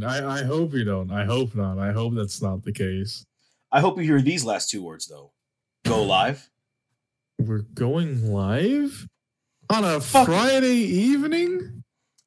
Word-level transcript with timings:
mean, 0.00 0.24
I, 0.24 0.40
I 0.40 0.42
hope 0.44 0.72
you 0.72 0.84
don't. 0.84 1.10
I 1.10 1.24
hope 1.24 1.54
not. 1.54 1.78
I 1.78 1.92
hope 1.92 2.14
that's 2.14 2.42
not 2.42 2.62
the 2.62 2.72
case. 2.72 3.26
I 3.72 3.80
hope 3.80 3.98
you 3.98 4.04
hear 4.04 4.20
these 4.20 4.44
last 4.44 4.70
two 4.70 4.82
words 4.82 5.06
though. 5.06 5.32
Go 5.84 6.02
live. 6.02 6.50
We're 7.38 7.64
going 7.74 8.32
live 8.32 9.06
on 9.70 9.84
a 9.84 10.00
Fuck. 10.00 10.26
Friday 10.26 10.76
evening. 10.76 11.82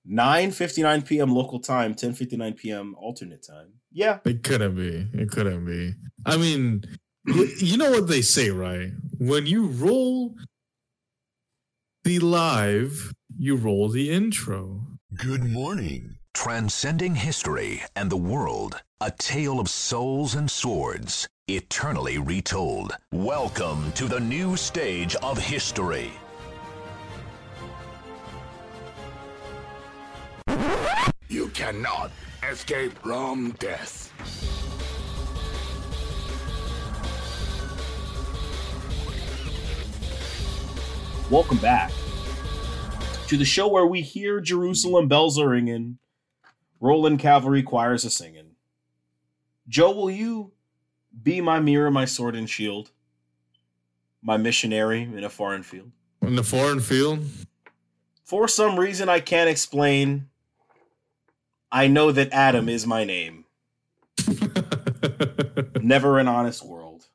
9:59 0.10 1.06
p.m. 1.06 1.34
local 1.34 1.60
time, 1.60 1.96
10:59 1.96 2.58
p.m. 2.58 2.96
alternate 3.00 3.46
time. 3.46 3.74
Yeah. 3.92 4.20
It 4.26 4.44
couldn't 4.44 4.76
be. 4.76 5.08
It 5.14 5.32
couldn't 5.32 5.66
be. 5.66 5.94
I 6.26 6.36
mean, 6.38 6.84
you 7.26 7.78
know 7.78 7.92
what 7.92 8.08
they 8.08 8.22
say, 8.22 8.50
right? 8.50 8.92
When 9.18 9.46
you 9.46 9.68
roll 9.68 10.36
the 12.04 12.20
live, 12.20 13.14
you 13.38 13.56
roll 13.56 13.88
the 13.88 14.12
intro. 14.12 14.82
Good 15.16 15.44
morning. 15.46 16.18
Transcending 16.34 17.14
history 17.14 17.84
and 17.96 18.10
the 18.10 18.18
world, 18.18 18.82
a 19.00 19.12
tale 19.12 19.60
of 19.60 19.70
souls 19.70 20.34
and 20.34 20.50
swords, 20.50 21.30
eternally 21.48 22.18
retold. 22.18 22.98
Welcome 23.12 23.92
to 23.94 24.06
the 24.06 24.20
new 24.20 24.58
stage 24.58 25.16
of 25.18 25.38
history. 25.38 26.12
You 31.30 31.50
cannot 31.50 32.12
escape 32.52 32.98
from 32.98 33.52
death. 33.60 34.12
Welcome 41.30 41.58
back 41.60 41.92
to 43.28 43.38
the 43.38 43.46
show 43.46 43.68
where 43.68 43.86
we 43.86 44.02
hear 44.02 44.42
Jerusalem 44.42 45.08
bells 45.08 45.40
are 45.40 45.50
ringing, 45.50 46.00
Roland 46.84 47.18
cavalry 47.20 47.64
choirs 47.64 48.04
a 48.04 48.10
singing. 48.10 48.58
Joe, 49.70 49.92
will 49.94 50.12
you 50.12 50.52
be 51.24 51.40
my 51.40 51.62
mirror, 51.62 51.90
my 51.90 52.04
sword 52.04 52.36
and 52.36 52.50
shield, 52.50 52.92
my 54.22 54.36
missionary 54.36 55.04
in 55.04 55.24
a 55.24 55.30
foreign 55.30 55.64
field? 55.64 55.92
In 56.22 56.36
the 56.36 56.44
foreign 56.44 56.82
field, 56.82 57.26
For 58.26 58.50
some 58.50 58.78
reason 58.78 59.08
I 59.08 59.22
can't 59.22 59.50
explain, 59.50 60.28
I 61.72 61.88
know 61.88 62.12
that 62.12 62.34
Adam 62.34 62.68
is 62.68 62.86
my 62.86 63.06
name. 63.06 63.46
Never 65.82 66.20
an 66.20 66.28
honest 66.28 66.66
world. 66.66 67.08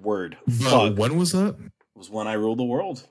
Word. 0.00 0.36
Fuck. 0.60 0.96
when 0.96 1.18
was 1.18 1.32
that? 1.32 1.56
was 1.96 2.10
when 2.10 2.28
I 2.28 2.34
ruled 2.34 2.58
the 2.60 2.64
world. 2.64 3.02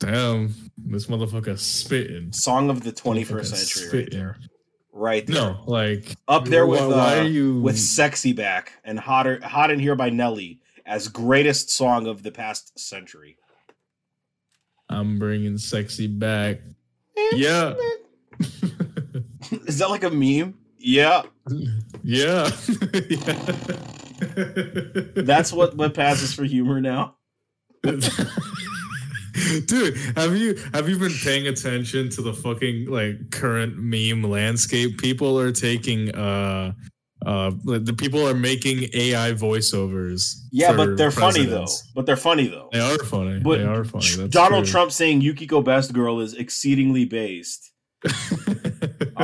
Damn, 0.00 0.54
this 0.76 1.06
motherfucker 1.06 1.58
spitting. 1.58 2.30
Song 2.32 2.68
of 2.68 2.82
the 2.82 2.92
21st 2.92 3.24
Motherfucker 3.24 3.44
century, 3.46 3.82
right 3.84 3.88
spitting. 3.88 4.18
there. 4.18 4.36
Right 4.92 5.26
there. 5.26 5.36
No, 5.36 5.62
like 5.66 6.14
Up 6.28 6.44
there 6.44 6.66
with 6.66 6.80
why, 6.80 6.86
why 6.86 7.18
uh, 7.18 7.22
are 7.22 7.26
you 7.26 7.60
with 7.60 7.78
"Sexy 7.78 8.32
Back" 8.32 8.72
and 8.84 8.98
"Hotter 8.98 9.40
Hot 9.42 9.70
in 9.70 9.78
Here" 9.78 9.96
by 9.96 10.10
Nelly 10.10 10.60
as 10.84 11.08
greatest 11.08 11.70
song 11.70 12.06
of 12.06 12.22
the 12.22 12.30
past 12.30 12.78
century. 12.78 13.38
I'm 14.90 15.18
bringing 15.18 15.56
sexy 15.56 16.06
back. 16.06 16.60
Yeah, 17.32 17.74
Is 19.66 19.78
that 19.78 19.90
like 19.90 20.04
a 20.04 20.10
meme? 20.10 20.58
Yeah, 20.78 21.22
yeah. 22.02 22.44
that's 25.22 25.52
what 25.52 25.76
what 25.76 25.94
passes 25.94 26.34
for 26.34 26.44
humor 26.44 26.80
now. 26.80 27.16
Dude, 29.66 29.96
have 30.16 30.36
you 30.36 30.56
have 30.74 30.88
you 30.88 30.98
been 30.98 31.14
paying 31.22 31.46
attention 31.46 32.10
to 32.10 32.22
the 32.22 32.34
fucking 32.34 32.86
like 32.86 33.30
current 33.30 33.78
meme 33.78 34.22
landscape? 34.22 34.98
People 34.98 35.38
are 35.38 35.52
taking 35.52 36.14
uh 36.14 36.72
uh 37.24 37.50
the 37.64 37.94
people 37.96 38.26
are 38.28 38.34
making 38.34 38.90
AI 38.92 39.32
voiceovers. 39.32 40.34
Yeah, 40.50 40.76
but 40.76 40.96
they're 40.96 41.10
funny 41.10 41.46
though. 41.46 41.66
But 41.94 42.04
they're 42.04 42.16
funny 42.16 42.48
though. 42.48 42.68
They 42.72 42.80
are 42.80 42.98
funny. 42.98 43.40
But 43.40 43.58
they 43.58 43.64
are 43.64 43.84
funny. 43.84 44.06
That's 44.16 44.30
Donald 44.30 44.64
true. 44.64 44.72
Trump 44.72 44.92
saying 44.92 45.22
Yukiko 45.22 45.62
Best 45.62 45.92
Girl 45.92 46.20
is 46.20 46.34
exceedingly 46.34 47.06
based. 47.06 47.72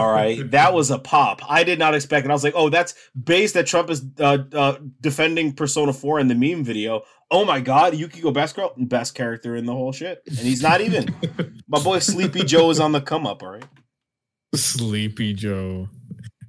All 0.00 0.10
right, 0.10 0.50
that 0.50 0.72
was 0.72 0.91
a 0.91 0.98
pop. 0.98 1.41
I 1.48 1.64
did 1.64 1.78
not 1.78 1.94
expect 1.94 2.25
and 2.25 2.32
I 2.32 2.34
was 2.34 2.44
like, 2.44 2.54
oh, 2.56 2.69
that's 2.69 2.94
based 3.22 3.54
that 3.54 3.66
Trump 3.66 3.91
is 3.91 4.04
uh, 4.19 4.38
uh, 4.53 4.78
defending 5.00 5.53
Persona 5.53 5.92
4 5.92 6.20
in 6.20 6.28
the 6.28 6.34
meme 6.34 6.64
video. 6.64 7.03
Oh 7.31 7.44
my 7.44 7.60
God, 7.60 7.94
Yukiko 7.94 8.31
Best 8.31 8.56
Girl, 8.56 8.72
best 8.76 9.14
character 9.14 9.54
in 9.54 9.66
the 9.66 9.72
whole 9.72 9.92
shit. 9.92 10.22
And 10.26 10.38
he's 10.38 10.62
not 10.62 10.81
even. 10.81 11.14
My 11.69 11.82
boy 11.82 11.98
Sleepy 11.98 12.44
Joe 12.44 12.70
is 12.70 12.81
on 12.81 12.92
the 12.92 13.03
come 13.03 13.26
up, 13.26 13.42
all 13.42 13.50
right? 13.50 13.64
Sleepy 14.54 15.34
Joe. 15.34 15.88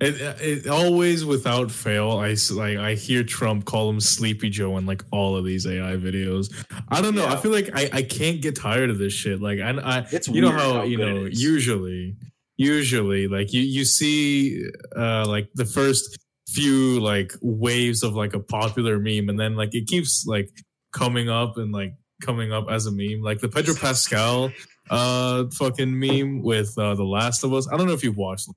It, 0.01 0.15
it 0.41 0.67
always 0.67 1.25
without 1.25 1.69
fail. 1.69 2.11
I 2.11 2.35
like 2.51 2.77
I 2.77 2.93
hear 2.93 3.21
Trump 3.23 3.65
call 3.65 3.89
him 3.89 3.99
Sleepy 3.99 4.49
Joe 4.49 4.77
in 4.77 4.85
like 4.85 5.03
all 5.11 5.35
of 5.35 5.43
these 5.43 5.67
AI 5.67 5.97
videos. 5.97 6.53
I 6.87 7.01
don't 7.01 7.15
know. 7.15 7.27
I 7.27 7.35
feel 7.35 7.51
like 7.51 7.69
I, 7.73 7.89
I 7.91 8.03
can't 8.03 8.41
get 8.41 8.55
tired 8.55 8.89
of 8.89 8.97
this 8.97 9.11
shit. 9.11 9.41
Like 9.41 9.59
I, 9.59 9.71
I 9.71 10.07
It's 10.09 10.29
you 10.29 10.39
know 10.41 10.51
how, 10.51 10.73
how 10.75 10.83
you 10.83 10.97
know 10.97 11.25
usually 11.25 12.15
usually 12.59 13.29
like 13.29 13.53
you 13.53 13.61
you 13.61 13.85
see 13.85 14.69
uh 14.97 15.25
like 15.25 15.47
the 15.55 15.63
first 15.63 16.19
few 16.49 16.99
like 16.99 17.31
waves 17.41 18.03
of 18.03 18.15
like 18.15 18.33
a 18.33 18.39
popular 18.39 18.99
meme 18.99 19.29
and 19.29 19.39
then 19.39 19.55
like 19.55 19.73
it 19.73 19.87
keeps 19.87 20.25
like 20.27 20.49
coming 20.91 21.29
up 21.29 21.57
and 21.57 21.71
like 21.71 21.93
coming 22.21 22.51
up 22.51 22.65
as 22.69 22.85
a 22.85 22.91
meme 22.91 23.21
like 23.21 23.39
the 23.39 23.47
Pedro 23.47 23.73
Pascal 23.75 24.51
uh 24.89 25.45
fucking 25.57 25.97
meme 25.97 26.43
with 26.43 26.77
uh 26.77 26.95
the 26.95 27.03
last 27.03 27.43
of 27.43 27.53
us 27.53 27.67
i 27.71 27.77
don't 27.77 27.85
know 27.85 27.93
if 27.93 28.03
you've 28.03 28.17
watched 28.17 28.49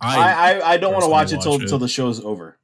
I, 0.00 0.16
I, 0.32 0.70
I 0.72 0.76
don't 0.78 0.92
want 0.92 1.04
to 1.04 1.10
watch 1.10 1.32
it 1.32 1.40
till, 1.40 1.60
till 1.60 1.78
the 1.78 1.86
show's 1.86 2.24
over. 2.24 2.58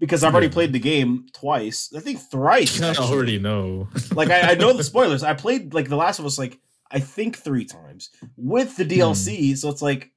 Because 0.00 0.24
I've 0.24 0.32
already 0.32 0.48
played 0.48 0.72
the 0.72 0.78
game 0.78 1.26
twice. 1.34 1.92
I 1.94 2.00
think 2.00 2.18
thrice. 2.30 2.80
actually. 2.82 3.06
already 3.06 3.38
know 3.38 3.88
like 4.14 4.30
I, 4.30 4.52
I 4.52 4.54
know 4.54 4.72
the 4.72 4.84
spoilers. 4.92 5.22
I 5.22 5.34
played 5.34 5.74
like 5.74 5.88
The 5.88 5.96
Last 5.96 6.18
of 6.18 6.24
Us 6.24 6.38
like 6.38 6.58
I 6.90 7.00
think 7.00 7.36
three 7.36 7.64
times 7.64 8.10
with 8.36 8.76
the 8.76 8.84
DLC. 8.84 9.56
So 9.56 9.68
it's 9.68 9.82
like, 9.82 10.10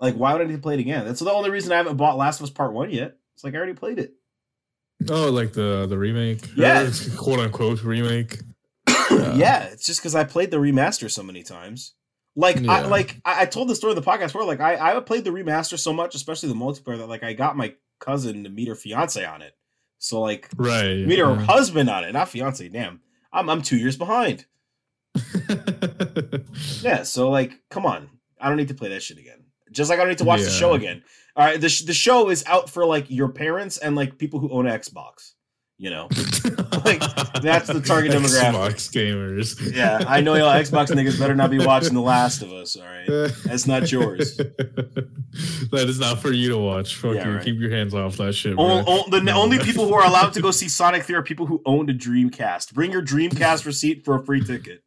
like 0.00 0.14
why 0.14 0.32
would 0.32 0.42
I 0.42 0.44
need 0.44 0.56
to 0.56 0.62
play 0.62 0.74
it 0.74 0.80
again? 0.80 1.04
That's 1.04 1.20
the 1.20 1.32
only 1.32 1.50
reason 1.50 1.72
I 1.72 1.76
haven't 1.76 1.96
bought 1.96 2.16
Last 2.16 2.40
of 2.40 2.44
Us 2.44 2.50
Part 2.50 2.72
One 2.72 2.90
yet. 2.90 3.16
It's 3.34 3.44
like 3.44 3.54
I 3.54 3.58
already 3.58 3.74
played 3.74 3.98
it. 3.98 4.14
oh 5.08 5.30
like 5.30 5.52
the 5.52 5.86
the 5.86 5.98
remake 5.98 6.40
Yeah. 6.56 6.90
Quote 7.16 7.40
unquote 7.40 7.82
remake 7.82 8.40
yeah, 9.10 9.64
it's 9.64 9.86
just 9.86 10.00
because 10.00 10.14
I 10.14 10.24
played 10.24 10.50
the 10.50 10.58
remaster 10.58 11.10
so 11.10 11.22
many 11.22 11.42
times. 11.42 11.94
Like 12.36 12.64
I 12.66 12.86
like 12.86 13.20
I, 13.24 13.42
I 13.42 13.44
told 13.46 13.68
the 13.68 13.74
story 13.74 13.92
of 13.92 14.02
the 14.02 14.08
podcast 14.08 14.34
where 14.34 14.44
like 14.44 14.60
I 14.60 14.96
I 14.96 15.00
played 15.00 15.24
the 15.24 15.30
remaster 15.30 15.78
so 15.78 15.92
much, 15.92 16.14
especially 16.14 16.48
the 16.48 16.54
multiplayer, 16.54 16.98
that 16.98 17.08
like 17.08 17.24
I 17.24 17.32
got 17.32 17.56
my 17.56 17.74
cousin 17.98 18.44
to 18.44 18.50
meet 18.50 18.68
her 18.68 18.74
fiance 18.74 19.24
on 19.24 19.42
it. 19.42 19.54
So 19.98 20.20
like 20.20 20.48
right 20.56 21.06
meet 21.06 21.18
her 21.18 21.34
yeah. 21.34 21.42
husband 21.42 21.90
on 21.90 22.04
it, 22.04 22.12
not 22.12 22.28
fiance. 22.28 22.68
Damn, 22.68 23.00
I'm 23.32 23.50
I'm 23.50 23.62
two 23.62 23.76
years 23.76 23.96
behind. 23.96 24.46
Yeah, 26.82 27.02
so 27.02 27.30
like, 27.30 27.60
come 27.70 27.86
on, 27.86 28.08
I 28.40 28.48
don't 28.48 28.56
need 28.56 28.68
to 28.68 28.74
play 28.74 28.88
that 28.90 29.02
shit 29.02 29.18
again. 29.18 29.39
Just 29.70 29.90
like 29.90 29.98
I 29.98 30.02
don't 30.02 30.08
need 30.10 30.18
to 30.18 30.24
watch 30.24 30.40
the 30.42 30.50
show 30.50 30.74
again. 30.74 31.02
All 31.36 31.44
right, 31.46 31.60
the 31.60 31.68
sh- 31.68 31.82
the 31.82 31.94
show 31.94 32.28
is 32.30 32.44
out 32.46 32.68
for 32.70 32.84
like 32.86 33.10
your 33.10 33.28
parents 33.28 33.78
and 33.78 33.94
like 33.96 34.18
people 34.18 34.40
who 34.40 34.50
own 34.50 34.66
an 34.66 34.78
Xbox. 34.78 35.32
You 35.78 35.88
know, 35.88 36.08
Like, 36.84 37.00
that's 37.40 37.66
the 37.68 37.80
target 37.82 38.12
demographic. 38.12 38.52
Xbox 38.52 38.90
gamers. 38.92 39.74
yeah, 39.74 40.04
I 40.06 40.20
know 40.20 40.34
y'all 40.34 40.52
Xbox 40.52 40.88
niggas 40.94 41.18
better 41.18 41.34
not 41.34 41.50
be 41.50 41.58
watching 41.58 41.94
The 41.94 42.02
Last 42.02 42.42
of 42.42 42.52
Us. 42.52 42.76
All 42.76 42.84
right, 42.84 43.06
that's 43.46 43.66
not 43.66 43.90
yours. 43.90 44.36
that 44.36 45.86
is 45.88 45.98
not 45.98 46.18
for 46.20 46.32
you 46.32 46.50
to 46.50 46.58
watch. 46.58 46.96
Fuck 46.96 47.14
Yeah, 47.14 47.28
you. 47.28 47.34
right. 47.36 47.44
Keep 47.44 47.60
your 47.60 47.70
hands 47.70 47.94
off 47.94 48.18
that 48.18 48.34
shit. 48.34 48.52
O- 48.58 48.82
bro. 48.82 48.84
o- 48.86 49.08
the 49.10 49.16
n- 49.18 49.30
only 49.30 49.58
people 49.58 49.86
who 49.86 49.94
are 49.94 50.04
allowed 50.06 50.34
to 50.34 50.42
go 50.42 50.50
see 50.50 50.68
Sonic 50.68 51.04
3 51.04 51.14
are 51.16 51.22
people 51.22 51.46
who 51.46 51.62
owned 51.64 51.88
a 51.88 51.94
Dreamcast. 51.94 52.74
Bring 52.74 52.92
your 52.92 53.02
Dreamcast 53.02 53.64
receipt 53.64 54.04
for 54.04 54.16
a 54.16 54.22
free 54.22 54.44
ticket. 54.44 54.82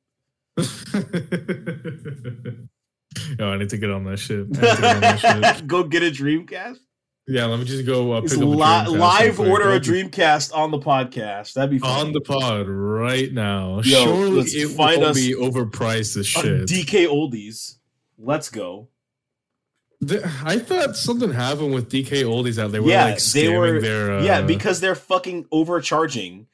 Yo, 3.39 3.47
I 3.53 3.57
need 3.57 3.69
to 3.69 3.77
get 3.77 3.89
on 3.91 4.03
that 4.05 4.17
shit. 4.17 4.39
I 4.39 4.43
need 4.43 4.53
to 4.55 4.59
get 4.61 4.83
on 4.83 5.01
that 5.01 5.19
shit. 5.57 5.67
go 5.67 5.83
get 5.83 6.03
a 6.03 6.11
Dreamcast. 6.11 6.77
Yeah, 7.25 7.45
let 7.45 7.57
me 7.59 7.63
just 7.65 7.85
go 7.85 8.11
uh, 8.11 8.21
pick 8.21 8.31
It's 8.31 8.33
up 8.35 8.41
a 8.41 8.45
li- 8.45 8.97
live 8.97 9.39
order 9.39 9.71
a 9.71 9.79
Dreamcast 9.79 10.53
on 10.53 10.71
the 10.71 10.79
podcast. 10.79 11.53
That'd 11.53 11.71
be 11.71 11.79
fun. 11.79 12.07
on 12.07 12.11
the 12.11 12.19
pod 12.19 12.67
right 12.67 13.31
now. 13.31 13.79
Yo, 13.83 14.03
Surely 14.03 14.41
it 14.41 14.67
find 14.75 15.01
will 15.01 15.07
us 15.09 15.15
be 15.15 15.33
overpriced 15.33 16.17
as 16.17 16.27
shit. 16.27 16.67
DK 16.67 17.07
Oldies. 17.07 17.77
Let's 18.17 18.49
go. 18.49 18.89
The- 20.01 20.29
I 20.43 20.59
thought 20.59 20.97
something 20.97 21.31
happened 21.31 21.73
with 21.73 21.89
DK 21.89 22.23
Oldies 22.23 22.61
out. 22.61 22.73
They 22.73 22.81
were 22.81 22.89
Yeah, 22.89 23.05
like 23.05 23.23
they 23.23 23.57
were- 23.57 23.79
their 23.79 24.17
uh, 24.19 24.23
yeah, 24.23 24.41
because 24.41 24.81
they're 24.81 24.93
fucking 24.95 25.45
overcharging, 25.49 26.47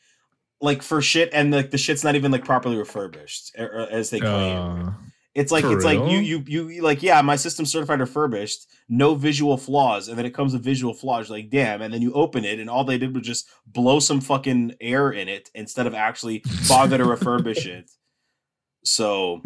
like 0.61 0.83
for 0.83 1.01
shit, 1.01 1.31
and 1.33 1.49
like 1.51 1.71
the 1.71 1.79
shit's 1.79 2.03
not 2.03 2.13
even 2.15 2.31
like 2.31 2.45
properly 2.45 2.77
refurbished, 2.77 3.55
er- 3.57 3.63
er, 3.73 3.87
as 3.89 4.11
they 4.11 4.19
claim. 4.19 4.57
uh, 4.57 4.91
it's 5.35 5.51
like 5.51 5.63
for 5.63 5.73
it's 5.73 5.85
like 5.85 5.99
you 6.11 6.19
you 6.19 6.43
you 6.47 6.81
like 6.81 7.03
yeah, 7.03 7.21
my 7.21 7.35
system's 7.35 7.71
certified 7.71 7.99
refurbished, 7.99 8.67
no 8.87 9.15
visual 9.15 9.57
flaws, 9.57 10.07
and 10.07 10.17
then 10.17 10.25
it 10.25 10.33
comes 10.33 10.53
with 10.53 10.63
visual 10.63 10.93
flaws. 10.93 11.29
Like 11.29 11.49
damn, 11.49 11.81
and 11.81 11.93
then 11.93 12.01
you 12.01 12.11
open 12.13 12.45
it, 12.45 12.59
and 12.59 12.69
all 12.69 12.83
they 12.83 12.97
did 12.97 13.13
was 13.13 13.25
just 13.25 13.47
blow 13.67 13.99
some 13.99 14.21
fucking 14.21 14.75
air 14.81 15.11
in 15.11 15.27
it 15.27 15.49
instead 15.53 15.85
of 15.85 15.93
actually 15.93 16.43
bother 16.67 16.97
to 16.97 17.03
refurbish 17.03 17.65
it. 17.65 17.91
So 18.83 19.41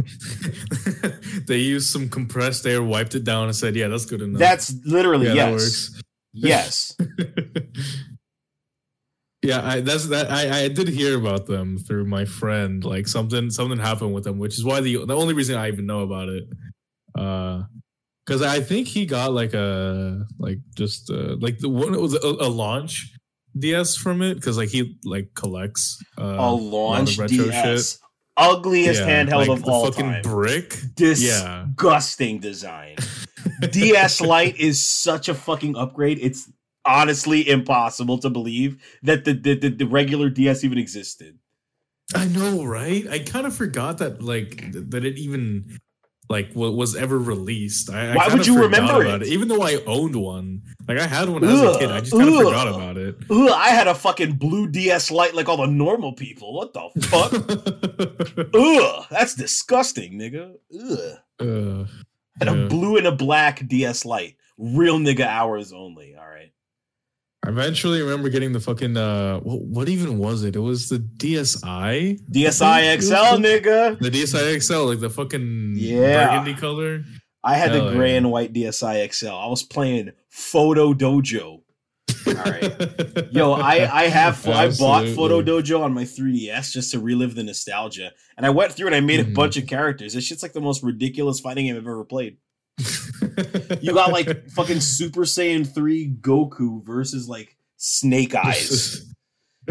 they 1.47 1.57
used 1.57 1.89
some 1.89 2.07
compressed 2.07 2.65
air, 2.65 2.81
wiped 2.81 3.15
it 3.15 3.25
down, 3.25 3.45
and 3.45 3.55
said, 3.55 3.75
"Yeah, 3.75 3.89
that's 3.89 4.05
good 4.05 4.21
enough." 4.21 4.39
that's 4.39 4.73
literally 4.85 5.27
yeah, 5.27 5.49
yes. 5.51 6.01
Yes. 6.33 6.97
yeah, 9.43 9.61
I 9.63 9.81
that's 9.81 10.07
that 10.07 10.31
I, 10.31 10.63
I 10.63 10.67
did 10.69 10.87
hear 10.87 11.17
about 11.17 11.45
them 11.45 11.77
through 11.77 12.05
my 12.05 12.25
friend. 12.25 12.83
Like 12.83 13.07
something 13.07 13.49
something 13.49 13.79
happened 13.79 14.13
with 14.13 14.23
them, 14.23 14.39
which 14.39 14.57
is 14.57 14.63
why 14.63 14.81
the 14.81 15.05
the 15.05 15.15
only 15.15 15.33
reason 15.33 15.55
I 15.57 15.67
even 15.67 15.85
know 15.85 15.99
about 16.01 16.29
it. 16.29 16.45
Uh 17.17 17.63
because 18.25 18.41
I 18.41 18.61
think 18.61 18.87
he 18.87 19.05
got 19.05 19.33
like 19.33 19.53
a 19.53 20.25
like 20.39 20.59
just 20.77 21.09
uh, 21.11 21.35
like 21.39 21.59
the 21.59 21.67
one 21.67 21.93
it 21.93 21.99
was 21.99 22.13
a, 22.15 22.25
a 22.25 22.47
launch 22.47 23.11
DS 23.59 23.97
from 23.97 24.21
it 24.21 24.35
because 24.35 24.57
like 24.57 24.69
he 24.69 24.97
like 25.03 25.33
collects 25.35 26.01
uh, 26.17 26.37
a 26.39 26.51
launch 26.51 27.17
retro 27.17 27.45
DS. 27.51 27.99
Ugliest 28.37 29.01
Yeah, 29.01 29.25
handheld 29.25 29.47
like 29.47 29.59
of 29.59 29.67
all 29.67 29.85
fucking 29.91 30.05
time. 30.09 30.21
brick. 30.23 30.75
Yeah. 30.97 31.65
Disgusting 31.75 32.39
design. 32.39 32.95
DS 33.59 34.21
Lite 34.21 34.57
is 34.57 34.81
such 34.81 35.27
a 35.29 35.35
fucking 35.35 35.75
upgrade. 35.75 36.17
It's 36.21 36.49
honestly 36.85 37.47
impossible 37.49 38.17
to 38.19 38.29
believe 38.29 38.81
that 39.03 39.25
the 39.25 39.33
the, 39.33 39.55
the, 39.55 39.69
the 39.69 39.85
regular 39.85 40.29
DS 40.29 40.63
even 40.63 40.77
existed. 40.77 41.37
I 42.15 42.25
know, 42.25 42.63
right? 42.65 43.07
I 43.09 43.19
kind 43.19 43.47
of 43.47 43.55
forgot 43.55 43.97
that 43.99 44.21
like 44.21 44.71
that 44.71 45.03
it 45.05 45.17
even 45.17 45.79
like 46.29 46.51
wa- 46.55 46.69
was 46.69 46.95
ever 46.95 47.17
released. 47.19 47.89
I, 47.89 48.11
I 48.11 48.15
Why 48.15 48.23
kinda 48.25 48.37
would 48.37 48.47
you 48.47 48.61
remember 48.61 49.01
about 49.01 49.21
it? 49.23 49.27
Even 49.29 49.47
though 49.49 49.61
I 49.61 49.81
owned 49.85 50.15
one, 50.15 50.61
like 50.87 50.97
I 50.99 51.05
had 51.07 51.27
one 51.29 51.43
as 51.43 51.61
a 51.61 51.77
kid, 51.79 51.91
I 51.91 51.99
just 51.99 52.11
kind 52.13 52.29
of 52.29 52.35
forgot 52.35 52.67
about 52.67 52.97
it. 52.97 53.15
Ugh, 53.29 53.49
I 53.53 53.69
had 53.69 53.87
a 53.87 53.95
fucking 53.95 54.33
blue 54.33 54.67
DS 54.67 55.11
light 55.11 55.33
like 55.35 55.49
all 55.49 55.57
the 55.57 55.65
normal 55.67 56.13
people. 56.13 56.53
What 56.53 56.73
the 56.73 56.89
fuck? 57.07 57.33
Ugh, 58.53 59.05
that's 59.09 59.35
disgusting, 59.35 60.13
nigga. 60.19 60.53
Ugh. 60.73 61.17
Uh, 61.39 61.87
And 62.39 62.49
a 62.49 62.67
blue 62.67 62.97
and 62.97 63.05
a 63.07 63.11
black 63.11 63.67
DS 63.67 64.05
light. 64.05 64.37
Real 64.57 64.99
nigga 64.99 65.25
hours 65.25 65.73
only. 65.73 66.15
All 66.15 66.25
right. 66.27 66.51
I 67.45 67.49
eventually 67.49 68.01
remember 68.01 68.29
getting 68.29 68.53
the 68.53 68.59
fucking 68.61 68.95
uh, 68.95 69.39
what, 69.39 69.61
what 69.61 69.89
even 69.89 70.17
was 70.17 70.43
it? 70.43 70.55
It 70.55 70.59
was 70.59 70.87
the 70.89 70.99
DSi, 70.99 72.19
DSi 72.31 73.01
XL, 73.01 73.13
nigga. 73.41 73.99
the 73.99 74.09
DSi 74.09 74.61
XL, 74.61 74.85
like 74.85 74.99
the 75.01 75.09
fucking 75.09 75.73
Yeah. 75.75 76.29
burgundy 76.39 76.59
color. 76.59 77.03
I 77.43 77.55
had 77.55 77.71
Hell 77.71 77.87
the 77.89 77.95
gray 77.95 78.11
yeah. 78.11 78.17
and 78.17 78.31
white 78.31 78.53
DSi 78.53 79.11
XL. 79.13 79.27
I 79.29 79.47
was 79.47 79.63
playing 79.63 80.11
Photo 80.29 80.93
Dojo. 80.93 81.59
All 82.25 82.33
right. 82.35 82.63
Yo, 83.33 83.51
I 83.51 84.03
I 84.03 84.07
have 84.07 84.47
I 84.47 84.69
bought 84.71 85.05
Photo 85.09 85.41
Dojo 85.41 85.81
on 85.81 85.93
my 85.93 86.03
3DS 86.05 86.71
just 86.71 86.91
to 86.91 86.99
relive 86.99 87.35
the 87.35 87.43
nostalgia, 87.43 88.11
and 88.37 88.45
I 88.45 88.49
went 88.51 88.71
through 88.71 88.87
and 88.87 88.95
I 88.95 89.01
made 89.01 89.19
a 89.19 89.25
Mhm. 89.25 89.33
bunch 89.33 89.57
of 89.57 89.67
characters. 89.67 90.13
This 90.13 90.23
shit's 90.23 90.41
like 90.43 90.53
the 90.53 90.61
most 90.61 90.81
ridiculous 90.83 91.41
fighting 91.41 91.65
game 91.65 91.75
I've 91.75 91.81
ever 91.85 92.05
played. 92.05 92.37
You 93.81 93.93
got 93.93 94.11
like 94.11 94.49
fucking 94.49 94.79
Super 94.79 95.21
Saiyan 95.21 95.71
3 95.71 96.17
Goku 96.21 96.83
versus 96.83 97.27
like 97.27 97.57
Snake 97.77 98.35
Eyes. 98.35 99.09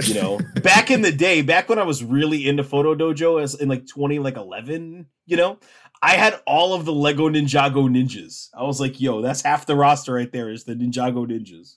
You 0.02 0.14
know, 0.14 0.40
back 0.62 0.90
in 0.90 1.02
the 1.02 1.12
day, 1.12 1.42
back 1.42 1.68
when 1.68 1.78
I 1.78 1.82
was 1.82 2.02
really 2.02 2.48
into 2.48 2.64
Photo 2.64 2.94
Dojo, 2.94 3.42
as 3.42 3.54
in 3.54 3.68
like 3.68 3.86
20 3.86 4.20
like 4.20 4.38
11, 4.38 5.04
you 5.26 5.36
know, 5.36 5.58
I 6.00 6.12
had 6.12 6.40
all 6.46 6.72
of 6.72 6.86
the 6.86 6.94
Lego 6.94 7.28
Ninjago 7.28 7.90
ninjas. 7.90 8.48
I 8.54 8.62
was 8.62 8.80
like, 8.80 9.02
yo, 9.02 9.20
that's 9.20 9.42
half 9.42 9.66
the 9.66 9.76
roster 9.76 10.14
right 10.14 10.32
there 10.32 10.48
is 10.48 10.64
the 10.64 10.74
Ninjago 10.74 11.26
ninjas. 11.26 11.76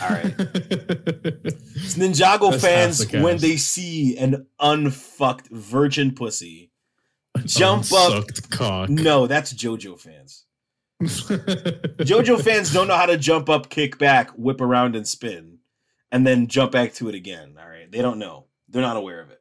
All 0.00 0.08
right. 0.08 0.34
It's 1.76 1.96
Ninjago 1.96 2.52
That's 2.52 2.62
fans 2.64 3.06
the 3.06 3.20
when 3.20 3.36
they 3.36 3.56
see 3.56 4.16
an 4.16 4.46
unfucked 4.58 5.48
virgin 5.50 6.14
pussy 6.14 6.70
jump 7.44 7.92
up. 7.92 8.24
Cock. 8.50 8.88
No, 8.88 9.26
that's 9.26 9.52
JoJo 9.52 10.00
fans. 10.00 10.43
JoJo 12.04 12.42
fans 12.42 12.72
don't 12.72 12.88
know 12.88 12.96
how 12.96 13.06
to 13.06 13.16
jump 13.16 13.48
up, 13.48 13.68
kick 13.68 13.98
back, 13.98 14.30
whip 14.30 14.60
around, 14.60 14.96
and 14.96 15.06
spin, 15.06 15.58
and 16.10 16.26
then 16.26 16.46
jump 16.46 16.72
back 16.72 16.94
to 16.94 17.08
it 17.08 17.14
again. 17.14 17.56
All 17.60 17.68
right, 17.68 17.90
they 17.90 18.02
don't 18.02 18.18
know. 18.18 18.46
They're 18.68 18.82
not 18.82 18.96
aware 18.96 19.20
of 19.20 19.30
it. 19.30 19.40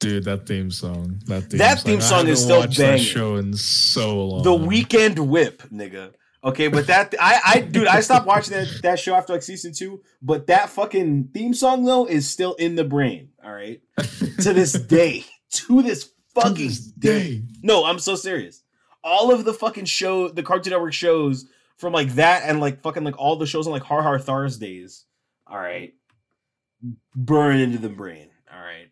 Dude, 0.00 0.24
that 0.24 0.46
theme 0.46 0.70
song. 0.70 1.20
That 1.26 1.44
theme 1.44 1.58
That 1.58 1.78
song, 1.78 1.86
theme 1.86 1.98
I 1.98 2.02
song 2.02 2.28
is 2.28 2.42
still 2.42 2.58
watched 2.60 2.78
that 2.78 3.00
show 3.00 3.36
in 3.36 3.54
so 3.54 4.24
long. 4.26 4.42
The 4.42 4.54
Weekend 4.54 5.18
Whip, 5.18 5.62
nigga. 5.72 6.12
Okay, 6.44 6.68
but 6.68 6.86
that 6.86 7.14
I, 7.18 7.40
I, 7.44 7.60
dude, 7.60 7.88
I 7.88 8.00
stopped 8.00 8.26
watching 8.26 8.52
that 8.52 8.68
that 8.82 8.98
show 9.00 9.14
after 9.14 9.32
like 9.32 9.42
season 9.42 9.72
two. 9.72 10.02
But 10.22 10.46
that 10.48 10.68
fucking 10.68 11.30
theme 11.34 11.54
song 11.54 11.84
though 11.84 12.06
is 12.06 12.28
still 12.28 12.54
in 12.54 12.74
the 12.76 12.84
brain. 12.84 13.30
All 13.42 13.52
right, 13.52 13.80
to 13.98 14.52
this 14.52 14.74
day, 14.74 15.24
to 15.52 15.82
this 15.82 16.04
To 16.04 16.10
fucking 16.42 16.54
this 16.68 16.80
day. 16.80 17.38
day. 17.38 17.42
No, 17.62 17.84
I'm 17.84 17.98
so 17.98 18.14
serious. 18.14 18.62
All 19.06 19.32
of 19.32 19.44
the 19.44 19.54
fucking 19.54 19.84
show, 19.84 20.28
the 20.28 20.42
Cartoon 20.42 20.72
Network 20.72 20.92
shows 20.92 21.46
from 21.78 21.92
like 21.92 22.14
that 22.16 22.42
and 22.44 22.58
like 22.60 22.82
fucking 22.82 23.04
like 23.04 23.16
all 23.18 23.36
the 23.36 23.46
shows 23.46 23.66
on 23.68 23.72
like 23.72 23.84
Har 23.84 24.02
Har 24.02 24.18
Thursdays. 24.18 25.04
All 25.46 25.58
right, 25.58 25.94
burn 27.14 27.58
into 27.60 27.78
the 27.78 27.88
brain. 27.88 28.28
All 28.52 28.58
right, 28.60 28.88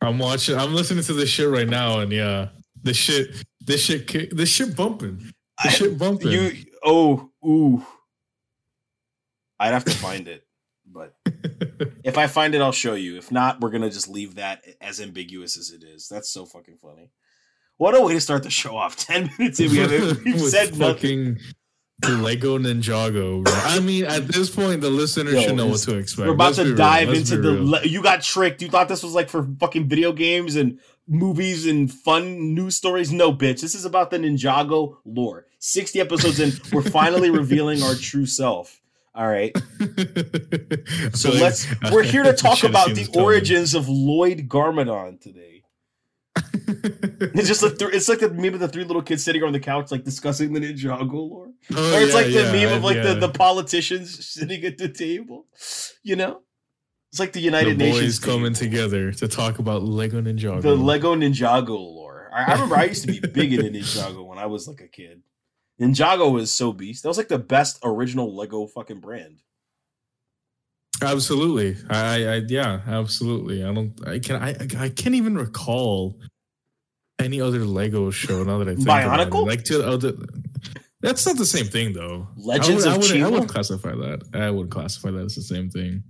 I'm 0.00 0.18
watching. 0.20 0.56
I'm 0.56 0.72
listening 0.72 1.02
to 1.04 1.14
this 1.14 1.28
shit 1.28 1.48
right 1.48 1.68
now, 1.68 1.98
and 1.98 2.12
yeah, 2.12 2.50
this 2.80 2.96
shit, 2.96 3.44
this 3.60 3.82
shit, 3.82 4.36
this 4.36 4.48
shit 4.48 4.76
bumping. 4.76 5.16
This 5.64 5.74
I- 5.74 5.76
shit 5.76 5.98
bumping. 5.98 6.28
you 6.30 6.52
oh 6.84 7.30
ooh. 7.44 7.84
I'd 9.58 9.72
have 9.72 9.84
to 9.86 9.90
find 9.90 10.28
it, 10.28 10.46
but 10.86 11.16
if 12.04 12.16
I 12.16 12.28
find 12.28 12.54
it, 12.54 12.60
I'll 12.60 12.70
show 12.70 12.94
you. 12.94 13.16
If 13.16 13.32
not, 13.32 13.60
we're 13.60 13.70
gonna 13.70 13.90
just 13.90 14.08
leave 14.08 14.36
that 14.36 14.62
as 14.80 15.00
ambiguous 15.00 15.58
as 15.58 15.72
it 15.72 15.82
is. 15.82 16.08
That's 16.08 16.30
so 16.30 16.46
fucking 16.46 16.76
funny. 16.76 17.10
What 17.78 17.96
a 17.96 18.00
way 18.02 18.12
to 18.14 18.20
start 18.20 18.42
the 18.42 18.50
show 18.50 18.76
off. 18.76 18.96
Ten 19.06 19.30
minutes 19.38 19.58
in, 19.60 19.70
we 19.70 19.78
haven't 19.78 20.24
we've 20.24 20.40
said 20.40 20.76
nothing. 20.76 21.36
fucking 21.36 22.22
Lego 22.22 22.58
Ninjago. 22.58 23.42
Bro. 23.44 23.52
I 23.54 23.80
mean, 23.80 24.04
at 24.04 24.28
this 24.28 24.50
point, 24.50 24.80
the 24.80 24.90
listener 24.90 25.32
Yo, 25.32 25.40
should 25.40 25.56
know 25.56 25.66
what 25.66 25.80
to 25.80 25.96
expect. 25.96 26.26
We're 26.26 26.34
about 26.34 26.56
Let's 26.56 26.70
to 26.70 26.74
dive 26.76 27.12
into 27.12 27.36
the. 27.38 27.52
Le- 27.52 27.84
you 27.84 28.02
got 28.02 28.22
tricked. 28.22 28.62
You 28.62 28.68
thought 28.68 28.88
this 28.88 29.02
was 29.02 29.14
like 29.14 29.28
for 29.28 29.48
fucking 29.58 29.88
video 29.88 30.12
games 30.12 30.54
and 30.56 30.78
movies 31.08 31.66
and 31.66 31.92
fun 31.92 32.54
news 32.54 32.76
stories. 32.76 33.12
No, 33.12 33.32
bitch. 33.32 33.60
This 33.60 33.74
is 33.74 33.84
about 33.84 34.10
the 34.10 34.18
Ninjago 34.18 34.98
lore. 35.04 35.46
Sixty 35.58 36.00
episodes 36.00 36.38
in, 36.38 36.52
we're 36.72 36.82
finally 36.82 37.30
revealing 37.30 37.82
our 37.82 37.94
true 37.94 38.26
self. 38.26 38.80
All 39.14 39.26
right. 39.26 39.56
So 41.12 41.30
let's. 41.30 41.66
We're 41.90 42.02
here 42.02 42.22
to 42.22 42.32
talk 42.32 42.62
about 42.64 42.94
the 42.94 43.08
origins 43.14 43.74
of 43.74 43.88
Lloyd 43.88 44.48
Garmadon 44.48 45.20
today. 45.20 45.57
It's 47.20 47.48
just 47.48 47.62
like 47.62 47.78
th- 47.78 47.92
it's 47.92 48.08
like 48.08 48.20
the 48.20 48.30
meme 48.30 48.54
of 48.54 48.60
the 48.60 48.68
three 48.68 48.84
little 48.84 49.02
kids 49.02 49.24
sitting 49.24 49.42
on 49.42 49.52
the 49.52 49.60
couch, 49.60 49.90
like 49.90 50.04
discussing 50.04 50.52
the 50.52 50.60
Ninjago 50.60 51.12
lore. 51.12 51.50
Oh, 51.74 51.96
or 51.96 52.00
it's 52.00 52.10
yeah, 52.10 52.14
like 52.14 52.26
the 52.26 52.32
yeah, 52.32 52.52
meme 52.52 52.76
of 52.76 52.84
like 52.84 53.02
the, 53.02 53.14
yeah. 53.14 53.14
the 53.14 53.28
politicians 53.28 54.26
sitting 54.26 54.64
at 54.64 54.78
the 54.78 54.88
table. 54.88 55.46
You 56.02 56.16
know, 56.16 56.42
it's 57.10 57.20
like 57.20 57.32
the 57.32 57.40
the 57.40 57.44
United 57.44 57.78
boys 57.78 57.94
Nations 57.94 58.18
coming 58.18 58.52
table. 58.52 58.70
together 58.72 59.12
to 59.12 59.28
talk 59.28 59.58
about 59.58 59.82
Lego 59.82 60.20
Ninjago. 60.20 60.62
The 60.62 60.74
Lego 60.74 61.14
Ninjago 61.14 61.68
lore. 61.68 62.30
I, 62.34 62.44
I 62.44 62.52
remember 62.52 62.76
I 62.76 62.84
used 62.84 63.04
to 63.06 63.08
be 63.08 63.20
big 63.20 63.52
into 63.52 63.70
Ninjago 63.70 64.24
when 64.24 64.38
I 64.38 64.46
was 64.46 64.68
like 64.68 64.80
a 64.80 64.88
kid. 64.88 65.22
Ninjago 65.80 66.32
was 66.32 66.50
so 66.50 66.72
beast. 66.72 67.02
That 67.02 67.08
was 67.08 67.18
like 67.18 67.28
the 67.28 67.38
best 67.38 67.78
original 67.82 68.34
Lego 68.36 68.66
fucking 68.66 69.00
brand. 69.00 69.42
Absolutely. 71.00 71.76
I, 71.88 72.24
I, 72.24 72.34
yeah, 72.48 72.80
absolutely. 72.86 73.64
I 73.64 73.72
don't. 73.72 74.06
I 74.06 74.18
can. 74.18 74.42
I, 74.42 74.56
I 74.78 74.88
can't 74.88 75.14
even 75.14 75.36
recall 75.36 76.18
any 77.18 77.40
other 77.40 77.60
Lego 77.60 78.10
show 78.10 78.42
now 78.44 78.58
that 78.58 78.68
I 78.68 78.74
think 78.74 78.86
about 78.86 79.20
it. 79.20 79.30
Like 79.32 79.64
to 79.64 79.86
other. 79.86 80.14
That's 81.00 81.26
not 81.26 81.36
the 81.36 81.46
same 81.46 81.66
thing, 81.66 81.92
though. 81.92 82.28
Legends 82.36 82.84
I 82.84 82.94
of 82.94 82.98
would, 82.98 83.10
I 83.12 83.14
would, 83.14 83.22
I 83.22 83.38
would 83.40 83.48
classify 83.48 83.90
that. 83.90 84.28
I 84.34 84.50
would 84.50 84.70
classify 84.70 85.10
that 85.12 85.24
as 85.24 85.36
the 85.36 85.42
same 85.42 85.70
thing. 85.70 86.02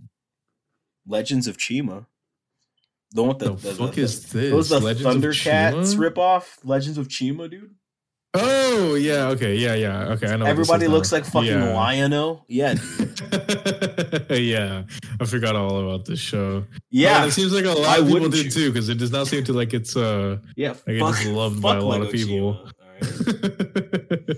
Legends 1.06 1.46
of 1.46 1.56
Chima. 1.58 2.06
The 3.12 3.22
one 3.22 3.38
the, 3.38 3.54
The, 3.54 3.68
the, 3.68 3.74
fuck 3.74 3.94
the, 3.94 4.02
is 4.02 4.30
this? 4.30 4.52
Was 4.52 4.68
the 4.68 4.80
Legends 4.80 5.24
Thundercats 5.24 5.94
Chima? 5.94 6.10
ripoff. 6.10 6.58
Legends 6.64 6.98
of 6.98 7.08
Chima, 7.08 7.50
dude. 7.50 7.74
Oh 8.34 8.94
yeah. 8.94 9.28
Okay. 9.28 9.56
Yeah. 9.56 9.74
Yeah. 9.74 10.08
Okay. 10.12 10.28
I 10.30 10.36
know. 10.36 10.44
Everybody 10.46 10.86
looks 10.86 11.10
now. 11.12 11.18
like 11.18 11.26
fucking 11.26 11.48
yeah. 11.48 11.72
Lion-O. 11.74 12.44
Yeah. 12.46 12.74
yeah, 14.30 14.84
I 15.20 15.24
forgot 15.24 15.56
all 15.56 15.78
about 15.88 16.04
this 16.06 16.18
show. 16.20 16.64
yeah, 16.90 17.24
it 17.24 17.32
seems 17.32 17.52
like 17.52 17.64
a 17.64 17.72
lot 17.72 17.98
of 18.00 18.06
people 18.06 18.28
did 18.28 18.44
you? 18.46 18.50
too, 18.50 18.72
because 18.72 18.88
it 18.88 18.98
does 18.98 19.10
not 19.12 19.26
seem 19.26 19.44
to 19.44 19.52
like 19.52 19.74
it's 19.74 19.96
uh 19.96 20.38
yeah. 20.56 20.70
like 20.70 20.78
it 20.86 21.00
fuck- 21.00 21.20
is 21.20 21.26
loved 21.26 21.60
by 21.62 21.76
a 21.76 21.80
lot 21.80 22.00
Lego 22.00 22.06
of 22.06 22.12
people. 22.12 22.54
Chima, 22.54 22.72
right? 24.28 24.36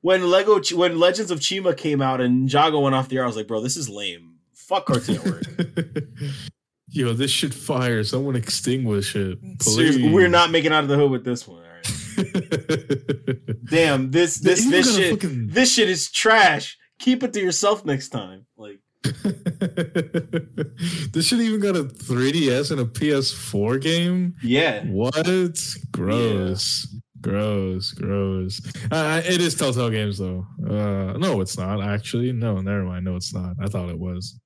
when 0.00 0.28
Lego, 0.30 0.60
when 0.74 0.98
Legends 0.98 1.30
of 1.30 1.40
Chima 1.40 1.76
came 1.76 2.02
out 2.02 2.20
and 2.20 2.52
Jago 2.52 2.80
went 2.80 2.94
off 2.94 3.08
the 3.08 3.16
air, 3.18 3.24
I 3.24 3.26
was 3.26 3.36
like, 3.36 3.46
bro, 3.46 3.60
this 3.60 3.76
is 3.76 3.88
lame. 3.88 4.36
Fuck 4.54 4.86
Cartoon 4.86 5.14
Network. 5.24 5.42
Yo, 6.88 7.12
this 7.12 7.30
should 7.30 7.54
fire. 7.54 8.02
Someone 8.02 8.34
extinguish 8.36 9.14
it. 9.14 9.38
Seriously, 9.62 10.08
we're 10.12 10.28
not 10.28 10.50
making 10.50 10.72
out 10.72 10.82
of 10.82 10.88
the 10.88 10.96
hood 10.96 11.10
with 11.10 11.24
this 11.24 11.46
one. 11.46 11.62
Right. 11.62 11.66
Damn, 13.64 14.10
this 14.10 14.36
this 14.38 14.68
this 14.68 14.96
shit 14.96 15.20
fucking- 15.20 15.48
this 15.48 15.72
shit 15.72 15.88
is 15.88 16.10
trash. 16.10 16.76
Keep 16.98 17.22
it 17.22 17.32
to 17.34 17.40
yourself 17.40 17.84
next 17.84 18.08
time. 18.10 18.46
Like 18.56 18.80
this 21.12 21.26
shit 21.26 21.40
even 21.40 21.60
got 21.60 21.76
a 21.76 21.84
3DS 21.84 22.70
and 22.70 22.80
a 22.80 22.84
PS4 22.84 23.80
game. 23.80 24.34
Yeah. 24.42 24.84
What? 24.84 25.24
Gross. 25.90 26.86
Gross. 27.22 27.92
Gross. 27.92 28.60
Uh, 28.90 29.22
it 29.24 29.40
is 29.40 29.54
Telltale 29.54 29.90
Games 29.90 30.18
though. 30.18 30.46
Uh, 30.66 31.16
no, 31.16 31.40
it's 31.40 31.56
not 31.56 31.82
actually. 31.82 32.32
No, 32.32 32.60
never 32.60 32.82
mind. 32.84 33.04
No, 33.06 33.16
it's 33.16 33.34
not. 33.34 33.56
I 33.62 33.68
thought 33.68 33.88
it 33.88 33.98
was. 33.98 34.38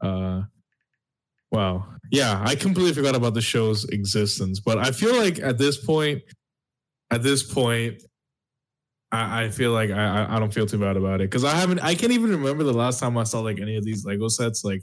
Uh, 0.00 0.42
wow. 1.50 1.86
Yeah, 2.10 2.42
I 2.46 2.54
completely 2.54 2.94
forgot 2.94 3.14
about 3.14 3.34
the 3.34 3.42
show's 3.42 3.84
existence. 3.90 4.60
But 4.60 4.78
I 4.78 4.90
feel 4.90 5.16
like 5.16 5.38
at 5.38 5.58
this 5.58 5.84
point, 5.84 6.22
at 7.10 7.22
this 7.22 7.42
point, 7.42 8.02
I, 9.10 9.44
I 9.44 9.48
feel 9.50 9.72
like 9.72 9.90
I, 9.90 10.26
I- 10.28 10.38
don't 10.38 10.52
feel 10.52 10.66
too 10.66 10.78
bad 10.78 10.96
about 10.96 11.20
it 11.20 11.30
because 11.30 11.44
I 11.44 11.54
haven't. 11.54 11.78
I 11.80 11.94
can't 11.94 12.12
even 12.12 12.30
remember 12.30 12.64
the 12.64 12.72
last 12.72 13.00
time 13.00 13.16
I 13.16 13.24
saw 13.24 13.40
like 13.40 13.58
any 13.60 13.76
of 13.76 13.84
these 13.84 14.04
Lego 14.04 14.28
sets. 14.28 14.64
Like 14.64 14.82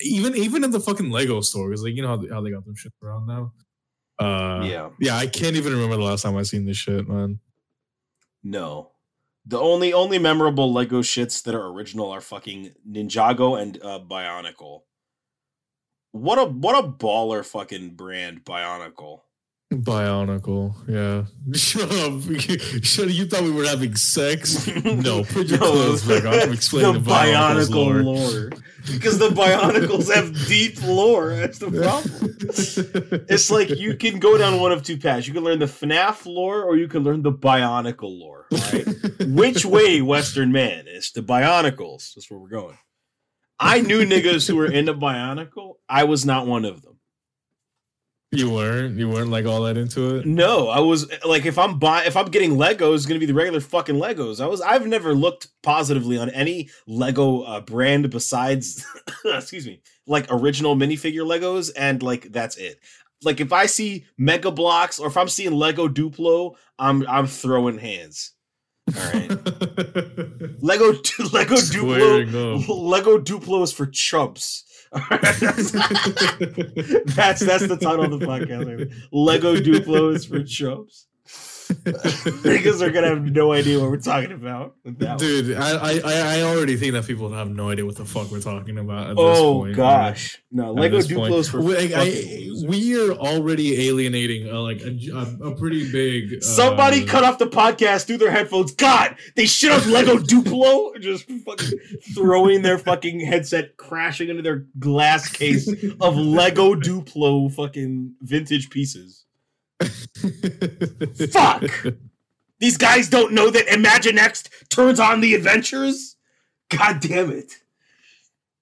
even 0.00 0.34
even 0.36 0.64
in 0.64 0.70
the 0.70 0.80
fucking 0.80 1.10
Lego 1.10 1.40
store, 1.42 1.68
because 1.68 1.82
like 1.82 1.94
you 1.94 2.02
know 2.02 2.08
how 2.08 2.16
they, 2.16 2.28
how 2.28 2.40
they 2.40 2.50
got 2.50 2.64
them 2.64 2.74
shit 2.74 2.92
around 3.02 3.26
now. 3.26 3.52
Uh, 4.18 4.64
Yeah. 4.64 4.88
yeah. 4.98 5.16
I 5.16 5.26
can't 5.26 5.56
even 5.56 5.72
remember 5.74 5.96
the 5.96 6.02
last 6.02 6.22
time 6.22 6.36
I 6.36 6.42
seen 6.42 6.64
this 6.64 6.78
shit, 6.78 7.06
man. 7.06 7.38
No. 8.42 8.92
The 9.44 9.58
only 9.60 9.92
only 9.92 10.18
memorable 10.18 10.72
Lego 10.72 11.02
shits 11.02 11.42
that 11.44 11.54
are 11.54 11.66
original 11.68 12.10
are 12.10 12.20
fucking 12.22 12.72
Ninjago 12.90 13.60
and 13.60 13.78
uh, 13.82 14.00
Bionicle. 14.00 14.80
What 16.12 16.38
a 16.38 16.44
what 16.46 16.82
a 16.82 16.88
baller 16.88 17.44
fucking 17.44 17.90
brand 17.90 18.42
Bionicle. 18.44 19.20
Bionicle, 19.72 20.74
yeah. 20.88 21.24
Shut 21.56 21.90
up. 21.90 22.22
Shut 22.84 23.10
You 23.10 23.26
thought 23.26 23.42
we 23.42 23.50
were 23.50 23.66
having 23.66 23.96
sex? 23.96 24.64
No, 24.84 25.24
put 25.24 25.48
your 25.48 25.58
No, 25.58 25.72
clothes 25.72 26.06
back 26.06 26.24
on. 26.24 26.34
I'm 26.34 26.52
explaining 26.52 27.02
the, 27.02 27.10
Bionicle's 27.10 27.70
lore. 27.70 28.02
lore. 28.02 28.50
Because 28.92 29.18
the 29.18 29.30
Bionicles 29.30 30.14
have 30.14 30.32
deep 30.46 30.80
lore. 30.84 31.34
That's 31.34 31.58
the 31.58 31.70
problem. 31.72 33.24
It's 33.28 33.50
like 33.50 33.70
you 33.70 33.96
can 33.96 34.20
go 34.20 34.38
down 34.38 34.60
one 34.60 34.70
of 34.70 34.84
two 34.84 34.98
paths. 34.98 35.26
You 35.26 35.34
can 35.34 35.42
learn 35.42 35.58
the 35.58 35.66
FNAF 35.66 36.24
lore 36.26 36.62
or 36.62 36.76
you 36.76 36.86
can 36.86 37.02
learn 37.02 37.22
the 37.22 37.32
Bionicle 37.32 38.16
lore. 38.16 38.46
Right? 38.52 38.86
Which 39.26 39.64
way, 39.64 40.00
Western 40.00 40.52
man? 40.52 40.84
It's 40.86 41.10
the 41.10 41.22
Bionicles. 41.22 42.14
That's 42.14 42.30
where 42.30 42.38
we're 42.38 42.48
going. 42.48 42.78
I 43.58 43.80
knew 43.80 44.06
niggas 44.06 44.46
who 44.46 44.54
were 44.54 44.70
into 44.70 44.94
Bionicle. 44.94 45.74
I 45.88 46.04
was 46.04 46.24
not 46.24 46.46
one 46.46 46.64
of 46.64 46.82
them. 46.82 46.95
You 48.32 48.50
weren't. 48.50 48.98
You 48.98 49.08
weren't 49.08 49.30
like 49.30 49.46
all 49.46 49.62
that 49.62 49.76
into 49.76 50.16
it. 50.16 50.26
No, 50.26 50.68
I 50.68 50.80
was 50.80 51.08
like, 51.24 51.46
if 51.46 51.58
I'm 51.58 51.78
buying, 51.78 52.06
if 52.08 52.16
I'm 52.16 52.26
getting 52.26 52.52
Legos, 52.52 52.96
it's 52.96 53.06
gonna 53.06 53.20
be 53.20 53.26
the 53.26 53.34
regular 53.34 53.60
fucking 53.60 53.94
Legos. 53.94 54.40
I 54.40 54.46
was, 54.46 54.60
I've 54.60 54.86
never 54.86 55.14
looked 55.14 55.48
positively 55.62 56.18
on 56.18 56.30
any 56.30 56.68
Lego 56.88 57.42
uh, 57.42 57.60
brand 57.60 58.10
besides, 58.10 58.84
excuse 59.24 59.66
me, 59.66 59.80
like 60.06 60.26
original 60.28 60.74
minifigure 60.74 61.24
Legos, 61.24 61.70
and 61.76 62.02
like 62.02 62.32
that's 62.32 62.56
it. 62.56 62.80
Like 63.22 63.40
if 63.40 63.52
I 63.52 63.66
see 63.66 64.06
Mega 64.18 64.50
Blocks 64.50 64.98
or 64.98 65.06
if 65.06 65.16
I'm 65.16 65.28
seeing 65.28 65.52
Lego 65.52 65.88
Duplo, 65.88 66.56
I'm 66.78 67.06
I'm 67.08 67.28
throwing 67.28 67.78
hands. 67.78 68.32
All 68.94 69.02
right, 69.12 69.30
Lego 70.62 70.92
Lego 71.32 71.56
Duplo. 71.56 72.68
Lego 72.68 73.18
Duplo 73.18 73.62
is 73.62 73.72
for 73.72 73.86
chumps. 73.86 74.64
that's 77.06 77.40
that's 77.40 77.66
the 77.66 77.78
title 77.80 78.12
of 78.12 78.18
the 78.18 78.26
podcast. 78.26 78.92
Lego 79.12 79.56
Duplo 79.56 80.14
is 80.14 80.24
for 80.24 80.42
chumps. 80.42 81.05
Niggas 81.68 82.80
are 82.80 82.90
gonna 82.90 83.08
have 83.08 83.22
no 83.24 83.52
idea 83.52 83.80
what 83.80 83.90
we're 83.90 83.96
talking 83.98 84.32
about. 84.32 84.76
with 84.84 84.98
that 84.98 85.08
one. 85.10 85.18
Dude, 85.18 85.56
I, 85.56 85.98
I 85.98 86.38
I 86.38 86.42
already 86.42 86.76
think 86.76 86.92
that 86.94 87.06
people 87.06 87.30
have 87.32 87.48
no 87.50 87.70
idea 87.70 87.84
what 87.84 87.96
the 87.96 88.04
fuck 88.04 88.30
we're 88.30 88.40
talking 88.40 88.78
about. 88.78 89.10
At 89.10 89.16
this 89.16 89.38
Oh 89.38 89.60
point. 89.60 89.76
gosh, 89.76 90.40
no 90.50 90.72
Lego 90.72 90.96
this 90.96 91.12
point. 91.12 91.32
Duplo 91.32 91.92
I, 91.94 92.68
we 92.68 92.96
are 93.00 93.12
already 93.12 93.88
alienating 93.88 94.48
uh, 94.48 94.60
like 94.60 94.80
a, 94.82 94.96
a, 95.12 95.48
a 95.50 95.56
pretty 95.56 95.90
big. 95.90 96.34
Uh, 96.38 96.40
Somebody 96.40 97.04
cut 97.04 97.24
off 97.24 97.38
the 97.38 97.46
podcast 97.46 98.06
through 98.06 98.18
their 98.18 98.30
headphones. 98.30 98.72
God, 98.72 99.16
they 99.34 99.46
shit 99.46 99.72
up 99.72 99.86
Lego 99.86 100.16
Duplo, 100.18 100.98
just 101.00 101.24
fucking 101.44 101.78
throwing 102.14 102.62
their 102.62 102.78
fucking 102.78 103.20
headset 103.20 103.76
crashing 103.76 104.28
into 104.28 104.42
their 104.42 104.66
glass 104.78 105.28
case 105.28 105.68
of 106.00 106.16
Lego 106.16 106.74
Duplo 106.74 107.52
fucking 107.52 108.14
vintage 108.22 108.70
pieces. 108.70 109.24
Fuck! 111.32 111.70
These 112.58 112.76
guys 112.78 113.08
don't 113.08 113.32
know 113.32 113.50
that 113.50 113.66
Imaginext 113.66 114.68
turns 114.68 114.98
on 115.00 115.20
the 115.20 115.34
adventures. 115.34 116.16
God 116.70 117.00
damn 117.00 117.30
it! 117.30 117.52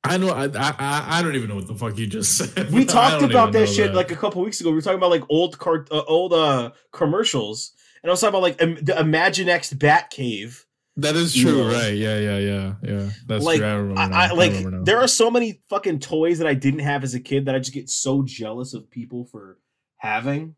I 0.02 0.18
know. 0.18 0.30
I, 0.30 0.44
I 0.54 1.18
I 1.18 1.22
don't 1.22 1.34
even 1.34 1.48
know 1.48 1.56
what 1.56 1.66
the 1.66 1.74
fuck 1.74 1.96
you 1.96 2.06
just 2.06 2.36
said. 2.36 2.70
We 2.70 2.84
talked 2.98 3.22
about 3.22 3.52
that 3.52 3.68
shit 3.68 3.94
like 3.94 4.10
a 4.10 4.16
couple 4.16 4.42
weeks 4.42 4.60
ago. 4.60 4.70
We 4.70 4.76
were 4.76 4.82
talking 4.82 4.98
about 4.98 5.10
like 5.10 5.22
old 5.30 5.58
cart, 5.58 5.88
uh, 5.90 6.02
old 6.06 6.32
uh 6.34 6.72
commercials, 6.92 7.72
and 8.02 8.10
I 8.10 8.12
was 8.12 8.20
talking 8.20 8.30
about 8.38 8.42
like 8.42 8.58
the 8.58 8.92
Imaginext 8.92 9.78
Bat 9.78 10.10
Cave. 10.10 10.66
that 10.96 11.16
is 11.16 11.34
true, 11.34 11.72
right? 11.72 11.94
Yeah, 11.94 12.18
yeah, 12.18 12.38
yeah, 12.38 12.74
yeah. 12.82 13.10
That's 13.26 13.44
like 13.44 13.58
true. 13.58 13.66
I 13.66 13.72
remember. 13.74 14.00
I. 14.00 14.26
I- 14.26 14.32
like 14.32 14.52
remember 14.52 14.84
there 14.84 15.00
are 15.00 15.08
so 15.08 15.30
many 15.30 15.62
fucking 15.70 16.00
toys 16.00 16.38
that 16.38 16.46
I 16.46 16.54
didn't 16.54 16.80
have 16.80 17.02
as 17.04 17.14
a 17.14 17.20
kid 17.20 17.46
that 17.46 17.54
I 17.54 17.58
just 17.58 17.72
get 17.72 17.88
so 17.88 18.22
jealous 18.22 18.74
of 18.74 18.90
people 18.90 19.24
for 19.24 19.58
having. 19.96 20.56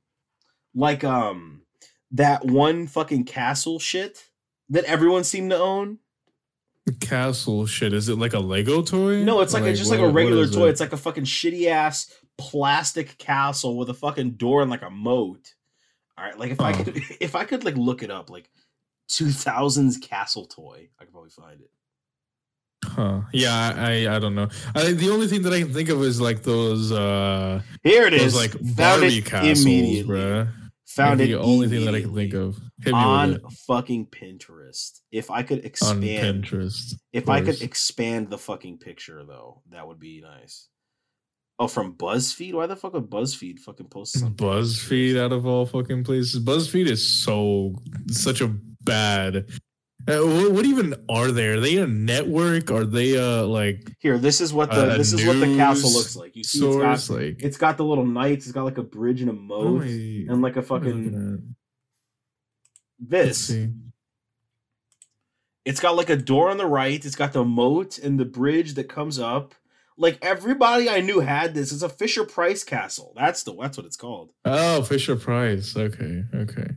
Like 0.76 1.02
um 1.02 1.62
that 2.12 2.44
one 2.44 2.86
fucking 2.86 3.24
castle 3.24 3.78
shit 3.80 4.28
that 4.68 4.84
everyone 4.84 5.24
seemed 5.24 5.50
to 5.50 5.58
own. 5.58 5.98
castle 7.00 7.66
shit. 7.66 7.92
Is 7.92 8.08
it 8.08 8.16
like 8.18 8.34
a 8.34 8.38
Lego 8.38 8.82
toy? 8.82 9.24
No, 9.24 9.40
it's 9.40 9.52
like, 9.54 9.64
a, 9.64 9.72
just 9.74 9.90
like 9.90 9.98
a 10.00 10.08
regular 10.08 10.46
toy. 10.46 10.66
it? 10.66 10.70
It's 10.70 10.80
like 10.80 10.92
a 10.92 10.96
fucking 10.96 11.24
shitty 11.24 11.66
ass 11.68 12.12
plastic 12.38 13.16
castle 13.18 13.76
with 13.76 13.88
a 13.90 13.94
fucking 13.94 14.32
door 14.32 14.62
and 14.62 14.70
like 14.70 14.82
a 14.82 14.90
moat. 14.90 15.54
All 16.18 16.24
right, 16.24 16.38
like 16.38 16.50
if 16.52 16.60
I 16.60 16.72
Oh. 16.72 16.84
could 16.84 16.96
if 17.20 17.34
I 17.34 17.44
could 17.44 17.64
like 17.64 17.76
look 17.76 18.02
it 18.02 18.10
up 18.10 18.28
like 18.30 18.48
2000s 19.10 20.00
castle 20.02 20.46
toy, 20.46 20.88
I 21.00 21.04
could 21.04 21.12
probably 21.12 21.30
find 21.30 21.60
it. 21.60 21.70
Huh. 22.84 23.22
Yeah, 23.32 23.72
I, 23.76 24.14
I 24.14 24.18
don't 24.18 24.34
know. 24.34 24.48
I 24.74 24.92
the 24.92 25.10
only 25.10 25.26
thing 25.26 25.42
that 25.42 25.52
I 25.52 25.60
can 25.60 25.72
think 25.72 25.88
of 25.88 26.02
is 26.02 26.20
like 26.20 26.42
those 26.42 26.92
uh 26.92 27.62
Here 27.82 28.06
it 28.06 28.10
those 28.10 28.20
is. 28.22 28.36
like 28.36 28.52
Found 28.52 28.76
Barbie 28.76 29.22
castles, 29.22 29.62
immediately. 29.62 30.46
Found 30.88 31.20
it 31.20 31.26
the 31.26 31.40
only 31.40 31.68
thing 31.68 31.84
that 31.84 31.94
I 31.94 32.00
can 32.00 32.14
think 32.14 32.32
of. 32.32 32.60
On 32.92 33.40
fucking 33.66 34.06
Pinterest. 34.06 35.00
If 35.10 35.30
I 35.30 35.42
could 35.42 35.58
on 35.58 35.64
expand, 35.64 36.44
Pinterest. 36.44 36.94
if 37.12 37.28
I 37.28 37.40
could 37.40 37.60
expand 37.60 38.30
the 38.30 38.38
fucking 38.38 38.78
picture 38.78 39.24
though, 39.26 39.62
that 39.70 39.86
would 39.86 39.98
be 39.98 40.20
nice. 40.20 40.68
Oh, 41.58 41.68
from 41.68 41.94
BuzzFeed? 41.94 42.52
Why 42.52 42.66
the 42.66 42.76
fuck 42.76 42.92
would 42.92 43.10
BuzzFeed 43.10 43.58
fucking 43.60 43.88
post 43.88 44.18
something? 44.18 44.36
BuzzFeed 44.36 45.18
out 45.18 45.32
of 45.32 45.46
all 45.46 45.66
fucking 45.66 46.04
places. 46.04 46.44
BuzzFeed 46.44 46.86
is 46.86 47.22
so 47.24 47.74
such 48.10 48.40
a 48.40 48.54
bad. 48.82 49.48
Uh, 50.08 50.18
what, 50.24 50.52
what 50.52 50.64
even 50.64 50.94
are 51.08 51.32
they? 51.32 51.48
Are 51.48 51.60
they 51.60 51.78
a 51.78 51.86
network? 51.86 52.70
Are 52.70 52.84
they 52.84 53.18
uh 53.18 53.44
like 53.44 53.92
Here, 53.98 54.18
this 54.18 54.40
is 54.40 54.52
what 54.52 54.70
the 54.70 54.94
a 54.94 54.98
this 54.98 55.12
is 55.12 55.26
what 55.26 55.40
the 55.40 55.56
castle 55.56 55.92
looks 55.92 56.14
like. 56.14 56.36
You 56.36 56.44
see, 56.44 56.64
it's 56.64 57.08
got. 57.08 57.16
Like 57.16 57.42
it's 57.42 57.56
got 57.56 57.76
the 57.76 57.84
little 57.84 58.06
knights. 58.06 58.46
It's 58.46 58.52
got 58.52 58.64
like 58.64 58.78
a 58.78 58.82
bridge 58.82 59.20
and 59.20 59.30
a 59.30 59.34
moat 59.34 59.82
and 59.82 60.42
like 60.42 60.56
a 60.56 60.60
what 60.60 60.82
am 60.82 60.84
I 60.84 60.90
fucking 60.90 61.04
looking 61.04 61.34
at? 63.00 63.16
Let's 63.20 63.48
this. 63.48 63.68
It's 65.64 65.80
got 65.80 65.96
like 65.96 66.10
a 66.10 66.16
door 66.16 66.50
on 66.50 66.58
the 66.58 66.66
right. 66.66 67.04
It's 67.04 67.16
got 67.16 67.32
the 67.32 67.44
moat 67.44 67.98
and 67.98 68.20
the 68.20 68.24
bridge 68.24 68.74
that 68.74 68.88
comes 68.88 69.18
up. 69.18 69.54
Like 69.98 70.18
everybody 70.22 70.88
I 70.88 71.00
knew 71.00 71.20
had 71.20 71.54
this. 71.54 71.72
It's 71.72 71.82
a 71.82 71.88
Fisher 71.88 72.24
Price 72.24 72.62
castle. 72.62 73.12
That's 73.16 73.42
the 73.42 73.54
that's 73.56 73.76
what 73.76 73.86
it's 73.86 73.96
called. 73.96 74.30
Oh, 74.44 74.82
Fisher 74.82 75.16
Price. 75.16 75.76
Okay, 75.76 76.22
okay. 76.32 76.68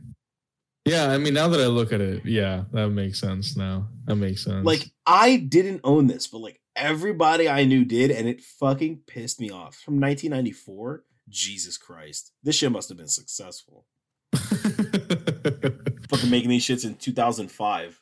Yeah, 0.90 1.10
I 1.10 1.18
mean, 1.18 1.34
now 1.34 1.48
that 1.48 1.60
I 1.60 1.66
look 1.66 1.92
at 1.92 2.00
it, 2.00 2.24
yeah, 2.24 2.64
that 2.72 2.88
makes 2.90 3.20
sense. 3.20 3.56
Now 3.56 3.88
that 4.06 4.16
makes 4.16 4.44
sense. 4.44 4.66
Like 4.66 4.90
I 5.06 5.36
didn't 5.36 5.82
own 5.84 6.08
this, 6.08 6.26
but 6.26 6.38
like 6.38 6.60
everybody 6.74 7.48
I 7.48 7.64
knew 7.64 7.84
did, 7.84 8.10
and 8.10 8.28
it 8.28 8.40
fucking 8.40 9.02
pissed 9.06 9.40
me 9.40 9.50
off. 9.50 9.76
From 9.76 10.00
1994, 10.00 11.04
Jesus 11.28 11.78
Christ, 11.78 12.32
this 12.42 12.56
shit 12.56 12.72
must 12.72 12.88
have 12.88 12.98
been 12.98 13.08
successful. 13.08 13.86
Fucking 14.32 16.30
making 16.30 16.50
these 16.50 16.64
shits 16.64 16.84
in 16.84 16.94
2005. 16.96 18.00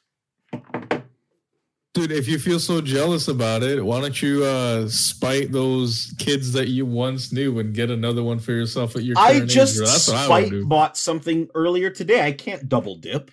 Dude, 1.99 2.13
if 2.13 2.29
you 2.29 2.39
feel 2.39 2.61
so 2.61 2.81
jealous 2.81 3.27
about 3.27 3.65
it, 3.65 3.85
why 3.85 4.01
don't 4.01 4.23
you 4.23 4.45
uh 4.45 4.87
spite 4.87 5.51
those 5.51 6.15
kids 6.19 6.53
that 6.53 6.69
you 6.69 6.87
once 6.87 7.33
knew 7.33 7.59
and 7.59 7.75
get 7.75 7.91
another 7.91 8.23
one 8.23 8.39
for 8.39 8.53
yourself 8.53 8.95
at 8.95 9.03
your 9.03 9.19
I 9.19 9.41
just 9.41 9.81
what 9.81 10.17
I 10.17 10.25
spite 10.25 10.51
do. 10.51 10.65
bought 10.65 10.97
something 10.97 11.49
earlier 11.57 11.91
today. 11.91 12.25
I 12.25 12.31
can't 12.31 12.69
double 12.69 12.95
dip. 12.95 13.33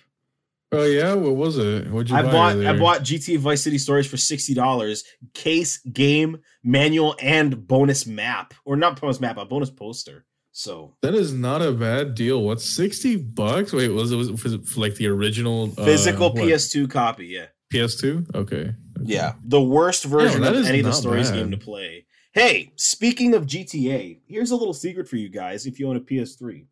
Oh 0.72 0.82
yeah, 0.82 1.14
what 1.14 1.36
was 1.36 1.58
it? 1.58 1.88
What'd 1.92 2.10
you 2.10 2.16
I 2.16 2.22
buy 2.22 2.32
bought 2.32 2.66
I 2.66 2.76
bought 2.76 3.00
GTA 3.02 3.38
Vice 3.38 3.62
City 3.62 3.78
Stories 3.78 4.08
for 4.08 4.16
sixty 4.16 4.52
dollars, 4.52 5.04
case, 5.32 5.78
game, 5.78 6.38
manual, 6.64 7.14
and 7.22 7.68
bonus 7.68 8.04
map, 8.04 8.52
or 8.64 8.74
not 8.74 9.00
bonus 9.00 9.20
map, 9.20 9.36
a 9.36 9.44
bonus 9.44 9.70
poster. 9.70 10.24
So 10.50 10.96
That 11.02 11.14
is 11.14 11.32
not 11.32 11.62
a 11.62 11.70
bad 11.70 12.16
deal. 12.16 12.42
What's 12.42 12.64
sixty 12.64 13.14
bucks? 13.14 13.72
Wait, 13.72 13.90
was 13.90 14.10
it 14.10 14.16
was 14.16 14.54
it 14.54 14.76
like 14.76 14.96
the 14.96 15.06
original 15.06 15.72
uh, 15.78 15.84
physical 15.84 16.32
what, 16.32 16.42
PS2 16.42 16.90
copy, 16.90 17.26
yeah. 17.26 17.46
PS2? 17.72 18.34
Okay, 18.34 18.56
okay. 18.56 18.74
Yeah, 19.02 19.34
the 19.44 19.60
worst 19.62 20.04
version 20.04 20.42
that 20.42 20.54
of 20.54 20.66
any 20.66 20.80
of 20.80 20.86
the 20.86 20.92
stories 20.92 21.30
bad. 21.30 21.36
game 21.36 21.50
to 21.50 21.56
play. 21.56 22.06
Hey, 22.32 22.72
speaking 22.76 23.34
of 23.34 23.46
GTA, 23.46 24.20
here's 24.26 24.50
a 24.50 24.56
little 24.56 24.74
secret 24.74 25.08
for 25.08 25.16
you 25.16 25.28
guys 25.28 25.66
if 25.66 25.80
you 25.80 25.88
own 25.88 25.96
a 25.96 26.00
PS3. 26.00 26.66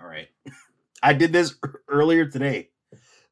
All 0.00 0.06
right. 0.06 0.28
I 1.02 1.12
did 1.14 1.32
this 1.32 1.54
earlier 1.88 2.26
today. 2.26 2.70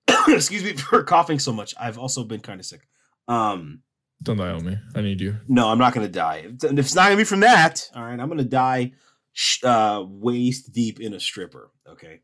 Excuse 0.28 0.64
me 0.64 0.72
for 0.76 1.02
coughing 1.02 1.38
so 1.38 1.52
much. 1.52 1.74
I've 1.78 1.98
also 1.98 2.24
been 2.24 2.40
kind 2.40 2.58
of 2.58 2.66
sick. 2.66 2.86
Um, 3.28 3.82
Don't 4.22 4.38
die 4.38 4.50
on 4.50 4.64
me. 4.64 4.78
I 4.94 5.02
need 5.02 5.20
you. 5.20 5.36
no, 5.48 5.68
I'm 5.68 5.78
not 5.78 5.92
going 5.94 6.06
to 6.06 6.12
die. 6.12 6.46
If 6.62 6.78
it's 6.78 6.94
not 6.94 7.06
going 7.06 7.16
to 7.16 7.20
be 7.20 7.24
from 7.24 7.40
that, 7.40 7.88
all 7.94 8.02
right, 8.02 8.18
I'm 8.18 8.28
going 8.28 8.38
to 8.38 8.44
die 8.44 8.92
sh- 9.32 9.62
uh, 9.64 10.04
waist 10.06 10.72
deep 10.72 11.00
in 11.00 11.12
a 11.14 11.20
stripper. 11.20 11.70
Okay. 11.88 12.20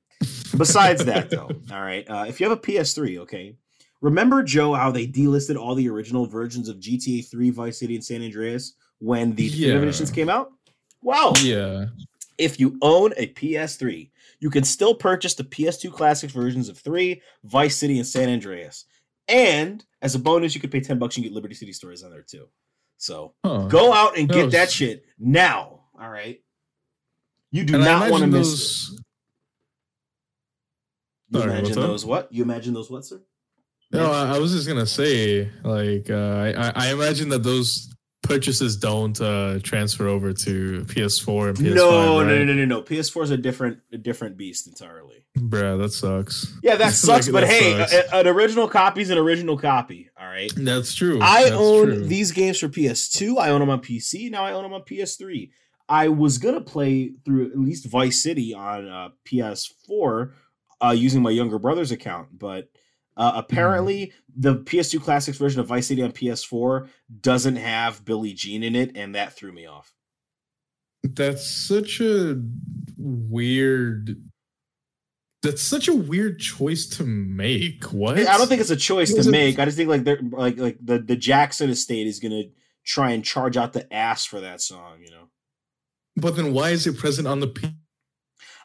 Besides 0.56 1.04
that, 1.06 1.30
though, 1.30 1.50
all 1.72 1.80
right, 1.82 2.08
uh, 2.08 2.24
if 2.28 2.40
you 2.40 2.48
have 2.48 2.56
a 2.56 2.60
PS3, 2.60 3.18
okay, 3.20 3.56
remember 4.00 4.42
Joe 4.42 4.74
how 4.74 4.90
they 4.90 5.06
delisted 5.06 5.56
all 5.56 5.74
the 5.74 5.88
original 5.88 6.26
versions 6.26 6.68
of 6.68 6.78
GTA 6.78 7.22
3, 7.28 7.50
Vice 7.50 7.78
City, 7.78 7.94
and 7.94 8.04
San 8.04 8.22
Andreas 8.22 8.74
when 8.98 9.34
the 9.34 9.44
Yeah. 9.44 9.74
editions 9.76 10.10
came 10.10 10.28
out? 10.28 10.52
Well, 11.02 11.32
Yeah. 11.42 11.86
if 12.38 12.58
you 12.60 12.78
own 12.82 13.12
a 13.16 13.26
PS3, 13.28 14.10
you 14.38 14.50
can 14.50 14.64
still 14.64 14.94
purchase 14.94 15.34
the 15.34 15.44
PS2 15.44 15.90
classic 15.90 16.30
versions 16.30 16.68
of 16.68 16.78
3, 16.78 17.20
Vice 17.44 17.76
City, 17.76 17.98
and 17.98 18.06
San 18.06 18.28
Andreas. 18.28 18.84
And 19.28 19.84
as 20.02 20.14
a 20.14 20.18
bonus, 20.18 20.54
you 20.54 20.60
could 20.60 20.70
pay 20.72 20.80
10 20.80 20.98
bucks 20.98 21.16
and 21.16 21.24
get 21.24 21.32
Liberty 21.32 21.54
City 21.54 21.72
stories 21.72 22.02
on 22.02 22.10
there 22.10 22.22
too. 22.22 22.48
So 22.96 23.34
Huh. 23.44 23.66
go 23.68 23.92
out 23.92 24.18
and 24.18 24.28
That 24.28 24.34
get 24.34 24.44
was- 24.46 24.52
that 24.54 24.70
shit 24.70 25.04
now. 25.18 25.84
All 25.98 26.10
right. 26.10 26.42
You 27.50 27.64
do 27.64 27.74
And 27.74 27.84
not 27.84 28.10
want 28.10 28.22
to 28.22 28.28
imagine 28.28 28.30
miss 28.38 28.48
those- 28.88 28.98
it. 28.98 29.04
You 31.32 31.40
Sorry, 31.40 31.50
imagine 31.52 31.78
up? 31.78 31.86
those 31.88 32.04
what? 32.04 32.32
You 32.32 32.42
imagine 32.42 32.74
those 32.74 32.90
what, 32.90 33.04
sir? 33.04 33.20
No, 33.92 34.10
I, 34.12 34.36
I 34.36 34.38
was 34.38 34.52
just 34.52 34.68
gonna 34.68 34.86
say, 34.86 35.50
like, 35.64 36.08
uh, 36.10 36.14
I, 36.14 36.72
I- 36.88 36.92
imagine 36.92 37.28
that 37.30 37.42
those 37.42 37.92
purchases 38.22 38.76
don't 38.76 39.18
uh, 39.20 39.58
transfer 39.62 40.06
over 40.06 40.32
to 40.32 40.84
PS4 40.84 41.48
and 41.48 41.58
PS5. 41.58 41.74
no, 41.74 42.18
right? 42.20 42.26
no, 42.28 42.38
no, 42.38 42.44
no, 42.44 42.52
no, 42.54 42.64
no. 42.66 42.82
PS4 42.82 43.24
is 43.24 43.30
a 43.30 43.36
different, 43.36 43.78
a 43.92 43.98
different 43.98 44.36
beast 44.36 44.68
entirely. 44.68 45.26
Bruh, 45.38 45.78
that 45.78 45.92
sucks. 45.92 46.52
Yeah, 46.62 46.76
that 46.76 46.84
Like, 46.86 46.92
sucks. 46.92 47.28
but 47.28 47.40
that 47.40 47.50
hey, 47.50 47.78
sucks. 47.78 47.92
a- 47.94 48.16
an 48.16 48.26
original 48.28 48.68
copy 48.68 49.00
is 49.00 49.10
an 49.10 49.18
original 49.18 49.56
copy. 49.58 50.10
All 50.20 50.26
right. 50.26 50.52
That's 50.54 50.94
true. 50.94 51.18
I 51.20 51.44
That's 51.44 51.56
own 51.56 51.86
true. 51.86 52.04
these 52.06 52.30
games 52.30 52.58
for 52.58 52.68
PS2. 52.68 53.38
I 53.38 53.48
own 53.50 53.60
them 53.60 53.70
on 53.70 53.80
PC. 53.80 54.30
Now 54.30 54.44
I 54.44 54.52
own 54.52 54.62
them 54.64 54.74
on 54.74 54.82
PS3. 54.82 55.50
I 55.88 56.08
was 56.08 56.38
gonna 56.38 56.60
play 56.60 57.12
through 57.24 57.46
at 57.50 57.58
least 57.58 57.88
Vice 57.88 58.22
City 58.22 58.54
on 58.54 58.86
uh, 58.86 59.08
PS4 59.26 60.32
uh, 60.84 60.90
using 60.96 61.22
my 61.22 61.30
younger 61.30 61.58
brother's 61.58 61.90
account, 61.90 62.38
but 62.38 62.68
uh, 63.20 63.32
apparently 63.34 64.14
the 64.34 64.56
PS2 64.56 65.02
Classics 65.02 65.36
version 65.36 65.60
of 65.60 65.66
Vice 65.66 65.88
City 65.88 66.02
on 66.02 66.10
PS4 66.10 66.88
doesn't 67.20 67.56
have 67.56 68.02
Billie 68.06 68.32
Jean 68.32 68.62
in 68.62 68.74
it, 68.74 68.96
and 68.96 69.14
that 69.14 69.36
threw 69.36 69.52
me 69.52 69.66
off. 69.66 69.92
That's 71.02 71.46
such 71.46 72.00
a 72.00 72.40
weird. 72.96 74.16
That's 75.42 75.60
such 75.60 75.86
a 75.86 75.94
weird 75.94 76.38
choice 76.40 76.86
to 76.96 77.04
make. 77.04 77.84
What? 77.92 78.18
I 78.18 78.38
don't 78.38 78.46
think 78.46 78.62
it's 78.62 78.70
a 78.70 78.76
choice 78.76 79.12
to 79.12 79.30
make. 79.30 79.58
I 79.58 79.66
just 79.66 79.76
think 79.76 79.90
like 79.90 80.04
they're 80.04 80.20
like 80.22 80.58
like 80.58 80.78
the 80.82 80.98
the 80.98 81.16
Jackson 81.16 81.68
estate 81.68 82.06
is 82.06 82.20
gonna 82.20 82.44
try 82.86 83.10
and 83.10 83.22
charge 83.22 83.58
out 83.58 83.74
the 83.74 83.92
ass 83.92 84.24
for 84.24 84.40
that 84.40 84.62
song. 84.62 85.02
You 85.04 85.10
know, 85.10 85.28
But 86.16 86.36
then 86.36 86.54
why 86.54 86.70
is 86.70 86.86
it 86.86 86.96
present 86.96 87.28
on 87.28 87.40
the 87.40 87.48
P- 87.48 87.74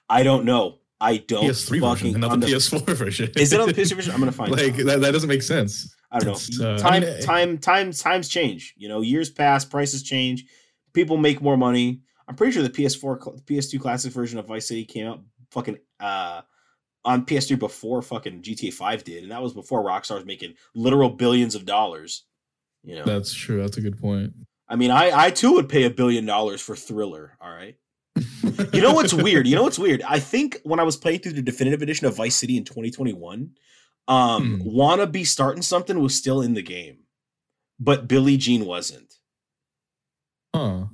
I 0.07 0.23
don't 0.23 0.45
know. 0.45 0.79
I 1.01 1.17
don't 1.17 1.43
PS3 1.43 1.79
fucking 1.81 2.13
version 2.13 2.21
not 2.21 2.39
the 2.39 2.47
the- 2.47 2.53
PS4 2.53 2.95
version? 2.95 3.31
Is 3.35 3.51
it 3.53 3.59
on 3.59 3.67
the 3.67 3.73
PS3 3.73 3.95
version? 3.95 4.13
I'm 4.13 4.19
gonna 4.19 4.31
find 4.31 4.51
it. 4.53 4.63
like 4.63 4.75
that, 4.85 5.01
that 5.01 5.11
doesn't 5.11 5.29
make 5.29 5.43
sense. 5.43 5.93
I 6.11 6.19
don't 6.19 6.33
It's, 6.35 6.57
know. 6.59 6.71
uh, 6.71 6.75
I 6.75 6.77
time, 6.77 7.01
mean, 7.03 7.21
time, 7.21 7.57
time, 7.57 7.91
times 7.91 8.29
change. 8.29 8.73
You 8.77 8.87
know, 8.87 9.01
years 9.01 9.29
pass, 9.29 9.65
prices 9.65 10.03
change, 10.03 10.45
people 10.93 11.17
make 11.17 11.41
more 11.41 11.57
money. 11.57 12.01
I'm 12.27 12.35
pretty 12.35 12.53
sure 12.53 12.63
the 12.63 12.69
PS4, 12.69 13.43
PS2 13.45 13.79
classic 13.79 14.13
version 14.13 14.39
of 14.39 14.47
Vice 14.47 14.67
City 14.67 14.85
came 14.85 15.07
out 15.07 15.21
fucking 15.51 15.77
uh 15.99 16.41
on 17.03 17.23
PS3 17.25 17.59
before 17.59 18.01
fucking 18.01 18.41
GTA 18.41 18.73
5 18.73 19.03
did, 19.03 19.23
and 19.23 19.31
that 19.31 19.41
was 19.41 19.53
before 19.53 19.83
Rockstar 19.83 20.15
was 20.15 20.25
making 20.25 20.55
literal 20.73 21.09
billions 21.11 21.53
of 21.53 21.65
dollars. 21.65 22.23
You 22.83 22.95
know, 22.95 23.03
That's 23.03 23.33
true. 23.33 23.61
That's 23.61 23.77
a 23.77 23.81
good 23.81 23.99
point. 23.99 24.33
I 24.69 24.75
mean, 24.75 24.89
I 24.91 25.11
I 25.25 25.29
too 25.31 25.53
would 25.53 25.69
pay 25.69 25.83
a 25.83 25.89
billion 25.91 26.25
dollars 26.25 26.61
for 26.61 26.75
Thriller. 26.75 27.37
All 27.41 27.49
right. 27.51 27.75
You 28.73 28.81
know 28.81 28.93
what's 28.93 29.13
weird? 29.13 29.47
You 29.47 29.55
know 29.55 29.63
what's 29.63 29.79
weird? 29.79 30.01
I 30.03 30.19
think 30.19 30.59
when 30.63 30.79
I 30.79 30.83
was 30.83 30.97
playing 30.97 31.19
through 31.19 31.33
the 31.33 31.41
definitive 31.41 31.81
edition 31.81 32.07
of 32.07 32.15
Vice 32.15 32.35
City 32.35 32.57
in 32.57 32.63
2021, 32.63 33.51
um, 34.07 34.59
Hmm. 34.59 34.61
"Wanna 34.63 35.07
Be 35.07 35.23
Starting 35.23 35.61
Something" 35.61 35.99
was 35.99 36.15
still 36.15 36.41
in 36.41 36.53
the 36.53 36.61
game, 36.61 36.99
but 37.79 38.07
Billie 38.07 38.37
Jean 38.37 38.65
wasn't. 38.65 39.13
Huh. 40.55 40.85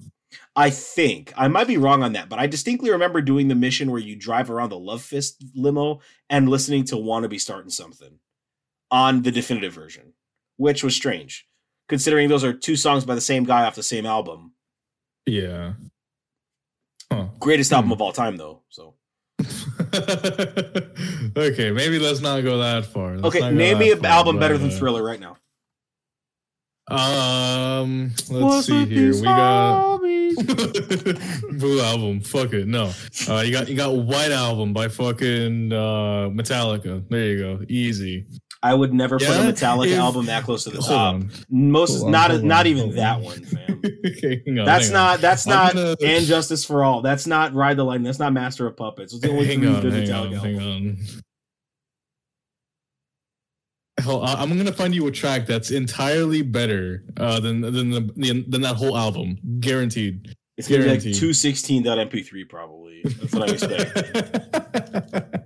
I 0.56 0.70
think 0.70 1.34
I 1.38 1.48
might 1.48 1.68
be 1.68 1.78
wrong 1.78 2.04
on 2.04 2.14
that, 2.14 2.30
but 2.30 2.40
I 2.40 2.48
distinctly 2.48 2.90
remember 2.90 3.22
doing 3.22 3.48
the 3.48 3.56
mission 3.56 3.92
where 3.92 4.02
you 4.02 4.16
drive 4.16 4.50
around 4.50 4.70
the 4.70 4.80
Love 4.80 5.02
Fist 5.02 5.44
limo 5.56 6.02
and 6.30 6.50
listening 6.50 6.84
to 6.86 6.98
"Wanna 6.98 7.28
Be 7.30 7.38
Starting 7.40 7.70
Something" 7.70 8.20
on 8.90 9.22
the 9.22 9.32
definitive 9.32 9.74
version, 9.74 10.14
which 10.58 10.84
was 10.84 10.96
strange, 10.96 11.48
considering 11.88 12.28
those 12.30 12.44
are 12.44 12.54
two 12.54 12.76
songs 12.76 13.06
by 13.06 13.16
the 13.16 13.22
same 13.22 13.44
guy 13.44 13.66
off 13.66 13.76
the 13.76 13.84
same 13.84 14.06
album. 14.06 14.54
Yeah. 15.26 15.74
Huh. 17.12 17.26
Greatest 17.40 17.74
album 17.74 17.90
Hmm. 17.90 17.94
of 17.94 18.02
all 18.02 18.14
time, 18.14 18.38
though. 18.38 18.62
So 18.70 18.96
okay, 21.36 21.72
maybe 21.72 22.00
let's 22.00 22.22
not 22.22 22.42
go 22.42 22.60
that 22.60 22.86
far. 22.86 23.18
Let's 23.18 23.36
okay, 23.36 23.52
name 23.52 23.80
me 23.80 23.92
an 23.92 24.00
far, 24.00 24.12
album 24.12 24.40
better 24.40 24.58
than 24.58 24.70
uh, 24.70 24.78
Thriller 24.78 25.04
right 25.04 25.20
now. 25.20 25.36
Um, 26.88 28.12
let's 28.30 28.68
see 28.68 28.86
here. 28.86 29.14
We 29.14 29.22
got 29.22 29.98
Blue 31.60 31.82
album. 31.82 32.22
Fuck 32.22 32.54
it. 32.54 32.68
No. 32.68 32.92
Uh, 33.28 33.40
you 33.42 33.52
got 33.52 33.68
you 33.70 33.76
got 33.76 33.96
White 33.96 34.32
album 34.32 34.74
by 34.74 34.88
fucking 34.88 35.72
uh 35.74 36.30
Metallica. 36.30 37.04
There 37.10 37.26
you 37.26 37.38
go. 37.40 37.66
Easy. 37.68 38.26
I 38.64 38.74
would 38.76 38.94
never 38.94 39.18
put 39.18 39.28
a 39.28 39.32
Metallica 39.32 39.88
if- 39.88 39.98
album 39.98 40.28
that 40.28 40.44
close 40.44 40.64
to 40.66 40.70
the 40.70 40.78
top. 40.80 41.16
on. 41.16 41.32
Most 41.50 42.04
on, 42.04 42.12
not 42.12 42.44
not 42.44 42.62
on, 42.62 42.68
even 42.68 42.96
that 42.96 43.18
on. 43.18 43.24
one, 43.24 43.44
fam. 43.44 43.82
Okay, 44.06 44.44
on, 44.48 44.64
That's 44.66 44.90
not 44.92 45.20
that's 45.22 45.48
not 45.48 45.74
gonna- 45.74 45.96
and 46.04 46.26
Justice 46.26 46.64
for 46.64 46.84
All. 46.84 47.02
That's 47.02 47.26
not 47.26 47.54
Ride 47.56 47.78
the 47.78 47.84
Lightning. 47.84 48.06
That's 48.06 48.20
not 48.20 48.32
Master 48.34 48.68
of 48.68 48.78
Puppets. 48.78 49.14
It's 49.14 49.22
the 49.24 49.32
only 49.32 49.46
hang 49.48 49.60
three 49.60 49.68
on, 49.70 49.82
good 49.82 49.94
hang 49.94 50.06
Metallica 50.08 50.58
on, 50.60 50.62
on. 50.62 50.98
Hell, 54.00 54.24
I'm 54.24 54.56
gonna 54.58 54.72
find 54.72 54.96
you 54.96 55.06
a 55.08 55.12
track 55.12 55.46
that's 55.46 55.70
entirely 55.72 56.42
better 56.42 57.04
uh, 57.18 57.40
than 57.40 57.62
than 57.62 57.90
the, 57.92 58.46
than 58.48 58.62
that 58.62 58.76
whole 58.76 58.98
album, 58.98 59.38
guaranteed. 59.60 60.36
It's 60.58 60.68
gonna 60.68 60.84
be 60.84 60.90
like 60.90 61.02
Guaranteed. 61.02 61.16
216.mp3 61.24 62.50
probably. 62.50 63.02
That's 63.04 63.34
what 63.34 63.50
I 63.50 63.54
expect. 63.54 65.28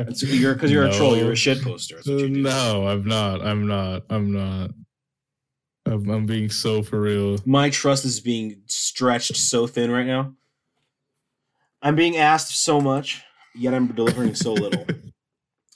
It's- 0.00 0.22
you're 0.22 0.54
because 0.54 0.70
you're 0.72 0.86
a 0.86 0.92
troll. 0.92 1.16
You're 1.16 1.32
a 1.32 1.36
shit 1.36 1.62
poster. 1.62 2.00
You 2.04 2.28
no, 2.28 2.86
I'm 2.88 3.04
not. 3.04 3.44
I'm 3.46 3.66
not. 3.66 4.02
I'm 4.10 4.32
not. 4.32 4.70
I'm, 5.86 6.08
I'm 6.10 6.26
being 6.26 6.50
so 6.50 6.82
for 6.82 7.00
real. 7.00 7.38
My 7.46 7.70
trust 7.70 8.04
is 8.04 8.20
being 8.20 8.62
stretched 8.66 9.36
so 9.36 9.66
thin 9.66 9.90
right 9.90 10.06
now. 10.06 10.34
I'm 11.82 11.96
being 11.96 12.16
asked 12.16 12.56
so 12.62 12.80
much, 12.80 13.22
yet 13.54 13.72
I'm 13.74 13.86
delivering 13.88 14.34
so 14.34 14.52
little. 14.52 14.84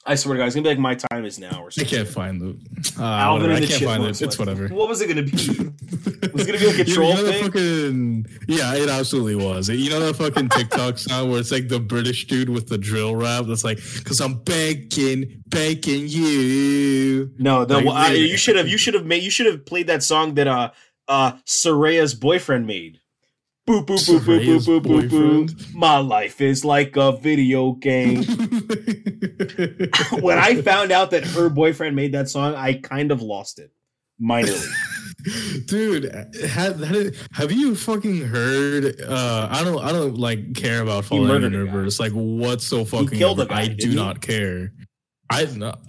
I 0.06 0.16
swear 0.16 0.34
to 0.34 0.38
God, 0.38 0.46
it's 0.46 0.54
gonna 0.54 0.64
be 0.64 0.68
like 0.68 0.78
my 0.78 0.94
time 0.94 1.24
is 1.24 1.38
now 1.38 1.62
or 1.62 1.66
I 1.66 1.70
something. 1.70 1.86
can't 1.96 2.08
find 2.08 2.38
the. 2.40 2.58
Uh, 2.98 3.02
Alvin 3.04 3.48
whatever, 3.48 3.54
and 3.54 3.56
I 3.56 3.60
the 3.60 3.66
can't 3.66 3.82
find 3.84 4.02
it. 4.02 4.14
Chipmunks. 4.14 4.22
It's 4.22 4.38
whatever. 4.38 4.68
What 4.68 4.88
was 4.88 5.00
it 5.00 5.08
gonna 5.08 5.22
be? 5.22 5.30
Was 6.34 6.42
it 6.42 6.46
gonna 6.46 6.58
be 6.58 6.66
like 6.66 6.78
a 6.80 6.84
You- 6.88 6.94
troll 6.94 7.10
you 7.10 7.14
know 7.22 7.30
thing? 7.32 7.44
Fucking, 7.44 8.26
yeah, 8.48 8.74
it 8.74 8.88
absolutely 8.88 9.36
was. 9.36 9.68
You 9.68 9.88
know 9.88 10.00
that 10.00 10.16
fucking 10.16 10.48
TikTok 10.48 10.98
sound 10.98 11.30
where 11.30 11.38
it's 11.38 11.52
like 11.52 11.68
the 11.68 11.78
British 11.78 12.26
dude 12.26 12.48
with 12.48 12.66
the 12.68 12.76
drill 12.76 13.14
rap 13.14 13.44
that's 13.46 13.62
like, 13.62 13.78
"Cause 14.04 14.20
I'm 14.20 14.42
begging, 14.42 15.42
begging 15.46 16.08
you." 16.08 17.30
No, 17.38 17.64
the 17.64 17.74
Like, 17.76 17.84
well, 17.84 17.94
I- 17.94 18.12
you 18.12 18.36
should 18.36 18.56
have 18.56 18.68
you 18.68 18.78
should 18.78 18.94
have 18.94 19.06
made 19.06 19.22
you 19.22 19.30
should 19.30 19.46
have 19.46 19.64
played 19.64 19.86
that 19.86 20.02
song 20.02 20.34
that 20.34 20.48
uh 20.48 20.70
uh 21.08 21.32
Soraya's 21.46 22.14
boyfriend 22.14 22.66
made. 22.66 22.98
Boop 23.68 23.86
boop 23.86 23.96
boop 24.06 24.20
boop 24.20 24.44
boop 24.44 24.80
boop 24.80 25.08
boop 25.08 25.08
boop. 25.48 25.74
My 25.74 25.96
life 25.98 26.40
is 26.42 26.64
like 26.66 26.96
a 26.96 27.12
video 27.16 27.72
game. 27.72 28.22
when 30.20 30.38
I 30.38 30.60
found 30.62 30.92
out 30.92 31.10
that 31.10 31.24
her 31.24 31.48
boyfriend 31.48 31.96
made 31.96 32.12
that 32.12 32.28
song, 32.28 32.54
I 32.54 32.74
kind 32.74 33.10
of 33.10 33.22
lost 33.22 33.58
it 33.58 33.72
minorly. 34.20 34.66
Dude, 35.66 36.14
have, 36.50 36.80
have 37.32 37.50
you 37.50 37.74
fucking 37.74 38.20
heard? 38.20 39.00
Uh, 39.00 39.48
I 39.50 39.64
don't, 39.64 39.82
I 39.82 39.90
don't 39.92 40.18
like 40.18 40.54
care 40.54 40.82
about 40.82 41.10
murdered 41.10 41.52
universe. 41.52 41.98
Like, 41.98 42.12
what's 42.12 42.66
so 42.66 42.84
fucking? 42.84 43.18
killed 43.18 43.46
guy, 43.48 43.62
I 43.62 43.68
do 43.68 43.90
he? 43.90 43.94
not 43.94 44.20
care. 44.20 44.72
I, 45.30 45.46
no, 45.46 45.68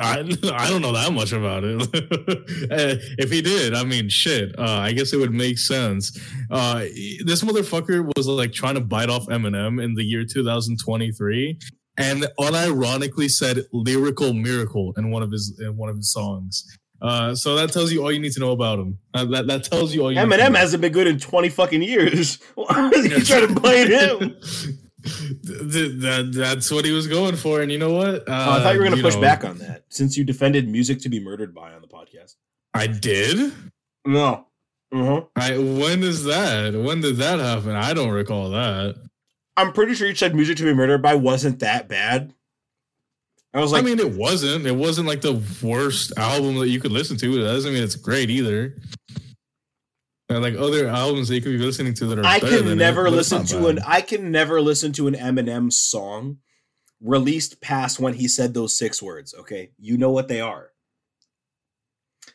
I 0.00 0.24
I 0.54 0.70
don't 0.70 0.82
know 0.82 0.92
that 0.92 1.12
much 1.12 1.32
about 1.32 1.64
it. 1.64 1.82
Eh, 2.70 2.96
if 3.18 3.30
he 3.30 3.42
did, 3.42 3.74
I 3.74 3.84
mean, 3.84 4.08
shit. 4.08 4.58
Uh, 4.58 4.78
I 4.78 4.92
guess 4.92 5.12
it 5.12 5.18
would 5.18 5.32
make 5.32 5.58
sense. 5.58 6.18
Uh, 6.50 6.84
this 7.24 7.42
motherfucker 7.42 8.10
was 8.16 8.26
like 8.28 8.52
trying 8.52 8.74
to 8.74 8.80
bite 8.80 9.10
off 9.10 9.26
Eminem 9.26 9.82
in 9.82 9.94
the 9.94 10.02
year 10.02 10.24
2023, 10.24 11.58
and 12.02 12.26
unironically 12.38 13.30
said 13.30 13.64
"lyrical 13.72 14.32
miracle" 14.32 14.92
in 14.96 15.10
one 15.10 15.22
of 15.22 15.30
his 15.30 15.58
in 15.60 15.76
one 15.76 15.88
of 15.88 15.96
his 15.96 16.12
songs. 16.12 16.64
Uh, 17.00 17.34
so 17.34 17.56
that 17.56 17.72
tells 17.72 17.92
you 17.92 18.00
all 18.02 18.12
you 18.12 18.20
need 18.20 18.32
to 18.32 18.38
know 18.40 18.52
about 18.52 18.78
him. 18.78 18.96
Uh, 19.12 19.24
that 19.24 19.46
that 19.48 19.64
tells 19.64 19.94
you 19.94 20.02
all 20.02 20.12
you. 20.12 20.18
need 20.20 20.28
to 20.30 20.36
Eminem 20.36 20.52
know. 20.52 20.58
hasn't 20.58 20.80
been 20.80 20.92
good 20.92 21.06
in 21.06 21.18
twenty 21.18 21.48
fucking 21.48 21.82
years. 21.82 22.38
you 22.56 22.64
trying 23.24 23.48
to 23.48 23.60
blame 23.60 23.88
him? 23.88 24.36
Th- 25.04 25.98
that, 25.98 26.30
that's 26.32 26.70
what 26.70 26.84
he 26.84 26.92
was 26.92 27.08
going 27.08 27.34
for, 27.34 27.60
and 27.60 27.72
you 27.72 27.78
know 27.78 27.92
what? 27.92 28.28
Uh, 28.28 28.46
Oh, 28.46 28.52
I 28.52 28.62
thought 28.62 28.74
you 28.74 28.78
were 28.78 28.84
going 28.86 28.96
to 28.96 29.02
push 29.02 29.16
know, 29.16 29.20
back 29.20 29.44
on 29.44 29.58
that 29.58 29.82
since 29.88 30.16
you 30.16 30.22
defended 30.22 30.68
music 30.68 31.00
to 31.00 31.08
be 31.08 31.18
murdered 31.18 31.52
by 31.52 31.72
on 31.72 31.82
the 31.82 31.88
podcast. 31.88 32.36
I 32.72 32.86
did. 32.86 33.52
No. 34.04 34.46
Uh-huh. 34.94 35.22
I 35.34 35.58
when 35.58 36.04
is 36.04 36.22
that? 36.24 36.74
When 36.74 37.00
did 37.00 37.16
that 37.16 37.40
happen? 37.40 37.70
I 37.72 37.94
don't 37.94 38.10
recall 38.10 38.50
that. 38.50 38.94
I'm 39.56 39.72
pretty 39.72 39.94
sure 39.94 40.08
you 40.08 40.14
said 40.14 40.34
music 40.34 40.56
to 40.58 40.64
be 40.64 40.74
murdered 40.74 41.02
by 41.02 41.14
wasn't 41.14 41.60
that 41.60 41.88
bad. 41.88 42.32
I 43.54 43.60
was 43.60 43.70
like, 43.72 43.82
I 43.82 43.86
mean, 43.86 43.98
it 43.98 44.14
wasn't. 44.14 44.66
It 44.66 44.74
wasn't 44.74 45.06
like 45.06 45.20
the 45.20 45.42
worst 45.62 46.12
album 46.16 46.58
that 46.58 46.68
you 46.68 46.80
could 46.80 46.92
listen 46.92 47.18
to. 47.18 47.38
It 47.38 47.44
doesn't 47.44 47.72
mean 47.72 47.82
it's 47.82 47.96
great 47.96 48.30
either. 48.30 48.76
And 50.30 50.42
like 50.42 50.54
other 50.54 50.88
albums 50.88 51.28
that 51.28 51.34
you 51.34 51.42
could 51.42 51.52
be 51.52 51.58
listening 51.58 51.92
to 51.94 52.06
that 52.06 52.18
are 52.18 52.24
I 52.24 52.38
better 52.40 52.58
can 52.58 52.66
than 52.66 52.78
never 52.78 53.06
it, 53.06 53.10
listen 53.10 53.44
to 53.44 53.56
bad. 53.58 53.64
an 53.66 53.78
I 53.86 54.00
can 54.00 54.30
never 54.30 54.62
listen 54.62 54.92
to 54.94 55.06
an 55.06 55.14
Eminem 55.14 55.70
song 55.70 56.38
released 57.02 57.60
past 57.60 58.00
when 58.00 58.14
he 58.14 58.26
said 58.28 58.54
those 58.54 58.76
six 58.76 59.02
words. 59.02 59.34
Okay, 59.40 59.72
you 59.78 59.98
know 59.98 60.10
what 60.10 60.28
they 60.28 60.40
are. 60.40 60.71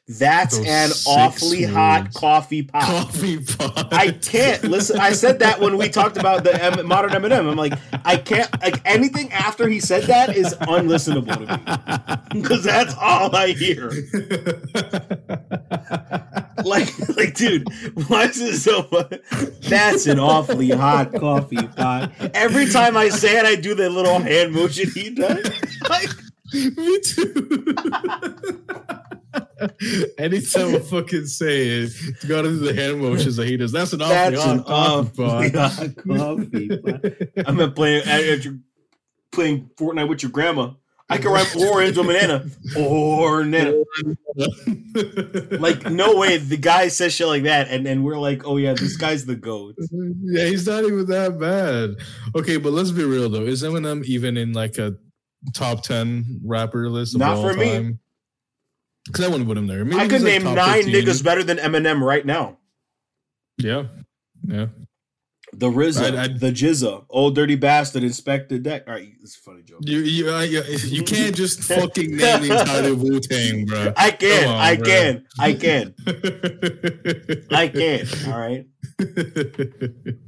That's 0.10 0.58
Those 0.58 0.66
an 0.68 0.92
awfully 1.06 1.64
hot 1.64 2.14
coffee 2.14 2.64
pot. 2.64 2.82
coffee 2.84 3.40
pot. 3.44 3.94
I 3.94 4.12
can't 4.12 4.64
listen. 4.64 4.98
I 5.00 5.12
said 5.12 5.40
that 5.40 5.60
when 5.60 5.78
we 5.78 5.90
talked 5.90 6.16
about 6.16 6.46
the 6.46 6.64
M- 6.64 6.88
modern 6.88 7.12
Eminem. 7.12 7.50
I'm 7.52 7.58
like, 7.58 7.74
I 8.06 8.16
can't 8.16 8.50
like 8.62 8.80
anything 8.86 9.30
after 9.34 9.68
he 9.68 9.82
said 9.82 10.04
that 10.04 10.34
is 10.34 10.54
unlistenable 10.62 11.34
to 11.36 12.34
me 12.34 12.42
because 12.42 12.64
that's 12.64 12.96
all 12.96 13.36
I 13.36 13.50
hear. 13.50 13.92
Like, 16.66 16.90
like, 17.16 17.36
dude, 17.36 17.68
why 18.08 18.24
is 18.24 18.42
it 18.42 18.58
so? 18.58 18.82
fun? 18.84 19.08
That's 19.70 20.08
an 20.08 20.20
awfully 20.20 20.72
hot 20.72 21.14
coffee 21.14 21.66
pot. 21.68 22.12
Every 22.34 22.66
time 22.68 22.98
I 22.98 23.10
say 23.10 23.38
it, 23.38 23.46
I 23.46 23.56
do 23.56 23.76
the 23.76 23.90
little 23.92 24.18
hand 24.20 24.54
motion 24.54 24.90
he 24.90 25.12
does. 25.12 25.46
Like, 25.88 26.10
Me 26.54 27.00
too. 27.02 27.76
Anytime 30.18 30.76
I 30.76 30.80
fucking 30.80 31.26
say 31.26 31.68
it, 31.68 31.92
you 32.24 32.30
gotta 32.30 32.50
do 32.50 32.58
the 32.60 32.74
hand 32.74 33.02
motions 33.02 33.36
that 33.38 33.48
he 33.48 33.58
does. 33.58 33.72
That's 33.72 33.94
an 33.94 34.00
that's 34.00 34.44
an 34.44 34.60
hot 34.60 35.16
coffee. 35.16 36.70
I'm 37.46 37.58
not 37.58 37.76
playing 37.76 38.04
at, 38.08 38.24
at 38.24 38.46
your, 38.46 38.58
playing 39.32 39.70
Fortnite 39.78 40.10
with 40.10 40.24
your 40.24 40.32
grandma. 40.32 40.74
I 41.10 41.18
can 41.18 41.32
rhyme 41.32 41.46
orange 41.58 41.98
or 41.98 42.04
banana 42.04 42.46
or 42.78 43.40
banana. 43.44 43.84
Like, 45.58 45.90
no 45.90 46.18
way. 46.18 46.38
The 46.38 46.58
guy 46.58 46.90
says 46.90 47.14
shit 47.14 47.28
like 47.28 47.44
that, 47.44 47.70
and 47.70 47.86
then 47.86 48.04
we're 48.04 48.18
like, 48.18 48.46
oh 48.46 48.58
yeah, 48.58 48.74
this 48.74 48.98
guy's 48.98 49.26
the 49.26 49.36
goat. 49.36 49.76
yeah, 50.24 50.46
he's 50.46 50.68
not 50.68 50.84
even 50.84 51.06
that 51.06 51.40
bad. 51.40 51.96
Okay, 52.36 52.58
but 52.58 52.74
let's 52.74 52.92
be 52.92 53.04
real 53.04 53.30
though. 53.30 53.44
Is 53.44 53.64
Eminem 53.64 54.04
even 54.04 54.36
in 54.38 54.54
like 54.54 54.78
a 54.78 54.96
top 55.54 55.84
ten 55.84 56.42
rapper 56.44 56.90
list? 56.90 57.16
Of 57.16 57.20
Not 57.20 57.38
all 57.38 57.50
for 57.50 57.54
me. 57.54 57.98
Time? 59.08 59.12
Because 59.14 59.26
I 59.26 59.28
wouldn't 59.30 59.48
put 59.48 59.58
him 59.58 59.68
there. 59.68 59.84
Maybe 59.86 60.00
I 60.02 60.08
could 60.08 60.22
like, 60.22 60.44
name 60.44 60.56
nine 60.56 60.84
15. 60.84 60.94
niggas 61.06 61.24
better 61.24 61.44
than 61.44 61.58
Eminem 61.58 62.02
right 62.02 62.26
now. 62.26 62.58
Yeah, 63.58 63.86
yeah. 64.48 64.68
The 65.54 65.70
RZA, 65.72 66.04
I'd- 66.08 66.18
I'd- 66.18 66.40
the 66.40 66.52
Jizza, 66.52 67.06
old 67.10 67.34
dirty 67.36 67.56
bastard, 67.56 68.04
Inspector 68.04 68.60
Deck. 68.60 68.84
All 68.86 68.94
right, 68.94 69.08
it's 69.24 69.38
a 69.38 69.40
funny 69.40 69.64
joke. 69.64 69.80
You 69.84 70.00
you 70.00 70.30
uh, 70.30 70.42
you, 70.42 70.62
you 70.62 71.04
can't 71.04 71.34
just 71.36 71.64
fucking 71.64 72.18
name 72.18 72.42
the 72.48 72.60
entire 72.60 72.94
Wu 73.02 73.20
Tang, 73.22 73.66
bro. 73.66 73.94
I 73.96 74.12
can, 74.12 74.44
Come 74.44 74.52
on, 74.52 74.58
I 74.62 74.76
bro. 74.76 74.86
can, 74.86 75.26
I 75.40 75.54
can, 75.54 75.96
I 77.52 77.68
can. 77.70 78.08
All 78.28 78.38
right, 78.38 78.66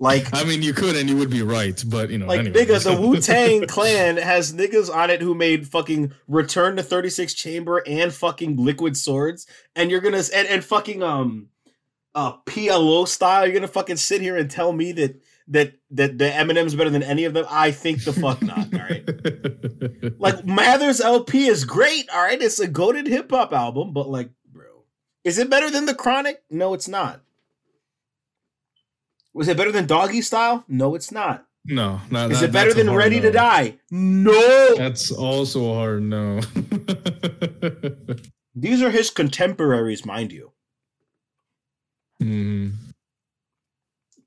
like, 0.00 0.34
I 0.34 0.44
mean, 0.44 0.62
you 0.62 0.72
could 0.72 0.96
and 0.96 1.10
you 1.10 1.16
would 1.18 1.28
be 1.28 1.42
right, 1.42 1.80
but 1.86 2.08
you 2.08 2.16
know, 2.16 2.26
like 2.26 2.40
anyway. 2.40 2.64
nigga, 2.64 2.82
the 2.82 2.98
Wu 3.00 3.20
Tang 3.20 3.66
Clan 3.66 4.16
has 4.16 4.52
niggas 4.54 4.92
on 4.92 5.10
it 5.10 5.20
who 5.20 5.34
made 5.34 5.68
fucking 5.68 6.12
Return 6.26 6.76
to 6.76 6.82
Thirty 6.82 7.10
Six 7.10 7.34
Chamber 7.34 7.82
and 7.86 8.10
fucking 8.10 8.56
Liquid 8.56 8.96
Swords, 8.96 9.46
and 9.76 9.90
you're 9.90 10.00
gonna 10.00 10.22
and, 10.34 10.48
and 10.48 10.64
fucking 10.64 11.02
um, 11.02 11.50
uh, 12.14 12.32
PLO 12.46 13.06
style. 13.06 13.44
You're 13.44 13.54
gonna 13.54 13.68
fucking 13.68 13.98
sit 13.98 14.22
here 14.22 14.38
and 14.38 14.50
tell 14.50 14.72
me 14.72 14.92
that 14.92 15.20
that 15.48 15.74
that 15.90 16.16
the 16.16 16.30
Eminem's 16.30 16.74
better 16.74 16.88
than 16.90 17.02
any 17.02 17.24
of 17.24 17.34
them? 17.34 17.44
I 17.50 17.70
think 17.70 18.02
the 18.04 18.14
fuck 18.14 18.40
not. 18.40 18.72
All 18.72 18.80
right. 18.80 19.08
Like 20.18 20.44
Mathers 20.44 21.00
LP 21.00 21.46
is 21.46 21.64
great. 21.64 22.08
All 22.10 22.22
right, 22.22 22.40
it's 22.40 22.60
a 22.60 22.68
goaded 22.68 23.06
hip 23.06 23.30
hop 23.30 23.54
album, 23.54 23.94
but 23.94 24.08
like, 24.08 24.30
bro, 24.52 24.84
is 25.24 25.38
it 25.38 25.48
better 25.48 25.70
than 25.70 25.86
the 25.86 25.94
Chronic? 25.94 26.42
No, 26.50 26.74
it's 26.74 26.88
not. 26.88 27.22
Was 29.34 29.48
it 29.48 29.56
better 29.56 29.72
than 29.72 29.86
Doggy 29.86 30.22
Style? 30.22 30.64
No, 30.68 30.94
it's 30.94 31.12
not. 31.12 31.46
no, 31.64 32.00
not, 32.10 32.30
Is 32.30 32.40
that- 32.40 32.50
it 32.50 32.52
better 32.52 32.74
than 32.74 32.90
Ready 32.90 33.16
no. 33.16 33.22
to 33.22 33.30
Die? 33.32 33.78
No. 33.90 34.74
That's 34.76 35.10
also 35.12 35.70
a 35.70 35.74
hard 35.74 36.02
no. 36.02 36.40
These 38.54 38.82
are 38.82 38.90
his 38.90 39.10
contemporaries, 39.10 40.04
mind 40.04 40.32
you. 40.32 40.52
Mhm. 42.22 42.72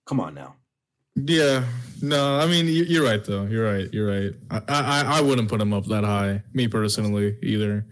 Come 0.05 0.19
on 0.19 0.33
now. 0.33 0.55
Yeah, 1.15 1.65
no, 2.01 2.39
I 2.39 2.47
mean 2.47 2.65
you- 2.67 2.85
you're 2.85 3.03
right 3.03 3.23
though. 3.23 3.45
You're 3.45 3.65
right. 3.71 3.93
You're 3.93 4.07
right. 4.07 4.33
I, 4.49 4.61
I 4.67 5.01
I 5.17 5.21
wouldn't 5.21 5.49
put 5.49 5.61
him 5.61 5.73
up 5.73 5.85
that 5.87 6.03
high, 6.03 6.41
me 6.53 6.67
personally 6.67 7.37
either. 7.43 7.85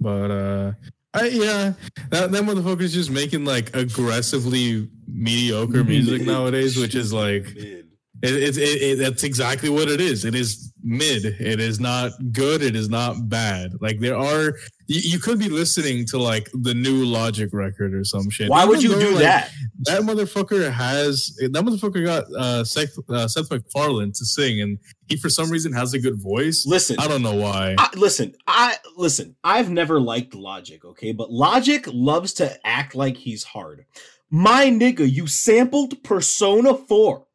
But 0.00 0.30
uh, 0.30 0.72
I 1.12 1.26
yeah, 1.28 1.74
that 2.10 2.32
that 2.32 2.42
motherfucker's 2.44 2.94
just 2.94 3.10
making 3.10 3.44
like 3.44 3.74
aggressively 3.76 4.88
mediocre 5.06 5.84
music 5.84 6.22
nowadays, 6.22 6.76
which 6.76 6.94
is 6.94 7.12
like 7.12 7.46
it, 7.56 7.86
it, 8.22 8.56
it, 8.56 8.82
it 8.82 8.98
that's 8.98 9.24
exactly 9.24 9.68
what 9.68 9.88
it 9.88 10.00
is. 10.00 10.24
It 10.24 10.34
is 10.34 10.72
mid. 10.82 11.24
It 11.24 11.60
is 11.60 11.80
not 11.80 12.12
good. 12.32 12.62
It 12.62 12.76
is 12.76 12.88
not 12.88 13.28
bad. 13.28 13.72
Like 13.80 14.00
there 14.00 14.16
are 14.16 14.54
you, 14.86 15.00
you 15.12 15.18
could 15.18 15.38
be 15.38 15.48
listening 15.48 16.06
to 16.06 16.18
like 16.18 16.48
the 16.52 16.74
new 16.74 17.04
Logic 17.04 17.50
record 17.52 17.94
or 17.94 18.04
some 18.04 18.30
shit. 18.30 18.48
Why 18.48 18.64
would 18.64 18.82
you 18.82 18.90
though, 18.90 19.00
do 19.00 19.10
like, 19.10 19.22
that? 19.22 19.50
that 19.82 20.02
motherfucker 20.02 20.70
has 20.70 21.36
that 21.40 21.52
motherfucker 21.52 22.04
got 22.04 22.24
uh 22.38 22.64
Seth, 22.64 22.96
uh, 23.08 23.26
Seth 23.28 23.50
MacFarlane 23.50 24.12
to 24.12 24.24
sing, 24.24 24.60
and 24.60 24.78
he 25.08 25.16
for 25.16 25.28
some 25.28 25.50
reason 25.50 25.72
has 25.72 25.94
a 25.94 25.98
good 25.98 26.20
voice. 26.22 26.64
Listen, 26.66 26.96
I 26.98 27.08
don't 27.08 27.22
know 27.22 27.34
why. 27.34 27.74
I, 27.78 27.90
listen, 27.96 28.34
I 28.46 28.76
listen. 28.96 29.36
I've 29.42 29.70
never 29.70 30.00
liked 30.00 30.34
Logic, 30.34 30.84
okay, 30.84 31.12
but 31.12 31.30
Logic 31.30 31.84
loves 31.88 32.32
to 32.34 32.58
act 32.66 32.94
like 32.94 33.16
he's 33.16 33.44
hard. 33.44 33.84
My 34.30 34.66
nigga, 34.66 35.10
you 35.10 35.26
sampled 35.26 36.02
Persona 36.02 36.74
Four. 36.74 37.26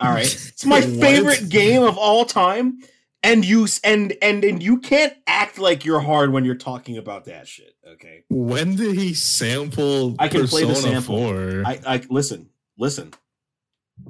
All 0.00 0.10
right, 0.10 0.24
it's 0.32 0.64
my 0.66 0.80
favorite 0.82 1.48
game 1.48 1.82
of 1.82 1.96
all 1.96 2.24
time, 2.26 2.78
and 3.22 3.44
you 3.44 3.66
and 3.82 4.12
and 4.20 4.44
and 4.44 4.62
you 4.62 4.78
can't 4.78 5.14
act 5.26 5.58
like 5.58 5.84
you're 5.84 6.00
hard 6.00 6.32
when 6.32 6.44
you're 6.44 6.54
talking 6.54 6.98
about 6.98 7.24
that 7.26 7.48
shit. 7.48 7.74
Okay, 7.88 8.24
When 8.28 8.76
did 8.76 8.94
he 8.96 9.14
sample 9.14 10.14
I 10.18 10.28
can 10.28 10.46
play 10.46 10.64
the 10.64 10.74
sample. 10.74 11.16
4? 11.16 11.62
I 11.64 11.80
I 11.86 12.02
listen, 12.10 12.50
listen. 12.76 13.14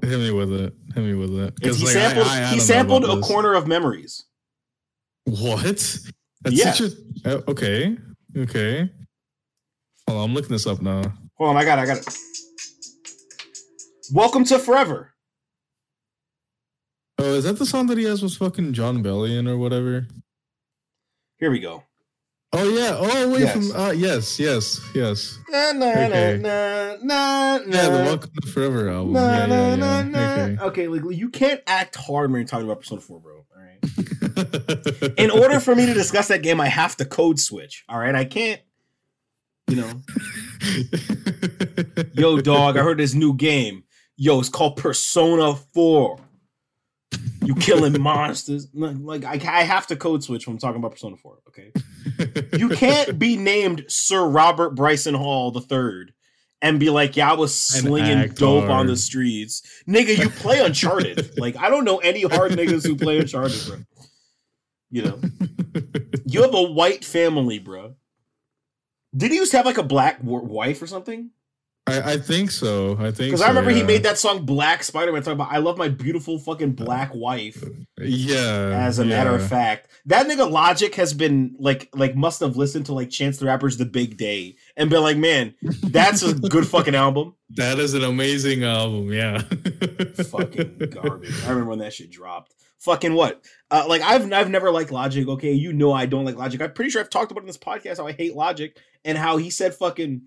Hit 0.02 0.18
me 0.18 0.32
with 0.32 0.52
it. 0.52 0.74
Hit 0.96 1.04
me 1.04 1.14
with 1.14 1.38
it. 1.38 1.54
He 1.62 1.70
like, 1.70 1.78
sampled 1.78 2.26
I- 2.26 2.42
I 2.42 2.46
he 2.54 2.58
sampled 2.58 3.04
a 3.04 3.16
this. 3.16 3.26
corner 3.26 3.54
of 3.54 3.68
memories. 3.68 4.24
What? 5.24 5.66
That's 6.42 6.56
Yeah. 6.56 6.72
such 6.72 6.92
a 7.24 7.36
uh, 7.38 7.42
okay. 7.48 7.96
Okay. 8.36 8.90
Hold 10.08 10.18
on, 10.20 10.30
I'm 10.30 10.34
looking 10.34 10.50
this 10.50 10.66
up 10.66 10.82
now. 10.82 11.02
Hold 11.38 11.50
on, 11.50 11.56
I 11.56 11.64
got 11.64 11.78
it, 11.78 11.82
I 11.82 11.86
got 11.86 11.98
it. 11.98 12.18
Welcome 14.12 14.44
to 14.44 14.58
Forever. 14.58 15.12
Oh, 17.18 17.34
is 17.34 17.44
that 17.44 17.58
the 17.58 17.66
song 17.66 17.86
that 17.88 17.98
he 17.98 18.04
has 18.04 18.22
with 18.22 18.34
fucking 18.34 18.72
John 18.72 19.02
Bellion 19.02 19.48
or 19.48 19.56
whatever? 19.58 20.06
Here 21.38 21.50
we 21.50 21.58
go. 21.60 21.82
Oh 22.52 22.68
yeah. 22.68 22.96
Oh 22.98 23.30
wait 23.30 23.40
Yes. 23.40 23.52
from 23.52 23.76
uh 23.78 23.90
yes, 23.90 24.38
yes, 24.38 24.80
yes. 24.94 25.38
Na, 25.50 25.72
na, 25.72 25.86
Okay. 25.90 26.38
na, 26.40 26.96
na, 27.02 27.58
na, 27.58 27.58
Yeah, 27.66 27.88
the. 27.88 28.02
Welcome 28.04 28.30
to 28.42 28.48
Forever 28.48 28.88
album. 28.88 29.12
Na, 29.14 29.20
yeah, 29.38 29.46
na, 29.46 29.68
yeah, 29.68 29.74
na, 29.76 29.86
yeah. 30.00 30.46
na. 30.46 30.64
Okay. 30.64 30.64
Okay, 30.64 30.88
like 30.88 31.16
you 31.18 31.28
can't 31.28 31.60
act 31.66 31.96
hard 31.96 32.30
when 32.30 32.40
you're 32.40 32.48
talking 32.48 32.64
about 32.66 32.80
Persona 32.80 33.00
4, 33.00 33.20
bro. 33.20 33.34
All 33.36 33.62
right. 33.62 35.14
In 35.18 35.30
order 35.30 35.58
for 35.60 35.74
me 35.74 35.84
to 35.86 35.92
discuss 35.94 36.28
that 36.28 36.42
game, 36.42 36.60
I 36.60 36.68
have 36.68 36.96
to 36.96 37.04
code 37.04 37.38
switch. 37.40 37.84
All 37.88 37.98
right, 37.98 38.14
I 38.14 38.24
can't. 38.24 38.60
You 39.68 39.76
know, 39.76 39.90
yo, 42.14 42.40
dog, 42.40 42.76
I 42.76 42.82
heard 42.82 42.98
this 42.98 43.14
new 43.14 43.34
game. 43.34 43.82
Yo, 44.16 44.38
it's 44.38 44.48
called 44.48 44.76
Persona 44.76 45.56
4. 45.56 46.18
You 47.44 47.54
killing 47.56 48.00
monsters. 48.00 48.68
Like, 48.72 49.24
I, 49.24 49.32
I 49.32 49.62
have 49.64 49.88
to 49.88 49.96
code 49.96 50.22
switch 50.22 50.46
when 50.46 50.54
I'm 50.54 50.58
talking 50.58 50.78
about 50.78 50.92
Persona 50.92 51.16
4. 51.16 51.38
Okay. 51.48 51.72
You 52.56 52.70
can't 52.70 53.18
be 53.18 53.36
named 53.36 53.84
Sir 53.88 54.24
Robert 54.26 54.70
Bryson 54.70 55.14
Hall 55.14 55.50
the 55.50 55.60
third 55.60 56.14
and 56.62 56.80
be 56.80 56.88
like, 56.88 57.16
yeah, 57.16 57.30
I 57.30 57.34
was 57.34 57.54
slinging 57.54 58.18
act 58.18 58.36
dope 58.36 58.70
on 58.70 58.86
the 58.86 58.96
streets. 58.96 59.62
Nigga, 59.86 60.16
you 60.16 60.30
play 60.30 60.64
Uncharted. 60.64 61.38
like, 61.38 61.56
I 61.56 61.68
don't 61.68 61.84
know 61.84 61.98
any 61.98 62.22
hard 62.22 62.52
niggas 62.52 62.86
who 62.86 62.96
play 62.96 63.18
Uncharted, 63.18 63.60
bro. 63.66 63.76
You 64.90 65.02
know, 65.02 65.20
you 66.24 66.42
have 66.42 66.54
a 66.54 66.62
white 66.62 67.04
family, 67.04 67.58
bro. 67.58 67.96
Did 69.16 69.30
he 69.30 69.36
used 69.38 69.50
to 69.52 69.56
have 69.56 69.66
like 69.66 69.78
a 69.78 69.82
black 69.82 70.18
w- 70.20 70.44
wife 70.44 70.82
or 70.82 70.86
something? 70.86 71.30
I, 71.88 72.14
I 72.14 72.16
think 72.18 72.50
so. 72.50 72.94
I 72.98 73.12
think 73.12 73.28
Because 73.28 73.38
so, 73.40 73.46
I 73.46 73.48
remember 73.50 73.70
he 73.70 73.84
made 73.84 74.02
that 74.02 74.18
song 74.18 74.44
Black 74.44 74.82
Spider 74.82 75.12
Man 75.12 75.22
talking 75.22 75.34
about 75.34 75.52
I 75.52 75.58
love 75.58 75.78
my 75.78 75.88
beautiful 75.88 76.36
fucking 76.36 76.72
black 76.72 77.14
wife. 77.14 77.62
Yeah. 77.96 78.70
As 78.74 78.98
a 78.98 79.04
matter 79.04 79.32
of 79.32 79.46
fact, 79.48 79.88
that 80.06 80.26
nigga 80.26 80.50
Logic 80.50 80.92
has 80.96 81.14
been 81.14 81.54
like 81.60 81.88
like 81.94 82.16
must 82.16 82.40
have 82.40 82.56
listened 82.56 82.86
to 82.86 82.92
like 82.92 83.10
Chance 83.10 83.38
the 83.38 83.46
Rapper's 83.46 83.76
The 83.76 83.84
Big 83.84 84.16
Day 84.16 84.56
and 84.76 84.90
been 84.90 85.02
like, 85.02 85.16
man, 85.16 85.54
that's 85.62 86.22
a 86.24 86.34
good 86.48 86.66
fucking 86.66 86.96
album. 86.96 87.34
that 87.50 87.78
is 87.78 87.94
an 87.94 88.02
amazing 88.02 88.64
album. 88.64 89.12
Yeah. 89.12 89.42
fucking 90.24 90.90
garbage. 90.90 91.44
I 91.44 91.50
remember 91.50 91.70
when 91.70 91.78
that 91.78 91.92
shit 91.94 92.10
dropped. 92.10 92.52
Fucking 92.78 93.14
what? 93.14 93.44
Uh, 93.70 93.84
like 93.88 94.02
I've 94.02 94.32
I've 94.32 94.50
never 94.50 94.70
liked 94.70 94.92
Logic. 94.92 95.26
Okay, 95.26 95.52
you 95.52 95.72
know 95.72 95.92
I 95.92 96.06
don't 96.06 96.24
like 96.24 96.36
Logic. 96.36 96.60
I'm 96.60 96.72
pretty 96.72 96.90
sure 96.90 97.00
I've 97.00 97.10
talked 97.10 97.32
about 97.32 97.40
it 97.40 97.44
in 97.44 97.46
this 97.48 97.58
podcast 97.58 97.96
how 97.98 98.06
I 98.06 98.12
hate 98.12 98.36
Logic 98.36 98.76
and 99.04 99.18
how 99.18 99.36
he 99.38 99.50
said 99.50 99.74
fucking 99.74 100.22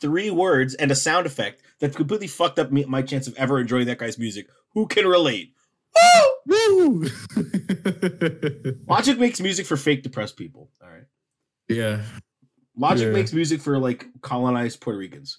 three 0.00 0.30
words 0.30 0.74
and 0.74 0.90
a 0.90 0.94
sound 0.94 1.26
effect 1.26 1.62
that 1.80 1.94
completely 1.94 2.26
fucked 2.26 2.58
up 2.58 2.70
me, 2.72 2.84
my 2.84 3.00
chance 3.02 3.26
of 3.26 3.36
ever 3.36 3.58
enjoying 3.60 3.86
that 3.86 3.98
guy's 3.98 4.18
music. 4.18 4.48
Who 4.74 4.86
can 4.86 5.06
relate? 5.06 5.54
Woo! 6.46 7.04
Woo! 7.06 7.06
Logic 8.88 9.18
makes 9.18 9.40
music 9.40 9.64
for 9.66 9.76
fake 9.76 10.02
depressed 10.02 10.36
people. 10.36 10.70
All 10.82 10.88
right. 10.90 11.04
yeah. 11.68 12.02
Logic 12.76 13.06
Yeah. 13.06 13.12
makes 13.12 13.32
music 13.32 13.60
for 13.62 13.78
like 13.78 14.06
colonized 14.20 14.80
Puerto 14.80 14.98
Ricans. 14.98 15.38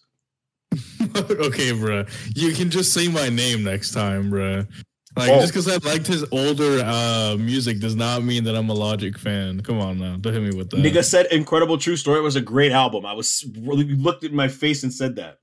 okay, 0.73 1.71
bruh. 1.71 2.10
You 2.36 2.54
can 2.54 2.69
just 2.71 2.93
say 2.93 3.08
my 3.08 3.30
name 3.30 3.63
next 3.63 3.91
time, 3.91 4.32
bruh. 4.32 4.67
Like 5.17 5.32
Oh. 5.32 5.39
just 5.41 5.53
because 5.53 5.67
I 5.67 5.77
liked 5.89 6.08
his 6.08 6.23
older 6.32 6.82
uh 6.84 7.36
music 7.38 7.80
does 7.80 7.95
not 7.95 8.23
mean 8.23 8.43
that 8.45 8.56
I'm 8.56 8.69
a 8.69 8.73
Logic 8.73 9.17
fan. 9.17 9.62
Come 9.62 9.80
on 9.80 9.99
now, 9.99 10.15
don't 10.17 10.34
hit 10.34 10.41
me 10.43 10.56
with 10.56 10.69
that. 10.71 10.77
Nigga 10.80 11.03
said 11.03 11.27
"Incredible 11.32 11.77
True 11.77 11.95
Story" 11.97 12.21
was 12.21 12.36
a 12.36 12.41
great 12.41 12.71
album. 12.71 13.06
I 13.06 13.13
was 13.13 13.43
really 13.62 13.84
looked 13.95 14.23
at 14.23 14.32
my 14.34 14.47
face 14.47 14.84
and 14.84 14.93
said 14.93 15.15
that. 15.17 15.39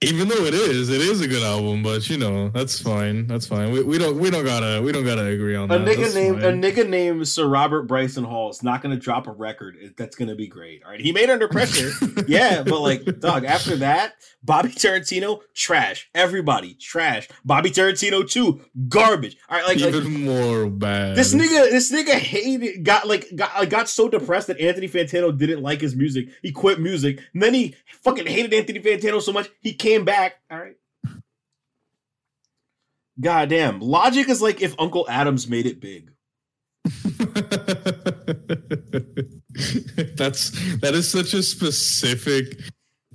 Even 0.00 0.28
though 0.28 0.44
it 0.44 0.54
is, 0.54 0.90
it 0.90 1.00
is 1.00 1.20
a 1.22 1.26
good 1.26 1.42
album, 1.42 1.82
but 1.82 2.08
you 2.08 2.18
know 2.18 2.50
that's 2.50 2.80
fine. 2.80 3.26
That's 3.26 3.46
fine. 3.46 3.72
We, 3.72 3.82
we 3.82 3.98
don't 3.98 4.16
we 4.16 4.30
don't 4.30 4.44
gotta 4.44 4.80
we 4.80 4.92
don't 4.92 5.04
gotta 5.04 5.24
agree 5.24 5.56
on 5.56 5.68
that. 5.68 5.80
A 5.80 5.84
that. 5.84 5.96
nigga 5.96 6.14
named 6.14 6.44
a 6.44 6.52
nigga 6.52 6.88
named 6.88 7.26
Sir 7.26 7.48
Robert 7.48 7.82
Bryson 7.88 8.22
Hall 8.22 8.48
is 8.48 8.62
not 8.62 8.80
to 8.82 8.96
drop 8.96 9.26
a 9.26 9.32
record. 9.32 9.76
That's 9.96 10.14
to 10.14 10.36
be 10.36 10.46
great. 10.46 10.84
All 10.84 10.92
right, 10.92 11.00
he 11.00 11.10
made 11.10 11.30
Under 11.30 11.48
Pressure. 11.48 11.90
yeah, 12.28 12.62
but 12.62 12.80
like, 12.80 13.18
dog. 13.18 13.44
After 13.44 13.74
that, 13.78 14.14
Bobby 14.40 14.68
Tarantino, 14.68 15.40
trash. 15.52 16.08
Everybody, 16.14 16.74
trash. 16.74 17.28
Bobby 17.44 17.70
Tarantino 17.70 18.28
too, 18.28 18.60
garbage. 18.88 19.36
All 19.48 19.58
right, 19.58 19.66
like, 19.66 19.80
like 19.80 19.94
even 19.94 20.24
more 20.24 20.70
bad. 20.70 21.16
this 21.16 21.34
nigga, 21.34 21.70
this 21.70 21.92
nigga 21.92 22.12
hated, 22.12 22.84
got 22.84 23.08
like, 23.08 23.26
got 23.34 23.52
like, 23.58 23.70
got 23.70 23.88
so 23.88 24.08
depressed 24.08 24.46
that 24.46 24.60
Anthony 24.60 24.88
Fantano 24.88 25.36
didn't 25.36 25.60
like 25.60 25.80
his 25.80 25.96
music. 25.96 26.28
He 26.40 26.52
quit 26.52 26.78
music, 26.78 27.20
and 27.34 27.42
then 27.42 27.52
he 27.52 27.74
fucking 28.02 28.26
hated 28.26 28.54
Anthony 28.54 28.80
Fantano 28.80 29.20
so 29.20 29.32
much 29.32 29.50
he 29.60 29.72
came 29.72 29.87
back. 30.04 30.34
All 30.50 30.58
right. 30.58 30.76
God 33.20 33.48
damn. 33.48 33.80
Logic 33.80 34.28
is 34.28 34.40
like 34.40 34.62
if 34.62 34.74
Uncle 34.78 35.06
Adams 35.08 35.48
made 35.48 35.66
it 35.66 35.80
big. 35.80 36.12
That's 40.16 40.50
that 40.78 40.92
is 40.94 41.10
such 41.10 41.34
a 41.34 41.42
specific 41.42 42.60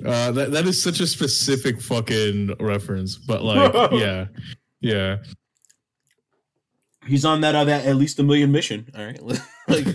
uh 0.06 0.32
that, 0.32 0.52
that 0.52 0.66
is 0.68 0.82
such 0.82 1.00
a 1.00 1.08
specific 1.08 1.82
fucking 1.82 2.56
reference. 2.60 3.16
But 3.16 3.44
like 3.44 3.92
yeah. 3.94 4.26
Yeah. 4.82 5.18
He's 7.06 7.26
on 7.26 7.42
that 7.42 7.56
uh, 7.56 7.66
that 7.66 7.86
at 7.86 7.96
least 7.96 8.20
a 8.20 8.24
million 8.24 8.52
mission. 8.52 8.90
All 8.98 9.06
right, 9.06 9.22
like 9.68 9.86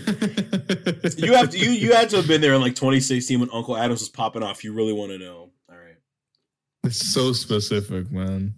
you 1.17 1.33
have 1.33 1.49
to 1.51 1.57
you 1.57 1.71
you 1.71 1.93
had 1.93 2.09
to 2.09 2.17
have 2.17 2.27
been 2.27 2.41
there 2.41 2.53
in 2.53 2.61
like 2.61 2.75
2016 2.75 3.39
when 3.39 3.49
Uncle 3.51 3.75
Adams 3.75 4.01
was 4.01 4.09
popping 4.09 4.43
off. 4.43 4.63
You 4.63 4.73
really 4.73 4.93
want 4.93 5.11
to 5.11 5.17
know? 5.17 5.51
It's 6.83 7.13
so 7.13 7.33
specific, 7.33 8.11
man. 8.11 8.53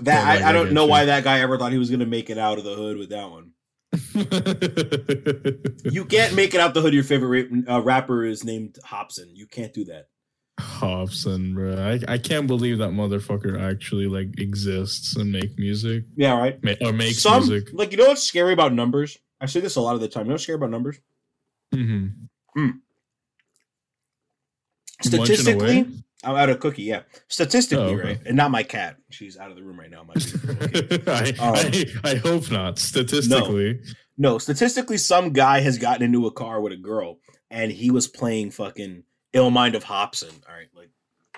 that 0.00 0.26
like, 0.26 0.42
I, 0.44 0.50
I 0.50 0.52
don't 0.52 0.72
know 0.72 0.86
why 0.86 1.06
that 1.06 1.24
guy 1.24 1.40
ever 1.40 1.56
thought 1.58 1.72
he 1.72 1.78
was 1.78 1.90
gonna 1.90 2.06
make 2.06 2.30
it 2.30 2.38
out 2.38 2.58
of 2.58 2.64
the 2.64 2.74
hood 2.74 2.96
with 2.98 3.10
that 3.10 3.30
one. 3.30 3.52
You 5.92 6.04
can't 6.04 6.34
make 6.34 6.54
it 6.54 6.60
out 6.60 6.74
the 6.74 6.80
hood. 6.82 6.94
Your 6.94 7.02
favorite 7.04 7.48
uh, 7.68 7.80
rapper 7.82 8.24
is 8.24 8.44
named 8.44 8.76
Hobson. 8.84 9.30
You 9.34 9.46
can't 9.46 9.72
do 9.72 9.84
that. 9.86 10.08
Hobson, 10.60 11.54
bro. 11.54 11.74
I, 11.76 12.00
I 12.12 12.18
can't 12.18 12.46
believe 12.46 12.78
that 12.78 12.90
motherfucker 12.90 13.60
actually 13.60 14.06
like 14.06 14.38
exists 14.38 15.16
and 15.16 15.32
make 15.32 15.58
music 15.58 16.04
Yeah, 16.16 16.38
right. 16.38 16.62
ma- 16.62 16.74
or 16.82 16.92
makes 16.92 17.22
Some 17.22 17.48
music. 17.48 17.70
like 17.72 17.90
you 17.92 17.96
know 17.98 18.06
what's 18.08 18.22
scary 18.22 18.52
about 18.52 18.72
numbers? 18.74 19.18
I 19.40 19.46
say 19.46 19.60
this 19.60 19.76
a 19.76 19.80
lot 19.80 19.94
of 19.94 20.00
the 20.02 20.08
time. 20.08 20.24
You 20.26 20.28
know 20.28 20.34
what's 20.34 20.42
scary 20.44 20.56
about 20.56 20.70
numbers? 20.70 21.00
hmm 21.72 22.08
Statistically, 25.02 25.86
I'm 26.22 26.36
out 26.36 26.50
of 26.50 26.60
cookie. 26.60 26.82
Yeah, 26.82 27.02
statistically, 27.28 27.84
Oh, 27.84 27.88
okay. 27.98 28.08
right, 28.08 28.20
and 28.26 28.36
not 28.36 28.50
my 28.50 28.62
cat. 28.62 28.96
She's 29.10 29.38
out 29.38 29.50
of 29.50 29.56
the 29.56 29.62
room 29.62 29.78
right 29.80 29.90
now. 29.90 30.02
My 30.04 30.14
I, 31.12 31.30
Um, 31.38 31.54
I, 31.56 32.10
I 32.10 32.14
hope 32.16 32.50
not. 32.50 32.78
Statistically, 32.78 33.80
no, 34.18 34.36
statistically, 34.38 34.98
some 34.98 35.32
guy 35.32 35.60
has 35.60 35.78
gotten 35.78 36.02
into 36.02 36.26
a 36.26 36.30
car 36.32 36.60
with 36.60 36.72
a 36.72 36.76
girl, 36.76 37.18
and 37.50 37.72
he 37.72 37.90
was 37.90 38.06
playing 38.06 38.50
fucking 38.50 39.04
"Ill 39.32 39.50
Mind 39.50 39.74
of 39.74 39.84
Hobson." 39.84 40.28
All 40.48 40.54
right, 40.54 40.68
like 40.76 40.90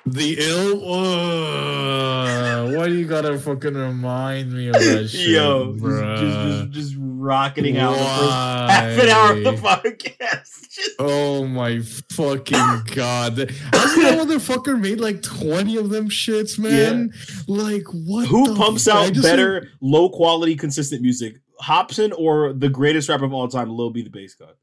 the 0.05 0.37
ill. 0.41 0.83
Uh, 0.93 2.73
why 2.77 2.89
do 2.89 2.95
you 2.95 3.07
gotta 3.07 3.39
fucking 3.39 3.75
remind 3.75 4.53
me 4.53 4.67
of 4.69 4.75
that 4.75 5.09
shit, 5.11 5.29
yo, 5.31 5.75
just, 5.75 5.85
just, 5.85 6.39
just, 6.41 6.71
just 6.71 6.95
rocketing 6.99 7.79
out 7.79 7.93
the 7.93 7.99
first 7.99 8.71
half 8.71 8.99
an 8.99 9.09
hour 9.11 9.33
of 9.33 9.45
the 9.45 9.53
podcast. 9.69 10.62
Just- 10.75 10.91
Oh 10.99 11.47
my 11.47 11.81
fucking 11.81 12.83
god! 12.95 13.37
Hasn't 13.39 14.03
that 14.03 14.19
motherfucker 14.19 14.81
made 14.81 15.01
like 15.01 15.23
twenty 15.23 15.77
of 15.77 15.91
them 15.91 16.09
shits, 16.09 16.59
man? 16.59 17.13
Like 17.47 17.85
what? 17.93 18.27
Who 18.29 18.49
the 18.49 18.55
pumps 18.57 18.85
fuck? 18.85 18.95
Out 19.09 19.13
just- 19.13 19.27
better, 19.27 19.69
low 19.81 20.09
quality, 20.09 20.57
consistent 20.57 21.03
music? 21.03 21.37
Hobson 21.61 22.13
or 22.13 22.53
the 22.53 22.69
greatest 22.69 23.09
rapper 23.09 23.25
of 23.25 23.33
all 23.33 23.49
time, 23.49 23.69
Lil 23.71 23.91
B, 23.91 24.03
the 24.03 24.11
bass 24.11 24.35
god? 24.35 24.55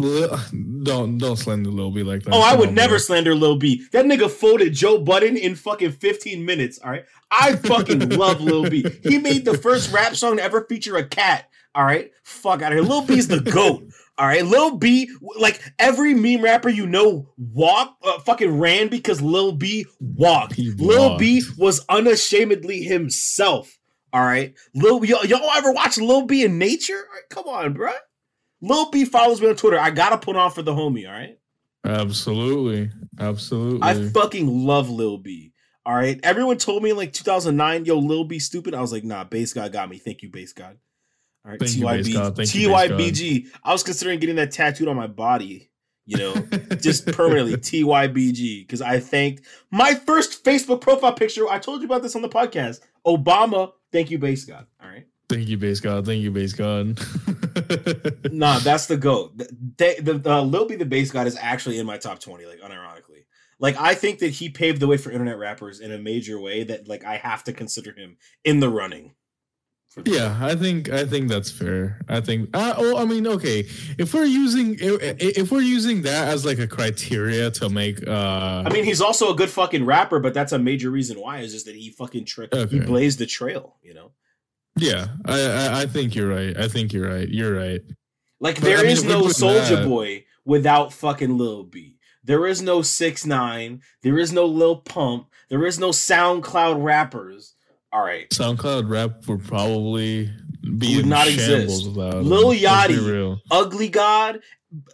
Don't 0.00 1.18
don't 1.18 1.36
slander 1.36 1.70
Lil 1.70 1.90
B 1.90 2.02
like 2.02 2.22
that. 2.24 2.32
Oh, 2.34 2.40
I 2.40 2.56
would 2.56 2.70
on, 2.70 2.74
never 2.74 2.92
bro. 2.92 2.98
slander 2.98 3.34
Lil 3.34 3.56
B. 3.56 3.84
That 3.92 4.06
nigga 4.06 4.30
folded 4.30 4.72
Joe 4.72 4.98
Budden 4.98 5.36
in 5.36 5.54
fucking 5.54 5.92
15 5.92 6.44
minutes. 6.44 6.78
All 6.82 6.90
right. 6.90 7.04
I 7.30 7.56
fucking 7.56 8.08
love 8.10 8.40
Lil 8.40 8.68
B. 8.68 8.84
He 9.04 9.18
made 9.18 9.44
the 9.44 9.56
first 9.56 9.92
rap 9.92 10.16
song 10.16 10.38
to 10.38 10.42
ever 10.42 10.64
feature 10.68 10.96
a 10.96 11.04
cat. 11.06 11.48
All 11.74 11.84
right. 11.84 12.10
Fuck 12.24 12.62
out 12.62 12.72
of 12.72 12.78
here. 12.78 12.86
Lil 12.86 13.02
B's 13.02 13.28
the 13.28 13.40
GOAT. 13.40 13.84
All 14.18 14.26
right. 14.26 14.44
Lil 14.44 14.76
B, 14.76 15.10
like 15.38 15.60
every 15.78 16.14
meme 16.14 16.42
rapper 16.42 16.68
you 16.68 16.86
know, 16.86 17.28
walk, 17.38 17.96
uh, 18.04 18.18
fucking 18.20 18.58
ran 18.58 18.88
because 18.88 19.22
Lil 19.22 19.52
B 19.52 19.86
walked. 20.00 20.54
He 20.54 20.70
Lil 20.72 21.16
B 21.16 21.42
was 21.56 21.84
unashamedly 21.88 22.82
himself. 22.82 23.78
All 24.12 24.20
right. 24.20 24.54
Lil, 24.74 25.04
y'all, 25.04 25.24
y'all 25.24 25.50
ever 25.56 25.72
watch 25.72 25.96
Lil 25.96 26.26
B 26.26 26.44
in 26.44 26.58
nature? 26.58 26.92
Right, 26.92 27.28
come 27.30 27.46
on, 27.46 27.74
bruh. 27.74 27.94
Lil 28.60 28.90
B 28.90 29.04
follows 29.04 29.40
me 29.40 29.48
on 29.48 29.56
Twitter. 29.56 29.78
I 29.78 29.90
gotta 29.90 30.18
put 30.18 30.36
on 30.36 30.50
for 30.50 30.62
the 30.62 30.74
homie. 30.74 31.06
All 31.06 31.14
right. 31.14 31.38
Absolutely, 31.84 32.90
absolutely. 33.18 33.80
I 33.82 34.08
fucking 34.10 34.66
love 34.66 34.88
Lil 34.88 35.18
B. 35.18 35.52
All 35.84 35.94
right. 35.94 36.20
Everyone 36.22 36.58
told 36.58 36.82
me 36.82 36.90
in 36.90 36.96
like 36.96 37.12
2009, 37.12 37.86
yo, 37.86 37.98
Lil 37.98 38.24
B 38.24 38.38
stupid. 38.38 38.74
I 38.74 38.80
was 38.80 38.92
like, 38.92 39.02
nah, 39.02 39.24
Base 39.24 39.52
God 39.52 39.72
got 39.72 39.88
me. 39.88 39.98
Thank 39.98 40.22
you, 40.22 40.30
Base 40.30 40.52
God. 40.52 40.78
All 41.44 41.50
right. 41.50 41.60
Thank 41.60 41.76
you, 41.76 41.84
Bass 41.84 42.12
God. 42.12 42.36
Thank 42.36 42.54
you, 42.54 42.68
Bass 42.68 42.88
God. 42.88 43.00
TYBG. 43.00 43.46
I 43.64 43.72
was 43.72 43.82
considering 43.82 44.20
getting 44.20 44.36
that 44.36 44.52
tattooed 44.52 44.88
on 44.88 44.96
my 44.96 45.06
body, 45.06 45.70
you 46.06 46.16
know, 46.16 46.34
just 46.80 47.06
permanently 47.06 47.54
TYBG 47.56 48.66
because 48.66 48.82
I 48.82 49.00
thanked 49.00 49.42
my 49.70 49.94
first 49.94 50.44
Facebook 50.44 50.80
profile 50.80 51.12
picture. 51.12 51.48
I 51.48 51.58
told 51.58 51.80
you 51.80 51.86
about 51.86 52.02
this 52.02 52.14
on 52.14 52.22
the 52.22 52.28
podcast. 52.28 52.80
Obama, 53.06 53.72
thank 53.90 54.10
you, 54.10 54.18
Base 54.18 54.44
God. 54.44 54.66
All 54.82 54.88
right. 54.88 55.06
Thank 55.32 55.48
you, 55.48 55.56
base 55.56 55.80
god. 55.80 56.04
Thank 56.04 56.22
you, 56.22 56.30
base 56.30 56.52
god. 56.52 56.98
Nah, 58.32 58.58
that's 58.58 58.86
the 58.86 58.98
goat. 58.98 59.36
The, 59.38 59.96
the, 60.02 60.18
the, 60.18 60.30
uh, 60.30 60.42
Lil 60.42 60.66
B 60.66 60.76
the 60.76 60.84
base 60.84 61.10
god 61.10 61.26
is 61.26 61.36
actually 61.40 61.78
in 61.78 61.86
my 61.86 61.96
top 61.96 62.18
20, 62.18 62.44
like 62.44 62.60
unironically. 62.60 63.24
Like 63.58 63.76
I 63.78 63.94
think 63.94 64.18
that 64.18 64.28
he 64.28 64.50
paved 64.50 64.80
the 64.80 64.86
way 64.86 64.96
for 64.96 65.10
internet 65.10 65.38
rappers 65.38 65.80
in 65.80 65.92
a 65.92 65.98
major 65.98 66.38
way 66.40 66.64
that 66.64 66.88
like 66.88 67.04
I 67.04 67.16
have 67.16 67.44
to 67.44 67.52
consider 67.52 67.92
him 67.92 68.16
in 68.44 68.60
the 68.60 68.68
running. 68.68 69.14
Yeah, 70.04 70.38
I 70.40 70.54
think 70.54 70.88
I 70.90 71.04
think 71.04 71.28
that's 71.28 71.50
fair. 71.50 72.00
I 72.08 72.20
think. 72.20 72.50
Uh, 72.54 72.74
oh, 72.76 72.96
I 72.96 73.04
mean, 73.04 73.26
okay. 73.26 73.60
If 73.98 74.14
we're 74.14 74.24
using 74.24 74.76
if, 74.80 75.16
if 75.20 75.52
we're 75.52 75.60
using 75.60 76.02
that 76.02 76.28
as 76.28 76.44
like 76.44 76.58
a 76.58 76.66
criteria 76.66 77.50
to 77.52 77.68
make, 77.68 78.06
uh, 78.06 78.62
I 78.66 78.72
mean, 78.72 78.84
he's 78.84 79.00
also 79.00 79.32
a 79.32 79.36
good 79.36 79.50
fucking 79.50 79.84
rapper, 79.84 80.18
but 80.20 80.34
that's 80.34 80.52
a 80.52 80.58
major 80.58 80.90
reason 80.90 81.20
why 81.20 81.40
is 81.40 81.52
just 81.52 81.66
that 81.66 81.74
he 81.74 81.90
fucking 81.90 82.24
tra- 82.24 82.48
he 82.68 82.80
blazed 82.80 83.18
the 83.18 83.26
trail, 83.26 83.76
you 83.82 83.94
know. 83.94 84.12
yeah, 84.76 85.08
I, 85.26 85.40
I 85.42 85.80
I 85.82 85.86
think 85.86 86.14
you're 86.14 86.28
right. 86.28 86.56
I 86.56 86.68
think 86.68 86.92
you're 86.92 87.08
right. 87.08 87.28
You're 87.28 87.54
right. 87.54 87.82
Like 88.40 88.56
But, 88.56 88.64
there 88.64 88.78
I 88.78 88.82
mean, 88.82 88.90
is 88.92 89.04
no 89.04 89.28
Soldier 89.28 89.84
Boy 89.84 90.24
without 90.44 90.92
fucking 90.92 91.36
Lil 91.36 91.64
B. 91.64 91.98
There 92.24 92.46
is 92.46 92.62
no 92.62 92.82
Six 92.82 93.26
Nine. 93.26 93.82
There 94.02 94.18
is 94.18 94.32
no 94.32 94.46
Lil 94.46 94.76
Pump. 94.76 95.28
There 95.48 95.66
is 95.66 95.78
no 95.78 95.90
SoundCloud 95.90 96.82
rappers. 96.82 97.54
All 97.92 98.02
right. 98.02 98.28
SoundCloud 98.30 98.88
rap 98.88 99.26
would 99.28 99.44
probably 99.44 100.30
be 100.78 100.96
Would 100.96 101.06
not 101.06 101.28
exist. 101.28 101.84
Lil 101.84 102.52
Yachty. 102.52 103.40
Ugly 103.50 103.88
God, 103.90 104.40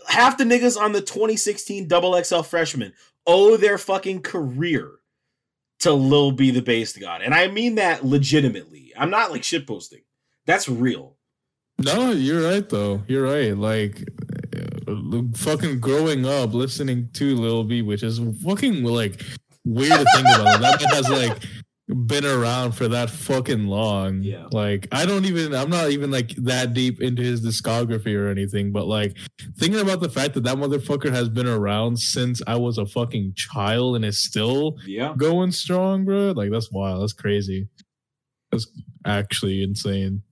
half 0.08 0.38
the 0.38 0.44
niggas 0.44 0.80
on 0.80 0.92
the 0.92 1.00
2016 1.00 1.86
double 1.86 2.20
XL 2.22 2.40
freshman 2.40 2.92
owe 3.26 3.56
their 3.56 3.78
fucking 3.78 4.22
career 4.22 4.90
to 5.80 5.92
Lil 5.92 6.32
B 6.32 6.50
the 6.50 6.62
bass 6.62 6.96
god. 6.96 7.22
And 7.22 7.34
I 7.34 7.48
mean 7.48 7.76
that 7.76 8.04
legitimately. 8.04 8.92
I'm 8.96 9.10
not 9.10 9.30
like 9.30 9.42
shitposting. 9.42 10.02
That's 10.46 10.68
real. 10.68 11.16
No, 11.78 12.10
you're 12.10 12.50
right 12.50 12.68
though. 12.68 13.02
You're 13.06 13.24
right. 13.24 13.56
Like 13.56 14.02
uh, 14.88 15.22
fucking 15.34 15.78
growing 15.78 16.26
up 16.26 16.52
listening 16.52 17.10
to 17.14 17.36
Lil 17.36 17.62
B, 17.62 17.82
which 17.82 18.02
is 18.02 18.20
fucking 18.44 18.82
like 18.82 19.22
weird 19.64 19.92
to 19.92 20.06
think 20.14 20.26
about. 20.34 20.60
That 20.60 20.80
man 20.80 20.94
has 20.94 21.08
like 21.08 21.38
been 21.88 22.24
around 22.26 22.72
for 22.72 22.86
that 22.88 23.08
fucking 23.08 23.66
long. 23.66 24.22
Yeah. 24.22 24.46
Like 24.52 24.86
I 24.92 25.06
don't 25.06 25.24
even 25.24 25.54
I'm 25.54 25.70
not 25.70 25.90
even 25.90 26.10
like 26.10 26.30
that 26.36 26.74
deep 26.74 27.00
into 27.00 27.22
his 27.22 27.40
discography 27.40 28.14
or 28.14 28.28
anything, 28.28 28.72
but 28.72 28.86
like 28.86 29.16
thinking 29.58 29.80
about 29.80 30.00
the 30.00 30.10
fact 30.10 30.34
that 30.34 30.44
that 30.44 30.56
motherfucker 30.58 31.10
has 31.10 31.28
been 31.30 31.46
around 31.48 31.98
since 31.98 32.42
I 32.46 32.56
was 32.56 32.76
a 32.76 32.84
fucking 32.86 33.32
child 33.36 33.96
and 33.96 34.04
is 34.04 34.22
still 34.22 34.76
Yeah. 34.86 35.14
going 35.16 35.50
strong, 35.50 36.04
bro. 36.04 36.32
Like 36.32 36.50
that's 36.50 36.70
wild. 36.70 37.00
That's 37.02 37.14
crazy. 37.14 37.68
That's 38.52 38.66
actually 39.06 39.62
insane. 39.62 40.22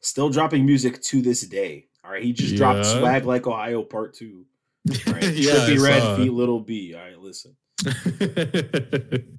Still 0.00 0.30
dropping 0.30 0.66
music 0.66 1.00
to 1.02 1.22
this 1.22 1.42
day. 1.46 1.86
All 2.04 2.10
right. 2.10 2.22
He 2.22 2.32
just 2.32 2.56
dropped 2.56 2.86
Swag 2.86 3.24
Like 3.26 3.46
Ohio 3.46 3.82
Part 3.84 4.14
2. 4.14 4.44
All 5.06 5.12
right. 5.12 5.22
Yeah, 5.34 5.52
Trippie 5.52 5.80
Redd. 5.80 6.16
Feet 6.16 6.32
Lil 6.32 6.60
B. 6.60 6.94
All 6.94 7.02
right, 7.02 7.18
listen. 7.18 7.54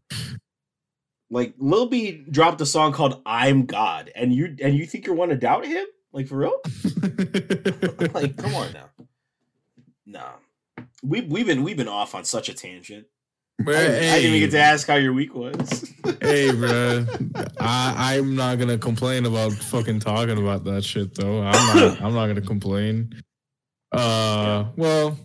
Like 1.32 1.54
Lil 1.58 1.88
B 1.88 2.24
dropped 2.30 2.60
a 2.62 2.66
song 2.66 2.92
called 2.92 3.22
I'm 3.26 3.66
God. 3.66 4.12
And 4.14 4.34
you 4.34 4.56
and 4.62 4.76
you 4.76 4.86
think 4.86 5.06
you're 5.08 5.16
one 5.16 5.30
to 5.30 5.36
doubt 5.38 5.66
him? 5.66 5.86
Like 6.12 6.28
for 6.28 6.36
real? 6.38 6.60
like, 8.14 8.36
come 8.38 8.54
on 8.54 8.74
now. 8.74 8.90
Nah. 10.06 10.34
We 11.02 11.22
we've 11.22 11.46
been 11.48 11.64
we've 11.64 11.78
been 11.78 11.88
off 11.88 12.14
on 12.16 12.26
such 12.26 12.50
a 12.50 12.54
tangent. 12.54 13.06
Bro, 13.64 13.76
I, 13.76 13.78
didn't- 13.78 13.96
I 13.96 14.16
didn't 14.16 14.26
even 14.36 14.40
get 14.42 14.52
to 14.52 14.60
ask 14.60 14.88
how 14.88 14.96
your 14.96 15.14
week 15.14 15.34
was. 15.36 15.90
hey, 16.22 16.52
bro, 16.52 17.06
I 17.60 18.18
I'm 18.18 18.36
not 18.36 18.60
gonna 18.60 18.78
complain 18.78 19.26
about 19.26 19.54
fucking 19.54 20.00
talking 20.02 20.38
about 20.38 20.66
that 20.66 20.84
shit 20.84 21.16
though. 21.16 21.44
I'm 21.44 21.76
not. 21.78 22.02
I'm 22.02 22.14
not 22.14 22.28
gonna 22.28 22.42
complain. 22.42 23.14
Uh, 23.92 24.66
well, 24.76 25.18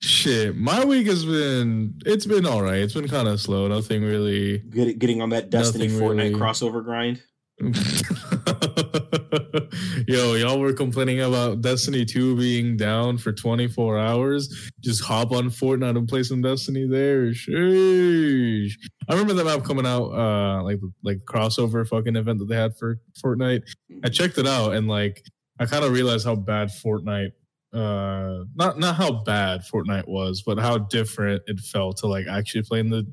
shit. 0.00 0.56
My 0.56 0.84
week 0.84 1.06
has 1.06 1.24
been. 1.24 1.94
It's 2.04 2.26
been 2.26 2.46
all 2.46 2.62
right. 2.62 2.78
It's 2.78 2.94
been 2.94 3.08
kind 3.08 3.28
of 3.28 3.40
slow. 3.40 3.68
Nothing 3.68 4.02
really. 4.02 4.58
Get, 4.58 4.98
getting 4.98 5.22
on 5.22 5.30
that 5.30 5.50
Destiny 5.50 5.88
Fortnite 5.88 6.16
really. 6.16 6.34
crossover 6.34 6.84
grind. 6.84 7.22
Yo, 10.08 10.34
y'all 10.34 10.58
were 10.58 10.72
complaining 10.72 11.20
about 11.20 11.60
Destiny 11.60 12.04
2 12.06 12.36
being 12.36 12.76
down 12.76 13.18
for 13.18 13.32
24 13.32 13.98
hours. 13.98 14.70
Just 14.80 15.04
hop 15.04 15.30
on 15.32 15.50
Fortnite 15.50 15.96
and 15.96 16.08
play 16.08 16.22
some 16.22 16.40
Destiny 16.40 16.88
there. 16.88 17.26
Sheesh. 17.32 18.72
I 19.08 19.12
remember 19.12 19.34
that 19.34 19.44
map 19.44 19.62
coming 19.64 19.86
out, 19.86 20.06
uh, 20.06 20.62
like 20.62 20.78
like 21.02 21.18
crossover 21.28 21.86
fucking 21.86 22.16
event 22.16 22.38
that 22.38 22.46
they 22.48 22.56
had 22.56 22.76
for 22.76 22.98
Fortnite. 23.22 23.62
I 24.02 24.08
checked 24.08 24.38
it 24.38 24.46
out 24.46 24.72
and 24.74 24.88
like 24.88 25.22
I 25.58 25.66
kind 25.66 25.84
of 25.84 25.92
realized 25.92 26.24
how 26.24 26.36
bad 26.36 26.70
Fortnite 26.70 27.32
uh 27.72 28.44
not 28.56 28.78
not 28.78 28.96
how 28.96 29.22
bad 29.24 29.60
Fortnite 29.62 30.08
was, 30.08 30.42
but 30.42 30.58
how 30.58 30.78
different 30.78 31.42
it 31.46 31.60
felt 31.60 31.98
to 31.98 32.06
like 32.06 32.26
actually 32.26 32.62
playing 32.62 32.90
the 32.90 33.06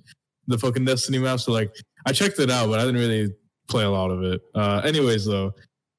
the 0.48 0.58
fucking 0.58 0.86
Destiny 0.86 1.20
map. 1.20 1.40
So 1.40 1.52
like 1.52 1.72
I 2.06 2.12
checked 2.14 2.40
it 2.40 2.50
out, 2.50 2.70
but 2.70 2.80
I 2.80 2.86
didn't 2.86 3.00
really 3.02 3.34
play 3.68 3.84
a 3.84 3.90
lot 3.90 4.12
of 4.12 4.24
it. 4.24 4.42
Uh 4.56 4.82
anyways 4.84 5.26
though, 5.26 5.54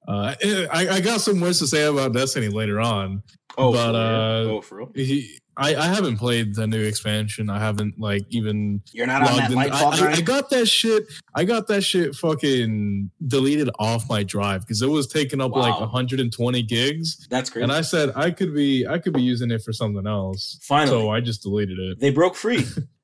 uh 0.09 0.35
I, 0.43 0.89
I 0.91 1.01
got 1.01 1.21
some 1.21 1.41
words 1.41 1.59
to 1.61 1.67
say 1.67 1.85
about 1.85 2.13
Destiny 2.15 2.49
later 2.49 2.81
on. 2.81 3.23
Oh, 3.57 3.73
But, 3.73 3.87
for 3.87 3.93
real? 3.93 3.97
uh, 3.97 4.57
oh, 4.57 4.61
for 4.61 4.79
real? 4.79 4.91
He, 4.95 5.39
I, 5.59 5.75
I 5.75 5.87
haven't 5.87 6.17
played 6.19 6.55
the 6.55 6.67
new 6.67 6.83
expansion. 6.83 7.51
I 7.51 7.59
haven't 7.59 7.99
like 7.99 8.25
even 8.31 8.81
You're 8.93 9.07
not 9.07 9.29
on 9.29 9.37
that 9.37 9.51
in. 9.51 9.59
I, 9.59 9.67
I. 9.67 10.13
I 10.13 10.21
got 10.21 10.51
that 10.51 10.67
shit. 10.67 11.07
I 11.35 11.45
got 11.45 11.67
that 11.67 11.83
shit 11.83 12.15
fucking 12.15 13.11
deleted 13.27 13.69
off 13.79 14.09
my 14.09 14.23
drive 14.23 14.61
because 14.63 14.83
it 14.83 14.87
was 14.89 15.07
taking 15.09 15.41
up 15.41 15.55
like 15.55 15.79
120 15.79 16.63
gigs. 16.63 17.27
That's 17.29 17.51
crazy. 17.51 17.65
And 17.65 17.73
I 17.73 17.81
said 17.81 18.13
I 18.15 18.31
could 18.31 18.55
be 18.55 18.87
I 18.87 18.99
could 18.99 19.13
be 19.13 19.23
using 19.23 19.51
it 19.51 19.63
for 19.63 19.73
something 19.73 20.07
else. 20.07 20.59
Finally, 20.63 20.89
So 21.03 21.11
I 21.11 21.21
just 21.21 21.43
deleted 21.43 21.79
it. 21.79 22.01
they 22.01 22.11
broke 22.11 22.37
free. 22.37 22.65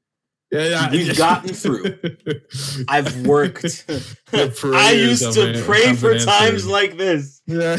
Yeah, 0.55 0.69
yeah, 0.69 0.91
We've 0.93 1.17
gotten 1.17 1.53
through. 1.53 1.99
I've 2.89 3.27
worked. 3.27 3.85
I 4.33 4.93
used 4.93 5.33
to 5.33 5.61
pray 5.65 5.95
for 5.95 6.17
times 6.17 6.65
like 6.65 6.97
this. 6.97 7.43
yeah. 7.47 7.79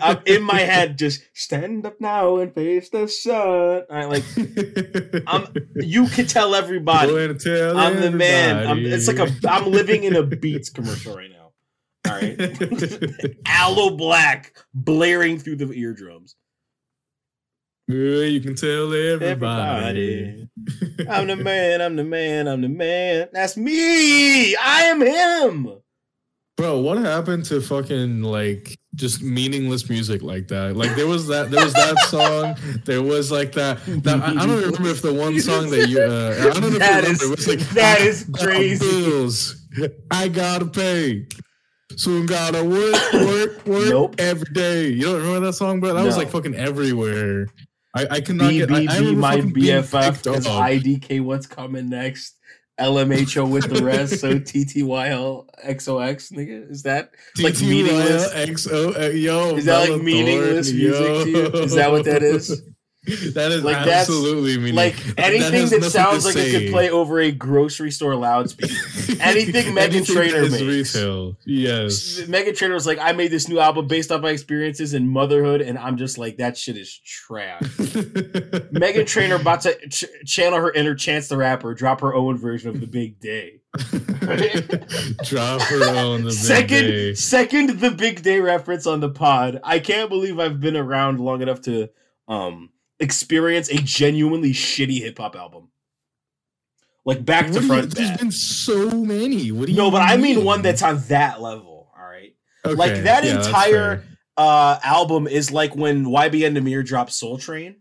I'm 0.00 0.18
in 0.26 0.42
my 0.42 0.58
head, 0.58 0.98
just 1.04 1.22
stand 1.32 1.86
up 1.86 2.00
now 2.00 2.38
and 2.38 2.52
face 2.52 2.88
the 2.88 3.06
sun. 3.06 3.84
I 3.88 4.06
like 4.06 4.24
I'm. 5.28 5.46
You 5.76 6.08
can 6.08 6.26
tell 6.26 6.56
everybody 6.56 7.34
tell 7.38 7.78
I'm 7.78 8.00
the 8.00 8.10
man. 8.10 8.66
I'm, 8.66 8.84
it's 8.84 9.06
like 9.06 9.20
a. 9.20 9.32
I'm 9.48 9.70
living 9.70 10.02
in 10.02 10.16
a 10.16 10.24
Beats 10.24 10.70
commercial 10.70 11.16
right 11.16 11.30
now. 11.30 11.52
All 12.10 12.18
right, 12.18 12.36
Aloe 13.46 13.96
Blacc 13.96 14.46
blaring 14.74 15.38
through 15.38 15.54
the 15.56 15.70
eardrums. 15.72 16.34
Yeah, 17.88 18.24
you 18.24 18.40
can 18.40 18.54
tell 18.54 18.92
everybody. 18.94 19.26
Everybody, 19.26 21.08
I'm 21.10 21.26
the 21.26 21.36
man. 21.44 21.80
I'm 21.82 21.96
the 21.96 22.04
man. 22.04 22.48
I'm 22.48 22.60
the 22.60 22.68
man. 22.68 23.28
That's 23.32 23.56
me. 23.56 24.54
I 24.56 24.82
am 24.84 25.00
him. 25.02 25.78
Bro, 26.56 26.80
what 26.80 26.98
happened 26.98 27.44
to 27.46 27.60
fucking 27.60 28.22
like 28.22 28.78
just 28.94 29.22
meaningless 29.22 29.88
music 29.88 30.22
like 30.22 30.48
that? 30.48 30.76
Like 30.76 30.94
there 30.96 31.06
was 31.08 31.26
that 31.26 31.50
there 31.50 31.64
was 31.64 31.72
that 31.72 31.98
song, 32.08 32.54
there 32.84 33.02
was 33.02 33.32
like 33.32 33.52
that, 33.52 33.78
that 34.04 34.20
I, 34.22 34.26
I 34.30 34.46
don't 34.46 34.60
remember 34.62 34.88
if 34.88 35.02
the 35.02 35.12
one 35.12 35.38
song 35.40 35.70
that 35.70 35.88
you 35.88 36.00
uh, 36.00 36.36
I 36.38 36.50
don't 36.52 36.60
know 36.60 36.68
if 36.68 36.78
That 36.78 36.90
you 37.04 37.10
remember 37.10 37.10
is- 37.10 37.22
it 37.22 37.30
was 37.30 37.48
like 37.48 37.58
that 37.70 38.00
is 38.02 38.30
I 38.38 38.44
crazy. 38.44 38.86
Bills, 38.86 39.66
I 40.10 40.28
gotta 40.28 40.66
pay. 40.66 41.26
Soon 41.96 42.24
gotta 42.26 42.64
work, 42.64 43.12
work, 43.12 43.66
work 43.66 43.88
Nope. 43.90 44.14
every 44.18 44.50
day. 44.54 44.88
You 44.88 45.02
don't 45.02 45.16
remember 45.20 45.46
that 45.46 45.52
song, 45.54 45.80
bro? 45.80 45.92
That 45.94 46.04
was 46.04 46.16
like 46.16 46.30
fucking 46.30 46.54
everywhere. 46.54 47.48
I, 47.94 48.06
I 48.10 48.20
could 48.20 48.36
not 48.36 48.50
B 48.50 48.58
get 48.58 48.70
I, 48.70 48.74
I 48.74 48.98
B 49.00 49.06
remember 49.06 49.20
my 49.20 49.36
BFF. 49.38 50.26
up. 50.26 50.42
IDK. 50.70 51.22
What's 51.22 51.46
coming 51.46 51.88
next? 51.88 52.38
LMHO 52.80 53.50
with 53.50 53.68
the 53.68 53.84
rest. 53.84 54.20
So 54.20 54.34
TTYL 54.38 55.46
XOX. 55.66 56.32
Nigga, 56.32 56.70
is 56.70 56.82
that 56.84 57.10
like 57.38 57.60
meaningless? 57.60 58.32
XO, 58.32 59.20
yo, 59.22 59.56
Is 59.56 59.66
that 59.66 59.90
like 59.90 60.02
meaningless 60.02 60.72
music? 60.72 61.54
Is 61.54 61.74
that 61.74 61.90
what 61.90 62.04
that 62.06 62.22
is? 62.22 62.62
That 63.34 63.50
is 63.50 63.64
Like, 63.64 63.78
absolutely 63.78 64.58
meaningless. 64.58 65.06
Like 65.16 65.18
anything 65.18 65.80
that, 65.80 65.90
sounds 65.90 66.24
like 66.24 66.36
it 66.36 66.52
could 66.52 66.70
play 66.70 66.88
over 66.88 67.18
a 67.18 67.32
grocery 67.32 67.90
store 67.90 68.14
loudspeaker. 68.14 68.72
anything 69.20 69.74
Meghan 69.74 69.78
Anything 69.78 70.14
Trainor 70.14 70.40
that 70.42 70.44
is 70.46 70.52
makes. 70.62 70.94
retail. 70.94 71.36
Yes. 71.44 72.20
Meghan 72.26 72.56
Trainor 72.56 72.74
was 72.74 72.86
like, 72.86 72.98
I 73.00 73.10
made 73.10 73.32
this 73.32 73.48
new 73.48 73.58
album 73.58 73.88
based 73.88 74.12
off 74.12 74.20
my 74.22 74.30
experiences 74.30 74.94
in 74.94 75.08
motherhood, 75.08 75.60
and 75.62 75.76
I'm 75.78 75.96
just 75.96 76.16
like, 76.16 76.36
that 76.36 76.56
shit 76.56 76.76
is 76.76 76.96
trash. 77.04 77.60
Meghan 78.72 79.04
Trainor 79.06 79.34
about 79.36 79.62
to 79.62 79.74
ch- 79.88 80.04
channel 80.24 80.60
her 80.60 80.70
inner 80.72 80.94
Chance 80.94 81.26
the 81.26 81.36
Rapper, 81.36 81.74
drop 81.74 82.00
her 82.02 82.14
own 82.14 82.38
version 82.38 82.68
of 82.70 82.80
the 82.80 82.86
Big 82.86 83.18
Day. 83.18 83.62
Drop 85.24 85.60
her 85.62 85.96
on 85.96 86.20
the 86.22 86.28
big 86.28 86.32
second, 86.32 86.82
day. 86.82 87.14
second, 87.14 87.80
the 87.80 87.90
Big 87.90 88.22
Day 88.22 88.38
reference 88.40 88.86
on 88.86 89.00
the 89.00 89.08
pod. 89.10 89.58
I 89.64 89.78
can't 89.80 90.08
believe 90.08 90.38
I've 90.38 90.60
been 90.60 90.76
around 90.76 91.18
long 91.20 91.42
enough 91.42 91.62
to 91.62 91.88
um 92.28 92.70
experience 93.02 93.68
a 93.68 93.76
genuinely 93.76 94.52
shitty 94.52 95.00
hip 95.00 95.18
hop 95.18 95.36
album, 95.36 95.68
like 97.04 97.24
back 97.24 97.46
What 97.46 97.52
to 97.54 97.58
do 97.60 97.66
you- 97.66 97.68
front. 97.72 97.94
there's 97.94 98.10
bad. 98.10 98.18
been 98.20 98.30
so 98.32 98.90
many. 98.90 99.50
What 99.52 99.66
do 99.66 99.72
you 99.72 99.78
No, 99.78 99.90
but 99.90 100.02
I 100.02 100.16
mean 100.16 100.44
one 100.44 100.62
that's 100.62 100.82
on 100.82 101.00
that 101.08 101.40
level. 101.42 101.90
All 101.98 102.04
right. 102.08 102.34
like 102.64 103.02
that 103.04 103.24
yeah, 103.24 103.36
entire 103.44 104.04
uh 104.36 104.78
album 104.82 105.26
is 105.26 105.50
like 105.52 105.76
when 105.76 106.06
YBN 106.06 106.56
Nahmir 106.56 106.84
dropped 106.84 107.12
Soul 107.12 107.36
Train. 107.38 107.76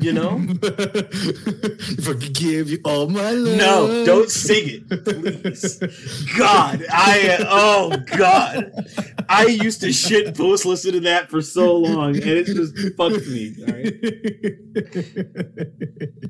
You 0.00 0.12
know? 0.14 0.40
if 0.62 2.08
I 2.08 2.12
could 2.12 2.32
give 2.34 2.70
you 2.70 2.78
all 2.84 3.08
my 3.08 3.30
love. 3.32 3.56
No, 3.58 4.04
don't 4.06 4.30
sing 4.30 4.82
it, 4.88 5.04
please. 5.04 5.76
God, 6.38 6.84
I 6.90 7.36
oh 7.48 7.96
God, 8.16 8.72
I 9.28 9.44
used 9.46 9.80
to 9.82 9.92
shit 9.92 10.34
post 10.36 10.64
listen 10.64 10.92
to 10.92 11.00
that 11.00 11.28
for 11.30 11.42
so 11.42 11.76
long, 11.76 12.16
and 12.16 12.24
it 12.24 12.46
just 12.46 12.76
fucked 12.96 13.26
me. 13.28 13.54
Right. 13.66 13.94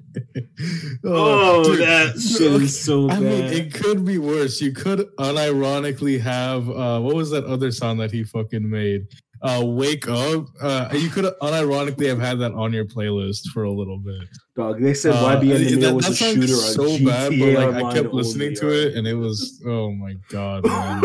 Oh, 1.03 1.65
dude. 1.65 1.81
that 1.81 2.21
shit 2.21 2.53
is 2.63 2.79
so 2.79 3.07
I 3.09 3.15
bad. 3.15 3.23
mean, 3.23 3.45
it 3.45 3.73
could 3.75 4.05
be 4.05 4.19
worse. 4.19 4.61
You 4.61 4.73
could 4.73 5.09
unironically 5.19 6.21
have 6.21 6.69
uh 6.69 7.01
what 7.01 7.15
was 7.15 7.31
that 7.31 7.45
other 7.47 7.71
song 7.71 7.97
that 7.99 8.11
he 8.11 8.25
fucking 8.25 8.69
made? 8.69 9.07
Uh 9.43 9.63
Wake 9.65 10.07
Up. 10.09 10.47
Uh 10.61 10.89
you 10.93 11.09
could 11.09 11.25
unironically 11.41 12.07
have 12.09 12.21
had 12.21 12.39
that 12.41 12.53
on 12.53 12.73
your 12.73 12.85
playlist 12.85 13.49
for 13.55 13.65
a 13.65 13.73
little 13.73 13.99
bit. 13.99 14.29
Dog, 14.57 14.81
they 14.83 14.93
said 14.95 15.15
Uh, 15.15 15.37
YBN 15.41 15.61
Nahmir 15.65 15.81
that- 15.81 15.95
was 15.95 16.07
that 16.07 16.13
a 16.13 16.33
shooter 16.35 16.47
so 16.49 16.83
GTA 16.85 17.07
bad, 17.07 17.39
but 17.39 17.75
like 17.75 17.85
I 17.85 17.93
kept 17.95 18.13
listening 18.13 18.55
to 18.57 18.69
it 18.69 18.95
and 18.97 19.07
it 19.07 19.15
was 19.15 19.63
oh 19.67 19.93
my 19.93 20.15
god, 20.29 20.65
man. 20.67 21.03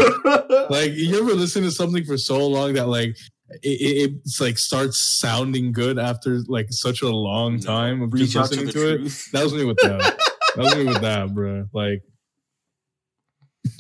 like 0.70 0.92
you 0.94 1.18
ever 1.22 1.34
listen 1.34 1.64
to 1.64 1.72
something 1.72 2.04
for 2.04 2.18
so 2.18 2.46
long 2.48 2.74
that 2.74 2.88
like 2.88 3.16
it, 3.62 3.68
it, 3.80 4.12
it's 4.26 4.42
like 4.42 4.58
starts 4.58 4.98
sounding 5.00 5.72
good 5.72 6.00
after 6.00 6.40
like 6.48 6.68
such 6.72 7.04
a 7.04 7.08
long 7.10 7.60
time 7.60 8.02
of 8.02 8.12
Reach 8.12 8.32
just 8.32 8.52
out 8.52 8.58
to 8.58 8.66
listening 8.66 9.00
to, 9.00 9.06
it. 9.06 9.12
That 9.34 9.44
was 9.44 9.54
me 9.54 9.64
with 9.66 9.78
that. 9.84 10.18
that 10.56 10.64
was 10.64 10.76
me 10.76 10.86
with 10.86 11.02
that, 11.02 11.32
bro. 11.34 11.66
Like, 11.72 12.02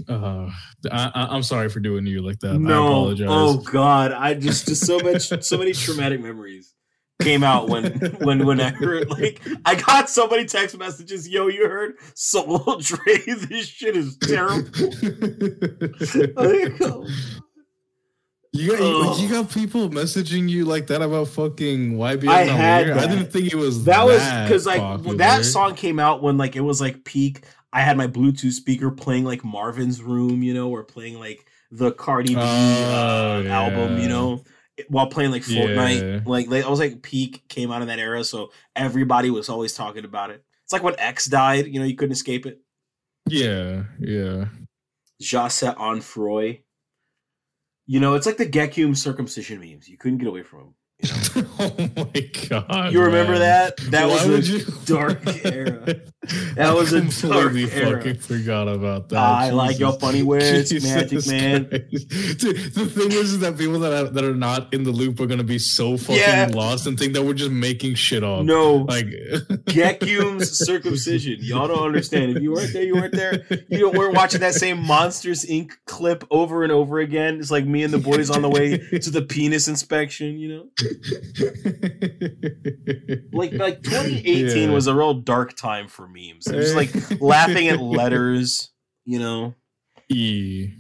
uh, 0.07 0.49
I, 0.91 1.11
I, 1.13 1.27
I'm 1.35 1.43
sorry 1.43 1.69
for 1.69 1.79
doing 1.79 2.05
you 2.05 2.21
like 2.21 2.39
that. 2.39 2.51
I 2.51 2.57
no. 2.57 2.87
apologize. 2.87 3.27
Oh 3.29 3.57
God. 3.57 4.11
I 4.11 4.33
just 4.33 4.67
just 4.67 4.85
so 4.85 4.99
much 4.99 5.29
so 5.43 5.57
many 5.57 5.73
traumatic 5.73 6.21
memories 6.21 6.73
came 7.21 7.43
out 7.43 7.69
when 7.69 7.93
when 8.21 8.45
when 8.45 8.59
I 8.59 8.69
heard 8.69 9.09
like 9.09 9.41
I 9.65 9.75
got 9.75 10.09
so 10.09 10.27
many 10.27 10.45
text 10.45 10.77
messages. 10.77 11.27
Yo, 11.27 11.47
you 11.47 11.67
heard 11.67 11.95
Soul 12.13 12.79
Dre? 12.81 13.17
This 13.25 13.67
shit 13.67 13.95
is 13.95 14.17
terrible. 14.17 14.69
Like, 16.35 16.81
oh, 16.81 17.05
You 18.55 18.71
got 18.71 18.79
you, 18.79 19.23
you 19.23 19.29
got 19.29 19.49
people 19.49 19.89
messaging 19.89 20.47
you 20.47 20.65
like 20.65 20.87
that 20.87 21.01
about 21.01 21.27
fucking 21.27 21.93
YBN. 21.93 22.27
I 22.27 22.43
had 22.43 22.87
Weird? 22.87 22.97
I 22.97 23.07
didn't 23.07 23.31
think 23.31 23.51
it 23.51 23.55
was 23.55 23.83
that 23.83 24.05
was 24.05 24.19
because 24.19 24.47
because 24.47 24.65
like 24.65 25.05
when 25.05 25.17
that 25.17 25.43
song 25.45 25.75
came 25.75 25.99
out 25.99 26.23
when 26.23 26.37
like 26.37 26.55
it 26.55 26.61
was 26.61 26.79
like 26.79 27.03
peak. 27.03 27.43
I 27.75 27.81
had 27.81 27.97
my 27.97 28.07
Bluetooth 28.07 28.53
speaker 28.53 28.89
playing 28.89 29.25
like 29.25 29.43
Marvin's 29.43 30.01
Room, 30.01 30.41
you 30.41 30.53
know, 30.53 30.69
or 30.69 30.85
playing 30.85 31.19
like 31.19 31.45
the 31.71 31.91
Cardi 31.91 32.33
B 32.33 32.39
Oh, 32.39 32.41
uh, 32.41 33.41
yeah. 33.43 33.63
album, 33.63 33.99
you 33.99 34.07
know, 34.07 34.45
while 34.87 35.07
playing 35.07 35.31
like 35.31 35.43
Fortnite. 35.43 36.01
Yeah. 36.01 36.19
Like, 36.25 36.47
like 36.47 36.63
I 36.63 36.69
was 36.69 36.79
like 36.79 37.01
peak 37.01 37.43
came 37.49 37.71
out 37.71 37.81
in 37.81 37.89
that 37.89 37.99
era, 37.99 38.23
so 38.23 38.53
everybody 38.77 39.29
was 39.29 39.49
always 39.49 39.73
talking 39.73 40.05
about 40.05 40.29
it. 40.29 40.41
It's 40.63 40.71
like 40.71 40.83
when 40.83 40.97
X 40.97 41.25
died, 41.25 41.67
you 41.67 41.81
know, 41.81 41.85
you 41.85 41.97
couldn't 41.97 42.13
escape 42.13 42.45
it. 42.45 42.61
Yeah, 43.27 43.83
yeah. 43.99 44.45
Jahseh 45.21 45.75
Onfroy. 45.75 46.61
You 47.87 47.99
know, 47.99 48.15
it's 48.15 48.25
like 48.25 48.37
the 48.37 48.47
Gekyume 48.47 48.95
circumcision 48.95 49.59
memes. 49.59 49.89
You 49.89 49.97
couldn't 49.97 50.19
get 50.19 50.29
away 50.29 50.43
from 50.43 50.59
them. 50.59 50.73
Oh 51.57 51.73
my 51.95 52.29
god! 52.49 52.91
you 52.93 53.01
remember 53.01 53.33
man. 53.33 53.41
that? 53.41 53.77
That 53.91 54.07
Why 54.07 54.25
was 54.27 54.49
a 54.49 54.53
you- 54.53 54.65
dark 54.85 55.21
era. 55.45 55.95
That 56.55 56.73
was 56.73 56.91
a 56.91 57.01
dark 57.27 57.53
era. 57.53 57.97
fucking 57.97 58.17
forgot 58.17 58.67
about 58.67 59.09
that. 59.09 59.17
Ah, 59.19 59.41
I 59.41 59.49
like 59.51 59.77
your 59.77 59.93
funny 59.99 60.23
words, 60.23 60.69
Jesus 60.71 60.83
Magic 60.91 61.27
Man. 61.27 61.65
Dude, 61.69 62.73
the 62.73 62.87
thing 62.91 63.11
is, 63.11 63.33
is 63.33 63.39
that 63.41 63.55
people 63.59 63.77
that 63.81 63.93
are, 63.93 64.09
that 64.09 64.23
are 64.23 64.33
not 64.33 64.73
in 64.73 64.83
the 64.83 64.89
loop 64.91 65.19
are 65.19 65.27
gonna 65.27 65.43
be 65.43 65.59
so 65.59 65.97
fucking 65.97 66.15
Yeah. 66.17 66.49
lost 66.51 66.87
and 66.87 66.97
think 66.97 67.13
that 67.13 67.21
we're 67.23 67.35
just 67.35 67.51
making 67.51 67.93
shit 67.93 68.23
up. 68.23 68.43
No, 68.43 68.73
like 68.73 69.05
Gekyume's 69.05 70.57
circumcision. 70.65 71.37
Y'all 71.41 71.67
don't 71.67 71.83
understand. 71.85 72.35
If 72.37 72.41
you 72.41 72.53
weren't 72.53 72.73
there, 72.73 72.83
you 72.83 72.95
weren't 72.95 73.13
there. 73.13 73.45
You 73.69 73.79
know, 73.81 73.89
we're 73.91 74.11
watching 74.11 74.41
that 74.41 74.55
same 74.55 74.81
Monsters 74.81 75.45
Inc. 75.45 75.73
clip 75.85 76.23
over 76.31 76.63
and 76.63 76.71
over 76.71 76.99
again. 76.99 77.39
It's 77.39 77.51
like 77.51 77.65
me 77.65 77.83
and 77.83 77.93
the 77.93 77.99
boys 77.99 78.31
on 78.31 78.41
the 78.41 78.49
way 78.49 78.77
to 78.77 79.09
the 79.11 79.21
penis 79.21 79.67
inspection. 79.67 80.39
You 80.39 80.47
know, 80.49 80.65
like 83.33 83.51
like 83.53 83.83
2018 83.83 84.69
Yeah. 84.69 84.73
was 84.73 84.87
a 84.87 84.95
real 84.95 85.13
dark 85.13 85.55
time 85.55 85.87
for 85.87 86.07
memes. 86.07 86.47
It 86.47 86.55
was 86.55 86.75
like 86.75 86.91
laughing 87.21 87.67
at 87.67 87.79
letters. 87.79 88.71
You 89.07 89.19
know, 89.19 89.53
E. 90.09 90.71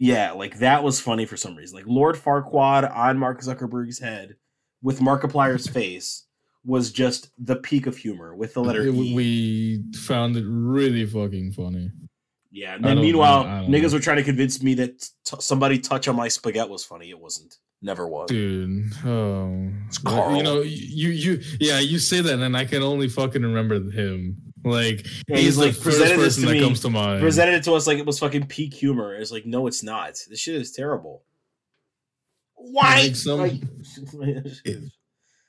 yeah, 0.00 0.32
like 0.32 0.58
that 0.58 0.82
was 0.82 1.00
funny 1.00 1.24
for 1.24 1.36
some 1.36 1.54
reason. 1.54 1.76
Like 1.76 1.86
Lord 1.86 2.16
Farquaad 2.16 2.94
on 2.94 3.16
Mark 3.18 3.40
Zuckerberg's 3.42 4.00
head 4.00 4.36
with 4.82 4.98
Markiplier's 5.00 5.68
face 5.68 6.26
was 6.64 6.90
just 6.90 7.30
the 7.38 7.54
peak 7.56 7.86
of 7.86 7.96
humor 7.96 8.34
with 8.34 8.54
the 8.54 8.60
letter 8.60 8.82
It- 8.88 8.94
E. 8.94 9.14
we 9.14 9.84
found 9.98 10.36
it 10.36 10.44
really 10.48 11.06
fucking 11.06 11.52
funny. 11.52 11.90
Yeah, 12.50 12.74
and 12.76 12.84
then 12.84 13.00
meanwhile, 13.00 13.44
know, 13.44 13.66
niggas 13.68 13.88
know. 13.90 13.94
were 13.98 14.00
trying 14.00 14.16
to 14.18 14.22
convince 14.24 14.62
me 14.62 14.74
that 14.74 15.00
t- 15.24 15.36
somebody 15.40 15.78
touch 15.78 16.06
on 16.08 16.14
my 16.16 16.28
spaghetti 16.28 16.70
was 16.70 16.84
funny. 16.84 17.10
It 17.10 17.18
wasn't. 17.18 17.56
Never 17.84 18.08
was. 18.08 18.30
Dude, 18.30 18.92
oh, 19.04 19.68
Carl. 20.04 20.36
you 20.36 20.42
know, 20.42 20.62
you 20.62 21.10
you 21.10 21.40
yeah, 21.60 21.80
you 21.80 21.98
say 21.98 22.22
that, 22.22 22.38
and 22.40 22.56
I 22.56 22.64
can 22.64 22.82
only 22.82 23.08
fucking 23.08 23.42
remember 23.42 23.74
him. 23.90 24.38
Like 24.64 25.06
Yeah, 25.28 25.36
he's, 25.36 25.44
he's, 25.44 25.58
like 25.58 25.66
like, 25.66 25.74
first 25.74 25.84
presented 25.84 26.16
this 26.16 26.36
person 26.36 26.42
to 26.44 26.48
that 26.48 26.54
me- 26.54 26.60
comes 26.62 26.80
to 26.80 26.88
mind. 26.88 27.20
Presented 27.20 27.56
it 27.56 27.64
to 27.64 27.74
us 27.74 27.86
like 27.86 27.98
it 27.98 28.06
was 28.06 28.18
fucking 28.18 28.46
peak 28.46 28.72
humor. 28.72 29.14
It's 29.14 29.30
like, 29.30 29.44
no, 29.44 29.66
it's 29.66 29.82
not. 29.82 30.18
This 30.30 30.40
shit 30.40 30.54
is 30.54 30.72
terrible. 30.72 31.22
Why? 32.54 33.02
Like 33.02 33.16
some- 33.16 33.40
Like- 33.40 34.46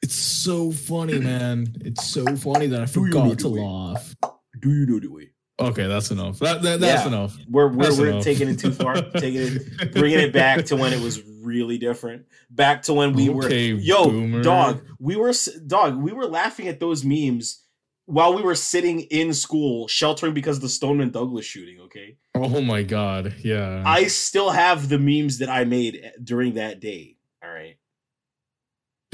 It's 0.01 0.13
so 0.15 0.71
funny, 0.71 1.17
man. 1.31 1.73
It's 1.81 2.05
so 2.05 2.36
funny 2.36 2.67
that 2.67 2.81
I 2.81 2.86
forgot 2.86 3.27
know 3.27 3.36
to 3.36 3.47
laugh. 3.47 4.13
do 4.61 4.69
you 4.73 4.86
know 4.86 4.99
the 4.99 5.07
way? 5.07 5.29
Okay, 5.59 5.87
that's 5.87 6.11
enough. 6.11 6.39
That, 6.39 6.61
that 6.63 6.79
that's 6.81 7.03
Yeah. 7.03 7.07
enough. 7.07 7.37
We're 7.49 7.69
we're, 7.69 7.83
That's 7.85 7.97
we're 7.97 8.07
enough. 8.09 8.23
taking 8.25 8.49
it 8.49 8.59
too 8.59 8.71
far. 8.71 8.95
taking 9.17 9.41
it, 9.41 9.93
bringing 9.93 10.19
it 10.19 10.33
back 10.33 10.65
to 10.65 10.75
when 10.75 10.91
it 10.91 10.99
was 11.01 11.23
really 11.41 11.77
different. 11.77 12.25
Back 12.49 12.81
to 12.83 12.93
when 12.93 13.13
we 13.13 13.29
Okay, 13.29 13.71
were 13.73 13.79
yo 13.79 14.05
boomer. 14.09 14.43
dog. 14.43 14.81
We 14.99 15.15
were 15.15 15.31
dog. 15.65 15.95
We 16.01 16.11
were 16.11 16.25
laughing 16.25 16.67
at 16.67 16.79
those 16.81 17.05
memes 17.05 17.61
while 18.05 18.35
we 18.35 18.41
were 18.41 18.53
sitting 18.55 19.01
in 19.01 19.33
school 19.33 19.87
sheltering 19.87 20.33
because 20.33 20.57
of 20.57 20.61
the 20.63 20.69
Stoneman 20.69 21.11
Douglas 21.11 21.45
shooting. 21.45 21.79
Okay, 21.81 22.17
Oh 22.35 22.59
my 22.61 22.83
god, 22.83 23.35
yeah. 23.41 23.81
I 23.85 24.07
still 24.07 24.49
have 24.49 24.89
the 24.89 24.99
memes 24.99 25.37
that 25.39 25.47
I 25.49 25.63
made 25.63 26.01
eh, 26.03 26.09
during 26.21 26.55
that 26.55 26.81
day. 26.81 27.15
All 27.41 27.49
right. 27.49 27.77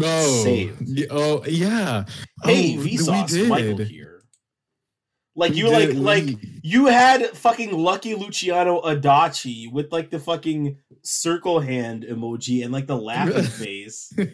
oh, 0.02 0.44
saved. 0.44 1.06
oh 1.12 1.44
yeah. 1.46 2.06
Hey, 2.44 2.78
oh, 2.78 2.82
we 2.82 2.98
Vsauce, 2.98 3.48
Michael 3.48 3.78
here. 3.78 4.11
Like 5.36 5.56
you, 5.56 5.70
like 5.70 5.94
like 5.94 6.38
you 6.62 6.88
had 6.88 7.26
fucking 7.30 7.72
Lucky 7.72 8.16
Luciano 8.16 8.82
Adachi 8.82 9.72
with 9.72 9.92
like 9.92 10.10
the 10.10 10.20
fucking 10.20 10.78
circle 11.04 11.62
hand 11.62 12.04
emoji 12.04 12.64
and 12.64 12.74
like 12.74 12.88
the 12.88 12.98
laughing 12.98 13.44
face. 13.44 14.14
yeah. 14.18 14.26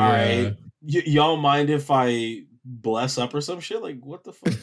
All 0.00 0.12
right. 0.12 0.54
Y- 0.82 1.02
y'all 1.06 1.36
mind 1.36 1.68
if 1.68 1.90
I 1.90 2.42
bless 2.64 3.18
up 3.18 3.34
or 3.34 3.40
some 3.40 3.58
shit? 3.60 3.82
Like 3.82 3.98
what 4.02 4.22
the 4.22 4.32
fuck? 4.32 4.54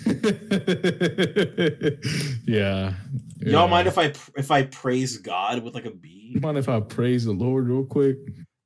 yeah. 2.46 2.94
Y'all 3.40 3.68
mind 3.68 3.88
if 3.88 3.98
I 3.98 4.14
if 4.38 4.52
I 4.52 4.64
praise 4.64 5.18
God 5.18 5.64
with 5.64 5.76
like 5.76 5.86
a 5.86 5.92
B? 5.92 6.38
mind 6.42 6.58
if 6.58 6.70
I 6.70 6.80
praise 6.80 7.26
the 7.26 7.34
Lord 7.34 7.68
real 7.68 7.84
quick? 7.86 8.18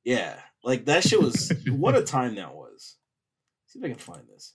Yeah, 0.04 0.36
like 0.62 0.84
that 0.86 1.02
shit 1.04 1.20
was 1.20 1.52
what 1.68 1.96
a 1.96 2.02
time 2.04 2.36
that 2.36 2.54
was. 2.54 2.96
See 3.66 3.78
if 3.78 3.84
I 3.84 3.88
can 3.88 3.98
find 3.98 4.22
this. 4.28 4.51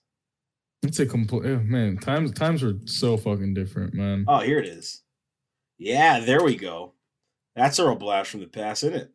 It's 0.84 0.99
a 0.99 1.05
complete 1.05 1.63
man. 1.63 1.97
Times 1.97 2.32
times 2.32 2.63
were 2.63 2.75
so 2.86 3.17
fucking 3.17 3.53
different, 3.53 3.93
man. 3.93 4.25
Oh, 4.28 4.39
here 4.39 4.59
it 4.59 4.67
is. 4.67 5.01
Yeah, 5.78 6.19
there 6.19 6.43
we 6.43 6.55
go. 6.55 6.93
That's 7.55 7.80
a 7.80 7.86
real 7.86 7.95
blast 7.95 8.30
from 8.30 8.41
the 8.41 8.47
past, 8.47 8.84
isn't 8.84 8.95
it? 8.95 9.11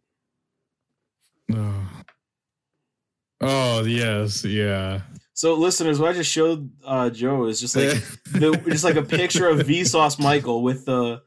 Oh. 1.54 1.90
oh 3.40 3.84
yes, 3.84 4.44
yeah. 4.44 5.02
So, 5.34 5.54
listeners, 5.54 5.98
what 5.98 6.10
I 6.10 6.12
just 6.12 6.30
showed 6.30 6.70
uh, 6.84 7.10
Joe 7.10 7.46
is 7.46 7.60
just 7.60 7.74
like 7.74 7.88
the, 8.32 8.60
just 8.68 8.84
like 8.84 8.96
a 8.96 9.02
picture 9.02 9.48
of 9.48 9.60
Vsauce 9.60 10.18
Michael 10.20 10.62
with 10.62 10.84
the 10.84 11.22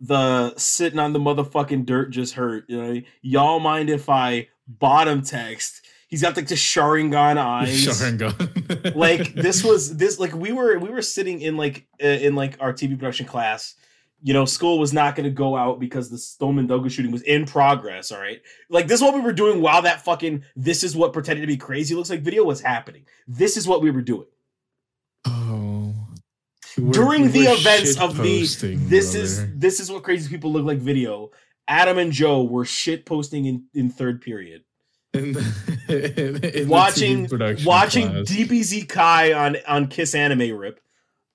the 0.00 0.54
sitting 0.56 0.98
on 0.98 1.12
the 1.12 1.18
motherfucking 1.18 1.84
dirt 1.84 2.10
just 2.10 2.34
hurt. 2.34 2.64
You 2.68 2.82
know, 2.82 3.00
y'all 3.22 3.60
mind 3.60 3.90
if 3.90 4.08
I 4.08 4.48
bottom 4.66 5.22
text? 5.22 5.79
He's 6.10 6.22
got 6.22 6.36
like 6.36 6.48
the 6.48 6.56
Sharingan 6.56 7.36
eyes. 7.38 7.86
Sharingan. 7.86 8.94
like 8.96 9.32
this 9.34 9.62
was 9.64 9.96
this 9.96 10.18
like 10.18 10.34
we 10.34 10.52
were 10.52 10.78
we 10.78 10.90
were 10.90 11.02
sitting 11.02 11.40
in 11.40 11.56
like 11.56 11.86
uh, 12.02 12.06
in 12.06 12.34
like 12.34 12.56
our 12.60 12.72
TV 12.72 12.98
production 12.98 13.26
class. 13.26 13.76
You 14.22 14.34
know, 14.34 14.44
school 14.44 14.78
was 14.78 14.92
not 14.92 15.14
going 15.16 15.24
to 15.24 15.30
go 15.30 15.56
out 15.56 15.80
because 15.80 16.10
the 16.10 16.18
Stoneman 16.18 16.66
Douglas 16.66 16.92
shooting 16.92 17.10
was 17.12 17.22
in 17.22 17.46
progress. 17.46 18.12
All 18.12 18.20
right, 18.20 18.42
like 18.68 18.86
this 18.86 19.00
is 19.00 19.02
what 19.02 19.14
we 19.14 19.20
were 19.20 19.32
doing 19.32 19.62
while 19.62 19.82
that 19.82 20.04
fucking 20.04 20.42
this 20.56 20.82
is 20.84 20.94
what 20.94 21.12
pretended 21.14 21.40
to 21.42 21.46
be 21.46 21.56
crazy 21.56 21.94
looks 21.94 22.10
like 22.10 22.20
video 22.20 22.44
was 22.44 22.60
happening. 22.60 23.06
This 23.26 23.56
is 23.56 23.66
what 23.66 23.80
we 23.80 23.90
were 23.90 24.02
doing 24.02 24.26
Oh. 25.26 25.94
We 26.76 26.84
were- 26.84 26.92
during 26.92 27.22
we 27.22 27.28
the 27.28 27.44
events 27.52 27.98
of 27.98 28.16
the 28.16 28.40
this 28.88 29.14
is 29.14 29.46
this 29.58 29.80
is 29.80 29.90
what 29.90 30.02
crazy 30.02 30.28
people 30.28 30.52
look 30.52 30.64
like 30.64 30.78
video. 30.78 31.30
Adam 31.68 31.98
and 31.98 32.10
Joe 32.12 32.42
were 32.42 32.64
shit 32.64 33.06
posting 33.06 33.46
in 33.46 33.64
in 33.74 33.90
third 33.90 34.20
period, 34.20 34.64
In 35.12 35.32
the- 35.32 35.44
in- 35.88 36.44
in 36.62 36.68
watching 36.68 37.26
production 37.28 37.66
watching 37.66 38.08
class. 38.10 38.26
DBZ 38.30 38.88
Kai 38.88 39.32
on 39.32 39.56
on 39.66 39.88
Kiss 39.88 40.14
Anime 40.14 40.56
Rip. 40.56 40.80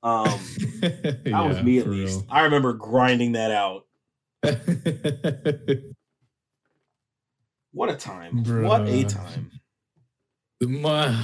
Um, 0.01 0.26
that 0.82 1.43
was 1.47 1.61
me 1.63 1.80
at 1.80 1.88
least. 1.88 2.15
real. 2.19 2.26
I 2.30 2.41
remember 2.43 2.73
grinding 2.73 3.34
that 3.34 3.51
out. 3.51 3.86
What 7.71 7.89
a 7.89 7.95
time! 7.95 8.43
What 8.63 8.88
a 8.88 9.03
time! 9.03 9.51
My, 10.61 11.21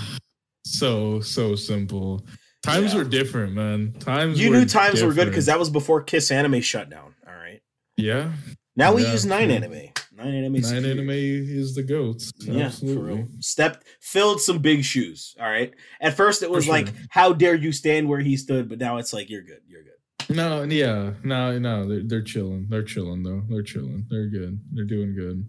so 0.66 1.22
so 1.22 1.56
simple. 1.56 2.26
Times 2.64 2.92
Yeah. 2.94 3.00
were 3.00 3.06
different, 3.06 3.54
man. 3.54 3.94
Times 4.00 4.40
You 4.40 4.50
knew 4.52 4.66
times 4.66 5.02
were 5.02 5.14
good 5.14 5.26
because 5.30 5.46
that 5.46 5.58
was 5.58 5.70
before 5.70 6.04
Kiss 6.04 6.30
Anime 6.30 6.60
shut 6.62 6.90
down. 6.90 7.16
All 7.26 7.34
right. 7.34 7.62
yeah, 7.98 8.34
Now 8.76 8.94
we 8.94 9.04
Yeah, 9.04 9.14
use 9.14 9.26
Nine 9.26 9.48
true. 9.48 9.56
Anime. 9.56 9.90
Nine 10.24 10.34
Anime. 10.36 10.54
nine 10.54 10.64
superior. 10.64 10.92
anime 10.92 11.10
is 11.10 11.76
the 11.76 11.84
goats. 11.84 12.32
Yeah, 12.40 12.54
for 12.54 12.60
Absolutely. 12.66 13.14
real. 13.14 13.28
Stepped, 13.40 13.86
filled 14.02 14.42
some 14.42 14.60
big 14.60 14.84
shoes. 14.84 15.36
All 15.40 15.50
right. 15.50 15.74
At 16.00 16.16
first, 16.16 16.44
it 16.44 16.52
was 16.52 16.68
like. 16.68 16.94
"How 17.10 17.34
dare 17.34 17.56
you 17.56 17.72
stand 17.72 18.08
where 18.10 18.20
he 18.20 18.38
stood?" 18.38 18.70
But 18.70 18.80
now 18.80 18.98
it's 18.98 19.14
like, 19.14 19.30
"You're 19.30 19.42
good. 19.44 19.62
You're 19.68 19.84
good." 19.84 20.36
No, 20.36 20.64
yeah, 20.64 21.14
no, 21.24 21.58
no, 21.60 21.86
they're 21.88 22.04
they're 22.04 22.22
chilling. 22.22 22.68
They're 22.70 22.84
chilling 22.84 23.24
though. 23.24 23.44
They're 23.50 23.64
chilling. 23.64 24.06
They're 24.10 24.28
good. 24.30 24.60
They're 24.72 24.86
doing 24.86 25.14
good. 25.16 25.46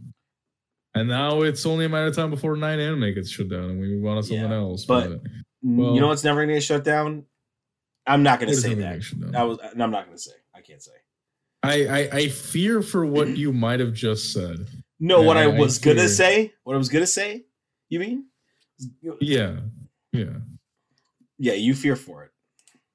And 0.95 1.09
now 1.09 1.43
it's 1.43 1.65
only 1.67 1.85
a 1.85 1.89
matter 1.89 2.07
of 2.09 2.17
time 2.17 2.31
before 2.31 2.57
nine 2.57 2.81
anime 2.81 3.15
gets 3.15 3.31
shut 3.31 3.49
down 3.49 3.71
and 3.71 3.81
we 3.81 3.89
move 3.89 4.05
on 4.07 4.17
to 4.17 4.23
something 4.23 4.51
Yeah, 4.51 4.57
else. 4.57 4.85
but- 4.85 5.23
Well- 5.63 5.95
you 5.95 6.01
know 6.01 6.09
what's 6.09 6.25
never 6.25 6.43
gonna 6.43 6.55
get 6.55 6.63
shut 6.65 6.85
down? 6.85 7.25
I'm 8.07 8.23
not 8.25 8.41
gonna 8.41 8.55
say 8.55 8.71
never 8.71 8.81
that. 8.81 8.87
gonna 8.87 8.95
get 8.97 9.05
shut 9.05 9.21
down? 9.21 9.37
I 9.37 9.45
was. 9.45 9.59
I'm 9.63 9.91
not 9.91 10.07
gonna 10.07 10.19
say. 10.19 10.33
I 10.33 10.35
can't 10.35 10.39
say. 10.39 10.42
I, 11.63 11.87
I 11.87 12.09
I 12.13 12.29
fear 12.29 12.83
for 12.83 13.07
what 13.07 13.37
you 13.37 13.53
might 13.53 13.81
have 13.81 13.93
just 13.93 14.33
said. 14.33 14.69
No, 14.99 15.23
what 15.23 15.37
I 15.37 15.45
I 15.45 15.47
was 15.47 15.79
gonna 15.79 16.09
say. 16.09 16.53
What 16.65 16.75
I 16.75 16.79
was 16.79 16.89
gonna 16.89 17.07
say. 17.07 17.45
You 17.89 18.01
mean? 18.01 18.27
Yeah, 19.21 19.57
yeah, 20.13 20.25
Yeah, 21.39 21.53
you 21.53 21.75
fear 21.75 21.95
for 21.97 22.25
it. 22.25 22.31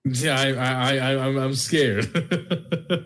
yeah. 0.05 0.37
I 0.39 0.47
I 0.51 0.95
I 0.97 1.27
I'm, 1.27 1.37
I'm 1.37 1.53
scared. 1.55 2.05
okay. 2.15 3.05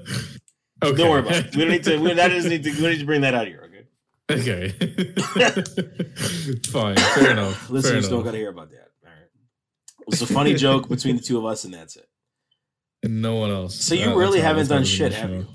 Don't 0.81 1.09
worry 1.09 1.19
about 1.19 1.33
it. 1.33 1.55
We 1.55 1.61
don't 1.61 1.71
need 1.71 1.83
to. 1.83 1.97
We, 1.97 2.13
that 2.13 2.29
doesn't 2.29 2.49
need 2.49 2.63
to. 2.63 2.71
We 2.71 2.81
don't 2.81 2.91
need 2.91 2.99
to 2.99 3.05
bring 3.05 3.21
that 3.21 3.33
out 3.35 3.47
here. 3.47 3.61
Okay. 3.65 3.85
Okay. 4.31 4.69
Fine. 6.69 6.95
Fair 6.95 7.31
enough. 7.31 7.55
Fair 7.67 7.73
Listeners 7.73 8.09
don't 8.09 8.23
got 8.23 8.31
to 8.31 8.37
hear 8.37 8.49
about 8.49 8.69
that. 8.71 8.87
All 9.03 9.09
right. 9.09 9.27
It's 10.07 10.21
a 10.21 10.27
funny 10.27 10.53
joke 10.53 10.87
between 10.89 11.17
the 11.17 11.21
two 11.21 11.37
of 11.37 11.45
us, 11.45 11.65
and 11.65 11.73
that's 11.73 11.97
it. 11.97 12.07
And 13.03 13.21
no 13.21 13.35
one 13.35 13.49
else. 13.49 13.75
So 13.83 13.95
you 13.95 14.15
really 14.17 14.39
haven't 14.41 14.67
done 14.69 14.79
it 14.79 14.83
is 14.83 14.91
in 14.91 14.97
shit, 14.97 15.13
have 15.13 15.31
you? 15.31 15.47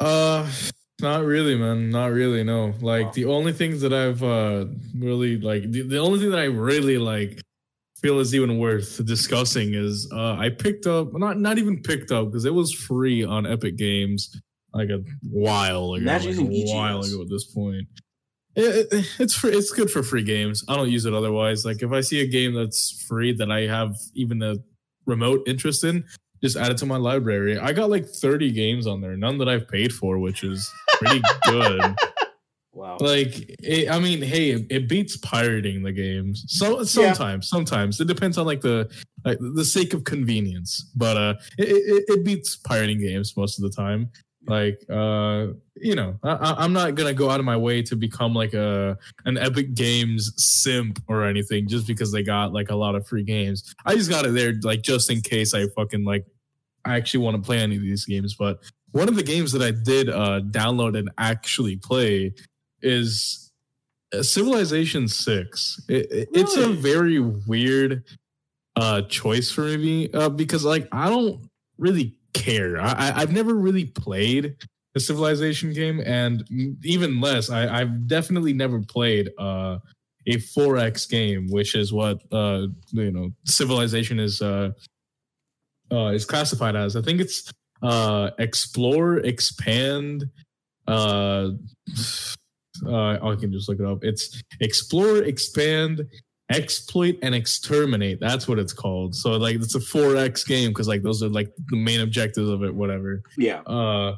Uh, 0.00 0.48
not 1.00 1.24
really, 1.24 1.56
man. 1.56 1.90
Not 1.90 2.12
really. 2.12 2.44
No. 2.44 2.72
Like 2.80 3.06
Wow. 3.06 3.12
the 3.12 3.24
only 3.26 3.52
things 3.52 3.80
that 3.80 3.92
I've 3.92 4.22
uh 4.22 4.66
really 4.96 5.38
like 5.40 5.70
the, 5.70 5.82
the 5.82 5.98
only 5.98 6.18
thing 6.20 6.30
that 6.30 6.38
I 6.38 6.44
really 6.44 6.98
like 6.98 7.40
feel 8.00 8.20
is 8.20 8.34
even 8.34 8.58
worth 8.58 9.04
discussing 9.06 9.74
is 9.74 10.08
uh 10.12 10.34
I 10.34 10.50
picked 10.50 10.86
up 10.86 11.12
not 11.14 11.38
not 11.38 11.58
even 11.58 11.82
picked 11.82 12.12
up 12.12 12.26
because 12.26 12.44
it 12.44 12.54
was 12.54 12.72
free 12.72 13.24
on 13.24 13.46
Epic 13.46 13.76
Games 13.76 14.40
like 14.72 14.90
a 14.90 15.02
while 15.30 15.94
ago. 15.94 16.04
Like 16.04 16.24
a 16.24 16.64
while 16.72 17.00
ago 17.02 17.22
at 17.22 17.28
this 17.28 17.44
point. 17.44 17.86
It, 18.56 18.92
it- 18.92 19.06
it's 19.18 19.34
free, 19.34 19.50
it's 19.52 19.72
good 19.72 19.90
for 19.90 20.02
free 20.04 20.22
games. 20.22 20.64
I 20.68 20.76
don't 20.76 20.90
use 20.90 21.06
it 21.06 21.14
otherwise. 21.14 21.64
Like 21.64 21.82
if 21.82 21.90
I 21.92 22.02
see 22.02 22.20
a 22.20 22.26
game 22.26 22.54
that's 22.54 23.04
free 23.08 23.32
that 23.34 23.50
I 23.50 23.62
have 23.62 23.96
even 24.14 24.42
a 24.42 24.56
remote 25.06 25.42
interest 25.46 25.84
in, 25.84 26.04
just 26.42 26.56
add 26.56 26.70
it 26.70 26.78
to 26.78 26.86
my 26.86 26.96
library. 26.96 27.58
I 27.58 27.72
got 27.72 27.90
like 27.90 28.06
30 28.06 28.52
games 28.52 28.86
on 28.86 29.00
there, 29.00 29.16
none 29.16 29.38
that 29.38 29.48
I've 29.48 29.68
paid 29.68 29.92
for, 29.92 30.18
which 30.18 30.44
is 30.44 30.70
pretty 30.98 31.22
good. 31.46 31.96
Wow. 32.74 32.96
Like, 32.98 33.54
it, 33.62 33.88
I 33.88 34.00
mean, 34.00 34.20
hey, 34.20 34.50
it, 34.50 34.66
it 34.68 34.88
beats 34.88 35.16
pirating 35.16 35.84
the 35.84 35.92
games. 35.92 36.44
So 36.48 36.82
sometimes, 36.82 37.48
sometimes 37.48 38.00
it 38.00 38.08
depends 38.08 38.36
on 38.36 38.46
like 38.46 38.60
the 38.60 38.90
like 39.24 39.38
the 39.38 39.64
sake 39.64 39.94
of 39.94 40.02
convenience, 40.02 40.90
but 40.96 41.16
uh, 41.16 41.34
it, 41.56 41.68
it, 41.68 42.04
it 42.08 42.24
beats 42.24 42.56
pirating 42.56 42.98
games 42.98 43.36
most 43.36 43.58
of 43.58 43.62
the 43.62 43.70
time. 43.70 44.10
Like, 44.46 44.80
uh, 44.90 45.48
you 45.76 45.94
know, 45.94 46.18
I, 46.22 46.54
I'm 46.58 46.72
not 46.72 46.94
gonna 46.94 47.14
go 47.14 47.30
out 47.30 47.40
of 47.40 47.46
my 47.46 47.56
way 47.56 47.82
to 47.82 47.96
become 47.96 48.34
like 48.34 48.54
a 48.54 48.98
an 49.24 49.38
Epic 49.38 49.74
Games 49.74 50.32
simp 50.36 51.02
or 51.08 51.24
anything 51.24 51.66
just 51.68 51.86
because 51.86 52.12
they 52.12 52.22
got 52.22 52.52
like 52.52 52.70
a 52.70 52.76
lot 52.76 52.94
of 52.94 53.06
free 53.06 53.24
games. 53.24 53.74
I 53.86 53.94
just 53.94 54.10
got 54.10 54.26
it 54.26 54.34
there 54.34 54.52
like 54.62 54.82
just 54.82 55.10
in 55.10 55.20
case 55.22 55.54
I 55.54 55.66
fucking 55.68 56.04
like 56.04 56.26
I 56.84 56.96
actually 56.96 57.24
want 57.24 57.36
to 57.36 57.42
play 57.42 57.58
any 57.58 57.76
of 57.76 57.82
these 57.82 58.04
games. 58.04 58.34
But 58.34 58.60
one 58.92 59.08
of 59.08 59.16
the 59.16 59.22
games 59.22 59.52
that 59.52 59.62
I 59.62 59.70
did 59.70 60.10
uh, 60.10 60.40
download 60.50 60.98
and 60.98 61.10
actually 61.18 61.76
play 61.76 62.34
is 62.82 63.50
uh, 64.14 64.22
Civilization 64.22 65.08
Six. 65.08 65.80
It, 65.88 66.12
it- 66.12 66.28
It's 66.34 66.56
a 66.56 66.68
very 66.68 67.18
weird 67.18 68.04
uh, 68.76 69.02
choice 69.02 69.50
for 69.50 69.62
me 69.78 70.10
uh, 70.12 70.28
because 70.28 70.64
like 70.64 70.86
I 70.92 71.08
don't 71.08 71.48
really 71.78 72.14
care. 72.34 72.80
I, 72.80 72.92
I 72.92 73.12
I've 73.22 73.32
never 73.32 73.54
really 73.54 73.86
played 73.86 74.56
a 74.94 75.00
Civilization 75.00 75.72
game, 75.72 76.00
and 76.00 76.44
even 76.84 77.20
less, 77.20 77.50
I, 77.50 77.80
I've 77.80 78.06
definitely 78.06 78.52
never 78.52 78.80
played 78.80 79.30
uh, 79.38 79.78
a 80.26 80.36
4X 80.36 81.08
game, 81.08 81.48
which 81.50 81.74
is 81.74 81.92
what 81.92 82.20
uh, 82.32 82.66
you 82.92 83.10
know 83.10 83.30
Civilization 83.44 84.20
is 84.20 84.40
uh, 84.40 84.70
uh, 85.90 86.08
is 86.08 86.24
classified 86.24 86.76
as. 86.76 86.96
I 86.96 87.02
think 87.02 87.20
it's 87.20 87.50
uh, 87.82 88.30
explore, 88.38 89.18
expand. 89.18 90.24
Uh, 90.86 91.50
uh, 92.86 93.12
I 93.12 93.36
can 93.38 93.52
just 93.52 93.68
look 93.68 93.80
it 93.80 93.86
up. 93.86 94.02
It's 94.02 94.42
explore, 94.60 95.18
expand, 95.18 96.06
exploit, 96.50 97.16
and 97.22 97.34
exterminate. 97.34 98.20
That's 98.20 98.46
what 98.46 98.58
it's 98.58 98.72
called. 98.72 99.14
So 99.14 99.32
like 99.32 99.56
it's 99.56 99.74
a 99.74 99.78
4X 99.80 100.46
game 100.46 100.70
because 100.70 100.88
like 100.88 101.02
those 101.02 101.22
are 101.22 101.28
like 101.28 101.52
the 101.70 101.76
main 101.76 102.00
objectives 102.00 102.48
of 102.48 102.62
it. 102.62 102.74
Whatever. 102.74 103.22
yeah. 103.38 103.60
Uh, 103.60 104.16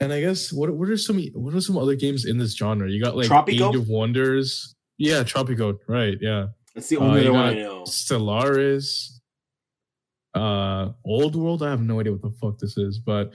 and 0.00 0.12
I 0.12 0.20
guess 0.20 0.52
what 0.52 0.70
what 0.74 0.88
are 0.90 0.96
some 0.96 1.22
what 1.34 1.54
are 1.54 1.60
some 1.60 1.78
other 1.78 1.94
games 1.94 2.24
in 2.26 2.36
this 2.38 2.54
genre? 2.56 2.90
You 2.90 3.02
got 3.02 3.16
like 3.16 3.28
Tropico? 3.28 3.68
Age 3.70 3.76
of 3.76 3.88
Wonders. 3.88 4.74
Yeah, 4.98 5.22
Tropico. 5.22 5.78
Right. 5.88 6.18
Yeah. 6.20 6.48
That's 6.74 6.88
the 6.88 6.96
Uh, 6.98 7.00
only 7.04 7.20
other 7.20 7.32
one 7.32 7.44
I 7.46 7.54
know. 7.54 7.84
Stellaris. 7.84 9.10
Uh, 10.34 10.90
Old 11.04 11.36
World. 11.36 11.62
I 11.62 11.70
have 11.70 11.80
no 11.80 12.00
idea 12.00 12.12
what 12.12 12.22
the 12.22 12.30
fuck 12.40 12.58
this 12.58 12.76
is, 12.76 12.98
but 12.98 13.32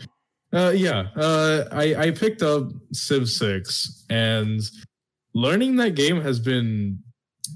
uh, 0.52 0.74
yeah. 0.76 1.08
Uh, 1.16 1.64
I 1.72 1.96
I 1.96 2.12
picked 2.12 2.42
up 2.44 2.70
Civ 2.92 3.30
Six, 3.30 4.04
and 4.10 4.60
learning 5.34 5.78
that 5.78 5.96
game 5.96 6.20
has 6.22 6.40
been 6.40 7.00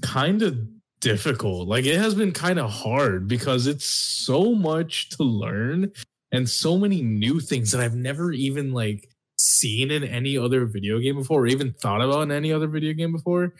kind 0.02 0.42
of 0.42 0.56
difficult. 1.00 1.68
Like 1.68 1.84
it 1.84 1.98
has 1.98 2.14
been 2.14 2.32
kind 2.32 2.58
of 2.58 2.70
hard 2.70 3.28
because 3.28 3.66
it's 3.66 3.84
so 3.84 4.54
much 4.54 5.10
to 5.10 5.22
learn 5.22 5.92
and 6.32 6.48
so 6.48 6.78
many 6.78 7.02
new 7.02 7.40
things 7.40 7.70
that 7.72 7.80
I've 7.80 7.94
never 7.94 8.32
even 8.32 8.72
like 8.72 9.08
seen 9.38 9.90
in 9.90 10.04
any 10.04 10.38
other 10.38 10.64
video 10.66 10.98
game 10.98 11.16
before 11.16 11.42
or 11.42 11.46
even 11.46 11.72
thought 11.74 12.00
about 12.00 12.22
in 12.22 12.30
any 12.30 12.52
other 12.52 12.68
video 12.68 12.92
game 12.92 13.12
before 13.12 13.54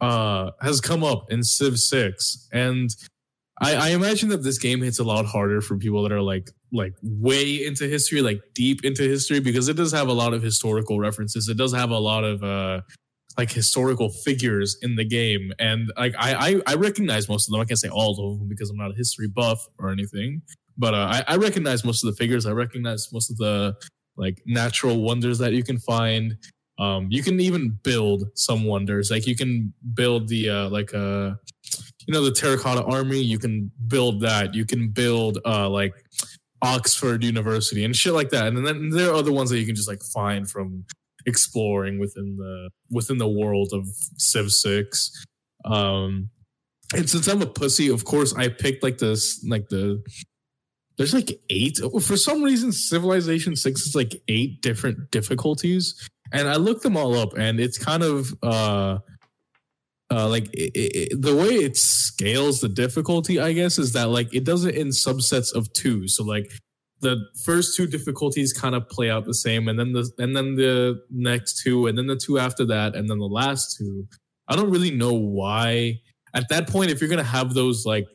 uh 0.00 0.50
has 0.60 0.80
come 0.80 1.04
up 1.04 1.30
in 1.30 1.44
Civ 1.44 1.78
6 1.78 2.48
and 2.52 2.90
I, 3.62 3.74
I 3.74 3.88
imagine 3.90 4.28
that 4.30 4.42
this 4.42 4.58
game 4.58 4.82
hits 4.82 4.98
a 4.98 5.04
lot 5.04 5.24
harder 5.24 5.60
for 5.60 5.76
people 5.78 6.02
that 6.02 6.12
are 6.12 6.20
like 6.20 6.50
like 6.72 6.94
way 7.02 7.64
into 7.64 7.84
history, 7.86 8.20
like 8.20 8.40
deep 8.54 8.84
into 8.84 9.02
history, 9.02 9.38
because 9.38 9.68
it 9.68 9.76
does 9.76 9.92
have 9.92 10.08
a 10.08 10.12
lot 10.12 10.34
of 10.34 10.42
historical 10.42 10.98
references. 10.98 11.48
It 11.48 11.56
does 11.58 11.72
have 11.72 11.90
a 11.90 11.98
lot 11.98 12.24
of 12.24 12.42
uh 12.42 12.80
like 13.38 13.50
historical 13.50 14.10
figures 14.10 14.76
in 14.82 14.96
the 14.96 15.04
game. 15.04 15.52
And 15.58 15.90
like 15.96 16.14
I 16.18 16.34
I, 16.34 16.60
I 16.66 16.74
recognize 16.74 17.28
most 17.28 17.48
of 17.48 17.52
them. 17.52 17.60
I 17.60 17.64
can't 17.64 17.78
say 17.78 17.88
all 17.88 18.10
of 18.12 18.38
them 18.38 18.48
because 18.48 18.70
I'm 18.70 18.76
not 18.76 18.90
a 18.90 18.94
history 18.94 19.28
buff 19.28 19.66
or 19.78 19.90
anything. 19.90 20.42
But 20.78 20.94
uh, 20.94 21.22
I, 21.28 21.34
I 21.34 21.36
recognize 21.36 21.84
most 21.84 22.04
of 22.04 22.10
the 22.10 22.16
figures. 22.16 22.46
I 22.46 22.52
recognize 22.52 23.12
most 23.12 23.30
of 23.30 23.36
the 23.36 23.76
like 24.16 24.42
natural 24.46 25.00
wonders 25.00 25.38
that 25.38 25.52
you 25.52 25.62
can 25.62 25.78
find. 25.78 26.36
Um, 26.78 27.08
you 27.10 27.22
can 27.22 27.38
even 27.40 27.78
build 27.82 28.24
some 28.34 28.64
wonders. 28.64 29.10
Like 29.10 29.26
you 29.26 29.36
can 29.36 29.72
build 29.94 30.28
the 30.28 30.48
uh, 30.48 30.68
like 30.70 30.94
uh, 30.94 31.32
you 32.06 32.12
know 32.12 32.24
the 32.24 32.32
terracotta 32.32 32.84
army. 32.84 33.20
You 33.20 33.38
can 33.38 33.70
build 33.86 34.20
that. 34.20 34.54
You 34.54 34.64
can 34.64 34.88
build 34.88 35.38
uh, 35.44 35.68
like 35.68 35.94
Oxford 36.62 37.24
University 37.24 37.84
and 37.84 37.94
shit 37.94 38.14
like 38.14 38.30
that. 38.30 38.46
And 38.46 38.66
then 38.66 38.90
there 38.90 39.10
are 39.10 39.14
other 39.14 39.32
ones 39.32 39.50
that 39.50 39.58
you 39.58 39.66
can 39.66 39.74
just 39.74 39.88
like 39.88 40.02
find 40.02 40.48
from 40.48 40.84
exploring 41.26 41.98
within 41.98 42.36
the 42.36 42.70
within 42.90 43.18
the 43.18 43.28
world 43.28 43.70
of 43.72 43.86
Civ 44.16 44.50
Six. 44.50 45.24
Um, 45.64 46.30
and 46.94 47.08
since 47.08 47.26
I'm 47.28 47.42
a 47.42 47.46
pussy, 47.46 47.88
of 47.88 48.04
course 48.04 48.34
I 48.34 48.48
picked 48.48 48.82
like 48.82 48.98
this 48.98 49.44
like 49.48 49.68
the 49.68 50.02
there's 50.96 51.14
like 51.14 51.40
eight 51.50 51.78
for 52.00 52.16
some 52.16 52.42
reason 52.42 52.72
civilization 52.72 53.56
6 53.56 53.80
is 53.80 53.94
like 53.94 54.14
eight 54.28 54.60
different 54.60 55.10
difficulties 55.10 56.08
and 56.32 56.48
i 56.48 56.56
looked 56.56 56.82
them 56.82 56.96
all 56.96 57.14
up 57.16 57.36
and 57.36 57.60
it's 57.60 57.78
kind 57.78 58.02
of 58.02 58.32
uh 58.42 58.98
uh 60.10 60.28
like 60.28 60.52
it, 60.52 60.72
it, 60.74 61.22
the 61.22 61.34
way 61.34 61.56
it 61.56 61.76
scales 61.76 62.60
the 62.60 62.68
difficulty 62.68 63.40
i 63.40 63.52
guess 63.52 63.78
is 63.78 63.92
that 63.92 64.08
like 64.08 64.32
it 64.34 64.44
does 64.44 64.64
it 64.64 64.74
in 64.74 64.88
subsets 64.88 65.54
of 65.54 65.72
two 65.72 66.06
so 66.08 66.22
like 66.22 66.50
the 67.02 67.26
first 67.44 67.76
two 67.76 67.86
difficulties 67.86 68.52
kind 68.52 68.74
of 68.74 68.88
play 68.88 69.10
out 69.10 69.24
the 69.24 69.34
same 69.34 69.68
and 69.68 69.78
then 69.78 69.92
the 69.92 70.10
and 70.18 70.34
then 70.34 70.54
the 70.54 71.02
next 71.10 71.60
two 71.62 71.86
and 71.86 71.98
then 71.98 72.06
the 72.06 72.16
two 72.16 72.38
after 72.38 72.64
that 72.64 72.94
and 72.94 73.10
then 73.10 73.18
the 73.18 73.26
last 73.26 73.76
two. 73.76 74.06
I 74.48 74.56
don't 74.56 74.70
really 74.70 74.90
know 74.90 75.12
why. 75.12 76.00
At 76.34 76.48
that 76.48 76.68
point 76.68 76.90
if 76.90 77.00
you're 77.00 77.10
gonna 77.10 77.22
have 77.24 77.54
those 77.54 77.84
like 77.84 78.06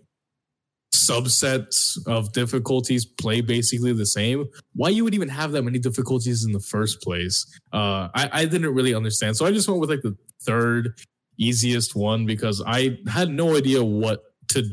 subsets 0.95 1.97
of 2.07 2.33
difficulties 2.33 3.05
play 3.05 3.41
basically 3.41 3.93
the 3.93 4.05
same 4.05 4.45
why 4.73 4.89
you 4.89 5.03
would 5.03 5.13
even 5.13 5.29
have 5.29 5.51
that 5.51 5.61
many 5.61 5.79
difficulties 5.79 6.43
in 6.45 6.53
the 6.53 6.59
first 6.59 7.01
place? 7.01 7.45
Uh 7.73 8.07
I, 8.15 8.29
I 8.31 8.45
didn't 8.45 8.73
really 8.73 8.95
understand. 8.95 9.35
So 9.37 9.45
i 9.45 9.51
just 9.51 9.67
went 9.67 9.81
with 9.81 9.89
like 9.89 10.01
the 10.01 10.15
third 10.41 10.97
easiest 11.37 11.95
one 11.95 12.25
because 12.25 12.63
i 12.65 12.97
had 13.07 13.29
no 13.29 13.55
idea 13.55 13.83
what 13.83 14.23
to 14.49 14.63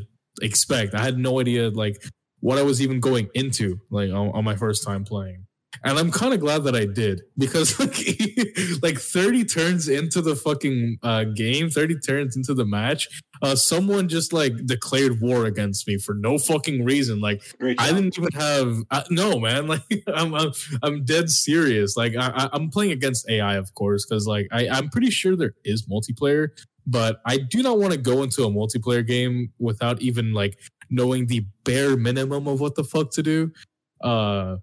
expect. 0.41 0.93
I 0.93 1.03
had 1.03 1.17
no 1.17 1.39
idea 1.39 1.69
like 1.69 2.03
what 2.45 2.57
i 2.59 2.61
was 2.61 2.79
even 2.81 2.99
going 2.99 3.27
into 3.33 3.79
like 3.89 4.11
on, 4.11 4.29
on 4.29 4.43
my 4.43 4.55
first 4.55 4.83
time 4.83 5.03
playing 5.03 5.45
and 5.83 5.99
I'm 5.99 6.11
kind 6.11 6.33
of 6.33 6.39
glad 6.39 6.63
that 6.63 6.75
I 6.75 6.85
did 6.85 7.21
because 7.37 7.79
like 7.79 7.95
like 8.81 8.97
30 8.97 9.45
turns 9.45 9.87
into 9.87 10.21
the 10.21 10.35
fucking 10.35 10.97
uh, 11.03 11.25
game, 11.25 11.69
30 11.69 11.99
turns 11.99 12.35
into 12.35 12.53
the 12.53 12.65
match, 12.65 13.07
uh, 13.41 13.55
someone 13.55 14.07
just 14.07 14.33
like 14.33 14.53
declared 14.65 15.21
war 15.21 15.45
against 15.45 15.87
me 15.87 15.97
for 15.97 16.15
no 16.15 16.37
fucking 16.37 16.83
reason. 16.83 17.19
Like 17.19 17.41
I 17.61 17.91
didn't 17.91 18.17
even 18.17 18.31
have 18.33 18.77
uh, 18.91 19.03
no 19.09 19.39
man. 19.39 19.65
Like 19.75 20.03
I'm, 20.07 20.33
I'm 20.35 20.51
I'm 20.83 21.05
dead 21.05 21.29
serious. 21.29 21.97
Like 21.97 22.13
I, 22.17 22.49
I'm 22.53 22.69
playing 22.69 22.91
against 22.91 23.27
AI, 23.29 23.55
of 23.55 23.73
course, 23.73 24.05
because 24.05 24.27
like 24.27 24.47
I 24.51 24.67
I'm 24.69 24.89
pretty 24.89 25.09
sure 25.09 25.35
there 25.35 25.53
is 25.65 25.87
multiplayer, 25.87 26.49
but 26.87 27.19
I 27.25 27.37
do 27.37 27.63
not 27.63 27.79
want 27.79 27.93
to 27.93 27.97
go 27.97 28.23
into 28.23 28.43
a 28.43 28.49
multiplayer 28.49 29.05
game 29.05 29.51
without 29.59 30.01
even 30.01 30.33
like 30.33 30.59
knowing 30.95 31.27
the 31.27 31.45
bare 31.63 31.95
minimum 31.97 32.47
of 32.47 32.59
what 32.59 32.75
the 32.75 32.83
fuck 32.83 33.11
to 33.11 33.23
do. 33.23 33.51
Uh, 34.01 34.57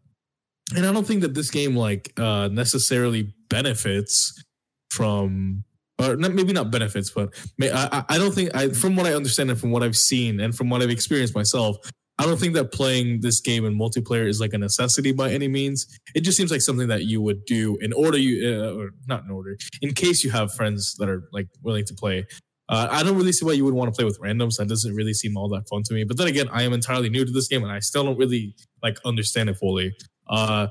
and 0.74 0.86
I 0.86 0.92
don't 0.92 1.06
think 1.06 1.22
that 1.22 1.34
this 1.34 1.50
game 1.50 1.76
like 1.76 2.12
uh 2.18 2.48
necessarily 2.48 3.34
benefits 3.50 4.42
from 4.90 5.64
or 5.98 6.16
not, 6.16 6.32
maybe 6.34 6.52
not 6.52 6.70
benefits, 6.70 7.10
but 7.10 7.28
may, 7.58 7.70
I, 7.70 8.04
I- 8.08 8.18
don't 8.18 8.34
think 8.34 8.54
I 8.56 8.70
from 8.70 8.96
what 8.96 9.06
I 9.06 9.14
understand 9.14 9.50
and 9.50 9.60
from 9.60 9.70
what 9.70 9.82
I've 9.82 9.96
seen 9.96 10.40
and 10.40 10.54
from 10.56 10.70
what 10.70 10.82
I've 10.82 10.90
experienced 10.90 11.34
myself, 11.34 11.76
I 12.18 12.24
don't 12.26 12.38
think 12.38 12.54
that 12.54 12.72
playing 12.72 13.20
this 13.20 13.40
game 13.40 13.64
in 13.64 13.78
multiplayer 13.78 14.26
is 14.28 14.40
like 14.40 14.52
a 14.54 14.58
necessity 14.58 15.12
by 15.12 15.30
any 15.32 15.48
means. 15.48 15.86
It 16.14 16.20
just 16.20 16.36
seems 16.36 16.50
like 16.50 16.60
something 16.60 16.88
that 16.88 17.04
you 17.04 17.20
would 17.22 17.44
do 17.46 17.76
in 17.80 17.92
order 17.92 18.18
you, 18.18 18.34
uh, 18.48 18.74
or 18.78 18.90
not 19.06 19.24
in 19.24 19.30
order, 19.30 19.56
in 19.80 19.92
case 19.94 20.22
you 20.24 20.30
have 20.30 20.52
friends 20.54 20.94
that 20.98 21.08
are 21.08 21.22
like 21.32 21.48
willing 21.62 21.84
to 21.86 21.94
play. 21.94 22.26
Uh, 22.72 22.88
I 22.90 23.02
don't 23.02 23.18
really 23.18 23.32
see 23.32 23.44
why 23.44 23.52
you 23.52 23.66
would 23.66 23.74
want 23.74 23.92
to 23.92 23.96
play 23.96 24.06
with 24.06 24.18
randoms. 24.18 24.56
That 24.56 24.66
doesn't 24.66 24.94
really 24.94 25.12
seem 25.12 25.36
all 25.36 25.46
that 25.50 25.68
fun 25.68 25.82
to 25.82 25.94
me. 25.94 26.04
But 26.04 26.16
then 26.16 26.26
again, 26.26 26.48
I 26.50 26.62
am 26.62 26.72
entirely 26.72 27.10
new 27.10 27.22
to 27.22 27.30
this 27.30 27.46
game 27.46 27.62
and 27.62 27.70
I 27.70 27.80
still 27.80 28.02
don't 28.02 28.16
really 28.16 28.54
like 28.82 28.96
understand 29.04 29.50
it 29.50 29.58
fully. 29.58 29.94
Uh, 30.26 30.68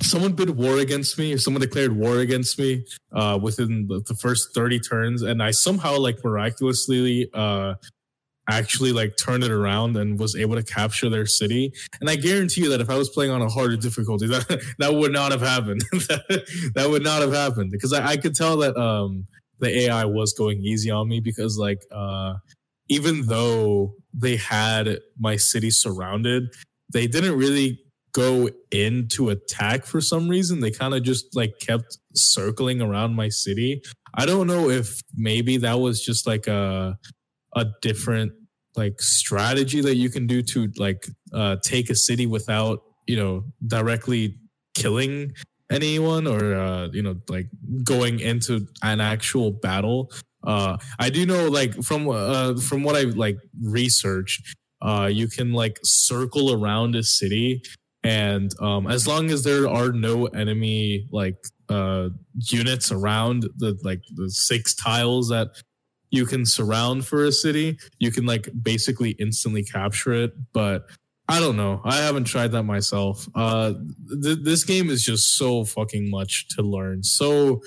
someone 0.00 0.34
bid 0.34 0.50
war 0.50 0.78
against 0.78 1.18
me, 1.18 1.36
someone 1.36 1.60
declared 1.60 1.96
war 1.96 2.18
against 2.18 2.60
me 2.60 2.84
uh, 3.12 3.36
within 3.42 3.88
the, 3.88 4.02
the 4.06 4.14
first 4.14 4.54
30 4.54 4.78
turns, 4.78 5.22
and 5.22 5.42
I 5.42 5.50
somehow 5.50 5.98
like 5.98 6.22
miraculously 6.22 7.28
uh, 7.34 7.74
actually 8.48 8.92
like 8.92 9.16
turned 9.16 9.42
it 9.42 9.50
around 9.50 9.96
and 9.96 10.16
was 10.16 10.36
able 10.36 10.54
to 10.54 10.62
capture 10.62 11.08
their 11.08 11.26
city. 11.26 11.72
And 12.00 12.08
I 12.08 12.14
guarantee 12.14 12.62
you 12.62 12.68
that 12.70 12.80
if 12.80 12.88
I 12.88 12.96
was 12.96 13.08
playing 13.08 13.32
on 13.32 13.42
a 13.42 13.48
harder 13.48 13.76
difficulty, 13.76 14.26
that 14.28 14.62
that 14.78 14.94
would 14.94 15.12
not 15.12 15.32
have 15.32 15.40
happened. 15.40 15.80
that, 15.92 16.70
that 16.76 16.88
would 16.88 17.02
not 17.02 17.20
have 17.22 17.32
happened 17.32 17.72
because 17.72 17.92
I, 17.92 18.06
I 18.10 18.16
could 18.16 18.36
tell 18.36 18.58
that 18.58 18.76
um, 18.76 19.26
the 19.64 19.80
AI 19.80 20.04
was 20.04 20.32
going 20.32 20.60
easy 20.62 20.90
on 20.90 21.08
me 21.08 21.20
because 21.20 21.58
like 21.58 21.82
uh, 21.90 22.34
even 22.88 23.26
though 23.26 23.94
they 24.12 24.36
had 24.36 24.98
my 25.18 25.36
city 25.36 25.70
surrounded, 25.70 26.44
they 26.92 27.06
didn't 27.06 27.36
really 27.36 27.80
go 28.12 28.48
in 28.70 29.08
to 29.08 29.30
attack 29.30 29.84
for 29.84 30.00
some 30.00 30.28
reason. 30.28 30.60
They 30.60 30.70
kind 30.70 30.94
of 30.94 31.02
just 31.02 31.34
like 31.34 31.58
kept 31.60 31.98
circling 32.14 32.80
around 32.80 33.14
my 33.14 33.28
city. 33.28 33.82
I 34.14 34.26
don't 34.26 34.46
know 34.46 34.70
if 34.70 35.00
maybe 35.14 35.56
that 35.58 35.80
was 35.80 36.04
just 36.04 36.26
like 36.26 36.46
a 36.46 36.96
a 37.56 37.66
different 37.82 38.32
like 38.76 39.00
strategy 39.00 39.80
that 39.80 39.96
you 39.96 40.10
can 40.10 40.26
do 40.26 40.42
to 40.42 40.68
like 40.76 41.06
uh 41.32 41.56
take 41.62 41.90
a 41.90 41.94
city 41.94 42.26
without, 42.26 42.80
you 43.06 43.16
know, 43.16 43.44
directly 43.66 44.36
killing 44.74 45.32
anyone 45.70 46.26
or 46.26 46.54
uh 46.54 46.88
you 46.92 47.02
know 47.02 47.16
like 47.28 47.46
going 47.82 48.20
into 48.20 48.66
an 48.82 49.00
actual 49.00 49.50
battle. 49.50 50.12
Uh 50.46 50.76
I 50.98 51.10
do 51.10 51.26
know 51.26 51.48
like 51.48 51.74
from 51.82 52.08
uh 52.08 52.56
from 52.56 52.82
what 52.82 52.96
I 52.96 53.02
like 53.02 53.38
researched 53.62 54.56
uh 54.82 55.08
you 55.10 55.28
can 55.28 55.52
like 55.52 55.78
circle 55.82 56.52
around 56.52 56.94
a 56.94 57.02
city 57.02 57.62
and 58.04 58.54
um, 58.60 58.86
as 58.86 59.08
long 59.08 59.30
as 59.30 59.44
there 59.44 59.66
are 59.66 59.90
no 59.90 60.26
enemy 60.26 61.08
like 61.10 61.36
uh, 61.70 62.10
units 62.34 62.92
around 62.92 63.48
the 63.56 63.78
like 63.82 64.02
the 64.14 64.30
six 64.30 64.74
tiles 64.74 65.30
that 65.30 65.48
you 66.10 66.26
can 66.26 66.44
surround 66.44 67.06
for 67.06 67.24
a 67.24 67.32
city, 67.32 67.78
you 67.98 68.12
can 68.12 68.26
like 68.26 68.48
basically 68.62 69.12
instantly 69.12 69.64
capture 69.64 70.12
it. 70.12 70.34
But 70.52 70.86
I 71.28 71.40
don't 71.40 71.56
know. 71.56 71.80
I 71.84 71.96
haven't 71.96 72.24
tried 72.24 72.52
that 72.52 72.64
myself. 72.64 73.26
Uh, 73.34 73.74
th- 74.22 74.40
this 74.42 74.64
game 74.64 74.90
is 74.90 75.02
just 75.02 75.36
so 75.36 75.64
fucking 75.64 76.10
much 76.10 76.48
to 76.50 76.62
learn. 76.62 77.02
So 77.02 77.62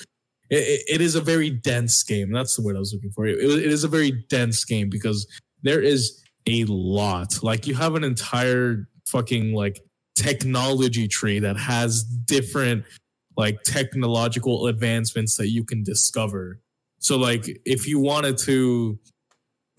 it, 0.50 0.84
it 0.88 1.02
is 1.02 1.16
a 1.16 1.22
very 1.22 1.50
dense 1.50 2.04
game. 2.04 2.32
That's 2.32 2.56
the 2.56 2.62
word 2.62 2.76
I 2.76 2.80
was 2.80 2.94
looking 2.94 3.12
for. 3.12 3.26
It, 3.26 3.38
it 3.40 3.72
is 3.72 3.84
a 3.84 3.88
very 3.88 4.12
dense 4.30 4.64
game 4.64 4.90
because 4.90 5.28
there 5.64 5.82
is 5.82 6.24
a 6.48 6.66
lot. 6.66 7.42
Like 7.42 7.66
you 7.66 7.74
have 7.76 7.96
an 7.96 8.04
entire 8.04 8.88
fucking 9.08 9.54
like 9.54 9.82
technology 10.16 11.08
tree 11.08 11.40
that 11.40 11.58
has 11.58 12.04
different 12.04 12.86
like 13.38 13.62
technological 13.64 14.68
advancements 14.68 15.38
that 15.38 15.50
you 15.50 15.64
can 15.64 15.84
discover. 15.84 16.60
So 17.00 17.18
like 17.18 17.60
if 17.66 17.88
you 17.88 18.00
wanted 18.00 18.38
to 18.40 19.00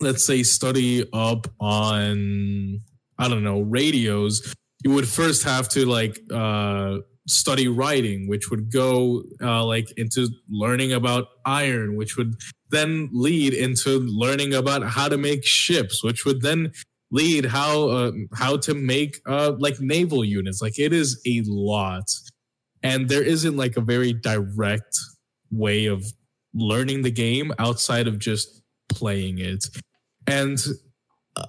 let's 0.01 0.25
say 0.25 0.43
study 0.43 1.05
up 1.11 1.47
on 1.59 2.81
I 3.19 3.27
don't 3.27 3.43
know, 3.43 3.61
radios, 3.61 4.53
you 4.83 4.91
would 4.91 5.07
first 5.07 5.43
have 5.43 5.69
to 5.69 5.85
like 5.85 6.19
uh 6.33 6.99
study 7.27 7.67
writing, 7.67 8.27
which 8.27 8.49
would 8.49 8.71
go 8.71 9.23
uh 9.41 9.63
like 9.65 9.91
into 9.97 10.29
learning 10.49 10.93
about 10.93 11.27
iron, 11.45 11.95
which 11.95 12.17
would 12.17 12.33
then 12.71 13.09
lead 13.11 13.53
into 13.53 13.99
learning 13.99 14.53
about 14.53 14.83
how 14.83 15.09
to 15.09 15.17
make 15.17 15.45
ships, 15.45 16.03
which 16.03 16.25
would 16.25 16.41
then 16.41 16.71
lead 17.11 17.45
how 17.45 17.89
uh, 17.89 18.11
how 18.35 18.55
to 18.57 18.73
make 18.73 19.19
uh 19.27 19.53
like 19.59 19.79
naval 19.79 20.23
units. 20.23 20.61
Like 20.61 20.79
it 20.79 20.93
is 20.93 21.21
a 21.27 21.43
lot. 21.45 22.05
And 22.81 23.09
there 23.09 23.23
isn't 23.23 23.57
like 23.57 23.75
a 23.75 23.81
very 23.81 24.13
direct 24.13 24.97
way 25.51 25.87
of 25.87 26.05
learning 26.53 27.01
the 27.01 27.11
game 27.11 27.51
outside 27.59 28.07
of 28.07 28.19
just 28.19 28.61
playing 28.87 29.39
it. 29.39 29.65
And 30.25 30.57
uh, 31.35 31.45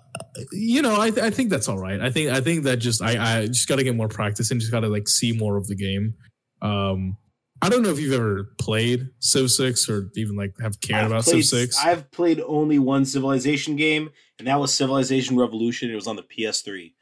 you 0.52 0.82
know, 0.82 1.00
I, 1.00 1.10
th- 1.10 1.22
I 1.24 1.30
think 1.30 1.50
that's 1.50 1.68
all 1.68 1.78
right. 1.78 2.00
I 2.00 2.10
think 2.10 2.30
I 2.30 2.40
think 2.40 2.64
that 2.64 2.76
just 2.76 3.02
I, 3.02 3.40
I 3.42 3.46
just 3.46 3.68
got 3.68 3.76
to 3.76 3.84
get 3.84 3.96
more 3.96 4.08
practice 4.08 4.50
and 4.50 4.60
just 4.60 4.72
got 4.72 4.80
to 4.80 4.88
like 4.88 5.08
see 5.08 5.32
more 5.32 5.56
of 5.56 5.66
the 5.66 5.74
game. 5.74 6.14
Um, 6.62 7.16
I 7.62 7.68
don't 7.68 7.82
know 7.82 7.90
if 7.90 7.98
you've 8.00 8.14
ever 8.14 8.54
played 8.58 9.08
Civ 9.18 9.50
Six 9.50 9.88
or 9.88 10.10
even 10.16 10.36
like 10.36 10.54
have 10.60 10.80
cared 10.80 11.04
I've 11.04 11.10
about 11.10 11.24
played, 11.24 11.44
Civ 11.44 11.60
Six. 11.60 11.84
I've 11.84 12.10
played 12.10 12.40
only 12.46 12.78
one 12.78 13.04
Civilization 13.04 13.76
game, 13.76 14.10
and 14.38 14.48
that 14.48 14.58
was 14.58 14.72
Civilization 14.72 15.36
Revolution. 15.36 15.90
It 15.90 15.94
was 15.94 16.06
on 16.06 16.16
the 16.16 16.22
PS3. 16.22 16.94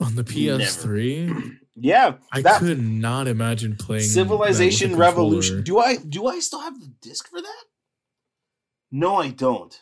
on 0.00 0.14
the 0.14 0.24
PS3, 0.24 1.56
Yeah, 1.76 2.14
I 2.32 2.42
that 2.42 2.60
could 2.60 2.80
not 2.82 3.26
imagine 3.26 3.76
playing 3.76 4.02
Civilization. 4.04 4.96
Revolution. 4.96 5.62
Do 5.62 5.78
I 5.78 5.96
do 5.96 6.26
I 6.26 6.38
still 6.40 6.60
have 6.60 6.78
the 6.78 6.92
disc 7.00 7.28
for 7.28 7.40
that? 7.40 7.64
No, 8.92 9.16
I 9.16 9.30
don't. 9.30 9.80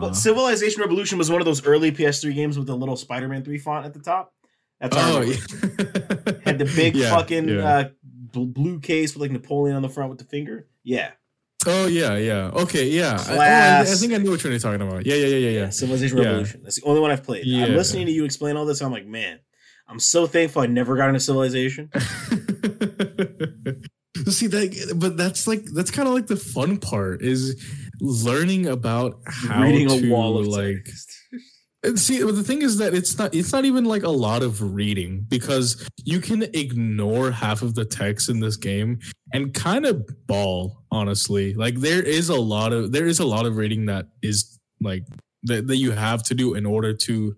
But 0.00 0.14
Civilization 0.14 0.80
Revolution 0.80 1.18
was 1.18 1.30
one 1.30 1.40
of 1.40 1.44
those 1.44 1.64
early 1.66 1.92
PS3 1.92 2.34
games 2.34 2.58
with 2.58 2.66
the 2.66 2.76
little 2.76 2.96
Spider-Man 2.96 3.44
3 3.44 3.58
font 3.58 3.86
at 3.86 3.94
the 3.94 4.00
top. 4.00 4.32
That's 4.80 4.96
oh, 4.96 5.20
yeah. 5.20 5.36
had 6.44 6.58
the 6.58 6.72
big 6.74 6.96
Yeah, 7.00 7.10
fucking 7.10 7.48
yeah. 7.48 7.68
uh, 7.68 7.88
bl- 8.04 8.44
blue 8.44 8.80
case 8.80 9.14
with 9.14 9.20
like 9.20 9.30
Napoleon 9.30 9.76
on 9.76 9.82
the 9.82 9.90
front 9.90 10.08
with 10.08 10.18
the 10.18 10.24
finger. 10.24 10.68
Yeah, 10.82 11.10
oh 11.66 11.86
yeah, 11.86 12.16
yeah. 12.16 12.50
Okay, 12.54 12.88
yeah. 12.88 13.22
I, 13.28 13.36
oh, 13.36 13.38
I, 13.38 13.80
I 13.82 13.84
think 13.84 14.14
I 14.14 14.16
know 14.16 14.30
what 14.30 14.42
you're 14.42 14.58
talking 14.58 14.80
about. 14.80 15.04
Yeah, 15.04 15.16
yeah, 15.16 15.26
yeah, 15.26 15.36
yeah, 15.36 15.60
yeah. 15.60 15.70
Civilization. 15.70 16.16
Revolution. 16.16 16.62
That's 16.62 16.80
the 16.80 16.86
only 16.86 17.00
one 17.00 17.10
I've 17.10 17.24
played. 17.24 17.44
I'm 17.46 17.76
listening 17.76 18.06
to 18.06 18.12
you 18.12 18.24
explain 18.24 18.56
all 18.56 18.64
this. 18.64 18.80
I'm 18.80 18.90
like, 18.90 19.06
man, 19.06 19.40
I'm 19.86 19.98
so 20.00 20.26
thankful 20.26 20.62
I 20.62 20.66
never 20.66 20.96
got 20.96 21.08
into 21.08 21.20
Civilization. 21.20 21.90
See 24.28 24.46
that, 24.46 24.94
but 24.96 25.16
that's 25.16 25.46
like 25.46 25.64
that's 25.74 25.90
kind 25.90 26.08
of 26.08 26.14
like 26.14 26.26
the 26.26 26.36
fun 26.36 26.78
part 26.78 27.22
is 27.22 27.62
learning 28.00 28.66
about 28.66 29.20
how 29.26 29.62
Reading 29.62 29.88
to 29.88 30.06
a 30.06 30.10
wall 30.10 30.38
of 30.38 30.46
like. 30.46 30.84
text. 30.84 31.10
And 31.82 31.98
see, 31.98 32.22
but 32.22 32.34
the 32.34 32.42
thing 32.42 32.60
is 32.60 32.76
that 32.76 32.92
it's 32.92 33.16
not 33.16 33.34
it's 33.34 33.52
not 33.54 33.64
even 33.64 33.86
like 33.86 34.02
a 34.02 34.10
lot 34.10 34.42
of 34.42 34.74
reading 34.74 35.24
because 35.26 35.82
you 36.04 36.20
can 36.20 36.42
ignore 36.42 37.30
half 37.30 37.62
of 37.62 37.74
the 37.74 37.86
text 37.86 38.28
in 38.28 38.40
this 38.40 38.58
game 38.58 38.98
and 39.32 39.54
kind 39.54 39.86
of 39.86 40.06
ball. 40.26 40.84
Honestly, 40.92 41.54
like 41.54 41.76
there 41.76 42.02
is 42.02 42.28
a 42.28 42.38
lot 42.38 42.74
of 42.74 42.92
there 42.92 43.06
is 43.06 43.18
a 43.18 43.24
lot 43.24 43.46
of 43.46 43.56
reading 43.56 43.86
that 43.86 44.08
is 44.20 44.58
like 44.82 45.04
that, 45.44 45.68
that 45.68 45.76
you 45.76 45.92
have 45.92 46.22
to 46.24 46.34
do 46.34 46.52
in 46.52 46.66
order 46.66 46.92
to 46.92 47.34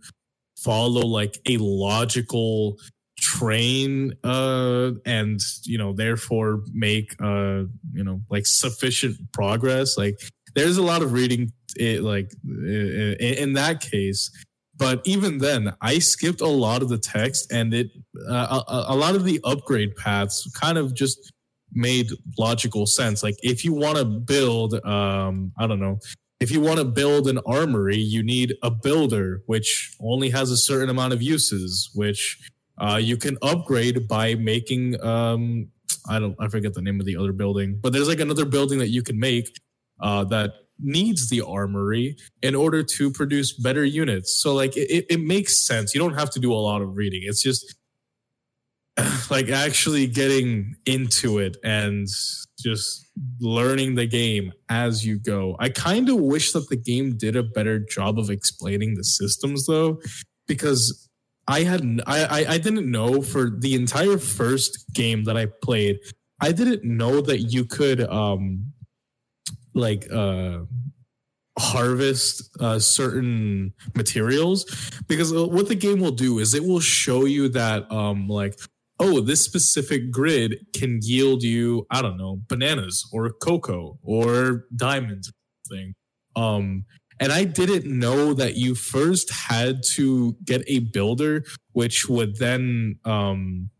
follow 0.57 1.07
like 1.07 1.39
a 1.49 1.57
logical 1.59 2.79
train 3.19 4.13
uh 4.25 4.91
and 5.07 5.39
you 5.65 5.79
know 5.79 5.93
therefore 5.93 6.63
make 6.73 7.15
uh 7.23 7.63
you 7.93 8.03
know 8.03 8.21
like 8.31 8.45
sufficient 8.45 9.17
progress 9.33 9.97
like 9.97 10.19
there's 10.55 10.77
a 10.77 10.83
lot 10.83 11.03
of 11.03 11.13
reading 11.13 11.53
it 11.77 12.03
like 12.03 12.33
in, 12.45 13.17
in 13.19 13.53
that 13.55 13.81
case. 13.81 14.31
But 14.77 15.03
even 15.05 15.39
then 15.39 15.75
i 15.81 15.99
skipped 15.99 16.41
a 16.41 16.47
lot 16.47 16.83
of 16.83 16.89
the 16.89 16.99
text 16.99 17.53
and 17.53 17.73
it 17.73 17.91
uh, 18.29 18.63
a, 18.67 18.85
a 18.89 18.97
lot 18.97 19.15
of 19.15 19.25
the 19.25 19.41
upgrade 19.45 19.95
paths 19.97 20.51
kind 20.59 20.79
of 20.79 20.95
just 20.95 21.33
made 21.73 22.09
logical 22.39 22.87
sense. 22.87 23.23
Like 23.23 23.37
if 23.43 23.65
you 23.65 23.73
want 23.73 23.99
to 23.99 24.05
build 24.05 24.75
um 24.85 25.53
i 25.59 25.67
don't 25.67 25.81
know 25.81 25.99
if 26.41 26.51
you 26.51 26.61
want 26.61 26.79
to 26.79 26.85
build 26.85 27.29
an 27.29 27.39
armory 27.47 27.97
you 27.97 28.23
need 28.23 28.55
a 28.63 28.71
builder 28.71 29.43
which 29.47 29.95
only 30.01 30.31
has 30.31 30.51
a 30.51 30.57
certain 30.57 30.89
amount 30.89 31.13
of 31.13 31.23
uses 31.23 31.89
which 31.95 32.51
uh, 32.79 32.99
you 33.01 33.17
can 33.17 33.39
upgrade 33.43 34.09
by 34.09 34.35
making 34.35 35.01
um, 35.05 35.69
I 36.09 36.19
don't 36.19 36.35
I 36.41 36.49
forget 36.49 36.75
the 36.75 36.83
name 36.83 37.01
of 37.01 37.07
the 37.07 37.17
other 37.17 37.33
building, 37.33 37.79
but 37.81 37.93
there's 37.93 38.09
like 38.09 38.21
another 38.21 38.45
building 38.45 38.79
that 38.81 38.89
you 38.89 39.03
can 39.03 39.19
make 39.19 39.61
uh, 40.03 40.25
that 40.25 40.53
needs 40.79 41.29
the 41.31 41.41
armory 41.41 42.17
in 42.43 42.55
order 42.55 42.83
to 42.83 43.11
produce 43.11 43.53
better 43.53 43.85
units. 43.85 44.41
So 44.43 44.55
like 44.55 44.77
it, 44.77 45.07
it 45.09 45.21
makes 45.21 45.65
sense. 45.67 45.95
You 45.95 46.01
don't 46.01 46.19
have 46.19 46.31
to 46.31 46.41
do 46.41 46.53
a 46.53 46.57
lot 46.57 46.83
of 46.83 46.97
reading. 46.97 47.23
It's 47.25 47.43
just 47.43 47.77
like 49.31 49.49
actually 49.49 50.07
getting 50.07 50.75
into 50.85 51.39
it 51.39 51.57
and 51.65 52.07
just 52.59 53.07
learning 53.41 53.95
the 53.95 54.07
game 54.07 54.53
as 54.69 55.07
you 55.07 55.19
go. 55.19 55.57
I 55.59 55.69
kind 55.69 56.09
of 56.09 56.17
wish 56.17 56.53
that 56.53 56.69
the 56.69 56.77
game 56.77 57.17
did 57.17 57.37
a 57.37 57.43
better 57.43 57.79
job 57.79 58.19
of 58.19 58.31
explaining 58.31 58.95
the 58.95 59.05
systems 59.05 59.67
though, 59.67 60.01
because 60.47 61.09
I 61.49 61.63
had 61.63 62.01
I 62.07 62.45
I 62.49 62.59
didn't 62.59 62.91
know 62.91 63.23
for 63.23 63.51
the 63.51 63.75
entire 63.75 64.19
first 64.19 64.93
game 64.93 65.25
that 65.25 65.37
I 65.37 65.47
played, 65.63 65.99
I 66.41 66.53
didn't 66.53 66.85
know 66.85 67.21
that 67.21 67.41
you 67.41 67.65
could 67.65 68.01
um 68.01 68.72
like 69.75 70.11
uh 70.13 70.61
harvest 71.59 72.49
uh, 72.61 72.79
certain 72.79 73.75
materials 73.95 74.65
because 75.07 75.35
what 75.35 75.69
the 75.69 75.75
game 75.75 76.01
will 76.01 76.11
do 76.11 76.39
is 76.39 76.55
it 76.55 76.65
will 76.65 76.81
show 76.81 77.27
you 77.27 77.47
that 77.47 77.91
um 77.93 78.27
like 78.27 78.59
oh 79.01 79.21
this 79.21 79.43
specific 79.43 80.11
grid 80.11 80.65
can 80.75 80.99
yield 81.03 81.43
you 81.43 81.87
i 81.91 82.01
don't 82.01 82.17
know 82.17 82.41
bananas 82.49 83.07
or 83.13 83.31
cocoa 83.31 83.99
or 84.03 84.65
diamonds 84.75 85.29
or 85.29 85.33
thing 85.69 85.95
um 86.37 86.87
and 87.23 87.31
I 87.31 87.45
didn't 87.45 87.87
know 87.87 88.35
that 88.35 88.57
you 88.57 88.75
first 88.75 89.31
had 89.31 89.83
to 89.93 90.37
get 90.45 90.65
a 90.67 90.81
builder, 90.81 91.45
which 91.71 92.09
would 92.09 92.37
then 92.39 92.99
um, 93.05 93.71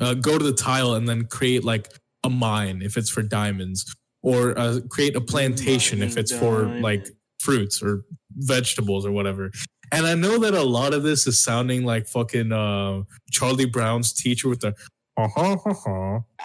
uh, 0.00 0.14
go 0.14 0.38
to 0.38 0.44
the 0.44 0.52
tile 0.52 0.94
and 0.94 1.08
then 1.08 1.24
create 1.24 1.64
like 1.64 1.88
a 2.22 2.30
mine 2.30 2.80
if 2.80 2.96
it's 2.96 3.10
for 3.10 3.22
diamonds, 3.22 3.92
or 4.22 4.58
uh, 4.58 4.80
create 4.88 5.16
a 5.16 5.20
plantation 5.20 6.02
if 6.02 6.16
it's 6.16 6.32
for 6.32 6.66
like 6.80 7.08
fruits 7.40 7.82
or 7.82 8.04
vegetables 8.36 9.06
or 9.06 9.12
whatever. 9.12 9.50
And 9.90 10.06
I 10.06 10.14
know 10.14 10.38
that 10.38 10.54
a 10.54 10.62
lot 10.62 10.92
of 10.92 11.02
this 11.02 11.26
is 11.26 11.42
sounding 11.42 11.84
like 11.84 12.06
fucking 12.06 12.52
uh, 12.52 13.02
Charlie 13.30 13.66
Brown's 13.66 14.12
teacher 14.12 14.48
with 14.48 14.60
the 14.60 14.74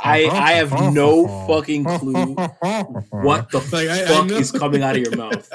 I 0.04 0.26
I 0.32 0.52
have 0.54 0.72
no 0.94 1.28
fucking 1.48 1.84
clue 1.84 2.34
what 3.12 3.52
the 3.52 3.60
like, 3.72 3.88
I, 3.88 4.06
fuck 4.06 4.32
I 4.32 4.36
is 4.36 4.52
coming 4.52 4.82
out 4.82 4.96
of 4.96 5.04
your 5.04 5.16
mouth. 5.16 5.48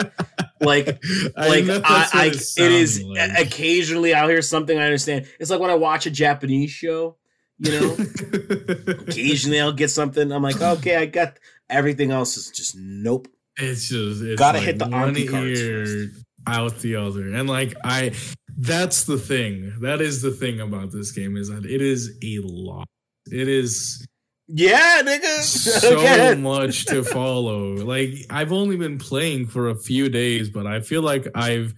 Like 0.61 0.87
like 1.37 1.69
I, 1.69 1.81
I, 1.85 2.09
I 2.13 2.27
it, 2.27 2.37
it 2.59 2.73
is 2.73 3.03
like. 3.03 3.39
occasionally 3.41 4.15
I'll 4.15 4.29
hear 4.29 4.43
something 4.43 4.79
I 4.79 4.85
understand. 4.85 5.27
It's 5.41 5.51
like 5.51 5.59
when 5.59 5.71
I 5.71 5.75
watch 5.75 6.07
a 6.07 6.13
Japanese 6.13 6.71
show, 6.71 7.17
you 7.59 7.73
know. 7.73 7.97
occasionally 8.89 9.61
I'll 9.61 9.73
get 9.73 9.91
something. 9.91 10.31
I'm 10.31 10.43
like, 10.43 10.61
okay, 10.61 10.97
I 10.97 11.07
got 11.07 11.39
everything 11.71 12.11
else 12.11 12.37
is 12.37 12.51
just 12.51 12.77
nope. 12.77 13.29
It's 13.57 13.89
just 13.89 14.23
it's 14.23 14.39
gotta 14.39 14.59
like 14.59 14.67
hit 14.67 14.79
the 14.79 14.87
Anki 14.87 15.29
cards 15.29 16.25
out 16.47 16.79
the 16.79 16.97
other, 16.97 17.35
and 17.35 17.49
like 17.49 17.75
I, 17.85 18.13
that's 18.57 19.05
the 19.05 19.19
thing. 19.19 19.75
That 19.81 20.01
is 20.01 20.23
the 20.23 20.31
thing 20.31 20.61
about 20.61 20.93
this 20.93 21.11
game 21.11 21.37
is 21.37 21.49
that 21.49 21.65
it 21.65 21.83
is 21.83 22.17
a 22.23 22.39
lot 22.41 22.87
it 23.33 23.49
is 23.49 24.07
yeah, 24.51 25.03
nigga. 25.03 25.41
So 25.43 26.35
much 26.39 26.87
to 26.87 27.05
follow. 27.05 27.75
Like 27.75 28.15
I've 28.31 28.53
only 28.53 28.77
been 28.77 28.99
playing 28.99 29.47
for 29.47 29.69
a 29.69 29.75
few 29.75 30.09
days, 30.09 30.49
but 30.49 30.67
I 30.67 30.81
feel 30.81 31.03
like 31.03 31.27
I've 31.35 31.75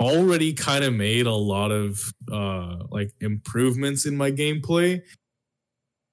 already 0.00 0.52
kind 0.54 0.84
of 0.84 0.94
made 0.94 1.26
a 1.26 1.34
lot 1.34 1.70
of 1.70 2.00
uh 2.30 2.84
like 2.90 3.10
improvements 3.20 4.06
in 4.06 4.16
my 4.16 4.30
gameplay. 4.30 5.02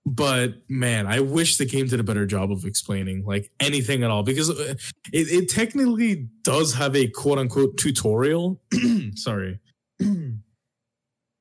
But 0.09 0.55
man, 0.67 1.05
I 1.05 1.19
wish 1.19 1.57
the 1.57 1.65
game 1.65 1.85
did 1.85 1.99
a 1.99 2.03
better 2.03 2.25
job 2.25 2.51
of 2.51 2.65
explaining 2.65 3.25
like 3.25 3.51
anything 3.59 4.01
at 4.03 4.09
all 4.09 4.23
because 4.23 4.49
uh, 4.49 4.73
it, 5.13 5.27
it 5.27 5.49
technically 5.49 6.27
does 6.41 6.73
have 6.73 6.95
a 6.95 7.07
quote 7.07 7.37
unquote 7.37 7.77
tutorial. 7.77 8.59
Sorry. 9.15 9.59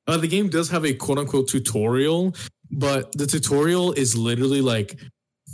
Uh, 0.07 0.17
the 0.17 0.27
game 0.27 0.49
does 0.49 0.67
have 0.67 0.87
a 0.87 0.93
quote 0.95 1.19
unquote 1.19 1.47
tutorial, 1.47 2.33
but 2.71 3.15
the 3.15 3.27
tutorial 3.27 3.91
is 3.91 4.17
literally 4.17 4.59
like 4.59 4.99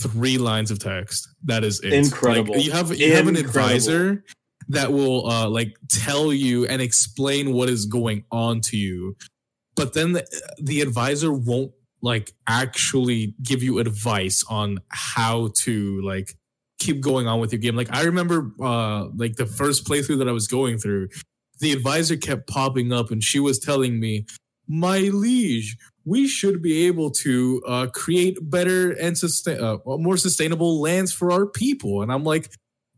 three 0.01 0.37
lines 0.37 0.71
of 0.71 0.79
text. 0.79 1.27
That 1.43 1.65
is 1.65 1.81
it. 1.81 1.91
Incredible. 1.91 2.55
Like, 2.55 2.63
you 2.63 2.71
have 2.71 2.87
you 2.87 3.07
Incredible. 3.07 3.15
have 3.17 3.27
an 3.27 3.35
advisor 3.35 4.23
that 4.69 4.93
will 4.93 5.29
uh, 5.29 5.49
like 5.49 5.75
tell 5.89 6.31
you 6.31 6.65
and 6.67 6.81
explain 6.81 7.51
what 7.51 7.67
is 7.67 7.85
going 7.85 8.23
on 8.31 8.61
to 8.61 8.77
you, 8.77 9.17
but 9.75 9.93
then 9.93 10.13
the, 10.13 10.25
the 10.61 10.79
advisor 10.79 11.33
won't 11.33 11.73
like 12.05 12.31
actually 12.47 13.35
give 13.41 13.63
you 13.63 13.79
advice 13.79 14.43
on 14.49 14.79
how 14.89 15.49
to 15.63 16.01
like 16.03 16.37
keep 16.79 17.01
going 17.01 17.27
on 17.27 17.39
with 17.39 17.51
your 17.51 17.59
game. 17.59 17.75
Like 17.75 17.91
I 17.91 18.03
remember 18.03 18.51
uh 18.61 19.07
like 19.15 19.35
the 19.35 19.45
first 19.45 19.85
playthrough 19.85 20.19
that 20.19 20.29
I 20.29 20.31
was 20.31 20.47
going 20.47 20.77
through, 20.77 21.09
the 21.59 21.73
advisor 21.73 22.15
kept 22.15 22.47
popping 22.47 22.93
up 22.93 23.11
and 23.11 23.23
she 23.23 23.39
was 23.39 23.59
telling 23.59 23.99
me, 23.99 24.25
"My 24.67 24.99
liege, 24.99 25.77
we 26.05 26.27
should 26.27 26.61
be 26.61 26.85
able 26.85 27.09
to 27.09 27.61
uh, 27.67 27.87
create 27.87 28.37
better 28.41 28.91
and 28.91 29.17
sustain, 29.17 29.59
uh, 29.61 29.77
more 29.85 30.17
sustainable 30.17 30.79
lands 30.79 31.11
for 31.11 31.31
our 31.31 31.47
people. 31.47 32.03
And 32.03 32.11
I'm 32.11 32.23
like, 32.23 32.51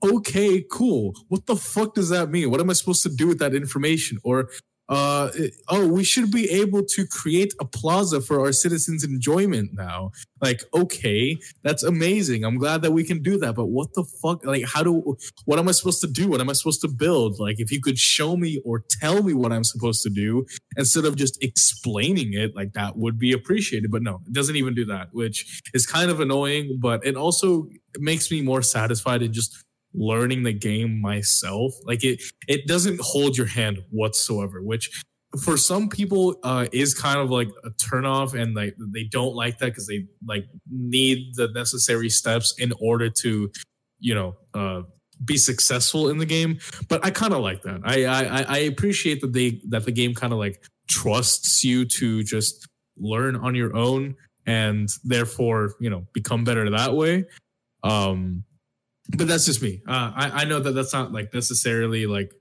okay, 0.03 0.63
cool. 0.69 1.15
What 1.29 1.45
the 1.45 1.55
fuck 1.55 1.95
does 1.95 2.09
that 2.09 2.29
mean? 2.29 2.51
What 2.51 2.59
am 2.59 2.69
I 2.69 2.73
supposed 2.73 3.03
to 3.03 3.09
do 3.09 3.27
with 3.27 3.39
that 3.39 3.55
information? 3.55 4.19
Or 4.23 4.49
uh, 4.89 5.29
oh, 5.67 5.87
we 5.87 6.03
should 6.03 6.31
be 6.31 6.49
able 6.49 6.83
to 6.83 7.05
create 7.05 7.53
a 7.59 7.65
plaza 7.65 8.21
for 8.21 8.39
our 8.39 8.51
citizens' 8.51 9.03
enjoyment 9.03 9.71
now. 9.73 10.11
Like, 10.41 10.63
okay, 10.73 11.37
that's 11.63 11.83
amazing. 11.83 12.45
I'm 12.45 12.57
glad 12.57 12.81
that 12.83 12.91
we 12.91 13.03
can 13.03 13.21
do 13.21 13.37
that. 13.39 13.55
But 13.55 13.65
what 13.65 13.93
the 13.93 14.03
fuck? 14.03 14.45
Like, 14.45 14.63
how 14.65 14.83
do, 14.83 15.17
what 15.45 15.59
am 15.59 15.67
I 15.67 15.71
supposed 15.71 16.01
to 16.01 16.07
do? 16.07 16.29
What 16.29 16.39
am 16.39 16.49
I 16.49 16.53
supposed 16.53 16.81
to 16.81 16.87
build? 16.87 17.39
Like, 17.39 17.59
if 17.59 17.71
you 17.71 17.81
could 17.81 17.97
show 17.97 18.37
me 18.37 18.61
or 18.63 18.83
tell 19.01 19.23
me 19.23 19.33
what 19.33 19.51
I'm 19.51 19.63
supposed 19.63 20.03
to 20.03 20.09
do 20.09 20.45
instead 20.77 21.05
of 21.05 21.15
just 21.15 21.43
explaining 21.43 22.33
it, 22.33 22.55
like 22.55 22.73
that 22.73 22.97
would 22.97 23.19
be 23.19 23.33
appreciated. 23.33 23.91
But 23.91 24.03
no, 24.03 24.21
it 24.25 24.33
doesn't 24.33 24.55
even 24.55 24.73
do 24.73 24.85
that, 24.85 25.09
which 25.11 25.61
is 25.73 25.85
kind 25.85 26.09
of 26.09 26.19
annoying, 26.19 26.77
but 26.79 27.05
it 27.05 27.17
also 27.17 27.67
makes 27.99 28.31
me 28.31 28.41
more 28.41 28.61
satisfied 28.61 29.21
in 29.21 29.33
just 29.33 29.63
learning 29.93 30.43
the 30.43 30.53
game 30.53 31.01
myself. 31.01 31.73
Like 31.83 32.03
it, 32.03 32.21
it 32.47 32.67
doesn't 32.67 32.99
hold 33.01 33.37
your 33.37 33.47
hand 33.47 33.79
whatsoever, 33.89 34.61
which 34.61 35.03
for 35.43 35.57
some 35.57 35.89
people 35.89 36.39
uh, 36.43 36.67
is 36.71 36.93
kind 36.93 37.19
of 37.19 37.29
like 37.29 37.49
a 37.63 37.69
turnoff, 37.71 38.33
and 38.39 38.55
like 38.55 38.75
they 38.93 39.03
don't 39.03 39.35
like 39.35 39.59
that 39.59 39.67
because 39.67 39.87
they 39.87 40.05
like 40.25 40.45
need 40.69 41.35
the 41.35 41.49
necessary 41.49 42.09
steps 42.09 42.55
in 42.57 42.73
order 42.79 43.09
to, 43.09 43.51
you 43.99 44.15
know, 44.15 44.35
uh, 44.53 44.83
be 45.25 45.37
successful 45.37 46.09
in 46.09 46.17
the 46.17 46.25
game. 46.25 46.59
But 46.87 47.03
I 47.05 47.11
kind 47.11 47.33
of 47.33 47.41
like 47.41 47.63
that. 47.63 47.81
I, 47.83 48.05
I 48.05 48.41
I 48.41 48.57
appreciate 48.59 49.21
that 49.21 49.33
they 49.33 49.61
that 49.69 49.85
the 49.85 49.91
game 49.91 50.13
kind 50.13 50.31
of 50.31 50.39
like 50.39 50.63
trusts 50.87 51.63
you 51.63 51.85
to 51.85 52.23
just 52.23 52.67
learn 52.97 53.35
on 53.35 53.53
your 53.53 53.75
own 53.75 54.15
and 54.45 54.89
therefore 55.03 55.75
you 55.79 55.89
know 55.89 56.07
become 56.13 56.43
better 56.43 56.69
that 56.69 56.95
way 56.95 57.25
um 57.83 58.43
but 59.15 59.27
that's 59.27 59.45
just 59.45 59.61
me. 59.61 59.81
Uh, 59.87 60.11
I, 60.15 60.31
I 60.41 60.45
know 60.45 60.59
that 60.59 60.71
that's 60.71 60.93
not 60.93 61.11
like 61.11 61.33
necessarily 61.33 62.05
like 62.05 62.31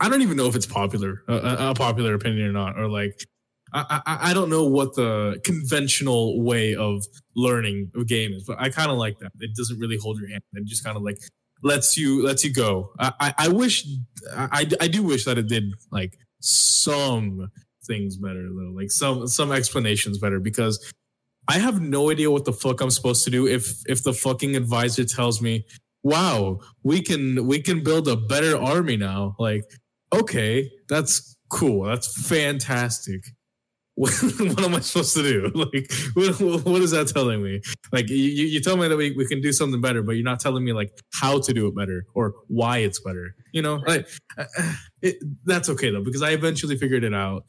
I 0.00 0.08
don't 0.08 0.22
even 0.22 0.36
know 0.36 0.46
if 0.46 0.56
it's 0.56 0.66
popular 0.66 1.22
uh, 1.28 1.56
a 1.58 1.74
popular 1.74 2.14
opinion 2.14 2.48
or 2.48 2.52
not, 2.52 2.78
or 2.78 2.88
like 2.88 3.20
I, 3.72 4.00
I, 4.06 4.30
I 4.30 4.34
don't 4.34 4.50
know 4.50 4.64
what 4.64 4.94
the 4.94 5.40
conventional 5.44 6.42
way 6.42 6.74
of 6.74 7.04
learning 7.36 7.90
a 7.98 8.04
game 8.04 8.32
is, 8.32 8.44
but 8.44 8.58
I 8.58 8.70
kind 8.70 8.90
of 8.90 8.96
like 8.96 9.18
that. 9.18 9.32
It 9.40 9.54
doesn't 9.54 9.78
really 9.78 9.98
hold 9.98 10.18
your 10.18 10.28
hand. 10.28 10.42
It 10.54 10.64
just 10.64 10.84
kind 10.84 10.96
of 10.96 11.02
like 11.02 11.18
lets 11.62 11.96
you 11.96 12.24
lets 12.24 12.44
you 12.44 12.52
go. 12.52 12.90
I, 12.98 13.12
I, 13.20 13.34
I 13.38 13.48
wish 13.48 13.86
I, 14.34 14.66
I 14.80 14.88
do 14.88 15.02
wish 15.02 15.24
that 15.24 15.38
it 15.38 15.48
did 15.48 15.72
like 15.90 16.18
some 16.40 17.50
things 17.86 18.16
better 18.16 18.42
though, 18.42 18.72
like 18.74 18.90
some 18.90 19.26
some 19.26 19.52
explanations 19.52 20.18
better 20.18 20.40
because 20.40 20.92
I 21.48 21.58
have 21.58 21.80
no 21.80 22.10
idea 22.10 22.30
what 22.30 22.44
the 22.44 22.52
fuck 22.52 22.80
I'm 22.80 22.90
supposed 22.90 23.24
to 23.24 23.30
do 23.30 23.46
if 23.46 23.82
if 23.86 24.02
the 24.02 24.12
fucking 24.12 24.56
advisor 24.56 25.04
tells 25.04 25.42
me 25.42 25.64
wow, 26.02 26.60
we 26.82 27.02
can 27.02 27.46
we 27.46 27.60
can 27.60 27.82
build 27.82 28.08
a 28.08 28.16
better 28.16 28.56
army 28.56 28.96
now. 28.96 29.36
Like, 29.38 29.64
okay, 30.12 30.70
that's 30.88 31.36
cool. 31.50 31.84
That's 31.84 32.28
fantastic. 32.28 33.22
What, 33.94 34.12
what 34.38 34.62
am 34.62 34.76
I 34.76 34.80
supposed 34.80 35.16
to 35.16 35.22
do? 35.22 35.50
Like, 35.54 35.90
what, 36.14 36.64
what 36.64 36.82
is 36.82 36.92
that 36.92 37.08
telling 37.08 37.42
me? 37.42 37.60
Like, 37.92 38.08
you, 38.08 38.16
you 38.16 38.60
tell 38.60 38.76
me 38.76 38.86
that 38.86 38.96
we, 38.96 39.10
we 39.10 39.26
can 39.26 39.40
do 39.40 39.52
something 39.52 39.80
better, 39.80 40.02
but 40.02 40.12
you're 40.12 40.24
not 40.24 40.38
telling 40.38 40.64
me 40.64 40.72
like 40.72 40.92
how 41.14 41.40
to 41.40 41.52
do 41.52 41.66
it 41.66 41.74
better 41.74 42.04
or 42.14 42.34
why 42.46 42.78
it's 42.78 43.00
better. 43.00 43.34
You 43.52 43.62
know, 43.62 43.82
like 43.86 44.08
it, 45.02 45.16
that's 45.44 45.68
okay 45.70 45.90
though 45.90 46.04
because 46.04 46.22
I 46.22 46.30
eventually 46.30 46.76
figured 46.76 47.02
it 47.02 47.14
out, 47.14 47.44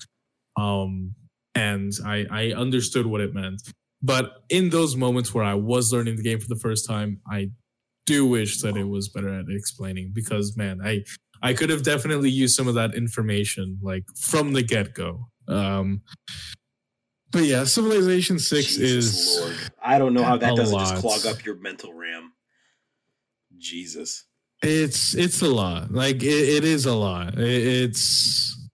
um, 0.58 1.14
and 1.54 1.91
I 2.06 2.26
I 2.32 2.54
understood 2.54 3.06
what 3.06 3.22
it 3.22 3.34
meant. 3.34 3.62
But 4.02 4.32
in 4.50 4.70
those 4.70 4.95
moments 4.95 5.34
where 5.34 5.43
I 5.43 5.56
was 5.56 5.91
learning 5.91 6.16
the 6.16 6.24
game 6.24 6.39
for 6.39 6.47
the 6.47 6.56
first 6.56 6.88
time, 6.88 7.20
I 7.30 7.52
do 8.10 8.26
wish 8.26 8.62
that 8.62 8.76
it 8.76 8.86
was 8.86 9.07
better 9.07 9.30
at 9.39 9.45
explaining 9.49 10.10
because 10.14 10.57
man, 10.57 10.80
I 10.84 11.03
I 11.43 11.53
could 11.53 11.70
have 11.70 11.84
definitely 11.84 12.32
used 12.32 12.55
some 12.55 12.68
of 12.68 12.74
that 12.74 12.95
information 12.95 13.78
like 13.84 14.03
from 14.18 14.53
the 14.53 14.64
get 14.64 14.95
go. 14.95 15.30
Um, 15.47 16.01
but 17.32 17.43
yeah, 17.43 17.64
Civilization 17.66 18.39
Six 18.39 18.76
Jesus 18.78 18.82
is 18.82 19.39
Lord. 19.39 19.55
I 19.84 19.99
don't 19.99 20.16
know 20.16 20.24
how 20.24 20.38
that 20.38 20.55
doesn't 20.55 20.80
just 20.80 20.95
clog 20.95 21.26
up 21.28 21.45
your 21.45 21.55
mental 21.60 21.93
RAM. 21.93 22.34
Jesus. 23.60 24.26
it's 24.64 25.14
it's 25.14 25.41
a 25.43 25.47
lot. 25.47 25.91
Like 25.91 26.24
it, 26.24 26.49
it 26.57 26.64
is 26.64 26.88
a 26.88 26.95
lot. 26.95 27.38
It, 27.38 27.68
it's 27.84 28.70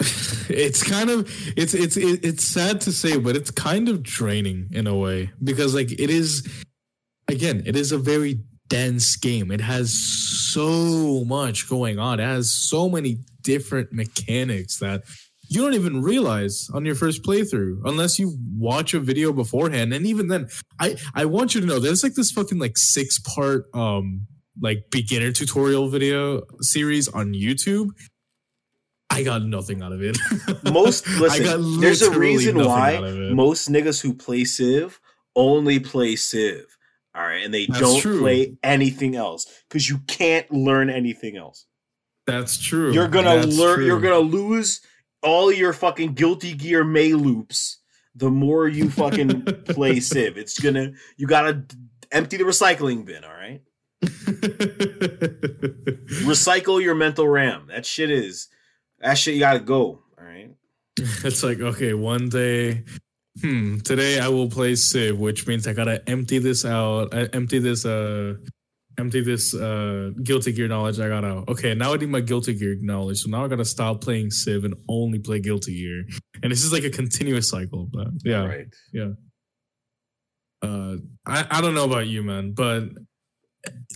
it's 0.48 0.82
kind 0.82 1.10
of 1.10 1.30
it's 1.58 1.74
it's 1.74 1.98
it's 1.98 2.44
sad 2.44 2.80
to 2.82 2.92
say, 2.92 3.18
but 3.18 3.36
it's 3.36 3.50
kind 3.50 3.90
of 3.90 4.02
draining 4.02 4.68
in 4.72 4.86
a 4.86 4.96
way 4.96 5.30
because 5.44 5.74
like 5.74 5.92
it 5.92 6.08
is 6.08 6.64
again, 7.28 7.62
it 7.66 7.76
is 7.76 7.92
a 7.92 7.98
very 7.98 8.40
dense 8.68 9.16
game. 9.16 9.50
It 9.50 9.60
has 9.60 9.92
so 9.92 11.24
much 11.24 11.68
going 11.68 11.98
on. 11.98 12.20
It 12.20 12.24
has 12.24 12.50
so 12.50 12.88
many 12.88 13.18
different 13.42 13.92
mechanics 13.92 14.78
that 14.78 15.04
you 15.48 15.62
don't 15.62 15.74
even 15.74 16.02
realize 16.02 16.68
on 16.74 16.84
your 16.84 16.96
first 16.96 17.22
playthrough 17.22 17.80
unless 17.84 18.18
you 18.18 18.36
watch 18.56 18.94
a 18.94 19.00
video 19.00 19.32
beforehand. 19.32 19.92
And 19.92 20.06
even 20.06 20.28
then, 20.28 20.48
I 20.80 20.96
I 21.14 21.26
want 21.26 21.54
you 21.54 21.60
to 21.60 21.66
know 21.66 21.78
there's 21.78 22.02
like 22.02 22.14
this 22.14 22.32
fucking 22.32 22.58
like 22.58 22.76
six 22.76 23.18
part 23.20 23.66
um 23.74 24.26
like 24.60 24.86
beginner 24.90 25.32
tutorial 25.32 25.88
video 25.88 26.42
series 26.60 27.08
on 27.08 27.32
YouTube. 27.32 27.90
I 29.08 29.22
got 29.22 29.44
nothing 29.44 29.82
out 29.82 29.92
of 29.92 30.02
it. 30.02 30.18
Most 30.72 31.06
I 31.08 31.18
listen, 31.20 31.44
got 31.44 31.80
there's 31.80 32.02
a 32.02 32.18
reason 32.18 32.58
why 32.58 32.96
out 32.96 33.04
of 33.04 33.16
it. 33.16 33.32
most 33.32 33.70
niggas 33.70 34.02
who 34.02 34.12
play 34.12 34.44
Civ 34.44 35.00
only 35.36 35.78
play 35.78 36.16
Civ. 36.16 36.75
All 37.16 37.22
right, 37.26 37.42
and 37.44 37.54
they 37.54 37.64
That's 37.66 37.80
don't 37.80 38.00
true. 38.00 38.20
play 38.20 38.56
anything 38.62 39.16
else 39.16 39.46
because 39.68 39.88
you 39.88 39.98
can't 40.06 40.50
learn 40.52 40.90
anything 40.90 41.36
else. 41.36 41.64
That's 42.26 42.58
true. 42.62 42.92
You're 42.92 43.08
gonna 43.08 43.46
learn. 43.46 43.86
You're 43.86 44.00
gonna 44.00 44.18
lose 44.18 44.82
all 45.22 45.50
your 45.50 45.72
fucking 45.72 46.12
guilty 46.14 46.52
gear 46.54 46.84
May 46.84 47.14
loops. 47.14 47.78
The 48.14 48.28
more 48.30 48.68
you 48.68 48.90
fucking 48.90 49.42
play 49.68 50.00
Civ, 50.00 50.36
it's 50.36 50.58
gonna. 50.58 50.92
You 51.16 51.26
gotta 51.26 51.64
empty 52.12 52.36
the 52.36 52.44
recycling 52.44 53.06
bin. 53.06 53.24
All 53.24 53.30
right, 53.32 53.62
recycle 56.26 56.82
your 56.82 56.94
mental 56.94 57.28
RAM. 57.28 57.68
That 57.68 57.86
shit 57.86 58.10
is. 58.10 58.48
That 59.00 59.14
shit 59.18 59.34
you 59.34 59.40
gotta 59.40 59.60
go. 59.60 60.02
All 60.18 60.24
right. 60.24 60.50
it's 60.98 61.42
like 61.42 61.60
okay, 61.60 61.94
one 61.94 62.28
day, 62.28 62.84
hmm, 63.40 63.78
today 63.78 64.18
I 64.20 64.28
will 64.28 64.48
play 64.48 64.74
Civ, 64.74 65.18
which 65.18 65.46
means 65.46 65.66
I 65.66 65.72
gotta 65.72 66.02
empty 66.08 66.38
this 66.38 66.64
out. 66.64 67.14
I 67.14 67.24
empty 67.32 67.58
this 67.58 67.84
uh 67.84 68.34
empty 68.98 69.20
this 69.20 69.54
uh 69.54 70.10
guilty 70.22 70.52
gear 70.52 70.68
knowledge 70.68 70.98
I 70.98 71.08
got 71.08 71.24
out. 71.24 71.48
Okay, 71.48 71.74
now 71.74 71.92
I 71.92 71.96
need 71.96 72.08
my 72.08 72.20
guilty 72.20 72.54
gear 72.54 72.76
knowledge. 72.80 73.22
So 73.22 73.30
now 73.30 73.44
I 73.44 73.48
gotta 73.48 73.64
stop 73.64 74.00
playing 74.00 74.30
Civ 74.30 74.64
and 74.64 74.74
only 74.88 75.18
play 75.18 75.40
guilty 75.40 75.74
gear. 75.74 76.04
And 76.42 76.50
this 76.50 76.64
is 76.64 76.72
like 76.72 76.84
a 76.84 76.90
continuous 76.90 77.50
cycle 77.50 77.88
that. 77.92 78.20
Yeah. 78.24 78.44
Right. 78.44 78.66
Yeah. 78.92 79.10
Uh 80.62 80.96
I, 81.26 81.46
I 81.50 81.60
don't 81.60 81.74
know 81.74 81.84
about 81.84 82.06
you 82.06 82.22
man 82.22 82.52
but 82.52 82.84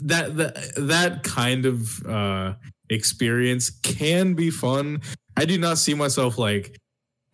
that 0.02 0.36
that 0.36 0.72
that 0.76 1.22
kind 1.22 1.64
of 1.66 2.04
uh 2.06 2.54
experience 2.90 3.70
can 3.70 4.34
be 4.34 4.50
fun 4.50 5.00
i 5.36 5.44
do 5.44 5.56
not 5.58 5.78
see 5.78 5.94
myself 5.94 6.38
like 6.38 6.76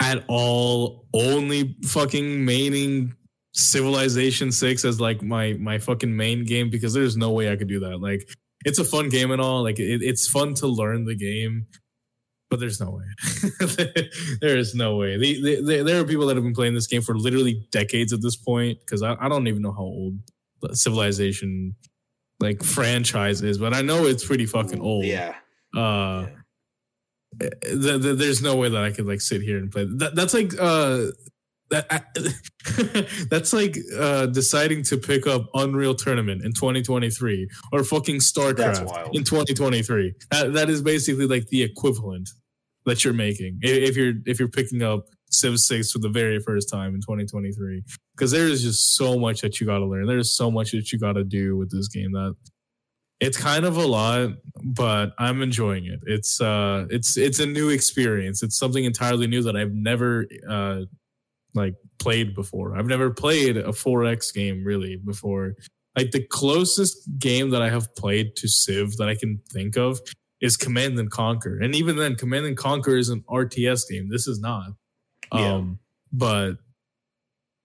at 0.01 0.25
all 0.29 1.07
only 1.15 1.77
fucking 1.85 2.47
maining 2.47 3.13
civilization 3.55 4.53
6 4.53 4.85
as 4.85 5.01
like 5.01 5.23
my 5.23 5.55
my 5.55 5.79
fucking 5.79 6.15
main 6.15 6.45
game 6.45 6.69
because 6.69 6.93
there's 6.93 7.17
no 7.17 7.31
way 7.31 7.51
i 7.51 7.57
could 7.57 7.69
do 7.69 7.81
that. 7.81 8.01
Like 8.01 8.29
it's 8.65 8.79
a 8.79 8.85
fun 8.85 9.09
game 9.09 9.31
and 9.31 9.41
all 9.41 9.63
like 9.63 9.79
it, 9.79 10.03
it's 10.03 10.29
fun 10.29 10.55
to 10.55 10.67
learn 10.67 11.05
the 11.05 11.15
game 11.15 11.67
but 12.49 12.61
there's 12.61 12.81
no 12.81 12.91
way. 12.91 13.05
There 14.41 14.57
is 14.57 14.75
no 14.75 14.97
way. 14.97 15.19
The, 15.19 15.43
the, 15.43 15.63
the, 15.63 15.83
there 15.83 16.01
are 16.01 16.05
people 16.05 16.27
that 16.27 16.37
have 16.37 16.45
been 16.45 16.55
playing 16.55 16.75
this 16.75 16.87
game 16.87 17.03
for 17.03 17.17
literally 17.17 17.67
decades 17.73 18.13
at 18.13 18.23
this 18.23 18.37
point 18.37 18.79
because 18.81 19.03
I, 19.03 19.17
I 19.19 19.29
don't 19.29 19.49
even 19.49 19.63
know 19.63 19.73
how 19.73 19.83
old 19.83 20.19
the 20.63 20.77
civilization 20.77 21.75
like 22.39 22.63
franchise 22.63 23.43
is 23.43 23.57
but 23.57 23.73
i 23.73 23.81
know 23.81 24.05
it's 24.05 24.25
pretty 24.25 24.47
fucking 24.47 24.81
old. 24.81 25.05
Yeah. 25.07 25.35
uh 25.77 26.27
th- 27.41 27.53
th- 28.03 28.19
there's 28.19 28.43
no 28.43 28.57
way 28.57 28.69
that 28.69 28.83
i 28.83 28.91
could 28.91 29.07
like 29.07 29.21
sit 29.21 29.43
here 29.43 29.59
and 29.59 29.71
play 29.71 29.85
that, 29.97 30.15
that's 30.15 30.35
like 30.35 30.53
uh 30.61 31.07
that 31.71 32.07
that's 33.31 33.53
like 33.53 33.77
uh 33.99 34.27
deciding 34.27 34.83
to 34.85 34.97
pick 34.97 35.27
up 35.27 35.47
unreal 35.55 35.95
tournament 35.95 36.45
in 36.45 36.53
2023 36.53 37.49
or 37.73 37.83
fucking 37.85 38.17
starcraft 38.17 38.93
in 39.13 39.25
2023 39.25 40.15
that, 40.31 40.53
that 40.53 40.71
is 40.71 40.83
basically 40.83 41.27
like 41.27 41.47
the 41.49 41.63
equivalent 41.63 42.29
that 42.85 43.05
you're 43.05 43.13
making 43.15 43.59
i- 43.65 43.69
if 43.69 43.97
you're 43.97 44.15
if 44.27 44.39
you're 44.39 44.49
picking 44.49 44.83
up 44.83 45.07
civ 45.31 45.59
6 45.59 45.91
for 45.91 45.99
the 45.99 46.09
very 46.09 46.39
first 46.39 46.71
time 46.71 46.95
in 46.95 47.01
2023 47.01 47.83
because 48.17 48.31
there 48.31 48.47
is 48.47 48.63
just 48.63 48.97
so 48.97 49.19
much 49.19 49.41
that 49.41 49.61
you 49.61 49.67
got 49.67 49.79
to 49.79 49.87
learn 49.87 50.07
there's 50.07 50.37
so 50.37 50.51
much 50.53 50.71
that 50.71 50.93
you 50.93 50.99
got 51.01 51.15
to 51.15 51.25
do 51.25 51.57
with 51.57 51.71
this 51.71 51.89
game 51.89 52.13
that 52.13 52.37
it's 53.21 53.37
kind 53.37 53.65
of 53.65 53.77
a 53.77 53.87
lot 53.87 54.31
but 54.63 55.13
i'm 55.19 55.43
enjoying 55.43 55.87
it. 55.87 56.01
It's 56.07 56.41
uh 56.41 56.87
it's 56.91 57.17
it's 57.17 57.41
a 57.41 57.47
new 57.47 57.69
experience. 57.71 58.43
It's 58.43 58.59
something 58.59 58.85
entirely 58.85 59.27
new 59.27 59.43
that 59.43 59.57
i've 59.57 59.73
never 59.73 60.27
uh 60.49 60.83
like 61.55 61.75
played 61.99 62.35
before. 62.35 62.77
I've 62.77 62.87
never 62.87 63.11
played 63.11 63.57
a 63.57 63.69
4x 63.73 64.35
game 64.35 64.63
really 64.65 64.97
before. 64.97 65.55
Like 65.97 66.11
the 66.11 66.23
closest 66.23 67.19
game 67.19 67.51
that 67.51 67.63
i 67.63 67.71
have 67.71 67.95
played 67.97 68.37
to 68.37 68.49
civ 68.49 68.97
that 68.99 69.09
i 69.09 69.15
can 69.15 69.41
think 69.51 69.77
of 69.77 69.99
is 70.41 70.57
command 70.57 70.99
and 70.99 71.11
conquer. 71.11 71.59
And 71.59 71.75
even 71.75 71.97
then 71.97 72.15
command 72.15 72.45
and 72.47 72.57
conquer 72.57 72.97
is 72.97 73.09
an 73.09 73.25
rts 73.31 73.89
game. 73.89 74.09
This 74.11 74.27
is 74.27 74.41
not. 74.41 74.73
Yeah. 75.33 75.55
um 75.55 75.79
but 76.13 76.55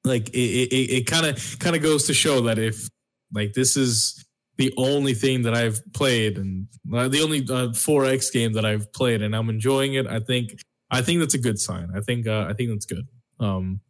like 0.03 0.29
it 0.29 0.73
it 0.73 1.07
kind 1.07 1.25
of 1.25 1.59
kind 1.59 1.75
of 1.75 1.81
goes 1.81 2.07
to 2.07 2.13
show 2.13 2.41
that 2.41 2.57
if 2.57 2.87
like 3.33 3.53
this 3.53 3.77
is 3.77 4.25
the 4.61 4.71
only 4.77 5.15
thing 5.15 5.41
that 5.41 5.55
I've 5.55 5.81
played 5.91 6.37
and 6.37 6.67
uh, 6.93 7.07
the 7.07 7.23
only 7.23 7.39
uh, 7.39 7.73
4X 7.73 8.31
game 8.31 8.53
that 8.53 8.63
I've 8.63 8.93
played 8.93 9.23
and 9.23 9.35
I'm 9.35 9.49
enjoying 9.49 9.95
it. 9.95 10.05
I 10.05 10.19
think 10.19 10.61
I 10.91 11.01
think 11.01 11.19
that's 11.19 11.33
a 11.33 11.39
good 11.39 11.57
sign. 11.57 11.89
I 11.95 12.01
think 12.01 12.27
uh, 12.27 12.45
I 12.47 12.53
think 12.53 12.69
that's 12.69 12.85
good. 12.85 13.07
Um, 13.39 13.81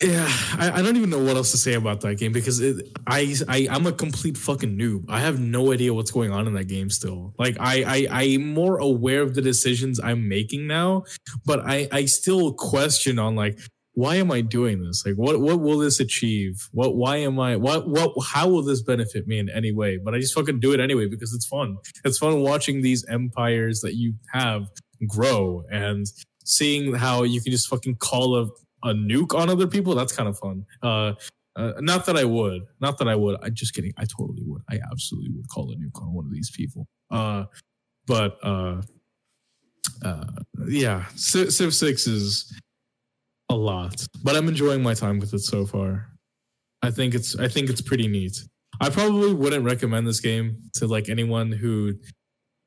yeah, 0.00 0.28
I, 0.58 0.72
I 0.76 0.82
don't 0.82 0.96
even 0.96 1.10
know 1.10 1.18
what 1.18 1.36
else 1.36 1.50
to 1.52 1.56
say 1.56 1.72
about 1.72 2.02
that 2.02 2.16
game 2.18 2.30
because 2.30 2.60
it, 2.60 2.86
I, 3.06 3.34
I 3.48 3.66
I'm 3.68 3.86
a 3.86 3.92
complete 3.92 4.38
fucking 4.38 4.78
noob. 4.78 5.06
I 5.08 5.18
have 5.18 5.40
no 5.40 5.72
idea 5.72 5.92
what's 5.92 6.12
going 6.12 6.30
on 6.30 6.46
in 6.46 6.54
that 6.54 6.68
game 6.68 6.88
still. 6.88 7.34
Like 7.36 7.56
I, 7.58 8.06
I 8.10 8.22
I'm 8.22 8.54
more 8.54 8.78
aware 8.78 9.22
of 9.22 9.34
the 9.34 9.42
decisions 9.42 9.98
I'm 9.98 10.28
making 10.28 10.68
now, 10.68 11.02
but 11.44 11.60
I 11.66 11.88
I 11.90 12.04
still 12.04 12.52
question 12.52 13.18
on 13.18 13.34
like 13.34 13.58
why 13.96 14.16
am 14.16 14.30
I 14.30 14.42
doing 14.42 14.84
this? 14.84 15.04
Like 15.06 15.14
what 15.14 15.40
what 15.40 15.58
will 15.58 15.78
this 15.78 16.00
achieve? 16.00 16.68
What 16.72 16.96
why 16.96 17.16
am 17.16 17.40
I 17.40 17.56
what 17.56 17.88
what 17.88 18.12
how 18.26 18.46
will 18.46 18.62
this 18.62 18.82
benefit 18.82 19.26
me 19.26 19.38
in 19.38 19.48
any 19.48 19.72
way? 19.72 19.96
But 19.96 20.14
I 20.14 20.18
just 20.18 20.34
fucking 20.34 20.60
do 20.60 20.74
it 20.74 20.80
anyway 20.80 21.06
because 21.08 21.32
it's 21.32 21.46
fun. 21.46 21.78
It's 22.04 22.18
fun 22.18 22.40
watching 22.40 22.82
these 22.82 23.06
empires 23.06 23.80
that 23.80 23.94
you 23.94 24.12
have 24.34 24.68
grow 25.08 25.64
and 25.72 26.06
seeing 26.44 26.94
how 26.94 27.22
you 27.22 27.40
can 27.40 27.50
just 27.50 27.68
fucking 27.68 27.96
call 27.96 28.36
a 28.36 28.48
a 28.86 28.92
nuke 28.92 29.34
on 29.34 29.48
other 29.48 29.66
people. 29.66 29.94
That's 29.94 30.12
kind 30.12 30.28
of 30.28 30.38
fun. 30.38 30.66
Uh, 30.82 31.14
uh, 31.56 31.72
not 31.78 32.04
that 32.04 32.18
I 32.18 32.24
would, 32.24 32.66
not 32.82 32.98
that 32.98 33.08
I 33.08 33.16
would. 33.16 33.38
I'm 33.42 33.54
just 33.54 33.72
kidding. 33.72 33.94
I 33.96 34.04
totally 34.04 34.42
would. 34.44 34.60
I 34.68 34.78
absolutely 34.92 35.30
would 35.30 35.48
call 35.48 35.72
a 35.72 35.74
nuke 35.76 36.02
on 36.02 36.12
one 36.12 36.26
of 36.26 36.32
these 36.32 36.50
people. 36.50 36.86
Uh, 37.10 37.44
but 38.06 38.36
uh, 38.42 38.82
uh, 40.04 40.26
yeah, 40.68 41.06
Civ, 41.14 41.74
Six 41.74 42.06
is 42.06 42.52
a 43.48 43.54
lot, 43.54 44.06
but 44.22 44.36
I'm 44.36 44.48
enjoying 44.48 44.82
my 44.82 44.94
time 44.94 45.18
with 45.18 45.32
it 45.34 45.40
so 45.40 45.66
far. 45.66 46.08
I 46.82 46.90
think 46.90 47.14
it's 47.14 47.38
I 47.38 47.48
think 47.48 47.70
it's 47.70 47.80
pretty 47.80 48.08
neat. 48.08 48.36
I 48.80 48.90
probably 48.90 49.32
wouldn't 49.32 49.64
recommend 49.64 50.06
this 50.06 50.20
game 50.20 50.56
to 50.74 50.86
like 50.86 51.08
anyone 51.08 51.50
who 51.50 51.94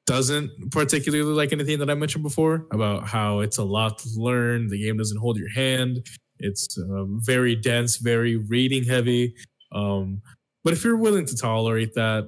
doesn't 0.08 0.72
particularly 0.72 1.34
like 1.34 1.54
anything 1.54 1.78
that 1.80 1.90
I 1.90 1.94
mentioned 1.94 2.24
before 2.24 2.66
about 2.72 3.08
how 3.08 3.42
it's 3.42 3.60
a 3.60 3.64
lot 3.64 4.00
to 4.00 4.10
learn. 4.16 4.68
The 4.68 4.84
game 4.84 4.98
doesn't 4.98 5.20
hold 5.20 5.38
your 5.38 5.52
hand. 5.52 6.06
It's 6.40 6.78
uh, 6.78 7.04
very 7.08 7.56
dense, 7.56 7.98
very 7.98 8.38
reading 8.38 8.84
heavy. 8.86 9.36
Um, 9.72 10.22
but 10.64 10.74
if 10.74 10.84
you're 10.84 10.98
willing 10.98 11.26
to 11.28 11.36
tolerate 11.36 11.94
that, 11.94 12.28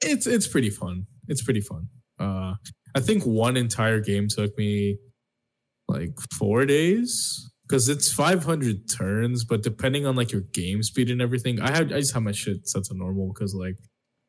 it's 0.00 0.26
it's 0.26 0.46
pretty 0.46 0.70
fun. 0.70 1.06
It's 1.28 1.42
pretty 1.42 1.60
fun. 1.60 1.88
Uh, 2.18 2.54
I 2.94 3.00
think 3.00 3.24
one 3.24 3.56
entire 3.56 4.00
game 4.00 4.28
took 4.28 4.56
me 4.56 4.98
like 5.88 6.12
four 6.38 6.64
days 6.64 7.51
because 7.72 7.88
it's 7.88 8.12
500 8.12 8.86
turns. 8.86 9.44
But 9.44 9.62
depending 9.62 10.04
on 10.04 10.14
like 10.14 10.30
your 10.30 10.42
game 10.42 10.82
speed 10.82 11.08
and 11.08 11.22
everything, 11.22 11.58
I 11.58 11.70
had 11.70 11.90
I 11.90 12.00
just 12.00 12.12
have 12.12 12.22
my 12.22 12.32
shit 12.32 12.68
set 12.68 12.84
to 12.84 12.94
normal 12.94 13.32
because 13.32 13.54
like 13.54 13.78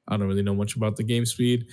I 0.07 0.15
don't 0.15 0.29
really 0.29 0.43
know 0.43 0.55
much 0.55 0.77
about 0.77 0.95
the 0.95 1.03
game 1.03 1.25
speed. 1.25 1.65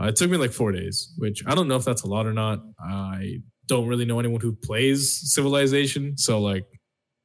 Uh, 0.00 0.06
it 0.06 0.16
took 0.16 0.30
me 0.30 0.36
like 0.36 0.52
four 0.52 0.70
days, 0.70 1.12
which 1.18 1.42
I 1.44 1.56
don't 1.56 1.66
know 1.66 1.74
if 1.74 1.84
that's 1.84 2.02
a 2.02 2.06
lot 2.06 2.26
or 2.26 2.32
not. 2.32 2.60
I 2.80 3.40
don't 3.66 3.88
really 3.88 4.04
know 4.04 4.20
anyone 4.20 4.40
who 4.40 4.52
plays 4.52 5.32
Civilization, 5.34 6.16
so 6.16 6.40
like, 6.40 6.64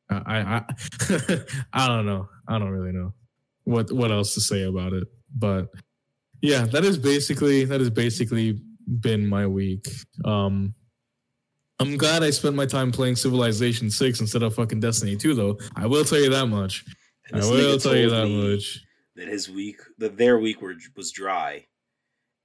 I 0.09 0.39
I 0.39 1.43
I 1.71 1.87
don't 1.87 2.07
know. 2.07 2.27
I 2.47 2.57
don't 2.57 2.71
really 2.71 2.91
know 2.91 3.13
what 3.65 3.91
what 3.91 4.09
else 4.09 4.33
to 4.33 4.41
say 4.41 4.63
about 4.63 4.93
it. 4.93 5.07
But 5.37 5.67
yeah, 6.41 6.65
that 6.65 6.83
is 6.83 6.97
basically 6.97 7.65
that 7.65 7.79
has 7.79 7.91
basically 7.91 8.59
been 8.99 9.27
my 9.27 9.45
week. 9.45 9.87
Um, 10.25 10.73
I'm 11.81 11.97
glad 11.97 12.23
I 12.23 12.29
spent 12.29 12.55
my 12.55 12.65
time 12.65 12.91
playing 12.91 13.15
Civilization 13.15 13.89
6 13.89 14.21
instead 14.21 14.43
of 14.43 14.53
fucking 14.53 14.79
Destiny 14.79 15.15
2, 15.15 15.33
though. 15.33 15.59
I 15.75 15.87
will 15.87 16.03
tell 16.05 16.19
you 16.19 16.29
that 16.29 16.45
much. 16.47 16.85
I 17.33 17.39
will 17.39 17.79
tell 17.79 17.95
you 17.95 18.09
that 18.09 18.27
much. 18.27 18.79
That 19.15 19.27
his 19.27 19.49
week, 19.49 19.77
that 19.97 20.17
their 20.17 20.37
week 20.39 20.61
were, 20.61 20.75
was 20.95 21.11
dry, 21.11 21.65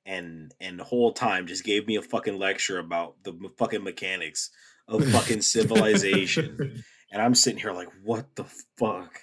and 0.04 0.52
and 0.60 0.78
the 0.78 0.84
whole 0.84 1.12
time 1.12 1.46
just 1.46 1.64
gave 1.64 1.86
me 1.86 1.96
a 1.96 2.02
fucking 2.02 2.38
lecture 2.38 2.78
about 2.78 3.22
the 3.22 3.30
m- 3.30 3.52
fucking 3.56 3.84
mechanics 3.84 4.50
of 4.88 5.04
fucking 5.12 5.42
civilization, 5.42 6.84
and 7.12 7.22
I'm 7.22 7.34
sitting 7.34 7.60
here 7.60 7.72
like, 7.72 7.88
what 8.02 8.34
the 8.36 8.44
fuck? 8.78 9.20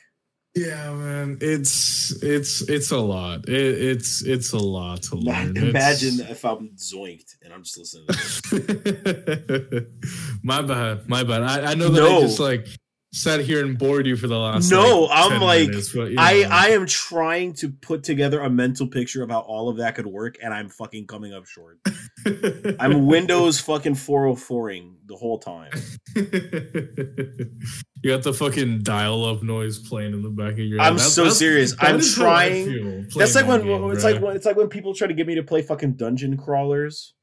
Yeah, 0.56 0.94
man, 0.94 1.40
it's 1.42 2.12
it's 2.22 2.62
it's 2.70 2.92
a 2.92 2.98
lot. 3.00 3.50
It, 3.50 3.56
it's 3.56 4.22
it's 4.24 4.54
a 4.54 4.60
lot 4.60 5.02
to 5.04 5.16
learn. 5.16 5.58
It's- 5.58 5.70
Imagine 5.72 6.28
if 6.30 6.46
I'm 6.46 6.70
zoinked 6.78 7.38
and 7.42 7.52
I'm 7.52 7.64
just 7.64 7.80
listening. 7.80 8.06
To 8.08 8.60
this. 8.60 9.84
my 10.44 10.62
bad, 10.62 11.10
my 11.10 11.24
bad. 11.24 11.42
I, 11.42 11.72
I 11.72 11.74
know 11.74 11.90
that 11.90 12.02
No. 12.02 12.18
I 12.18 12.22
just 12.22 12.40
like 12.40 12.68
sat 13.14 13.40
here 13.42 13.64
and 13.64 13.78
bored 13.78 14.06
you 14.08 14.16
for 14.18 14.28
the 14.28 14.38
last. 14.38 14.72
No, 14.72 15.02
like, 15.04 15.12
I'm 15.14 15.30
10 15.32 15.42
like, 15.42 15.70
minutes, 15.70 15.94
but, 15.94 16.12
you 16.12 16.16
I 16.18 16.42
know. 16.42 16.50
I 16.52 16.68
am 16.70 16.86
trying 16.88 17.54
to 17.56 17.70
put 17.70 18.04
together 18.04 18.42
a 18.42 18.50
mental 18.50 18.88
picture 18.88 19.22
of 19.24 19.30
how 19.30 19.40
all 19.40 19.70
of 19.70 19.78
that 19.78 19.96
could 19.96 20.08
work, 20.08 20.38
and 20.44 20.54
I'm 20.54 20.68
fucking 20.70 21.08
coming 21.08 21.34
up 21.34 21.46
short. 21.46 21.80
I'm 22.80 23.06
Windows 23.06 23.60
fucking 23.60 23.94
404ing 23.96 24.96
the 25.06 25.16
whole 25.16 25.38
time. 25.40 25.70
you 26.16 28.10
got 28.12 28.24
the 28.24 28.34
fucking 28.34 28.82
dial-up 28.84 29.44
noise 29.44 29.80
playing 29.80 30.14
in 30.14 30.22
the 30.22 30.30
back 30.30 30.54
of 30.54 30.60
your 30.60 30.82
head. 30.82 30.92
I'm 30.94 31.00
so 31.00 31.30
serious. 31.30 31.72
that 31.76 31.84
I'm 31.84 32.00
is 32.00 32.18
how 32.18 32.24
I 32.24 32.50
trying- 32.50 32.66
feel 32.66 33.20
That's 33.20 33.36
like 33.36 33.48
when 33.48 33.62
game, 33.64 33.92
it's 33.92 34.04
bruh. 34.04 34.14
like 34.14 34.22
when 34.22 34.36
it's 34.36 34.46
like 34.46 34.56
when 34.56 34.70
people 34.70 34.94
try 34.94 35.08
to 35.08 35.14
get 35.14 35.28
me 35.28 35.36
to 35.36 35.44
play 35.44 35.62
fucking 35.62 35.94
dungeon 35.94 36.38
crawlers, 36.38 37.14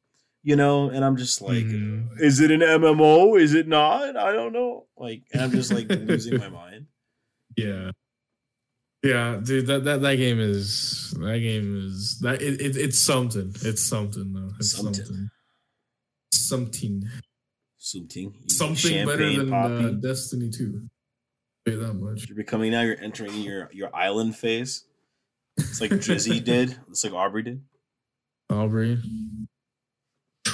you 0.43 0.57
know, 0.57 0.88
and 0.91 1.05
I'm 1.05 1.16
just 1.16 1.41
like, 1.43 1.64
Mhm. 1.64 2.18
is 2.20 2.41
it 2.41 2.51
an 2.51 2.61
MMO? 2.62 3.38
Is 3.38 3.55
it 3.55 3.68
not? 3.68 4.16
I 4.16 4.32
don't 4.32 4.53
know. 4.53 4.86
Like, 4.97 5.22
and 5.32 5.43
I'm 5.43 5.51
just 5.51 5.72
like 5.72 5.88
losing 5.91 6.38
my 6.38 6.49
mind. 6.49 6.86
Yeah. 7.57 7.91
Yeah, 9.03 9.41
dude, 9.43 9.66
that, 9.68 9.84
that 9.84 10.03
that 10.03 10.16
game 10.16 10.38
is 10.41 11.14
that 11.18 11.38
game 11.38 11.86
is 11.86 12.18
that 12.20 12.43
it, 12.43 12.61
it 12.61 12.76
it's 12.76 12.99
something. 12.99 13.55
It's 13.62 13.82
something 13.82 14.32
though. 14.34 14.51
It's 14.59 14.72
Something. 14.72 14.95
something. 14.95 15.30
Something. 16.32 17.03
Something, 17.78 18.34
Something 18.49 19.07
better 19.07 19.36
than 19.45 19.53
uh. 19.55 19.88
Destiny 20.03 20.51
2. 20.51 20.86
Pay 21.64 21.76
that 21.76 21.95
much. 21.95 22.28
You're 22.28 22.36
becoming 22.36 22.72
now. 22.72 22.82
You're 22.82 23.01
entering 23.01 23.32
your 23.41 23.70
your 23.72 23.95
island 23.97 24.36
phase. 24.36 24.84
It's 25.57 25.80
like 25.80 25.91
Drizzy 25.93 26.45
did. 26.45 26.76
It's 26.91 27.03
like 27.03 27.14
Aubrey 27.14 27.43
did. 27.43 27.62
Aubrey. 28.51 28.99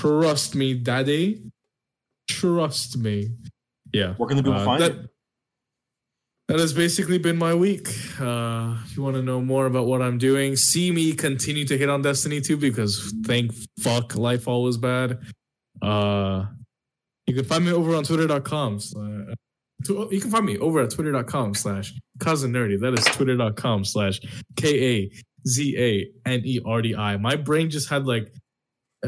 Trust 0.00 0.54
me, 0.54 0.74
daddy. 0.74 1.42
Trust 2.28 2.98
me. 2.98 3.30
Yeah. 3.92 4.14
Where 4.14 4.28
can 4.28 4.36
the 4.36 4.42
people 4.42 4.60
Uh, 4.60 4.64
find 4.64 4.82
that, 4.82 4.92
it? 4.92 5.10
that 6.48 6.58
has 6.58 6.72
basically 6.74 7.18
been 7.18 7.36
my 7.38 7.54
week. 7.54 7.88
Uh, 8.20 8.76
if 8.84 8.96
you 8.96 9.02
want 9.02 9.16
to 9.16 9.22
know 9.22 9.40
more 9.40 9.66
about 9.66 9.86
what 9.86 10.02
I'm 10.02 10.18
doing, 10.18 10.54
see 10.56 10.90
me 10.90 11.12
continue 11.14 11.64
to 11.66 11.78
hit 11.78 11.88
on 11.88 12.02
Destiny 12.02 12.40
2 12.40 12.56
because 12.58 13.14
thank 13.24 13.52
fuck 13.80 14.16
life 14.16 14.46
always 14.48 14.76
bad. 14.76 15.18
Uh, 15.80 16.44
you 17.26 17.34
can 17.34 17.44
find 17.44 17.64
me 17.64 17.72
over 17.72 17.94
on 17.96 18.04
twitter.com. 18.04 18.80
slash- 18.80 19.34
You 19.88 20.20
can 20.20 20.30
find 20.30 20.44
me 20.46 20.58
over 20.58 20.80
at 20.80 20.90
twitter.com 20.90 21.54
slash 21.54 21.92
cousin 22.18 22.52
nerdy. 22.52 22.78
That 22.80 22.98
is 22.98 23.04
twitter.com 23.16 23.84
slash 23.84 24.20
K 24.56 24.68
A 24.94 25.10
Z 25.46 25.76
A 25.78 26.28
N 26.28 26.42
E 26.44 26.60
R 26.66 26.82
D 26.82 26.94
I. 26.94 27.16
My 27.18 27.36
brain 27.36 27.70
just 27.70 27.88
had 27.88 28.06
like, 28.06 28.32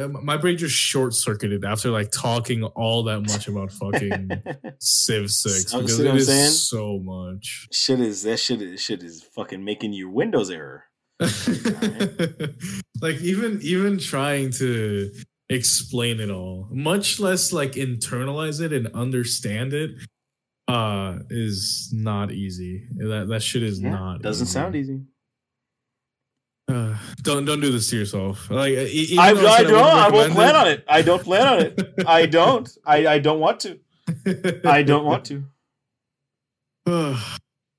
my 0.07 0.37
brain 0.37 0.57
just 0.57 0.75
short 0.75 1.13
circuited 1.15 1.65
after 1.65 1.91
like 1.91 2.11
talking 2.13 2.63
all 2.65 3.03
that 3.05 3.21
much 3.21 3.49
about 3.49 3.73
fucking 3.73 4.31
Civ 4.81 5.31
6 5.31 5.71
So- 5.71 5.81
because 5.81 6.01
I'm 6.01 6.17
is 6.17 6.27
saying? 6.27 6.51
so 6.51 6.99
much. 7.01 7.69
shit 7.73 8.01
is 8.01 8.23
that 8.23 8.39
shit 8.39 8.63
is 8.63 8.81
shit 8.81 9.03
is 9.03 9.23
fucking 9.35 9.65
making 9.65 9.93
you 9.93 10.09
Windows 10.11 10.51
error. 10.51 10.85
like 13.01 13.17
even 13.21 13.59
even 13.63 13.99
trying 13.99 14.51
to 14.53 15.11
explain 15.49 16.21
it 16.21 16.31
all, 16.31 16.69
much 16.71 17.19
less 17.21 17.53
like 17.53 17.73
internalize 17.73 18.61
it 18.61 18.73
and 18.73 18.87
understand 18.95 19.73
it, 19.75 19.91
uh, 20.69 21.19
is 21.31 21.91
not 21.93 22.31
easy. 22.33 22.85
That 22.97 23.27
that 23.29 23.43
shit 23.43 23.63
is 23.63 23.81
Yeah, 23.81 23.91
not. 23.91 24.23
doesn't 24.23 24.47
sound 24.47 24.77
easy. 24.77 25.01
Uh, 26.69 26.97
don't 27.23 27.45
don't 27.45 27.61
do 27.61 27.73
this 27.73 27.91
to 27.91 27.97
yourself. 27.97 28.51
Like 28.51 28.75
I, 28.77 29.13
I 29.19 29.35
don't. 29.35 29.75
I 29.75 30.09
won't 30.11 30.33
plan 30.33 30.57
on 30.57 30.69
it. 30.69 30.85
I 30.89 31.03
don't 31.03 31.23
plan 31.23 31.47
on 31.47 31.59
it. 31.61 31.95
I 32.07 32.27
don't. 32.27 32.69
I, 32.85 33.07
I 33.07 33.19
don't 33.19 33.41
want 33.41 33.61
to. 33.61 33.81
I 34.65 34.83
don't 34.83 35.05
want 35.05 35.25
to. 35.27 35.45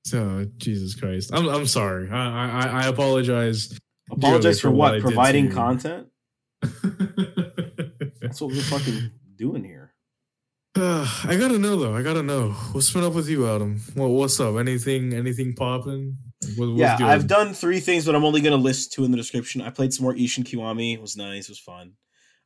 so 0.04 0.46
Jesus 0.56 0.94
Christ, 0.94 1.30
I'm 1.32 1.48
I'm 1.48 1.66
sorry. 1.66 2.10
I 2.10 2.50
I, 2.50 2.66
I 2.82 2.86
apologize. 2.86 3.78
Apologize 4.10 4.60
for 4.60 4.70
what 4.70 4.94
what? 4.94 5.00
Providing 5.02 5.50
content. 5.50 6.08
That's 6.62 8.40
what 8.40 8.50
we're 8.50 8.62
fucking 8.62 9.10
doing 9.36 9.64
here. 9.64 9.94
I 10.76 11.36
gotta 11.38 11.58
know 11.58 11.76
though. 11.76 11.94
I 11.94 12.02
gotta 12.02 12.22
know 12.22 12.50
what's 12.72 12.92
been 12.92 13.04
up 13.04 13.14
with 13.14 13.28
you, 13.28 13.48
Adam. 13.48 13.80
What 13.94 14.08
what's 14.08 14.38
up? 14.40 14.56
Anything 14.56 15.12
anything 15.12 15.54
popping? 15.54 16.16
What, 16.56 16.76
yeah? 16.76 16.96
I've 17.00 17.26
done 17.26 17.52
three 17.52 17.80
things, 17.80 18.06
but 18.06 18.14
I'm 18.14 18.24
only 18.24 18.40
gonna 18.40 18.56
list 18.56 18.92
two 18.92 19.04
in 19.04 19.10
the 19.10 19.16
description. 19.16 19.60
I 19.60 19.70
played 19.70 19.92
some 19.92 20.04
more 20.04 20.14
Ishin 20.14 20.44
Kiwami. 20.44 20.94
It 20.94 21.00
was 21.00 21.16
nice. 21.16 21.44
It 21.44 21.50
was 21.50 21.58
fun. 21.58 21.92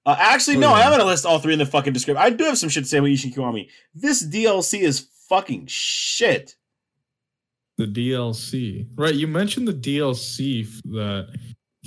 Uh, 0.07 0.17
actually, 0.19 0.57
Oh, 0.57 0.61
no, 0.61 0.77
yeah. 0.77 0.83
I'm 0.85 0.91
gonna 0.91 1.05
list 1.05 1.25
all 1.25 1.39
three 1.39 1.53
in 1.53 1.59
the 1.59 1.67
fucking 1.67 1.93
description. 1.93 2.23
I 2.23 2.31
do 2.31 2.45
have 2.45 2.59
some 2.59 2.69
shit 2.69 2.85
to 2.85 2.89
say 2.91 2.99
about 2.99 3.09
Ishin 3.09 3.33
Kiwami. 3.35 3.69
This 3.95 4.25
DLC 4.27 4.81
is 4.81 5.07
fucking 5.29 5.67
shit. 5.69 6.57
the 7.79 7.87
DLC, 7.87 8.87
right? 8.97 9.15
You 9.15 9.27
mentioned 9.27 9.67
the 9.67 9.73
DLC 9.73 10.65
that 10.93 11.29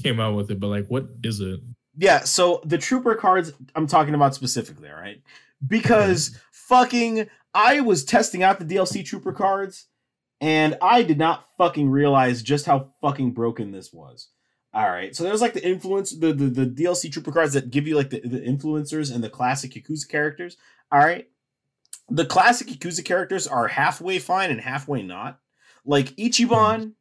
came 0.01 0.19
out 0.19 0.35
with 0.35 0.49
it, 0.51 0.59
but 0.59 0.67
like, 0.67 0.87
what 0.87 1.07
is 1.23 1.39
it? 1.39 1.59
Yeah, 1.97 2.19
so 2.21 2.61
the 2.65 2.77
trooper 2.77 3.15
cards 3.15 3.51
I'm 3.75 3.87
talking 3.87 4.13
about 4.13 4.35
specifically, 4.35 4.89
all 4.89 4.95
right? 4.95 5.21
Because 5.65 6.37
fucking 6.51 7.27
I 7.53 7.79
was 7.81 8.03
testing 8.03 8.43
out 8.43 8.59
the 8.59 8.65
DLC 8.65 9.03
trooper 9.05 9.31
cards 9.33 9.87
and 10.41 10.77
I 10.81 11.03
did 11.03 11.17
not 11.17 11.45
fucking 11.57 11.89
realize 11.89 12.41
just 12.41 12.65
how 12.65 12.91
fucking 13.01 13.31
broken 13.31 13.71
this 13.71 13.91
was. 13.91 14.29
All 14.73 14.89
right. 14.89 15.15
So 15.15 15.23
there's 15.23 15.41
like 15.41 15.53
the 15.53 15.67
influence 15.67 16.11
the 16.11 16.33
the, 16.33 16.47
the 16.47 16.65
DLC 16.65 17.11
trooper 17.11 17.31
cards 17.31 17.53
that 17.53 17.71
give 17.71 17.87
you 17.87 17.95
like 17.95 18.09
the, 18.09 18.21
the 18.21 18.39
influencers 18.39 19.13
and 19.13 19.23
the 19.23 19.29
classic 19.29 19.71
Yakuza 19.71 20.07
characters. 20.07 20.57
All 20.91 20.99
right. 20.99 21.27
The 22.09 22.25
classic 22.25 22.67
Yakuza 22.67 23.03
characters 23.03 23.47
are 23.47 23.67
halfway 23.67 24.19
fine 24.19 24.51
and 24.51 24.61
halfway 24.61 25.01
not. 25.01 25.39
Like 25.85 26.15
Ichiban 26.17 26.93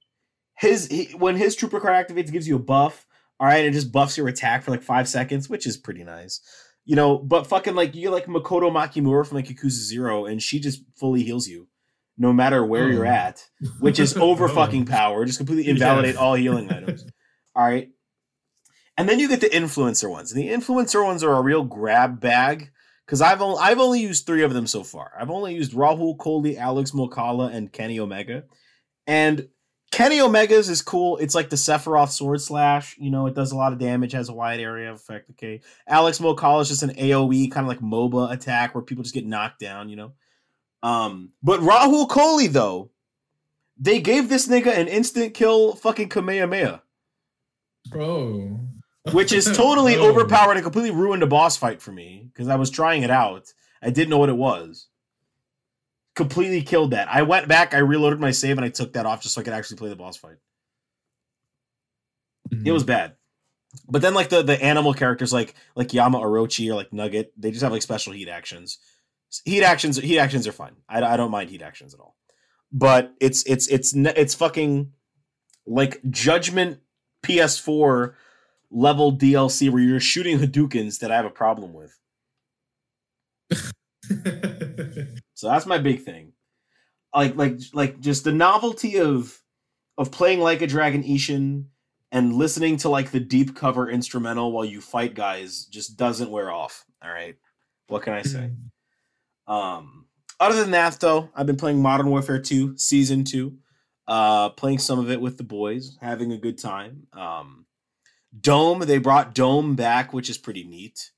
his 0.57 0.87
he, 0.87 1.07
when 1.17 1.37
his 1.37 1.55
trooper 1.55 1.81
card 1.81 2.07
activates 2.07 2.33
gives 2.33 2.49
you 2.49 2.57
a 2.57 2.61
buff 2.61 3.07
all 3.39 3.47
right, 3.47 3.65
it 3.65 3.73
just 3.73 3.93
buffs 3.93 4.17
your 4.17 4.29
attack 4.29 4.63
for 4.63 4.71
like 4.71 4.83
five 4.83 5.09
seconds, 5.09 5.49
which 5.49 5.67
is 5.67 5.77
pretty 5.77 6.05
nice. 6.05 6.41
You 6.85 6.97
know, 6.97 7.19
but 7.19 7.47
fucking 7.47 7.75
like 7.75 7.95
you 7.95 8.03
get 8.03 8.13
like 8.13 8.27
Makoto 8.27 8.73
Makimura 8.73 9.27
from 9.27 9.37
like 9.37 9.49
Yakuza 9.49 9.71
Zero, 9.71 10.25
and 10.25 10.43
she 10.43 10.59
just 10.61 10.83
fully 10.97 11.23
heals 11.23 11.49
you, 11.49 11.69
no 12.19 12.33
matter 12.33 12.65
where 12.65 12.89
you're 12.89 13.05
hmm. 13.05 13.11
at, 13.11 13.45
which 13.81 13.99
is 13.99 14.17
over 14.17 14.49
fucking 14.49 14.87
power. 14.87 15.25
Just 15.25 15.39
completely 15.39 15.65
Yeah. 15.67 15.73
invalidate 15.73 16.17
all 16.17 16.35
healing 16.35 16.71
items. 16.71 17.05
All 17.55 17.65
right, 17.65 17.91
and 18.97 19.09
then 19.09 19.19
you 19.19 19.29
get 19.29 19.41
the 19.41 19.49
influencer 19.49 20.11
ones. 20.11 20.33
And 20.33 20.43
the 20.43 20.49
influencer 20.49 21.05
ones 21.05 21.23
are 21.23 21.33
a 21.33 21.43
real 21.43 21.65
grab 21.65 22.21
bag 22.21 22.71
because 23.07 23.21
I've 23.21 23.43
only 23.43 23.59
I've 23.61 23.79
only 23.79 24.01
used 24.01 24.27
three 24.27 24.43
of 24.43 24.55
them 24.55 24.67
so 24.67 24.83
far. 24.83 25.13
I've 25.19 25.31
only 25.31 25.55
used 25.55 25.73
Rahul 25.73 26.17
Kohli, 26.17 26.57
Alex 26.57 26.93
Moukala, 26.93 27.53
and 27.55 27.73
Kenny 27.73 28.01
Omega, 28.01 28.45
and 29.07 29.49
Kenny 29.93 30.21
Omega's 30.21 30.69
is 30.69 30.83
cool. 30.83 31.17
It's 31.19 31.35
like 31.35 31.49
the 31.49 31.57
Sephiroth 31.57 32.11
sword 32.11 32.41
slash. 32.41 32.97
You 32.99 33.11
know, 33.11 33.27
it 33.27 33.35
does 33.35 33.53
a 33.53 33.57
lot 33.57 33.73
of 33.73 33.79
damage, 33.79 34.13
has 34.13 34.29
a 34.29 34.35
wide 34.35 34.61
area 34.61 34.91
of 34.91 34.97
effect. 34.97 35.31
Okay. 35.31 35.61
Alex 35.87 36.19
Moukala 36.19 36.63
is 36.63 36.69
just 36.69 36.83
an 36.83 36.91
AoE 36.91 37.51
kind 37.51 37.65
of 37.65 37.69
like 37.69 37.81
MOBA 37.81 38.33
attack 38.33 38.75
where 38.75 38.83
people 38.83 39.05
just 39.05 39.15
get 39.15 39.27
knocked 39.27 39.61
down, 39.61 39.89
you 39.89 39.97
know. 39.97 40.13
Um, 40.87 41.33
but 41.43 41.59
Rahul 41.61 42.07
Kohli, 42.07 42.49
though, 42.49 42.91
they 43.77 44.01
gave 44.01 44.29
this 44.29 44.47
nigga 44.47 44.69
an 44.69 44.87
instant 44.87 45.35
kill 45.35 45.75
fucking 45.75 46.09
Kamehameha, 46.11 46.81
Bro. 47.91 48.61
which 49.11 49.33
is 49.33 49.47
totally 49.57 49.97
Bro. 49.97 50.07
overpowered 50.07 50.53
and 50.53 50.63
completely 50.63 50.93
ruined 50.93 51.25
a 51.25 51.27
boss 51.27 51.57
fight 51.57 51.83
for 51.83 51.91
me 51.91 52.31
because 52.33 52.47
I 52.47 52.55
was 52.55 52.71
trying 52.71 53.03
it 53.03 53.11
out. 53.11 53.53
I 53.83 53.91
didn't 53.91 54.11
know 54.11 54.19
what 54.19 54.29
it 54.29 54.37
was. 54.37 54.87
Completely 56.15 56.63
killed 56.63 56.93
that. 56.93 57.09
I 57.09 57.23
went 57.23 57.49
back, 57.49 57.75
I 57.75 57.79
reloaded 57.79 58.21
my 58.21 58.31
save, 58.31 58.57
and 58.57 58.65
I 58.65 58.69
took 58.69 58.93
that 58.93 59.07
off 59.07 59.23
just 59.23 59.35
so 59.35 59.41
I 59.41 59.45
could 59.45 59.55
actually 59.55 59.79
play 59.79 59.89
the 59.89 59.97
boss 59.97 60.17
fight. 60.17 60.37
It 62.65 62.71
was 62.71 62.85
bad. 62.85 63.17
But 63.89 64.03
then 64.03 64.15
like 64.15 64.29
the 64.29 64.43
the 64.43 64.63
animal 64.63 64.95
characters 64.95 65.33
like 65.33 65.55
like 65.75 65.93
Yama 65.93 66.21
Orochi 66.21 66.71
or 66.71 66.77
like 66.77 66.93
Nugget, 66.93 67.33
they 67.37 67.51
just 67.51 67.65
have 67.65 67.73
like 67.73 67.83
special 67.83 68.13
heat 68.13 68.29
actions. 68.29 68.79
Heat 69.45 69.63
actions 69.63 69.97
heat 69.97 70.19
actions 70.19 70.47
are 70.47 70.53
fine. 70.53 70.77
I, 70.89 71.03
I 71.03 71.17
don't 71.17 71.31
mind 71.31 71.51
heat 71.51 71.63
actions 71.63 71.95
at 71.95 72.01
all. 72.01 72.17
But 72.73 73.15
it's 73.21 73.43
it's 73.45 73.67
it's 73.69 73.95
it's 73.95 74.35
fucking 74.35 74.93
like 75.67 76.01
Judgment 76.11 76.81
PS4 77.25 78.15
level 78.71 79.13
DLC 79.13 79.71
where 79.71 79.83
you're 79.83 80.01
shooting 80.01 80.39
Hadoukens 80.39 81.01
that 81.01 81.11
I 81.11 81.17
have 81.17 81.27
a 81.27 81.31
problem 81.31 81.73
with. 81.73 81.99
So 85.37 85.49
that's 85.49 85.67
my 85.67 85.79
big 85.79 86.03
thing. 86.03 86.33
Like 87.15 87.37
like 87.37 87.59
like 87.73 88.01
just 88.01 88.25
the 88.25 88.33
novelty 88.33 88.99
of 88.99 89.39
of 89.99 90.11
playing 90.11 90.41
like 90.41 90.63
a 90.63 90.67
Dragon 90.67 91.05
Ishin 91.05 91.67
and 92.11 92.33
listening 92.33 92.79
to 92.79 92.89
like 92.89 93.11
the 93.11 93.21
deep 93.21 93.55
cover 93.55 93.89
instrumental 93.89 94.51
while 94.51 94.65
you 94.65 94.81
fight 94.81 95.15
guys 95.15 95.67
just 95.67 95.97
doesn't 95.97 96.31
wear 96.31 96.51
off. 96.51 96.85
All 97.05 97.11
right. 97.11 97.37
What 97.89 98.03
can 98.03 98.15
I 98.15 98.23
say? 98.23 98.51
Mm. 98.51 98.57
Um 99.47 100.07
other 100.39 100.61
than 100.61 100.73
that 100.73 101.01
though, 101.01 101.31
I've 101.35 101.47
been 101.47 101.57
playing 101.57 101.81
Modern 101.81 102.09
Warfare 102.11 102.41
2 102.41 102.77
season 102.79 103.25
2. 103.25 103.57
Uh 104.07 104.51
playing 104.51 104.79
some 104.79 104.99
of 104.99 105.11
it 105.11 105.21
with 105.21 105.37
the 105.39 105.45
boys, 105.45 105.97
having 106.01 106.33
a 106.33 106.39
good 106.39 106.59
time. 106.59 107.07
Um 107.13 107.67
Dome, 108.39 108.81
they 108.81 108.99
brought 108.99 109.35
Dome 109.35 109.77
back, 109.77 110.13
which 110.13 110.29
is 110.29 110.37
pretty 110.37 110.63
neat 110.65 111.11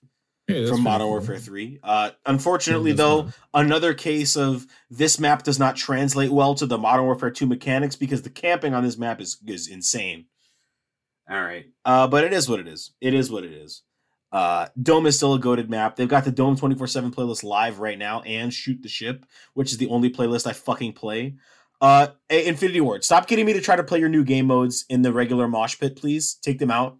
Yeah, 0.46 0.58
that's 0.60 0.70
from 0.70 0.82
Modern 0.82 1.06
cool. 1.06 1.10
Warfare 1.10 1.38
3. 1.38 1.80
Uh, 1.82 2.10
unfortunately, 2.26 2.92
That's 2.92 2.98
though, 3.08 3.22
nice. 3.22 3.34
another 3.54 3.92
case 3.94 4.36
of 4.36 4.66
this 4.88 5.18
map 5.18 5.42
does 5.42 5.58
not 5.58 5.74
translate 5.74 6.30
well 6.30 6.54
to 6.54 6.64
the 6.66 6.78
Modern 6.78 7.06
Warfare 7.06 7.30
2 7.32 7.46
mechanics 7.46 7.96
because 7.96 8.22
the 8.22 8.30
camping 8.30 8.72
on 8.72 8.84
this 8.84 8.96
map 8.98 9.20
is, 9.20 9.38
is 9.46 9.66
insane. 9.66 10.26
All 11.28 11.42
right. 11.42 11.66
Uh, 11.84 12.06
but 12.06 12.22
it 12.24 12.32
is 12.32 12.48
what 12.48 12.60
it 12.60 12.68
is. 12.68 12.92
It 13.00 13.14
is 13.14 13.30
what 13.32 13.42
it 13.44 13.52
is. 13.52 13.82
Uh, 14.30 14.66
Dome 14.80 15.06
is 15.06 15.16
still 15.16 15.34
a 15.34 15.38
goaded 15.38 15.70
map. 15.70 15.96
They've 15.96 16.08
got 16.08 16.24
the 16.24 16.30
Dome 16.30 16.56
24 16.56 16.86
7 16.86 17.10
playlist 17.10 17.42
live 17.42 17.78
right 17.78 17.98
now 17.98 18.20
and 18.22 18.52
Shoot 18.52 18.82
the 18.82 18.88
Ship, 18.88 19.24
which 19.54 19.72
is 19.72 19.78
the 19.78 19.88
only 19.88 20.10
playlist 20.10 20.46
I 20.46 20.52
fucking 20.52 20.92
play. 20.92 21.36
Uh, 21.80 22.08
Infinity 22.28 22.80
Ward, 22.80 23.04
stop 23.04 23.28
getting 23.28 23.46
me 23.46 23.52
to 23.52 23.60
try 23.60 23.76
to 23.76 23.84
play 23.84 24.00
your 24.00 24.08
new 24.08 24.24
game 24.24 24.46
modes 24.46 24.84
in 24.88 25.02
the 25.02 25.12
regular 25.12 25.46
mosh 25.46 25.78
pit, 25.78 25.96
please. 25.96 26.34
Take 26.34 26.58
them 26.58 26.70
out. 26.70 26.98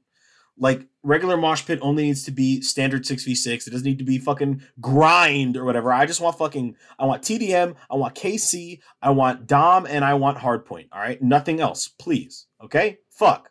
Like 0.57 0.87
regular 1.03 1.37
mosh 1.37 1.65
pit 1.65 1.79
only 1.83 2.05
needs 2.05 2.25
to 2.25 2.31
be 2.31 2.61
standard 2.63 3.05
6v6. 3.05 3.67
It 3.67 3.71
doesn't 3.71 3.87
need 3.87 3.99
to 3.99 4.05
be 4.05 4.19
fucking 4.19 4.63
grind 4.81 5.57
or 5.57 5.65
whatever. 5.65 5.93
I 5.93 6.07
just 6.07 6.21
want 6.21 6.39
fucking 6.39 6.77
I 6.99 7.05
want 7.05 7.23
TDM, 7.23 7.77
I 7.91 7.97
want 7.97 8.15
KC, 8.15 8.81
I 9.01 9.11
want 9.11 9.47
Dom, 9.47 9.87
and 9.87 10.05
I 10.05 10.15
want 10.15 10.39
hardpoint. 10.39 10.89
All 10.93 11.01
right. 11.01 11.21
Nothing 11.23 11.61
else, 11.61 11.89
please. 11.89 12.47
Okay? 12.63 12.99
Fuck. 13.11 13.51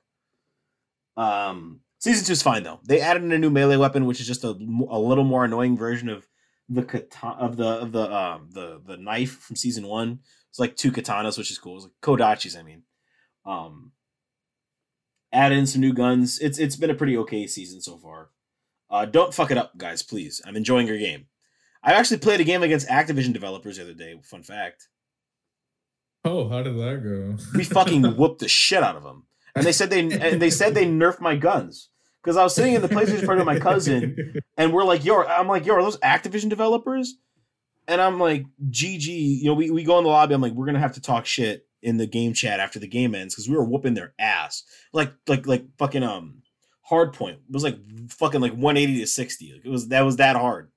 Um 1.16 1.82
season 2.00 2.26
two 2.26 2.34
is 2.34 2.42
fine 2.42 2.64
though. 2.64 2.80
They 2.84 3.02
added 3.02 3.24
in 3.24 3.32
a 3.32 3.38
new 3.38 3.50
melee 3.50 3.78
weapon, 3.78 4.06
which 4.06 4.20
is 4.20 4.28
just 4.28 4.44
a, 4.44 4.50
a 4.50 5.00
little 5.00 5.24
more 5.24 5.46
annoying 5.46 5.78
version 5.78 6.10
of 6.10 6.28
the 6.70 6.84
kata- 6.84 7.38
of 7.40 7.58
the 7.58 7.68
of 7.68 7.92
the 7.92 8.14
um 8.14 8.50
the 8.52 8.82
the 8.86 8.98
knife 8.98 9.40
from 9.40 9.56
season 9.56 9.88
one. 9.88 10.20
It's 10.50 10.60
like 10.60 10.76
two 10.76 10.92
katanas, 10.92 11.38
which 11.38 11.52
is 11.52 11.58
cool. 11.58 11.76
It's 11.78 11.86
like 11.86 11.94
kodachis, 12.02 12.58
I 12.58 12.64
mean. 12.64 12.84
Um 13.46 13.92
add 15.32 15.52
in 15.52 15.68
some 15.68 15.82
new 15.82 15.94
guns. 15.94 16.40
It's 16.40 16.58
it's 16.58 16.76
been 16.76 16.90
a 16.90 16.96
pretty 16.96 17.18
okay 17.18 17.48
season 17.48 17.82
so 17.82 17.98
far. 17.98 18.30
Uh, 18.90 19.06
don't 19.06 19.34
fuck 19.34 19.52
it 19.52 19.58
up, 19.58 19.78
guys, 19.78 20.02
please. 20.02 20.42
I'm 20.46 20.56
enjoying 20.56 20.88
your 20.88 20.98
game. 20.98 21.26
I 21.84 21.92
actually 21.94 22.18
played 22.20 22.40
a 22.40 22.46
game 22.46 22.64
against 22.64 22.88
Activision 22.88 23.34
developers 23.34 23.76
the 23.78 23.84
other 23.84 23.94
day. 23.94 24.16
Fun 24.24 24.44
fact: 24.44 24.88
Oh, 26.24 26.48
how 26.50 26.64
did 26.64 26.76
that 26.78 27.04
go? 27.04 27.36
we 27.58 27.64
fucking 27.66 28.04
whooped 28.18 28.40
the 28.40 28.48
shit 28.48 28.84
out 28.84 28.96
of 28.96 29.04
them, 29.04 29.26
and 29.58 29.66
they 29.66 29.72
said 29.72 29.90
they 29.90 30.00
and 30.00 30.42
they 30.42 30.50
said 30.50 30.74
they 30.74 30.86
nerfed 30.86 31.20
my 31.20 31.36
guns 31.36 31.90
because 32.24 32.38
I 32.38 32.44
was 32.44 32.56
sitting 32.56 32.74
in 32.74 32.82
the 32.82 32.90
PlayStation 32.90 33.26
party 33.26 33.40
with 33.40 33.46
my 33.46 33.60
cousin, 33.60 34.36
and 34.58 34.74
we're 34.74 34.84
like, 34.84 35.06
"Yo," 35.06 35.24
I'm 35.24 35.48
like, 35.48 35.66
"Yo, 35.66 35.76
are 35.76 35.82
those 35.82 35.98
Activision 36.00 36.50
developers?" 36.50 37.16
And 37.88 38.02
I'm 38.02 38.20
like, 38.20 38.46
"GG," 38.70 39.08
you 39.08 39.46
know, 39.46 39.54
we 39.54 39.72
we 39.72 39.84
go 39.84 39.98
in 39.98 40.04
the 40.04 40.10
lobby. 40.10 40.34
I'm 40.34 40.42
like, 40.42 40.54
"We're 40.54 40.66
gonna 40.66 40.80
have 40.80 40.94
to 40.94 41.02
talk 41.02 41.26
shit." 41.26 41.64
In 41.84 41.98
the 41.98 42.08
game 42.08 42.34
chat 42.34 42.60
after 42.60 42.80
the 42.80 42.88
game 42.88 43.14
ends 43.14 43.36
because 43.36 43.48
we 43.48 43.56
were 43.56 43.64
whooping 43.64 43.94
their 43.94 44.14
ass 44.18 44.64
like 44.94 45.14
like 45.28 45.46
like 45.46 45.64
fucking 45.78 46.02
um 46.02 46.42
hard 46.82 47.14
point 47.14 47.38
it 47.48 47.54
was 47.54 47.64
like 47.64 47.78
fucking 48.10 48.42
like 48.42 48.52
180 48.54 49.00
to 49.00 49.08
60 49.08 49.54
like 49.54 49.62
it 49.64 49.70
was 49.70 49.88
that 49.90 50.02
was 50.02 50.18
that 50.18 50.36
hard 50.36 50.72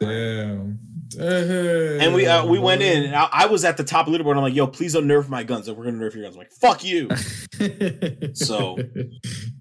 Damn. 0.00 0.78
and 1.20 2.14
we 2.14 2.26
uh, 2.26 2.44
we 2.46 2.58
went 2.58 2.82
in 2.82 3.04
and 3.04 3.14
I, 3.14 3.28
I 3.30 3.46
was 3.46 3.64
at 3.64 3.76
the 3.76 3.84
top 3.84 4.06
of 4.08 4.12
the 4.12 4.18
leaderboard 4.18 4.36
i'm 4.36 4.42
like 4.42 4.54
yo 4.54 4.66
please 4.66 4.94
don't 4.94 5.06
nerf 5.06 5.28
my 5.28 5.44
guns. 5.44 5.68
Like, 5.68 5.76
we're 5.76 5.84
gonna 5.84 5.98
nerf 5.98 6.14
your 6.14 6.24
guns. 6.24 6.34
I'm 6.34 6.40
like 6.40 6.52
fuck 6.52 6.82
you. 6.84 7.08
So- 8.34 8.76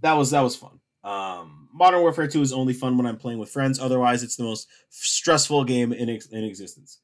that 0.01 0.13
was 0.13 0.31
that 0.31 0.41
was 0.41 0.55
fun. 0.55 0.79
Um 1.03 1.69
modern 1.73 2.01
warfare 2.01 2.27
2 2.27 2.41
is 2.41 2.53
only 2.53 2.73
fun 2.73 2.97
when 2.97 3.05
i'm 3.05 3.17
playing 3.17 3.39
with 3.39 3.49
friends. 3.49 3.79
Otherwise 3.79 4.23
it's 4.23 4.36
the 4.36 4.43
most 4.43 4.67
stressful 4.89 5.63
game 5.65 5.93
in, 5.93 6.09
ex- 6.09 6.27
in 6.27 6.43
existence. 6.43 6.99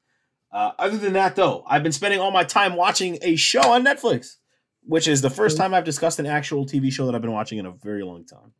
Uh, 0.52 0.72
other 0.80 0.98
than 0.98 1.12
that 1.12 1.36
though 1.36 1.62
i've 1.68 1.84
been 1.84 1.92
spending 1.92 2.18
all 2.18 2.32
my 2.32 2.42
time 2.42 2.74
watching 2.74 3.18
a 3.22 3.36
show 3.36 3.70
on 3.70 3.84
netflix 3.84 4.36
which 4.82 5.06
is 5.06 5.20
the 5.22 5.30
first 5.30 5.56
time 5.56 5.72
i've 5.72 5.84
discussed 5.84 6.18
an 6.18 6.26
actual 6.26 6.66
tv 6.66 6.90
show 6.90 7.06
that 7.06 7.14
i've 7.14 7.20
been 7.22 7.30
watching 7.30 7.58
in 7.58 7.66
a 7.66 7.70
very 7.70 8.02
long 8.02 8.24
time. 8.24 8.52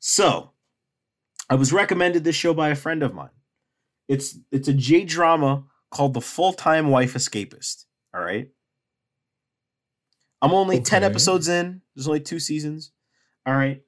So 0.00 0.50
i 1.50 1.54
was 1.54 1.72
recommended 1.72 2.24
this 2.24 2.36
show 2.36 2.54
by 2.54 2.70
a 2.70 2.74
friend 2.74 3.02
of 3.02 3.12
mine. 3.12 3.28
It's 4.08 4.38
it's 4.50 4.68
a 4.68 4.72
j 4.72 5.04
drama 5.04 5.64
called 5.90 6.14
the 6.14 6.20
full-time 6.20 6.88
wife 6.88 7.14
escapist 7.14 7.84
all 8.14 8.22
right? 8.22 8.48
I'm 10.42 10.52
only 10.52 10.80
10 10.80 11.04
episodes 11.04 11.48
in. 11.48 11.82
There's 11.94 12.08
only 12.08 12.20
two 12.20 12.38
seasons 12.38 12.92
all 13.44 13.54
right? 13.54 13.82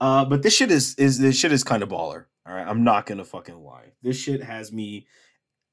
Uh 0.00 0.24
but 0.24 0.42
this 0.42 0.54
shit 0.54 0.70
is 0.70 0.94
is 0.94 1.18
this 1.18 1.36
shit 1.36 1.52
is 1.52 1.64
kind 1.64 1.82
of 1.82 1.88
baller 1.90 2.24
all 2.46 2.54
right? 2.54 2.66
I'm 2.66 2.84
not 2.84 3.06
gonna 3.06 3.24
fucking 3.24 3.62
lie. 3.62 3.92
This 4.02 4.18
shit 4.18 4.42
has 4.42 4.72
me 4.72 5.06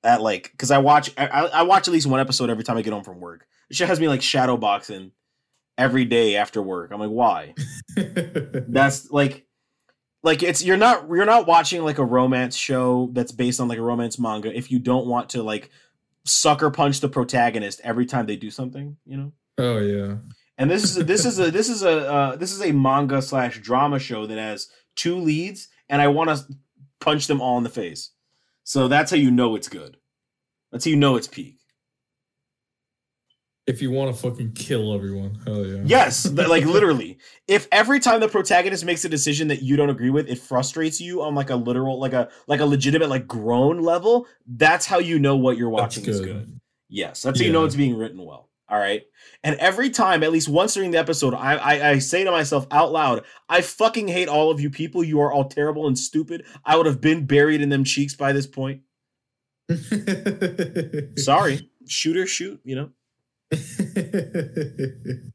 at 0.03 0.21
like 0.21 0.49
because 0.51 0.71
i 0.71 0.79
watch 0.79 1.11
I, 1.15 1.27
I 1.27 1.45
I 1.45 1.61
watch 1.61 1.87
at 1.87 1.93
least 1.93 2.07
one 2.07 2.19
episode 2.19 2.49
every 2.49 2.63
time 2.63 2.77
i 2.77 2.81
get 2.81 2.93
home 2.93 3.03
from 3.03 3.19
work. 3.19 3.45
This 3.69 3.77
shit 3.77 3.87
has 3.87 3.99
me 3.99 4.07
like 4.07 4.21
shadow 4.21 4.57
boxing 4.57 5.11
every 5.77 6.05
day 6.05 6.35
after 6.35 6.61
work. 6.61 6.91
I'm 6.91 6.99
like 6.99 7.09
why? 7.09 7.53
That's 7.95 9.11
like 9.11 9.45
like 10.23 10.43
it's 10.43 10.63
you're 10.63 10.77
not 10.77 11.07
you're 11.09 11.25
not 11.25 11.47
watching 11.47 11.83
like 11.83 11.97
a 11.97 12.05
romance 12.05 12.55
show 12.55 13.09
that's 13.13 13.31
based 13.31 13.59
on 13.59 13.67
like 13.67 13.79
a 13.79 13.83
romance 13.83 14.19
manga 14.19 14.55
if 14.55 14.71
you 14.71 14.79
don't 14.79 15.07
want 15.07 15.29
to 15.29 15.43
like 15.43 15.69
sucker 16.25 16.69
punch 16.69 16.99
the 16.99 17.09
protagonist 17.09 17.81
every 17.83 18.05
time 18.05 18.25
they 18.25 18.35
do 18.35 18.51
something 18.51 18.97
you 19.05 19.17
know? 19.17 19.31
Oh 19.57 19.79
yeah. 19.79 20.17
and 20.57 20.69
this 20.69 20.83
is 20.83 20.97
a, 20.97 21.03
this 21.03 21.25
is 21.25 21.39
a 21.39 21.51
this 21.51 21.69
is 21.69 21.83
a 21.83 22.11
uh, 22.11 22.35
this 22.35 22.51
is 22.51 22.61
a 22.61 22.71
manga 22.71 23.21
slash 23.21 23.59
drama 23.59 23.99
show 23.99 24.25
that 24.25 24.37
has 24.37 24.67
two 24.95 25.17
leads 25.17 25.69
and 25.89 26.01
i 26.01 26.07
want 26.07 26.29
to 26.29 26.45
punch 27.01 27.27
them 27.27 27.41
all 27.41 27.57
in 27.57 27.63
the 27.63 27.69
face. 27.69 28.11
So 28.63 28.87
that's 28.87 29.11
how 29.11 29.17
you 29.17 29.31
know 29.31 29.55
it's 29.55 29.67
good. 29.67 29.97
That's 30.71 30.85
how 30.85 30.89
you 30.89 30.95
know 30.95 31.17
it's 31.17 31.27
peak 31.27 31.57
If 33.71 33.81
you 33.81 33.89
want 33.89 34.13
to 34.13 34.21
fucking 34.21 34.51
kill 34.51 34.93
everyone, 34.93 35.39
hell 35.45 35.65
yeah. 35.65 35.81
Yes, 35.85 36.29
like 36.29 36.65
literally. 36.65 37.19
If 37.47 37.69
every 37.71 38.01
time 38.01 38.19
the 38.19 38.27
protagonist 38.27 38.83
makes 38.83 39.05
a 39.05 39.09
decision 39.09 39.47
that 39.47 39.61
you 39.61 39.77
don't 39.77 39.89
agree 39.89 40.09
with, 40.09 40.27
it 40.29 40.39
frustrates 40.39 40.99
you 40.99 41.21
on 41.21 41.35
like 41.35 41.49
a 41.49 41.55
literal, 41.55 41.97
like 41.97 42.11
a 42.11 42.29
like 42.47 42.59
a 42.59 42.65
legitimate 42.65 43.09
like 43.09 43.27
grown 43.27 43.79
level, 43.79 44.27
that's 44.45 44.85
how 44.85 44.99
you 44.99 45.19
know 45.19 45.37
what 45.37 45.57
you're 45.57 45.69
watching 45.69 46.05
is 46.05 46.19
good. 46.19 46.47
good. 46.47 46.59
Yes, 46.89 47.21
that's 47.21 47.39
how 47.39 47.45
you 47.45 47.53
know 47.53 47.63
it's 47.63 47.75
being 47.75 47.95
written 47.95 48.25
well. 48.25 48.49
All 48.67 48.77
right. 48.77 49.03
And 49.41 49.55
every 49.55 49.89
time, 49.89 50.21
at 50.21 50.33
least 50.33 50.49
once 50.49 50.73
during 50.73 50.91
the 50.91 50.97
episode, 50.97 51.33
I, 51.33 51.55
I 51.55 51.89
I 51.91 51.99
say 51.99 52.25
to 52.25 52.31
myself 52.31 52.67
out 52.71 52.91
loud, 52.91 53.23
I 53.47 53.61
fucking 53.61 54.09
hate 54.09 54.27
all 54.27 54.51
of 54.51 54.59
you 54.59 54.69
people. 54.69 55.01
You 55.01 55.21
are 55.21 55.31
all 55.31 55.47
terrible 55.47 55.87
and 55.87 55.97
stupid. 55.97 56.45
I 56.65 56.75
would 56.75 56.87
have 56.87 56.99
been 56.99 57.25
buried 57.25 57.61
in 57.61 57.69
them 57.69 57.85
cheeks 57.85 58.15
by 58.15 58.33
this 58.33 58.47
point. 58.47 58.81
Sorry. 61.17 61.69
Shooter, 61.87 62.27
shoot, 62.27 62.59
you 62.65 62.75
know. 62.75 62.89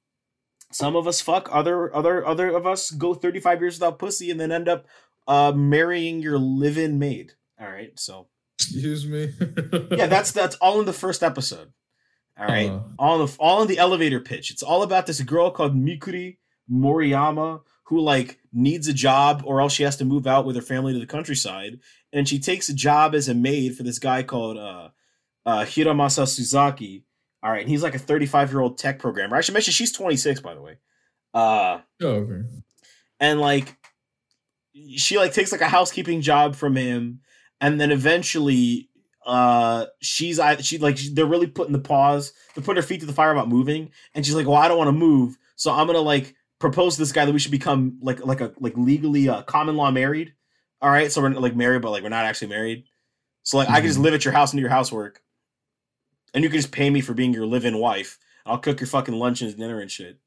some 0.72 0.96
of 0.96 1.06
us 1.06 1.20
fuck 1.20 1.48
other 1.52 1.94
other 1.94 2.26
other 2.26 2.48
of 2.50 2.66
us 2.66 2.90
go 2.90 3.14
35 3.14 3.60
years 3.60 3.76
without 3.76 3.98
pussy 3.98 4.30
and 4.30 4.40
then 4.40 4.52
end 4.52 4.68
up 4.68 4.86
uh 5.26 5.52
marrying 5.54 6.20
your 6.20 6.38
live-in 6.38 6.98
maid. 6.98 7.32
All 7.60 7.68
right 7.68 7.98
so. 7.98 8.28
Excuse 8.58 9.06
me. 9.06 9.32
yeah 9.96 10.06
that's 10.06 10.32
that's 10.32 10.56
all 10.56 10.80
in 10.80 10.86
the 10.86 10.92
first 10.92 11.22
episode. 11.22 11.72
All 12.38 12.46
right 12.46 12.70
Uh, 12.70 12.80
all 12.98 13.20
in 13.20 13.26
the 13.26 13.36
all 13.38 13.62
in 13.62 13.68
the 13.68 13.78
elevator 13.78 14.20
pitch. 14.20 14.50
It's 14.50 14.62
all 14.62 14.82
about 14.82 15.06
this 15.06 15.20
girl 15.22 15.50
called 15.50 15.74
mikuri 15.76 16.38
moriyama 16.70 17.60
who 17.84 18.00
like 18.00 18.40
needs 18.52 18.88
a 18.88 18.92
job 18.92 19.42
or 19.46 19.60
else 19.60 19.72
she 19.72 19.84
has 19.84 19.96
to 19.96 20.04
move 20.04 20.26
out 20.26 20.44
with 20.44 20.56
her 20.56 20.62
family 20.62 20.92
to 20.92 20.98
the 20.98 21.06
countryside. 21.06 21.78
And 22.12 22.28
she 22.28 22.38
takes 22.38 22.68
a 22.68 22.74
job 22.74 23.14
as 23.14 23.28
a 23.28 23.34
maid 23.34 23.76
for 23.76 23.82
this 23.82 23.98
guy 23.98 24.22
called 24.22 24.58
uh 24.58 24.88
uh 25.44 25.64
hiramasa 25.64 26.24
tsuzaki 26.24 27.02
all 27.46 27.52
right 27.52 27.60
and 27.60 27.68
he's 27.70 27.82
like 27.82 27.94
a 27.94 27.98
35 27.98 28.50
year 28.50 28.60
old 28.60 28.76
tech 28.76 28.98
programmer. 28.98 29.36
I 29.36 29.40
should 29.40 29.52
mention 29.54 29.72
she's 29.72 29.92
26 29.92 30.40
by 30.40 30.54
the 30.54 30.60
way. 30.60 30.78
Uh 31.32 31.80
oh, 32.02 32.06
okay. 32.08 32.42
and 33.20 33.40
like 33.40 33.76
she 34.96 35.16
like 35.16 35.32
takes 35.32 35.52
like 35.52 35.60
a 35.60 35.68
housekeeping 35.68 36.20
job 36.20 36.54
from 36.56 36.76
him 36.76 37.20
and 37.60 37.80
then 37.80 37.90
eventually 37.90 38.90
uh 39.24 39.86
she's 40.02 40.38
I 40.38 40.56
she 40.56 40.78
like 40.78 40.98
she- 40.98 41.12
they're 41.14 41.26
really 41.26 41.46
putting 41.46 41.72
the 41.72 41.78
pause 41.78 42.32
they're 42.54 42.62
putting 42.64 42.82
her 42.82 42.86
feet 42.86 43.00
to 43.00 43.06
the 43.06 43.12
fire 43.12 43.32
about 43.32 43.48
moving 43.48 43.90
and 44.14 44.24
she's 44.24 44.34
like 44.34 44.46
well 44.46 44.56
i 44.56 44.68
don't 44.68 44.78
want 44.78 44.88
to 44.88 44.92
move 44.92 45.36
so 45.56 45.72
i'm 45.72 45.86
gonna 45.86 45.98
like 45.98 46.34
propose 46.58 46.94
to 46.94 47.00
this 47.02 47.12
guy 47.12 47.24
that 47.24 47.32
we 47.32 47.38
should 47.38 47.50
become 47.50 47.98
like 48.02 48.24
like 48.24 48.40
a 48.40 48.52
like 48.60 48.76
legally 48.76 49.28
uh 49.28 49.42
common 49.42 49.76
law 49.76 49.90
married. 49.90 50.32
All 50.80 50.90
right 50.90 51.10
so 51.12 51.20
we're 51.22 51.30
like 51.30 51.56
married 51.56 51.82
but 51.82 51.90
like 51.90 52.02
we're 52.02 52.08
not 52.08 52.24
actually 52.24 52.48
married. 52.48 52.84
So 53.42 53.56
like 53.58 53.68
i 53.68 53.76
can 53.80 53.86
just 53.88 53.98
Mhm. 53.98 54.02
live 54.04 54.14
at 54.14 54.24
your 54.24 54.32
house 54.32 54.52
and 54.52 54.58
do 54.58 54.62
your 54.62 54.70
housework 54.70 55.20
and 56.36 56.44
you 56.44 56.50
can 56.50 56.58
just 56.60 56.70
pay 56.70 56.88
me 56.90 57.00
for 57.00 57.14
being 57.14 57.32
your 57.32 57.46
live-in 57.46 57.78
wife 57.78 58.18
i'll 58.44 58.58
cook 58.58 58.78
your 58.78 58.86
fucking 58.86 59.14
lunch 59.14 59.42
and 59.42 59.56
dinner 59.56 59.80
and 59.80 59.90
shit 59.90 60.20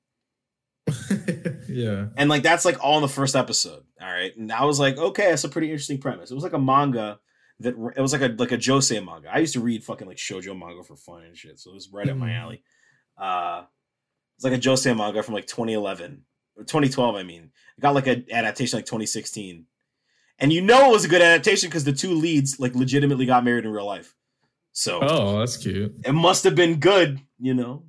yeah. 1.69 2.07
and 2.17 2.29
like 2.29 2.43
that's 2.43 2.65
like 2.65 2.83
all 2.83 2.95
in 2.97 3.01
the 3.01 3.07
first 3.07 3.35
episode 3.35 3.83
all 4.01 4.11
right 4.11 4.35
and 4.35 4.51
i 4.51 4.65
was 4.65 4.79
like 4.79 4.97
okay 4.97 5.29
that's 5.29 5.43
a 5.43 5.49
pretty 5.49 5.69
interesting 5.69 5.99
premise 5.99 6.31
it 6.31 6.35
was 6.35 6.43
like 6.43 6.53
a 6.53 6.59
manga 6.59 7.19
that 7.61 7.75
it 7.95 8.01
was 8.01 8.13
like 8.13 8.21
a 8.21 8.33
like 8.37 8.53
a 8.53 8.57
Josei 8.57 9.03
manga. 9.05 9.29
I 9.33 9.39
used 9.39 9.51
to 9.51 9.59
read 9.59 9.83
fucking 9.83 10.07
like 10.07 10.15
shojo 10.15 10.57
manga 10.57 10.81
for 10.81 10.95
fun 10.95 11.23
and 11.23 11.35
shit, 11.35 11.59
so 11.59 11.71
it 11.71 11.73
was 11.73 11.89
right 11.91 12.07
up 12.07 12.15
my 12.15 12.29
Mhm. 12.29 12.39
alley. 12.41 12.63
Uh, 13.17 13.63
it's 14.37 14.45
like 14.45 14.53
a 14.53 14.57
Josei 14.57 14.95
manga 14.95 15.21
from 15.21 15.33
like 15.33 15.45
2011 15.45 16.23
or 16.55 16.63
2012. 16.63 17.15
I 17.15 17.23
mean, 17.23 17.51
it 17.77 17.81
got 17.81 17.95
like 17.95 18.07
an 18.07 18.25
adaptation 18.31 18.77
like 18.77 18.85
2016, 18.85 19.65
and 20.39 20.53
you 20.53 20.61
know 20.61 20.89
it 20.89 20.93
was 20.93 21.03
a 21.03 21.09
good 21.09 21.21
adaptation 21.21 21.67
because 21.67 21.83
the 21.83 21.91
two 21.91 22.13
leads 22.13 22.61
like 22.61 22.75
legitimately 22.75 23.25
got 23.25 23.43
married 23.43 23.65
in 23.65 23.71
real 23.71 23.85
life. 23.85 24.15
So 24.79 24.99
Oh, 25.01 25.39
that's 25.39 25.57
cute. 25.57 25.93
it 26.05 26.13
must 26.13 26.45
have 26.45 26.55
been 26.55 26.79
good, 26.79 27.19
you 27.37 27.53
know. 27.53 27.83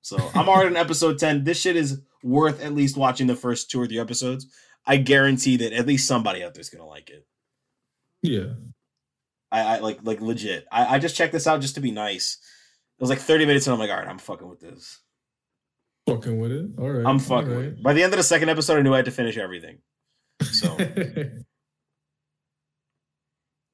So 0.00 0.16
I'm 0.32 0.48
already 0.48 0.68
on 0.70 0.76
episode 0.76 1.18
10. 1.18 1.42
This 1.42 1.60
shit 1.60 1.74
is 1.74 2.02
worth 2.22 2.62
at 2.62 2.72
least 2.72 2.96
watching 2.96 3.26
the 3.26 3.34
first 3.34 3.68
two 3.68 3.80
or 3.82 3.88
three 3.88 3.98
episodes. 3.98 4.46
I 4.86 4.98
guarantee 4.98 5.56
that 5.56 5.72
at 5.72 5.88
least 5.88 6.06
somebody 6.06 6.44
out 6.44 6.54
there's 6.54 6.70
gonna 6.70 6.86
like 6.86 7.10
it. 7.10 7.26
Yeah. 8.22 8.54
I, 9.50 9.60
I 9.62 9.78
like 9.80 9.98
like 10.04 10.20
legit. 10.20 10.66
I, 10.70 10.94
I 10.94 10.98
just 11.00 11.16
checked 11.16 11.32
this 11.32 11.48
out 11.48 11.62
just 11.62 11.74
to 11.74 11.80
be 11.80 11.90
nice. 11.90 12.38
It 12.96 13.02
was 13.02 13.10
like 13.10 13.18
30 13.18 13.46
minutes 13.46 13.66
and 13.66 13.74
I'm 13.74 13.80
like, 13.80 13.90
all 13.90 13.96
right, 13.96 14.06
I'm 14.06 14.18
fucking 14.18 14.48
with 14.48 14.60
this. 14.60 15.00
Fucking 16.06 16.38
with 16.38 16.52
it. 16.52 16.70
All 16.78 16.90
right. 16.90 17.04
I'm 17.04 17.18
fucking 17.18 17.50
it. 17.50 17.82
By 17.82 17.92
the 17.92 18.04
end 18.04 18.12
of 18.12 18.18
the 18.18 18.22
second 18.22 18.50
episode, 18.50 18.78
I 18.78 18.82
knew 18.82 18.94
I 18.94 18.98
had 18.98 19.06
to 19.06 19.10
finish 19.10 19.36
everything. 19.36 19.78
So 20.42 20.76
right. 20.76 21.28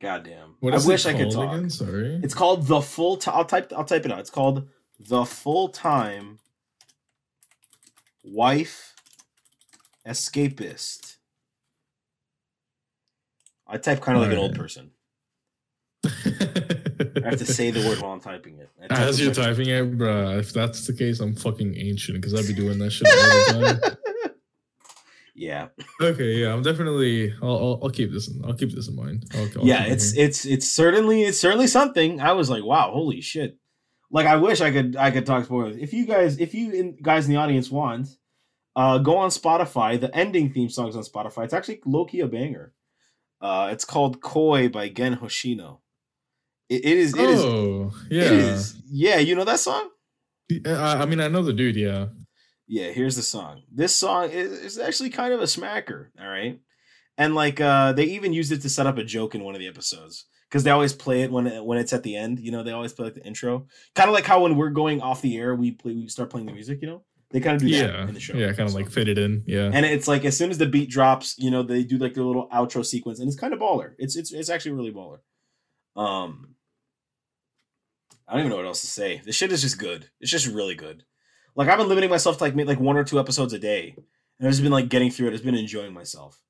goddamn. 0.01 0.55
what 0.61 0.75
I 0.75 0.87
wish 0.87 1.07
I 1.07 1.15
could 1.15 1.31
talk. 1.31 1.53
again? 1.53 1.71
Sorry. 1.71 2.21
It's 2.23 2.35
called 2.35 2.67
the 2.67 2.81
full 2.81 3.17
time. 3.17 3.35
I'll 3.37 3.45
type. 3.45 3.73
I'll 3.77 3.85
type 3.85 4.05
it 4.05 4.13
out. 4.13 4.21
It's 4.21 4.31
called 4.31 4.69
the 4.99 5.25
full 5.25 5.69
time 5.69 6.39
wife 8.25 8.95
escapist. 10.07 11.17
I 13.67 13.79
type 13.79 14.01
kind 14.01 14.17
of 14.17 14.23
like 14.23 14.33
an 14.33 14.39
old 14.39 14.55
person. 14.55 14.91
I 16.05 17.31
have 17.31 17.39
to 17.39 17.47
say 17.47 17.71
the 17.71 17.87
word 17.87 18.01
while 18.01 18.13
I'm 18.13 18.21
typing 18.21 18.59
it. 18.59 18.71
As 18.91 19.21
you're 19.21 19.35
typing 19.35 19.69
it, 19.69 19.99
bruh, 19.99 20.39
if 20.39 20.53
that's 20.53 20.87
the 20.87 20.93
case, 20.93 21.21
I'm 21.21 21.35
fucking 21.35 21.77
ancient 21.77 22.21
because 22.21 22.35
I'd 22.35 22.47
be 22.47 22.55
doing 22.55 22.79
that 22.79 22.91
shit 22.91 23.09
all 23.09 23.65
the 23.65 23.81
time. 23.83 23.97
yeah, 25.37 25.69
Okay, 26.01 26.35
yeah, 26.35 26.53
I'm 26.53 26.63
definitely. 26.63 27.33
I'll, 27.43 27.51
I'll, 27.51 27.81
I'll 27.85 27.91
keep 27.91 28.11
this. 28.11 28.29
In, 28.29 28.43
I'll 28.45 28.55
keep 28.55 28.73
this 28.73 28.89
in 28.89 28.97
mind. 28.97 29.27
I'll, 29.35 29.67
yeah. 29.67 29.83
keep 29.83 29.89
it 29.89 29.93
It's 29.93 30.17
it's 30.17 30.47
it's 30.47 30.71
certainly 30.71 31.25
it's 31.25 31.39
certainly 31.39 31.67
something. 31.67 32.21
I 32.21 32.33
was 32.33 32.49
like, 32.49 32.65
wow, 32.65 32.91
holy 32.91 33.21
shit. 33.21 33.59
Like 34.11 34.27
I 34.27 34.37
wish 34.37 34.61
I 34.61 34.71
could 34.71 34.97
I 34.97 35.11
could 35.11 35.27
talk 35.27 35.45
spoilers. 35.45 35.77
If 35.77 35.93
you 35.93 36.07
guys 36.07 36.39
if 36.39 36.55
you 36.55 36.71
in, 36.73 36.97
guys 37.03 37.27
in 37.27 37.33
the 37.33 37.39
audience 37.39 37.71
want, 37.71 38.09
uh, 38.75 38.99
go 38.99 39.19
on 39.19 39.31
Spotify. 39.31 40.01
The 40.01 40.15
ending 40.17 40.53
theme 40.53 40.71
song's 40.71 40.97
on 40.97 41.03
Spotify. 41.03 41.45
It's 41.45 41.55
actually 41.55 41.81
Loki 41.85 42.21
a 42.21 42.27
banger. 42.27 42.73
Uh, 43.41 43.69
it's 43.71 43.85
called 43.85 44.23
Koi 44.23 44.69
by 44.69 44.89
Gen 44.89 45.17
Hoshino. 45.17 45.81
It, 46.71 46.85
it 46.85 46.99
is. 46.99 47.15
It 47.15 47.29
is. 47.29 47.41
oh, 47.43 47.93
yeah. 48.11 48.25
It 48.25 48.33
is. 48.33 48.77
Yeah, 48.91 49.19
you 49.19 49.35
know 49.35 49.45
that 49.45 49.61
song. 49.61 49.91
I, 50.65 51.03
I 51.03 51.07
mean, 51.07 51.21
I 51.21 51.29
know 51.29 51.43
the 51.43 51.53
dude. 51.53 51.77
Yeah. 51.77 52.07
Yeah, 52.69 52.91
here's 52.91 53.17
the 53.17 53.23
song. 53.23 53.63
This 53.73 53.95
song 53.95 54.31
is, 54.31 54.51
is 54.53 54.79
actually 54.79 55.11
kind 55.11 55.33
of 55.33 55.41
a 55.41 55.45
smacker, 55.45 56.09
all 56.21 56.29
right? 56.29 56.59
And 57.19 57.35
like 57.35 57.61
uh 57.61 57.93
they 57.93 58.05
even 58.05 58.33
used 58.33 58.53
it 58.53 58.63
to 58.63 58.69
set 58.69 58.87
up 58.87 58.99
a 58.99 59.05
joke 59.05 59.35
in 59.35 59.45
one 59.45 59.55
of 59.55 59.61
the 59.61 59.69
episodes 59.69 60.27
cuz 60.51 60.65
they 60.65 60.71
always 60.71 60.93
play 60.93 61.23
it 61.23 61.31
when 61.31 61.47
when 61.65 61.79
it's 61.79 61.93
at 61.93 62.03
the 62.03 62.17
end, 62.17 62.41
you 62.41 62.51
know, 62.51 62.63
they 62.63 62.73
always 62.73 62.93
play 62.93 63.05
like 63.07 63.15
the 63.15 63.25
intro. 63.25 63.67
Kind 63.95 64.09
of 64.09 64.15
like 64.15 64.25
how 64.25 64.43
when 64.43 64.57
we're 64.57 64.71
going 64.71 65.01
off 65.01 65.23
the 65.23 65.37
air, 65.39 65.55
we 65.55 65.71
play 65.73 65.95
we 65.95 66.09
start 66.09 66.29
playing 66.31 66.47
the 66.47 66.53
music, 66.53 66.81
you 66.83 66.89
know? 66.89 67.05
They 67.31 67.41
kind 67.41 67.57
of 67.57 67.63
do 67.63 67.71
that 67.71 67.77
Yeah. 67.95 68.07
in 68.09 68.15
the 68.15 68.21
show. 68.21 68.37
Yeah. 68.37 68.53
Kind 68.53 68.69
of 68.69 68.75
like 68.75 68.91
fit 68.91 69.09
it 69.09 69.19
in. 69.19 69.43
Yeah. 69.47 69.71
And 69.73 69.85
it's 69.87 70.07
like 70.09 70.25
as 70.25 70.37
soon 70.37 70.51
as 70.51 70.59
the 70.59 70.67
beat 70.67 70.91
drops, 70.91 71.35
you 71.39 71.51
know, 71.51 71.63
they 71.63 71.83
do 71.85 71.99
like 71.99 72.15
their 72.15 72.25
little 72.25 72.49
outro 72.51 72.85
sequence 72.85 73.19
and 73.21 73.29
it's 73.29 73.39
kind 73.39 73.53
of 73.55 73.61
baller. 73.61 73.95
It's 73.99 74.15
it's 74.17 74.33
it's 74.33 74.49
actually 74.51 74.73
really 74.73 74.93
baller. 74.93 75.19
Um 75.97 76.55
I 78.29 78.33
don't 78.33 78.41
even 78.41 78.51
know 78.51 78.57
what 78.57 78.67
else 78.67 78.81
to 78.81 78.87
say. 78.89 79.23
This 79.25 79.37
shit 79.37 79.53
is 79.53 79.63
just 79.63 79.79
good. 79.79 80.11
It's 80.21 80.31
just 80.33 80.47
really 80.49 80.75
good. 80.75 81.05
Like 81.57 81.69
I've 81.69 81.79
been 81.79 81.89
limiting 81.89 82.11
myself 82.11 82.37
to 82.39 82.45
like 82.45 82.55
like 82.55 82.79
one 82.79 82.97
or 82.97 83.05
two 83.05 83.19
episodes 83.19 83.53
a 83.53 83.59
day. 83.59 83.95
And 84.39 84.47
I've 84.47 84.53
just 84.53 84.63
been 84.63 84.73
like 84.73 84.89
getting 84.89 85.11
through 85.11 85.29
it. 85.29 85.35
I've 85.35 85.43
been 85.43 85.55
enjoying 85.55 85.95
myself. 85.95 86.41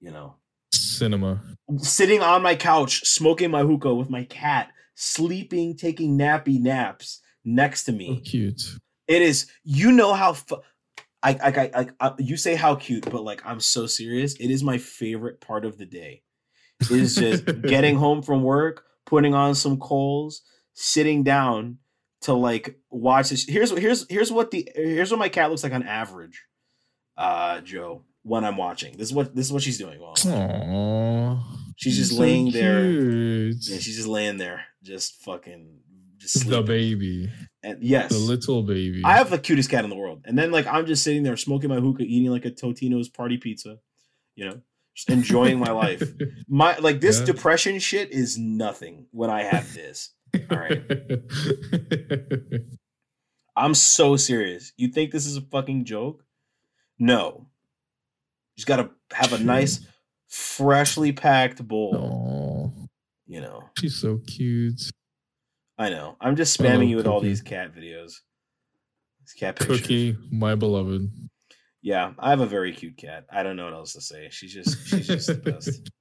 You 0.00 0.12
know. 0.12 0.36
Cinema. 0.72 1.40
Sitting 1.78 2.22
on 2.22 2.42
my 2.42 2.54
couch, 2.54 3.04
smoking 3.04 3.50
my 3.50 3.62
hookah 3.62 3.94
with 3.94 4.08
my 4.08 4.24
cat, 4.24 4.70
sleeping, 4.94 5.76
taking 5.76 6.16
nappy 6.16 6.60
naps 6.60 7.20
next 7.44 7.84
to 7.84 7.92
me. 7.92 8.22
So 8.24 8.30
cute. 8.30 8.62
It 9.08 9.20
is. 9.20 9.50
You 9.64 9.92
know 9.92 10.14
how. 10.14 10.34
Fu- 10.34 10.62
I, 11.22 11.30
I, 11.30 11.48
I, 11.48 11.70
I, 11.74 11.86
I, 12.00 12.12
you 12.18 12.36
say 12.36 12.54
how 12.54 12.76
cute, 12.76 13.10
but 13.10 13.24
like 13.24 13.42
I'm 13.44 13.58
so 13.58 13.86
serious. 13.86 14.34
It 14.34 14.50
is 14.50 14.62
my 14.62 14.78
favorite 14.78 15.40
part 15.40 15.64
of 15.64 15.76
the 15.76 15.86
day. 15.86 16.22
It 16.82 16.90
is 16.92 17.16
just 17.16 17.44
getting 17.62 17.96
home 17.96 18.22
from 18.22 18.44
work, 18.44 18.84
putting 19.06 19.34
on 19.34 19.56
some 19.56 19.78
coals, 19.78 20.42
sitting 20.74 21.24
down 21.24 21.78
to 22.26 22.34
like 22.34 22.78
watch 22.90 23.30
this. 23.30 23.44
Here's 23.48 23.70
here's 23.76 24.06
here's 24.08 24.30
what 24.30 24.50
the 24.50 24.68
here's 24.74 25.10
what 25.10 25.18
my 25.18 25.28
cat 25.28 25.50
looks 25.50 25.62
like 25.64 25.72
on 25.72 25.82
average. 25.82 26.44
Uh, 27.16 27.60
Joe, 27.62 28.02
when 28.22 28.44
I'm 28.44 28.56
watching, 28.56 28.96
this 28.96 29.08
is 29.08 29.14
what 29.14 29.34
this 29.34 29.46
is 29.46 29.52
what 29.52 29.62
she's 29.62 29.78
doing. 29.78 29.98
Aww. 29.98 31.42
She's 31.76 31.96
just 31.96 32.12
so 32.14 32.20
laying 32.20 32.50
there. 32.52 32.84
Yeah, 32.86 33.78
she's 33.78 33.96
just 33.96 34.08
laying 34.08 34.38
there, 34.38 34.64
just 34.82 35.22
fucking, 35.22 35.78
just 36.18 36.48
the 36.48 36.62
baby. 36.62 37.30
And 37.62 37.82
yes, 37.82 38.10
The 38.10 38.18
little 38.18 38.62
baby. 38.62 39.02
I 39.04 39.16
have 39.16 39.30
the 39.30 39.38
cutest 39.38 39.70
cat 39.70 39.84
in 39.84 39.90
the 39.90 39.96
world. 39.96 40.22
And 40.24 40.38
then 40.38 40.50
like 40.52 40.66
I'm 40.66 40.86
just 40.86 41.02
sitting 41.02 41.22
there 41.22 41.36
smoking 41.36 41.68
my 41.68 41.80
hookah, 41.80 42.02
eating 42.04 42.30
like 42.30 42.44
a 42.44 42.50
Totino's 42.50 43.08
party 43.08 43.36
pizza, 43.38 43.78
you 44.34 44.44
know, 44.46 44.60
just 44.94 45.10
enjoying 45.10 45.58
my 45.58 45.70
life. 45.72 46.02
My 46.48 46.76
like 46.78 47.00
this 47.00 47.18
Yeah. 47.20 47.26
depression 47.26 47.78
shit 47.78 48.12
is 48.12 48.38
nothing 48.38 49.06
when 49.10 49.28
I 49.30 49.42
have 49.42 49.74
this. 49.74 50.12
All 50.50 50.58
right. 50.58 50.82
I'm 53.56 53.74
so 53.74 54.16
serious. 54.16 54.72
You 54.76 54.88
think 54.88 55.12
this 55.12 55.26
is 55.26 55.36
a 55.36 55.40
fucking 55.40 55.84
joke? 55.84 56.24
No. 56.98 57.46
You 58.54 58.60
just 58.60 58.66
gotta 58.66 58.90
have 59.12 59.32
a 59.32 59.38
nice, 59.38 59.80
freshly 60.28 61.12
packed 61.12 61.66
bowl. 61.66 61.94
Aw, 61.94 62.86
You 63.26 63.40
know. 63.40 63.62
she's 63.78 63.96
so 63.96 64.18
cute. 64.26 64.80
I 65.78 65.90
know. 65.90 66.16
I'm 66.20 66.36
just 66.36 66.58
spamming 66.58 66.88
you 66.88 66.96
with 66.96 67.06
all 67.06 67.20
these 67.20 67.42
cat 67.42 67.74
videos. 67.74 68.14
These 69.20 69.34
cat 69.38 69.56
pictures. 69.56 69.80
Cookie, 69.82 70.16
my 70.30 70.54
beloved. 70.54 71.10
Yeah, 71.82 72.12
I 72.18 72.30
have 72.30 72.40
a 72.40 72.46
very 72.46 72.72
cute 72.72 72.96
cat. 72.96 73.26
I 73.30 73.42
don't 73.42 73.56
know 73.56 73.64
what 73.64 73.74
else 73.74 73.92
to 73.92 74.00
say. 74.00 74.28
She's 74.30 74.52
just 74.54 74.86
she's 74.88 75.06
just 75.06 75.26
the 75.28 75.34
best. 75.34 75.90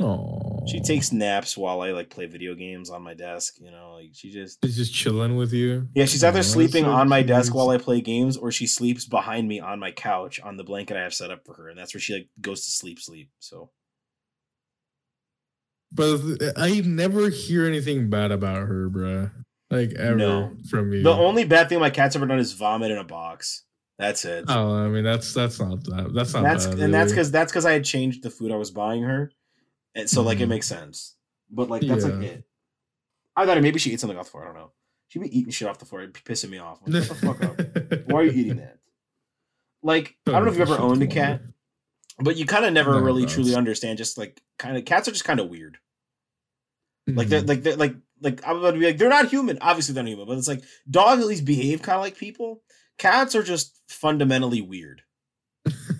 Oh, 0.00 0.64
She 0.68 0.80
takes 0.80 1.12
naps 1.12 1.56
while 1.56 1.80
I 1.80 1.90
like 1.92 2.10
play 2.10 2.26
video 2.26 2.54
games 2.54 2.90
on 2.90 3.02
my 3.02 3.14
desk, 3.14 3.54
you 3.60 3.70
know, 3.70 3.94
like 3.94 4.10
she 4.12 4.30
just 4.30 4.58
She's 4.64 4.76
just 4.76 4.94
chilling 4.94 5.36
with 5.36 5.52
you. 5.52 5.88
Yeah, 5.94 6.04
she's 6.04 6.22
either 6.22 6.38
Aw, 6.40 6.42
sleeping 6.42 6.84
so 6.84 6.90
on 6.90 7.08
my 7.08 7.22
desk 7.22 7.54
while 7.54 7.70
I 7.70 7.78
play 7.78 8.00
games 8.00 8.36
or 8.36 8.52
she 8.52 8.66
sleeps 8.66 9.04
behind 9.06 9.48
me 9.48 9.60
on 9.60 9.78
my 9.80 9.90
couch 9.90 10.40
on 10.40 10.56
the 10.56 10.64
blanket 10.64 10.96
I 10.96 11.02
have 11.02 11.14
set 11.14 11.30
up 11.30 11.44
for 11.44 11.54
her 11.54 11.68
and 11.68 11.78
that's 11.78 11.94
where 11.94 12.00
she 12.00 12.14
like 12.14 12.28
goes 12.40 12.64
to 12.64 12.70
sleep 12.70 13.00
sleep. 13.00 13.30
So 13.40 13.70
But 15.92 16.20
I 16.56 16.80
never 16.84 17.28
hear 17.30 17.66
anything 17.66 18.10
bad 18.10 18.30
about 18.30 18.68
her, 18.68 18.88
bruh. 18.90 19.32
Like 19.70 19.92
ever 19.94 20.16
No. 20.16 20.56
from 20.70 20.92
you. 20.92 21.02
the 21.02 21.10
only 21.10 21.44
bad 21.44 21.68
thing 21.68 21.80
my 21.80 21.90
cat's 21.90 22.16
ever 22.16 22.26
done 22.26 22.38
is 22.38 22.52
vomit 22.52 22.90
in 22.90 22.98
a 22.98 23.04
box. 23.04 23.64
That's 23.98 24.24
it. 24.24 24.44
Oh, 24.48 24.74
I 24.76 24.88
mean 24.88 25.02
that's 25.02 25.34
that's 25.34 25.58
not 25.58 25.82
that. 25.84 26.12
That's 26.14 26.32
not. 26.32 26.42
that's 26.44 26.66
bad, 26.68 26.78
and 26.78 26.94
that's 26.94 27.10
because 27.10 27.30
that's 27.32 27.50
because 27.50 27.66
I 27.66 27.72
had 27.72 27.84
changed 27.84 28.22
the 28.22 28.30
food 28.30 28.52
I 28.52 28.56
was 28.56 28.70
buying 28.70 29.02
her, 29.02 29.32
and 29.98 30.08
so 30.08 30.22
like 30.22 30.40
it 30.40 30.46
Mhm. 30.46 30.48
makes 30.50 30.66
sense. 30.66 31.16
But 31.50 31.68
like 31.68 31.82
that's 31.82 32.04
like 32.04 32.22
it. 32.22 32.44
I 33.36 33.44
thought 33.44 33.60
maybe 33.60 33.78
she 33.78 33.92
ate 33.92 34.00
something 34.00 34.18
off 34.18 34.24
the 34.26 34.30
floor. 34.30 34.44
I 34.44 34.46
don't 34.46 34.56
know. 34.56 34.72
She'd 35.08 35.20
be 35.22 35.38
eating 35.38 35.52
shit 35.52 35.68
off 35.68 35.78
the 35.78 35.84
floor. 35.86 36.00
It'd 36.02 36.12
be 36.12 36.20
pissing 36.20 36.50
me 36.50 36.58
off. 36.58 36.80
Like, 36.86 37.04
Shut 37.04 37.20
the 37.20 37.26
fuck 37.26 37.42
up. 37.44 38.10
Why 38.10 38.20
are 38.20 38.24
you 38.24 38.30
eating 38.32 38.56
that? 38.56 38.78
Like 39.82 40.16
I 40.26 40.32
don't 40.32 40.44
know 40.44 40.50
if 40.50 40.58
you've 40.58 40.68
ever 40.70 40.80
owned 40.80 41.02
a 41.02 41.06
cat, 41.06 41.40
but 42.18 42.36
you 42.36 42.46
kind 42.46 42.64
of 42.64 42.72
never 42.72 42.92
No, 42.92 43.00
really 43.00 43.26
truly 43.26 43.54
understand. 43.54 43.98
Just 43.98 44.18
like 44.18 44.42
kind 44.58 44.76
of 44.76 44.84
cats 44.84 45.06
are 45.08 45.12
just 45.12 45.24
kind 45.24 45.40
of 45.40 45.48
weird. 45.48 45.78
Like 47.06 47.28
they're 47.28 47.42
Mhm. 47.42 47.48
like 47.48 47.62
they're 47.62 47.76
like 47.76 47.94
like 48.20 48.46
I'm 48.46 48.56
about 48.58 48.72
to 48.72 48.78
be 48.78 48.86
like 48.86 48.98
they're 48.98 49.08
not 49.08 49.28
human. 49.28 49.58
Obviously 49.60 49.94
they're 49.94 50.02
not 50.02 50.10
human, 50.10 50.26
but 50.26 50.36
it's 50.36 50.48
like 50.48 50.62
dogs 50.90 51.22
at 51.22 51.28
least 51.28 51.44
behave 51.44 51.80
kind 51.82 51.96
of 51.96 52.02
like 52.02 52.16
people. 52.18 52.62
Cats 52.98 53.34
are 53.34 53.42
just 53.42 53.80
fundamentally 53.88 54.60
weird. 54.60 55.02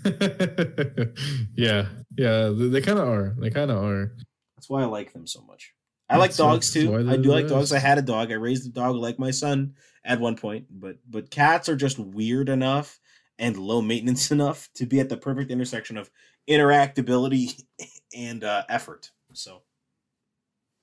yeah, 1.57 1.87
yeah, 2.17 2.53
they, 2.55 2.81
kind 2.81 2.99
of 2.99 3.09
are. 3.09 3.35
They 3.39 3.51
kind 3.51 3.71
of 3.71 3.83
are. 3.83 4.13
That's 4.57 4.69
why 4.69 4.83
I 4.83 4.87
like 4.87 5.13
them 5.13 5.27
so 5.27 5.43
much. 5.43 5.73
I 6.09 6.17
like 6.17 6.31
That's- 6.31 6.37
dogs 6.39 6.73
too. 6.73 6.95
I 6.95 7.17
do 7.17 7.31
like 7.31 7.49
dogs. 7.49 7.73
I 7.73 7.79
had 7.79 7.99
a 7.99 8.03
dog. 8.03 8.31
I 8.33 8.37
raised 8.37 8.67
a 8.67 8.71
dog 8.71 8.97
like 8.97 9.19
my 9.19 9.31
son 9.31 9.75
at 10.05 10.21
one 10.21 10.37
point, 10.37 10.67
but 10.71 10.97
but 11.09 11.31
cats 11.31 11.69
are 11.69 11.77
just 11.77 11.99
weird 11.99 12.49
enough 12.49 12.99
and 13.39 13.57
low 13.57 13.83
maintenance 13.83 14.31
enough 14.37 14.69
to 14.75 14.87
be 14.87 15.01
at 15.01 15.09
the 15.09 15.17
perfect 15.17 15.51
intersection 15.51 15.97
of 15.99 16.11
interactability 16.49 17.63
and 18.17 18.43
uh, 18.43 18.65
effort. 18.69 19.11
So 19.35 19.63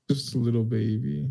Just 0.09 0.35
a 0.35 0.37
little 0.37 0.63
baby. 0.63 1.29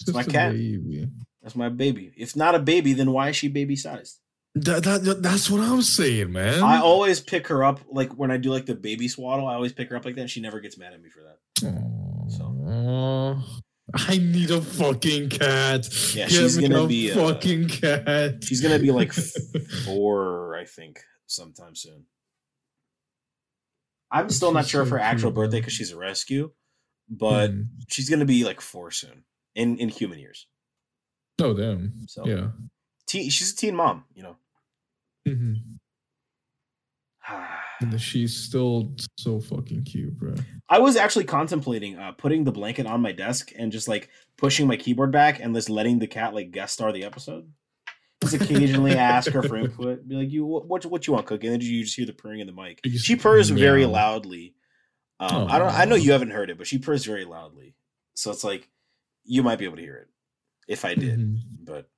Just 0.00 0.14
my 0.14 0.22
cat. 0.22 0.52
baby. 0.52 1.08
that's 1.42 1.56
my 1.56 1.68
baby. 1.68 2.12
If 2.16 2.36
not 2.36 2.54
a 2.54 2.58
baby, 2.60 2.92
then 2.92 3.10
why 3.12 3.28
is 3.30 3.36
she 3.36 3.48
baby 3.48 3.76
sized? 3.76 4.20
That, 4.54 4.82
that 4.84 5.22
that's 5.22 5.48
what 5.50 5.62
I'm 5.62 5.80
saying, 5.82 6.30
man. 6.30 6.62
I 6.62 6.78
always 6.80 7.20
pick 7.20 7.46
her 7.48 7.64
up 7.64 7.80
like 7.90 8.12
when 8.12 8.30
I 8.30 8.36
do 8.36 8.50
like 8.50 8.66
the 8.66 8.74
baby 8.74 9.08
swaddle. 9.08 9.46
I 9.46 9.54
always 9.54 9.72
pick 9.72 9.88
her 9.90 9.96
up 9.96 10.04
like 10.04 10.14
that. 10.16 10.20
and 10.22 10.30
She 10.30 10.40
never 10.42 10.60
gets 10.60 10.76
mad 10.76 10.92
at 10.92 11.00
me 11.02 11.08
for 11.08 11.20
that. 11.22 11.38
Aw. 12.44 13.42
I 13.94 14.16
need 14.18 14.50
a 14.50 14.60
fucking 14.62 15.30
cat. 15.30 15.88
Yeah, 16.14 16.26
Get 16.28 16.30
she's 16.30 16.56
gonna 16.58 16.86
be, 16.86 17.10
a 17.10 17.14
fucking 17.14 17.68
cat. 17.68 18.44
She's 18.44 18.60
gonna 18.60 18.78
be 18.78 18.90
like 18.90 19.12
four, 19.84 20.56
I 20.56 20.64
think, 20.64 21.00
sometime 21.26 21.74
soon. 21.74 22.04
I'm 24.10 24.28
still 24.30 24.52
not 24.52 24.64
She's 24.64 24.70
sure 24.72 24.82
of 24.82 24.88
so 24.88 24.92
her 24.94 25.00
actual 25.00 25.30
birthday 25.38 25.60
because 25.60 25.72
she's 25.72 25.92
a 25.92 25.96
rescue, 25.96 26.52
but 27.08 27.50
Hmm. 27.50 27.62
she's 27.88 28.08
gonna 28.10 28.24
be 28.26 28.44
like 28.44 28.60
four 28.60 28.90
soon 28.90 29.24
in 29.54 29.78
in 29.78 29.88
human 29.88 30.18
years. 30.18 30.46
oh 31.40 31.54
damn. 31.54 31.92
So 32.06 32.26
Yeah. 32.26 32.48
teen, 33.06 33.28
she's 33.30 33.52
a 33.52 33.56
teen 33.56 33.74
mom, 33.76 34.04
you 34.14 34.22
know. 34.22 34.36
Mhm. 35.26 35.56
And 37.80 38.00
she's 38.00 38.36
still 38.36 38.94
so 39.18 39.40
fucking 39.40 39.82
cute, 39.84 40.16
bro. 40.16 40.34
I 40.68 40.78
was 40.78 40.94
actually 40.96 41.24
contemplating 41.24 41.98
uh, 41.98 42.12
putting 42.12 42.44
the 42.44 42.52
blanket 42.52 42.86
on 42.86 43.00
my 43.00 43.10
desk 43.10 43.50
and 43.56 43.72
just 43.72 43.88
like 43.88 44.08
pushing 44.36 44.68
my 44.68 44.76
keyboard 44.76 45.10
back 45.10 45.40
and 45.40 45.52
just 45.52 45.68
letting 45.68 45.98
the 45.98 46.06
cat 46.06 46.32
like 46.32 46.52
guest 46.52 46.74
star 46.74 46.92
the 46.92 47.02
episode. 47.04 47.50
Just 48.22 48.34
occasionally 48.34 48.92
ask 48.96 49.32
her 49.32 49.42
for 49.42 49.56
input. 49.56 50.06
Be 50.06 50.14
like, 50.14 50.30
"You 50.30 50.46
what? 50.46 50.84
What, 50.86 51.06
you 51.08 51.12
want, 51.12 51.26
cooking?" 51.26 51.52
And 51.52 51.60
then 51.60 51.68
you 51.68 51.82
just 51.82 51.96
hear 51.96 52.06
the 52.06 52.12
purring 52.12 52.38
in 52.38 52.46
the 52.46 52.52
mic. 52.52 52.80
She 52.98 53.16
purrs 53.16 53.50
very 53.50 53.84
loudly. 53.84 54.54
Um, 55.18 55.48
I 55.50 55.58
don't. 55.58 55.74
I 55.74 55.84
know 55.84 55.96
you 55.96 56.12
haven't 56.12 56.30
heard 56.30 56.50
it, 56.50 56.58
but 56.58 56.68
she 56.68 56.78
purrs 56.78 57.04
very 57.04 57.24
loudly. 57.24 57.74
So 58.14 58.30
it's 58.30 58.44
like 58.44 58.68
you 59.24 59.42
might 59.42 59.58
be 59.58 59.64
able 59.64 59.76
to 59.76 59.82
hear 59.82 59.96
it 59.96 60.08
if 60.68 60.84
I 60.84 60.94
did, 60.94 61.18
Mhm. 61.18 61.36
but 61.64 61.90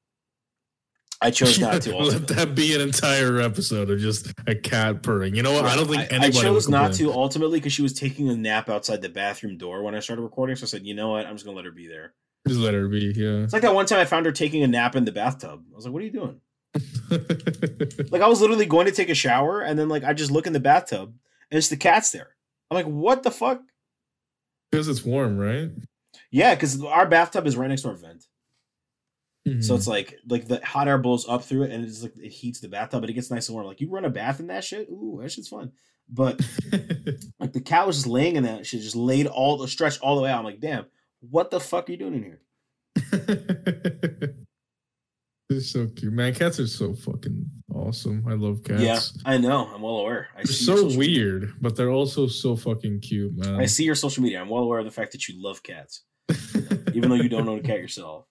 I 1.25 1.31
chose 1.33 1.59
not 1.59 1.83
to. 1.83 1.97
Let 1.97 2.29
that 2.29 2.55
be 2.55 2.75
an 2.75 2.83
entire 2.83 3.41
episode 3.41 3.91
of 3.91 3.99
just 3.99 4.33
a 4.47 4.55
cat 4.55 5.03
purring. 5.03 5.35
You 5.35 5.43
know 5.43 5.53
what? 5.53 5.65
I 5.65 5.75
don't 5.75 5.89
think 5.89 6.13
I, 6.13 6.27
I 6.27 6.31
chose 6.31 6.69
not 6.69 6.93
to 6.95 7.13
ultimately 7.13 7.59
because 7.59 7.73
she 7.73 7.83
was 7.83 7.95
taking 7.95 8.29
a 8.29 8.37
nap 8.37 8.69
outside 8.69 9.01
the 9.01 9.09
bathroom 9.09 9.57
door 9.57 9.83
when 9.83 9.95
I 9.95 10.01
started 10.01 10.23
recording. 10.23 10.57
So 10.57 10.65
I 10.65 10.67
said, 10.67 10.87
you 10.87 10.95
know 10.95 11.11
what? 11.11 11.27
I'm 11.27 11.35
just 11.35 11.45
gonna 11.45 11.57
let 11.57 11.65
her 11.65 11.71
be 11.71 11.89
there. 11.89 12.13
Just 12.47 12.61
let 12.61 12.75
her 12.75 12.89
be. 12.89 13.13
Yeah. 13.17 13.43
It's 13.45 13.55
like 13.55 13.63
that 13.63 13.75
one 13.75 13.87
time 13.87 14.01
I 14.01 14.05
found 14.05 14.27
her 14.27 14.33
taking 14.33 14.63
a 14.63 14.67
nap 14.67 14.97
in 14.97 15.07
the 15.07 15.13
bathtub. 15.13 15.63
I 15.73 15.75
was 15.75 15.87
like, 15.87 15.95
what 15.95 16.03
are 16.03 16.07
you 16.07 16.13
doing? 16.13 16.41
Like 18.11 18.23
I 18.23 18.29
was 18.29 18.41
literally 18.41 18.67
going 18.67 18.87
to 18.87 18.93
take 18.93 19.09
a 19.09 19.15
shower 19.15 19.61
and 19.61 19.79
then 19.79 19.89
like 19.89 20.05
I 20.05 20.13
just 20.13 20.31
look 20.31 20.47
in 20.47 20.53
the 20.53 20.61
bathtub 20.61 21.15
and 21.51 21.59
it's 21.59 21.69
the 21.69 21.77
cat's 21.77 22.11
there. 22.11 22.37
I'm 22.71 22.77
like, 22.77 22.87
what 22.87 23.23
the 23.23 23.31
fuck? 23.31 23.61
Because 24.71 24.89
it's 24.89 25.05
warm, 25.05 25.39
right? 25.39 25.71
Yeah, 26.31 26.55
because 26.55 26.83
our 26.83 27.07
bathtub 27.07 27.47
is 27.47 27.57
right 27.57 27.69
next 27.69 27.83
to 27.83 27.89
our 27.89 27.95
vent. 27.95 28.25
So 29.47 29.51
Mhm. 29.75 29.77
it's 29.77 29.87
like 29.87 30.19
like 30.27 30.49
the 30.49 30.65
hot 30.65 30.89
air 30.89 30.97
blows 30.97 31.29
up 31.29 31.45
through 31.45 31.65
it 31.65 31.71
and 31.71 31.85
it's 31.85 32.03
like 32.03 32.17
it 32.17 32.31
heats 32.31 32.61
the 32.61 32.69
bathtub, 32.69 33.03
but 33.03 33.11
it 33.11 33.13
gets 33.13 33.31
nice 33.31 33.49
and 33.49 33.55
warm. 33.55 33.67
Like 33.67 33.81
you 33.81 33.91
run 33.91 34.07
a 34.07 34.11
bath 34.11 34.41
in 34.41 34.47
that 34.47 34.65
shit, 34.65 34.89
ooh, 34.89 35.19
that 35.23 35.31
shit's 35.31 35.49
fun. 35.49 35.73
But 36.09 36.41
like 37.39 37.53
the 37.53 37.61
cat 37.63 37.87
was 37.87 37.97
just 37.97 38.07
laying 38.07 38.37
in 38.37 38.45
that 38.45 38.67
shit, 38.67 38.81
just 38.81 38.97
laid 38.97 39.27
all 39.27 39.59
the 39.59 39.69
stretch 39.69 39.99
all 40.01 40.17
the 40.17 40.23
way 40.23 40.31
out. 40.31 40.39
I'm 40.39 40.45
like, 40.47 40.61
damn, 40.61 40.87
what 41.21 41.51
the 41.51 41.61
fuck 41.61 41.89
are 41.89 41.93
you 41.93 41.99
doing 41.99 42.15
in 42.15 42.23
here? 42.23 42.41
They're 45.51 45.61
so 45.61 45.87
cute, 45.89 46.13
man. 46.13 46.35
Cats 46.35 46.59
are 46.59 46.67
so 46.67 46.95
fucking 46.95 47.45
awesome. 47.75 48.25
I 48.27 48.33
love 48.33 48.65
cats. 48.65 48.81
Yeah, 48.83 48.99
I 49.27 49.37
know. 49.37 49.67
I'm 49.75 49.83
well 49.83 49.99
aware. 49.99 50.29
I 50.35 50.39
They're 50.39 50.47
so 50.47 50.97
weird, 50.97 51.53
but 51.61 51.77
they're 51.77 51.91
also 51.91 52.27
so 52.27 52.57
fucking 52.57 53.01
cute, 53.01 53.37
man. 53.37 53.57
I 53.61 53.67
see 53.67 53.85
your 53.85 53.95
social 53.95 54.23
media. 54.23 54.41
I'm 54.41 54.49
well 54.49 54.63
aware 54.63 54.79
of 54.79 54.87
the 54.87 54.91
fact 54.91 55.13
that 55.13 55.29
you 55.29 55.35
love 55.43 55.63
cats, 55.63 56.03
even 56.95 57.11
though 57.11 57.15
you 57.17 57.29
don't 57.29 57.47
own 57.47 57.59
a 57.59 57.63
cat 57.63 57.79
yourself. 57.79 58.27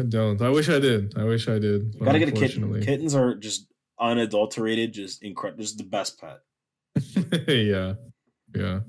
I 0.00 0.02
don't. 0.02 0.40
I 0.40 0.48
wish 0.48 0.68
I 0.68 0.78
did. 0.78 1.16
I 1.16 1.24
wish 1.24 1.48
I 1.48 1.58
did. 1.58 1.94
You 1.94 2.04
gotta 2.04 2.18
get 2.18 2.28
a 2.28 2.32
kitten. 2.32 2.80
Kittens 2.80 3.14
are 3.14 3.34
just 3.34 3.66
unadulterated, 3.98 4.92
just 4.92 5.22
incredible. 5.22 5.62
Just 5.62 5.78
the 5.78 5.84
best 5.84 6.18
pet, 6.20 6.38
yeah, 7.48 7.94
yeah. 8.54 8.80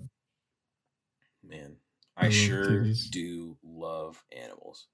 man. 1.44 1.76
I 2.16 2.28
I, 2.28 2.30
sure 2.30 2.80
kitties. 2.80 3.10
do 3.10 3.58
love 3.64 4.24
animals. 4.32 4.88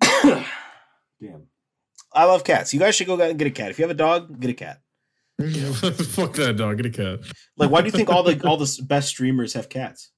Damn. 1.20 1.46
I 2.12 2.24
love 2.24 2.44
cats. 2.44 2.72
You 2.74 2.80
guys 2.80 2.94
should 2.94 3.06
go 3.06 3.20
and 3.20 3.38
get 3.38 3.46
a 3.46 3.50
cat. 3.50 3.70
If 3.70 3.78
you 3.78 3.84
have 3.84 3.90
a 3.90 3.94
dog, 3.94 4.40
get 4.40 4.50
a 4.50 4.54
cat. 4.54 4.80
Fuck 5.40 6.34
that 6.34 6.56
dog. 6.56 6.76
Get 6.76 6.86
a 6.86 6.90
cat. 6.90 7.20
Like, 7.56 7.70
why 7.70 7.80
do 7.80 7.86
you 7.86 7.92
think 7.92 8.08
all 8.08 8.22
the 8.22 8.40
all 8.48 8.56
the 8.56 8.82
best 8.86 9.08
streamers 9.08 9.54
have 9.54 9.68
cats? 9.68 10.10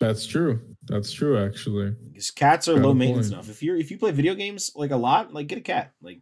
That's 0.00 0.26
true. 0.26 0.60
That's 0.86 1.12
true. 1.12 1.38
Actually, 1.38 1.94
Because 2.12 2.30
cats 2.30 2.68
are 2.68 2.74
Got 2.74 2.82
low 2.84 2.94
maintenance 2.94 3.28
point. 3.28 3.34
enough. 3.34 3.48
If 3.50 3.62
you're 3.62 3.76
if 3.76 3.90
you 3.90 3.98
play 3.98 4.10
video 4.10 4.34
games 4.34 4.70
like 4.74 4.90
a 4.90 4.96
lot, 4.96 5.32
like 5.32 5.46
get 5.46 5.58
a 5.58 5.62
cat. 5.62 5.92
Like 6.02 6.20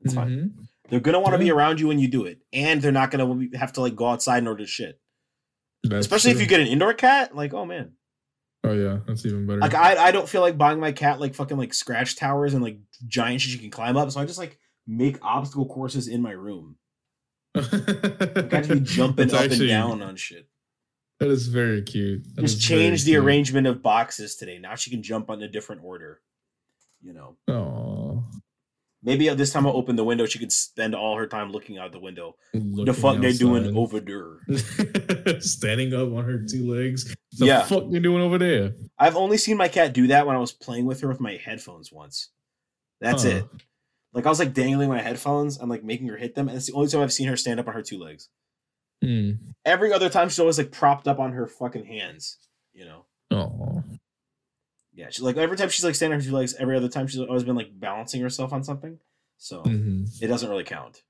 it's 0.00 0.14
fine. 0.14 0.30
Mhm. 0.30 0.66
They're 0.88 1.00
gonna 1.00 1.20
want 1.20 1.34
to 1.34 1.38
be 1.38 1.50
around 1.50 1.78
you 1.80 1.86
when 1.88 1.98
you 1.98 2.08
do 2.08 2.24
it, 2.24 2.40
and 2.52 2.82
they're 2.82 2.90
not 2.92 3.10
gonna 3.10 3.46
have 3.56 3.72
to 3.74 3.80
like 3.82 3.94
go 3.94 4.06
outside 4.08 4.38
in 4.38 4.48
order 4.48 4.64
to 4.64 4.66
shit. 4.70 4.98
That's 5.84 6.00
Especially 6.06 6.32
if 6.32 6.40
you 6.40 6.46
get 6.46 6.60
an 6.60 6.66
indoor 6.66 6.92
cat. 6.94 7.34
Like, 7.36 7.54
oh 7.54 7.64
man, 7.64 7.92
Oh 8.64 8.72
yeah, 8.72 8.98
that's 9.06 9.24
even 9.24 9.46
better. 9.46 9.60
like 9.60 9.74
I 9.74 9.96
I 10.08 10.10
don't 10.10 10.28
feel 10.28 10.40
like 10.40 10.58
buying 10.58 10.80
my 10.80 10.92
cat 10.92 11.20
like 11.20 11.34
fucking 11.34 11.56
like 11.56 11.72
scratch 11.72 12.16
towers 12.16 12.52
and 12.54 12.62
like 12.62 12.78
giant 13.06 13.40
shit 13.42 13.52
you 13.52 13.58
can 13.60 13.70
climb 13.70 13.96
up. 13.96 14.10
So 14.10 14.20
I 14.20 14.24
just 14.26 14.38
like 14.38 14.58
make 14.86 15.18
obstacle 15.22 15.66
courses 15.66 16.08
in 16.08 16.20
my 16.22 16.32
room. 16.32 16.76
Like 17.54 18.54
I 18.54 18.60
just 18.62 18.68
be 18.70 18.80
jumping 18.80 19.28
That's 19.28 19.34
up 19.34 19.40
actually- 19.50 19.70
and 19.70 19.88
down 19.90 20.02
on 20.02 20.16
shit. 20.16 20.48
That 21.20 21.28
is 21.28 21.48
very 21.48 21.82
cute. 21.82 22.24
That 22.34 22.42
Just 22.42 22.60
change 22.60 23.04
the 23.04 23.12
cute. 23.12 23.22
arrangement 23.24 23.66
of 23.66 23.82
boxes 23.82 24.36
today. 24.36 24.58
Now 24.58 24.74
she 24.74 24.90
can 24.90 25.02
jump 25.02 25.28
on 25.30 25.42
a 25.42 25.48
different 25.48 25.82
order. 25.84 26.20
You 27.02 27.12
know, 27.14 27.36
Aw, 27.48 28.22
maybe 29.02 29.28
this 29.30 29.52
time 29.52 29.66
I'll 29.66 29.76
open 29.76 29.96
the 29.96 30.04
window. 30.04 30.26
She 30.26 30.38
could 30.38 30.52
spend 30.52 30.94
all 30.94 31.16
her 31.16 31.26
time 31.26 31.50
looking 31.52 31.78
out 31.78 31.92
the 31.92 31.98
window. 32.00 32.36
the 32.52 32.60
looking 32.60 32.94
fuck 32.94 33.20
they 33.20 33.32
doing 33.32 33.74
over 33.76 34.00
there? 34.00 34.40
Standing 35.40 35.94
up 35.94 36.12
on 36.12 36.24
her 36.24 36.44
two 36.46 36.70
legs. 36.74 37.14
The 37.38 37.46
Yeah. 37.46 37.62
fuck 37.64 37.90
they 37.90 38.00
doing 38.00 38.22
over 38.22 38.38
there? 38.38 38.72
I've 38.98 39.16
only 39.16 39.36
seen 39.38 39.56
my 39.56 39.68
cat 39.68 39.92
do 39.92 40.06
that 40.08 40.26
when 40.26 40.36
I 40.36 40.40
was 40.40 40.52
playing 40.52 40.86
with 40.86 41.00
her 41.02 41.08
with 41.08 41.20
my 41.20 41.36
headphones 41.36 41.90
once. 41.92 42.30
That's 43.00 43.22
Huh. 43.24 43.28
it. 43.30 43.44
Like 44.12 44.26
I 44.26 44.28
was 44.28 44.38
like 44.40 44.52
dangling 44.54 44.88
my 44.88 45.00
headphones 45.00 45.58
and 45.58 45.70
like 45.70 45.84
making 45.84 46.08
her 46.08 46.16
hit 46.16 46.34
them, 46.34 46.48
and 46.48 46.56
it's 46.56 46.66
the 46.66 46.72
only 46.72 46.88
time 46.88 47.00
I've 47.02 47.12
seen 47.12 47.28
her 47.28 47.36
stand 47.36 47.60
up 47.60 47.68
on 47.68 47.74
her 47.74 47.82
two 47.82 47.98
legs. 47.98 48.28
Hmm. 49.02 49.30
Every 49.64 49.92
other 49.92 50.08
time 50.08 50.28
she's 50.28 50.38
always 50.40 50.58
like 50.58 50.72
propped 50.72 51.08
up 51.08 51.18
on 51.18 51.32
her 51.32 51.46
fucking 51.46 51.84
hands. 51.86 52.38
You 52.72 52.84
know. 52.84 53.04
Oh. 53.30 53.82
Yeah, 54.92 55.06
she's 55.10 55.22
like 55.22 55.36
every 55.36 55.56
time 55.56 55.68
she's 55.70 55.84
like 55.84 55.94
standing 55.94 56.14
on 56.18 56.20
her 56.24 56.28
two 56.30 56.34
legs. 56.36 56.54
Every 56.58 56.76
other 56.76 56.88
time 56.88 57.06
she's 57.06 57.20
always 57.20 57.44
been 57.44 57.56
like 57.56 57.78
balancing 57.78 58.20
herself 58.20 58.52
on 58.52 58.62
something. 58.64 58.98
So 59.38 59.62
Mhm. 59.62 60.06
it 60.22 60.26
doesn't 60.26 60.48
really 60.50 60.64
count. 60.64 61.02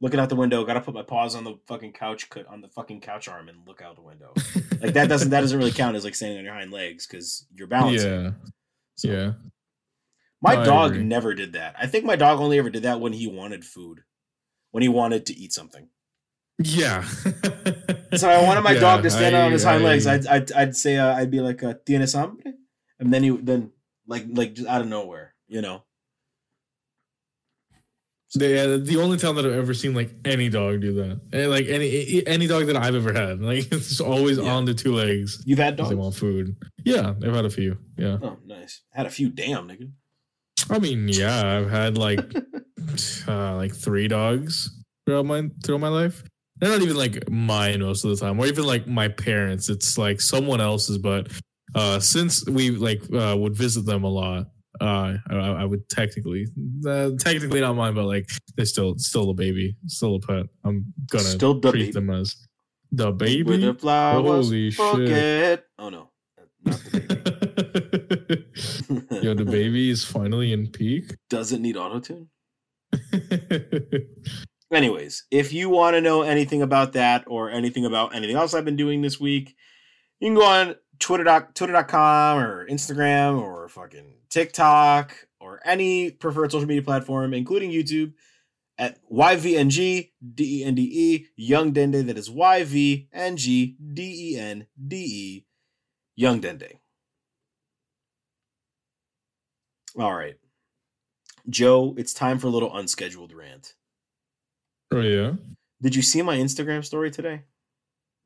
Looking 0.00 0.20
out 0.20 0.28
the 0.28 0.36
window, 0.36 0.62
gotta 0.64 0.80
put 0.82 0.94
my 0.94 1.02
paws 1.02 1.34
on 1.34 1.44
the 1.44 1.54
fucking 1.66 1.92
couch, 1.94 2.28
cut 2.28 2.46
on 2.46 2.60
the 2.60 2.68
fucking 2.68 3.00
couch 3.00 3.28
arm, 3.28 3.48
and 3.48 3.66
look 3.66 3.80
out 3.80 3.96
the 3.96 4.02
window. 4.02 4.34
Like 4.80 4.92
that 4.94 5.08
doesn't 5.08 5.30
that 5.30 5.40
doesn't 5.40 5.58
really 5.58 5.72
count 5.72 5.96
as 5.96 6.04
like 6.04 6.14
standing 6.14 6.38
on 6.38 6.44
your 6.44 6.52
hind 6.54 6.70
legs 6.70 7.06
because 7.06 7.46
you're 7.54 7.66
balancing. 7.66 8.10
Yeah. 8.10 8.30
So- 8.96 9.08
Yeah. 9.08 9.32
My 10.42 10.54
No, 10.56 10.64
dog 10.64 10.96
never 10.96 11.34
did 11.34 11.54
that. 11.54 11.74
I 11.78 11.86
think 11.86 12.04
my 12.04 12.14
dog 12.14 12.40
only 12.40 12.58
ever 12.58 12.68
did 12.68 12.82
that 12.82 13.00
when 13.00 13.14
he 13.14 13.26
wanted 13.26 13.64
food, 13.64 14.04
when 14.70 14.82
he 14.82 14.88
wanted 14.88 15.24
to 15.26 15.34
eat 15.34 15.52
something. 15.54 15.88
Yeah. 16.58 17.02
So 18.16 18.30
I 18.30 18.42
wanted 18.42 18.62
my 18.62 18.72
Yeah, 18.74 18.80
dog 18.80 19.02
to 19.02 19.10
stand 19.10 19.36
I- 19.36 19.42
on 19.42 19.52
his 19.52 19.62
hind 19.64 19.82
I- 19.82 19.86
legs. 19.86 20.06
I'd, 20.06 20.26
I'd 20.26 20.52
I'd 20.52 20.76
say 20.76 20.96
uh, 20.96 21.14
I'd 21.14 21.30
be 21.30 21.40
like, 21.40 21.62
uh, 21.62 21.74
"Tienes 21.84 22.14
hambre?" 22.14 22.52
and 22.98 23.12
then 23.12 23.22
he 23.22 23.30
then 23.30 23.72
like 24.06 24.24
like 24.32 24.54
just 24.54 24.66
out 24.68 24.80
of 24.80 24.86
nowhere, 24.88 25.34
you 25.48 25.60
know. 25.60 25.82
The, 28.34 28.74
uh, 28.74 28.76
the 28.84 28.96
only 29.00 29.16
time 29.16 29.36
that 29.36 29.46
I've 29.46 29.52
ever 29.52 29.72
seen 29.72 29.94
like 29.94 30.10
any 30.24 30.48
dog 30.50 30.80
do 30.82 30.92
that, 30.94 31.20
Eh, 31.32 31.46
like 31.46 31.66
any 31.68 32.26
any 32.26 32.46
dog 32.46 32.66
that 32.66 32.76
I've 32.76 32.94
ever 32.94 33.12
had, 33.12 33.40
like 33.50 33.72
it's 33.72 34.00
always 34.00 34.36
Yeah. 34.38 34.52
on 34.52 34.64
the 34.64 34.74
two 34.74 34.94
legs. 34.94 35.42
You've 35.46 35.58
had 35.58 35.76
'cause 35.78 35.88
They 35.88 35.94
dogs? 35.94 36.02
want 36.04 36.14
food. 36.16 36.56
Yeah, 36.84 37.14
I've 37.22 37.34
had 37.34 37.44
a 37.44 37.50
few. 37.50 37.78
Yeah, 37.96 38.18
Oh, 38.22 38.36
nice. 38.44 38.82
Had 38.92 39.06
a 39.06 39.10
few. 39.10 39.30
Damn, 39.30 39.68
nigga. 39.68 39.90
I 40.68 40.78
mean, 40.80 41.08
yeah, 41.08 41.56
I've 41.58 41.70
had 41.70 41.96
like 41.96 42.20
uh, 43.28 43.56
like 43.56 43.74
three 43.74 44.08
dogs 44.08 44.70
throughout 45.06 45.24
my 45.26 45.48
throughout 45.64 45.80
my 45.80 45.88
life. 45.88 46.22
They're 46.58 46.70
not 46.70 46.82
even 46.82 46.96
like 46.96 47.28
mine 47.30 47.80
most 47.80 48.04
of 48.04 48.10
the 48.10 48.16
time, 48.16 48.38
or 48.40 48.46
even 48.46 48.64
like 48.64 48.86
my 48.86 49.08
parents. 49.08 49.68
It's 49.68 49.98
like 49.98 50.20
someone 50.20 50.60
else's. 50.60 50.98
But 50.98 51.30
uh, 51.74 52.00
since 52.00 52.46
we 52.48 52.70
like 52.70 53.02
uh, 53.12 53.36
would 53.38 53.54
visit 53.56 53.84
them 53.84 54.04
a 54.04 54.08
lot, 54.08 54.46
uh, 54.80 55.14
I, 55.30 55.34
I 55.36 55.64
would 55.64 55.88
technically, 55.88 56.46
uh, 56.86 57.10
technically 57.18 57.60
not 57.60 57.74
mine, 57.76 57.94
but 57.94 58.04
like 58.06 58.26
they're 58.56 58.64
still 58.66 58.94
still 58.98 59.30
a 59.30 59.34
baby, 59.34 59.76
still 59.86 60.14
a 60.16 60.20
pet. 60.20 60.46
I'm 60.64 60.92
gonna 61.10 61.24
Still 61.24 61.60
treat 61.60 61.72
baby. 61.72 61.92
them 61.92 62.10
as 62.10 62.34
the 62.92 63.08
With 63.10 63.18
baby. 63.18 63.56
the 63.58 63.74
flowers, 63.74 64.46
Holy 64.46 64.70
shit. 64.70 65.64
Oh 65.78 65.88
no, 65.90 66.08
not 66.64 66.78
the 66.78 68.44
baby. 69.10 69.22
Yo, 69.26 69.34
the 69.34 69.44
baby 69.44 69.90
is 69.90 70.04
finally 70.04 70.52
in 70.52 70.68
peak. 70.68 71.14
doesn't 71.28 71.60
need 71.62 71.76
auto 71.76 72.00
tune. 72.00 72.28
Anyways, 74.72 75.24
if 75.30 75.52
you 75.52 75.68
want 75.68 75.94
to 75.94 76.00
know 76.00 76.22
anything 76.22 76.60
about 76.60 76.92
that 76.94 77.24
or 77.28 77.50
anything 77.50 77.84
about 77.84 78.14
anything 78.14 78.36
else 78.36 78.52
I've 78.52 78.64
been 78.64 78.76
doing 78.76 79.00
this 79.00 79.20
week, 79.20 79.54
you 80.18 80.28
can 80.28 80.34
go 80.34 80.44
on 80.44 80.74
Twitter 80.98 81.24
dot, 81.24 81.54
twitter.com 81.54 82.38
or 82.38 82.66
Instagram 82.68 83.40
or 83.40 83.68
fucking 83.68 84.14
TikTok 84.28 85.14
or 85.40 85.60
any 85.64 86.10
preferred 86.10 86.50
social 86.50 86.66
media 86.66 86.82
platform, 86.82 87.32
including 87.32 87.70
YouTube, 87.70 88.14
at 88.76 88.98
YVNG 89.10 90.10
D 90.34 90.60
E 90.60 90.64
N 90.64 90.74
D 90.74 90.82
E 90.82 91.26
Young 91.36 91.72
Dende. 91.72 92.04
That 92.04 92.18
is 92.18 92.28
Y 92.28 92.64
V 92.64 93.08
N 93.12 93.36
G 93.36 93.76
D 93.94 94.32
E 94.32 94.38
N 94.38 94.66
D 94.86 94.96
E 94.96 95.46
Young 96.16 96.40
Dende. 96.40 96.72
All 99.98 100.14
right. 100.14 100.36
Joe, 101.48 101.94
it's 101.96 102.12
time 102.12 102.38
for 102.38 102.48
a 102.48 102.50
little 102.50 102.76
unscheduled 102.76 103.32
rant. 103.32 103.75
Oh 104.92 105.00
yeah. 105.00 105.32
Did 105.82 105.94
you 105.94 106.02
see 106.02 106.22
my 106.22 106.36
Instagram 106.36 106.84
story 106.84 107.10
today? 107.10 107.42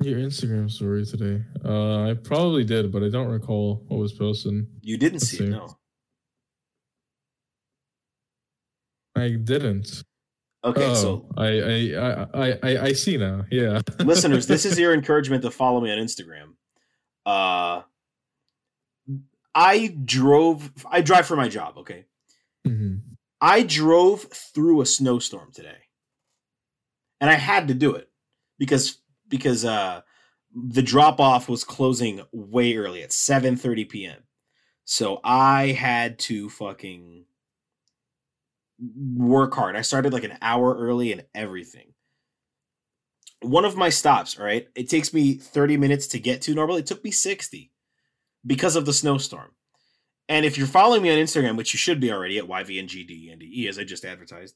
Your 0.02 0.18
Instagram 0.18 0.70
story 0.70 1.04
today. 1.04 1.44
Uh, 1.64 2.10
I 2.10 2.14
probably 2.14 2.64
did, 2.64 2.90
but 2.90 3.02
I 3.02 3.08
don't 3.10 3.28
recall 3.28 3.84
what 3.88 3.98
was 3.98 4.12
posted. 4.12 4.66
You 4.80 4.96
didn't 4.96 5.14
Let's 5.14 5.28
see 5.28 5.38
see. 5.38 5.44
it, 5.44 5.50
no. 5.50 5.76
I 9.16 9.30
didn't. 9.30 10.02
Okay, 10.64 10.86
oh, 10.86 10.94
so 10.94 11.26
I, 11.36 11.46
I 11.94 12.28
I 12.34 12.58
I 12.62 12.82
I 12.88 12.92
see 12.92 13.16
now. 13.16 13.44
Yeah. 13.50 13.80
listeners, 14.00 14.46
this 14.46 14.64
is 14.66 14.78
your 14.78 14.92
encouragement 14.94 15.42
to 15.42 15.50
follow 15.50 15.80
me 15.80 15.90
on 15.90 15.98
Instagram. 15.98 16.54
Uh 17.26 17.82
I 19.54 19.96
drove 20.04 20.70
I 20.90 21.00
drive 21.00 21.26
for 21.26 21.36
my 21.36 21.48
job, 21.48 21.78
okay? 21.78 22.04
Mhm. 22.66 23.00
I 23.40 23.62
drove 23.62 24.22
through 24.54 24.82
a 24.82 24.86
snowstorm 24.86 25.50
today. 25.52 25.78
And 27.20 27.30
I 27.30 27.34
had 27.34 27.68
to 27.68 27.74
do 27.74 27.94
it 27.94 28.09
because 28.59 28.98
because 29.28 29.64
uh 29.64 30.02
the 30.55 30.82
drop 30.82 31.20
off 31.20 31.48
was 31.48 31.64
closing 31.64 32.22
way 32.32 32.76
early 32.76 33.02
at 33.02 33.10
7:30 33.10 33.88
p.m. 33.88 34.22
So 34.84 35.20
I 35.22 35.68
had 35.68 36.18
to 36.20 36.48
fucking 36.51 37.24
work 39.14 39.55
hard. 39.55 39.76
I 39.76 39.82
started 39.82 40.12
like 40.12 40.24
an 40.24 40.38
hour 40.42 40.76
early 40.76 41.12
and 41.12 41.24
everything. 41.34 41.92
One 43.42 43.64
of 43.64 43.76
my 43.76 43.88
stops, 43.88 44.38
all 44.38 44.44
right? 44.44 44.68
It 44.74 44.88
takes 44.88 45.14
me 45.14 45.34
30 45.34 45.76
minutes 45.76 46.09
to 46.09 46.18
get 46.18 46.42
to 46.42 46.55
normally. 46.55 46.80
It 46.80 46.86
took 46.86 47.05
me 47.05 47.10
60 47.10 47.72
because 48.44 48.76
of 48.76 48.86
the 48.86 48.92
snowstorm. 48.92 49.52
And 50.28 50.44
if 50.47 50.56
you're 50.56 50.66
following 50.66 51.02
me 51.02 51.10
on 51.10 51.18
Instagram, 51.18 51.56
which 51.56 51.72
you 51.72 51.78
should 51.78 52.01
be 52.01 52.12
already 52.12 52.38
at 52.38 52.47
YVNGDENDE, 52.47 53.42
E, 53.42 53.68
as 53.68 53.78
I 53.78 53.84
just 53.84 54.05
advertised, 54.05 54.55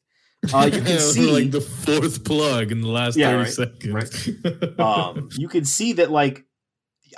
uh, 0.53 0.65
you 0.73 0.83
can 0.83 0.99
see 0.99 1.31
like 1.31 1.51
the 1.51 1.61
fourth 1.61 2.25
plug 2.25 2.73
in 2.73 2.81
the 2.81 2.89
last 2.89 3.17
Yeah, 3.17 3.45
thirty 3.45 3.91
right, 3.91 4.09
seconds. 4.09 4.79
um, 4.79 5.29
you 5.33 5.49
can 5.49 5.65
see 5.65 5.95
that 5.95 6.11
like 6.11 6.45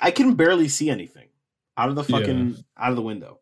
I 0.00 0.10
can 0.10 0.34
barely 0.34 0.68
see 0.68 0.90
anything 0.90 1.28
out 1.76 1.88
of 1.88 1.94
the 1.94 2.04
fucking 2.04 2.56
out 2.76 2.90
of 2.90 2.96
the 2.96 3.02
window. 3.02 3.40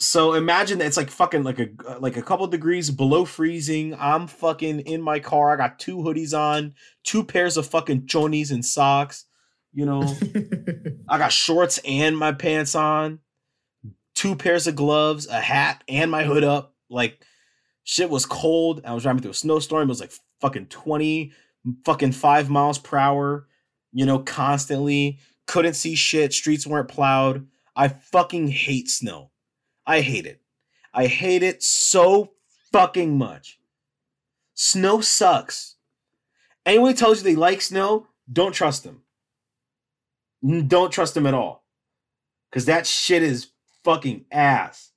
So 0.00 0.34
imagine 0.34 0.78
that 0.78 0.86
it's 0.86 0.96
like 0.96 1.10
fucking 1.10 1.42
like 1.42 1.58
a 1.58 1.68
like 1.98 2.16
a 2.16 2.22
couple 2.22 2.46
degrees 2.46 2.90
below 2.90 3.24
freezing. 3.24 3.96
I'm 3.98 4.28
fucking 4.28 4.80
in 4.80 5.02
my 5.02 5.18
car. 5.18 5.52
I 5.52 5.56
got 5.56 5.78
two 5.80 5.96
hoodies 5.96 6.38
on, 6.38 6.74
two 7.02 7.24
pairs 7.24 7.56
of 7.56 7.66
fucking 7.66 8.02
chonies 8.02 8.52
and 8.52 8.64
socks. 8.64 9.24
You 9.72 9.86
know, 9.86 10.02
I 11.08 11.18
got 11.18 11.32
shorts 11.32 11.80
and 11.84 12.16
my 12.16 12.32
pants 12.32 12.74
on, 12.74 13.18
two 14.14 14.36
pairs 14.36 14.66
of 14.68 14.76
gloves, 14.76 15.26
a 15.26 15.40
hat, 15.40 15.82
and 15.88 16.10
my 16.10 16.22
hood 16.22 16.44
up. 16.44 16.74
Like 16.88 17.20
shit 17.88 18.10
was 18.10 18.26
cold. 18.26 18.82
I 18.84 18.92
was 18.92 19.04
driving 19.04 19.22
through 19.22 19.30
a 19.30 19.34
snowstorm. 19.34 19.84
It 19.84 19.88
was 19.88 20.00
like 20.00 20.12
fucking 20.42 20.66
20 20.66 21.32
fucking 21.86 22.12
five 22.12 22.50
miles 22.50 22.78
per 22.78 22.98
hour, 22.98 23.48
you 23.92 24.04
know, 24.04 24.18
constantly. 24.18 25.18
Couldn't 25.46 25.72
see 25.72 25.94
shit. 25.94 26.34
Streets 26.34 26.66
weren't 26.66 26.88
plowed. 26.88 27.46
I 27.74 27.88
fucking 27.88 28.48
hate 28.48 28.90
snow. 28.90 29.30
I 29.86 30.02
hate 30.02 30.26
it. 30.26 30.42
I 30.92 31.06
hate 31.06 31.42
it 31.42 31.62
so 31.62 32.32
fucking 32.72 33.16
much. 33.16 33.58
Snow 34.52 35.00
sucks. 35.00 35.76
Anyone 36.66 36.90
who 36.90 36.96
tells 36.96 37.18
you 37.18 37.24
they 37.24 37.36
like 37.36 37.62
snow, 37.62 38.08
don't 38.30 38.52
trust 38.52 38.84
them. 38.84 39.00
Don't 40.66 40.92
trust 40.92 41.14
them 41.14 41.26
at 41.26 41.32
all. 41.32 41.64
Because 42.50 42.66
that 42.66 42.86
shit 42.86 43.22
is 43.22 43.48
fucking 43.82 44.26
ass. 44.30 44.90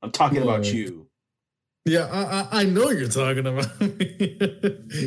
I'm 0.00 0.12
talking 0.12 0.42
about 0.42 0.72
you. 0.72 1.09
Yeah, 1.86 2.06
I, 2.12 2.58
I 2.58 2.60
I 2.60 2.64
know 2.64 2.90
you're 2.90 3.08
talking 3.08 3.46
about. 3.46 3.80
me. 3.80 4.38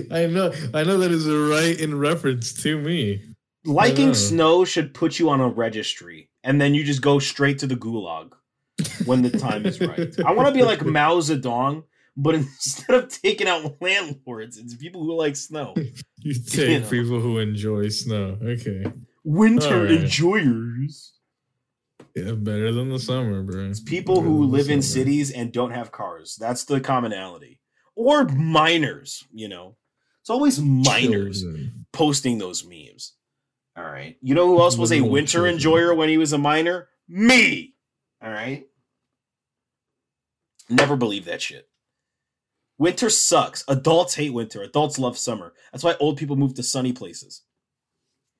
I 0.11 0.25
know 0.25 0.51
I 0.73 0.83
know 0.83 0.97
that 0.97 1.11
is 1.11 1.27
right 1.27 1.79
in 1.79 1.97
reference 1.97 2.53
to 2.63 2.79
me. 2.79 3.21
Liking 3.65 4.13
snow 4.13 4.65
should 4.65 4.93
put 4.93 5.19
you 5.19 5.29
on 5.29 5.39
a 5.39 5.47
registry, 5.47 6.29
and 6.43 6.59
then 6.59 6.73
you 6.73 6.83
just 6.83 7.01
go 7.01 7.19
straight 7.19 7.59
to 7.59 7.67
the 7.67 7.75
gulag 7.75 8.33
when 9.05 9.21
the 9.21 9.29
time 9.29 9.65
is 9.65 9.79
right. 9.79 10.13
I 10.25 10.33
want 10.33 10.49
to 10.49 10.53
be 10.53 10.63
like 10.63 10.83
Mao 10.85 11.17
Zedong, 11.19 11.83
but 12.17 12.35
instead 12.35 12.95
of 12.95 13.07
taking 13.09 13.47
out 13.47 13.77
landlords, 13.79 14.57
it's 14.57 14.75
people 14.75 15.03
who 15.03 15.15
like 15.15 15.35
snow. 15.35 15.75
You 16.17 16.33
take 16.33 16.83
know. 16.83 16.89
people 16.89 17.19
who 17.19 17.37
enjoy 17.37 17.89
snow. 17.89 18.37
Okay, 18.41 18.83
Winter 19.23 19.81
Alright. 19.81 19.91
enjoyers. 19.91 21.12
Yeah, 22.15 22.31
better 22.33 22.71
than 22.71 22.89
the 22.89 22.99
summer, 22.99 23.41
bro. 23.43 23.69
It's 23.69 23.79
people 23.79 24.15
Better 24.15 24.27
who 24.27 24.43
live 24.45 24.69
in 24.69 24.81
summer. 24.81 25.03
cities 25.03 25.31
and 25.31 25.51
don't 25.51 25.71
have 25.71 25.91
cars. 25.91 26.37
That's 26.39 26.63
the 26.65 26.79
commonality. 26.79 27.59
Or 27.95 28.23
minors, 28.25 29.23
you 29.33 29.47
know. 29.49 29.75
It's 30.21 30.29
always 30.29 30.59
minors 30.61 31.41
Children. 31.41 31.85
posting 31.91 32.37
those 32.37 32.65
memes. 32.65 33.13
All 33.75 33.83
right. 33.83 34.15
You 34.21 34.35
know 34.35 34.47
who 34.47 34.61
else 34.61 34.77
was 34.77 34.91
a 34.91 35.01
winter 35.01 35.47
enjoyer 35.47 35.93
when 35.95 36.07
he 36.09 36.17
was 36.17 36.31
a 36.33 36.37
minor? 36.37 36.87
Me. 37.09 37.73
All 38.23 38.31
right. 38.31 38.65
Never 40.69 40.95
believe 40.95 41.25
that 41.25 41.41
shit. 41.41 41.67
Winter 42.77 43.09
sucks. 43.09 43.63
Adults 43.67 44.15
hate 44.15 44.33
winter. 44.33 44.61
Adults 44.61 44.97
love 44.97 45.17
summer. 45.17 45.53
That's 45.71 45.83
why 45.83 45.95
old 45.99 46.17
people 46.17 46.35
move 46.35 46.53
to 46.55 46.63
sunny 46.63 46.93
places. 46.93 47.41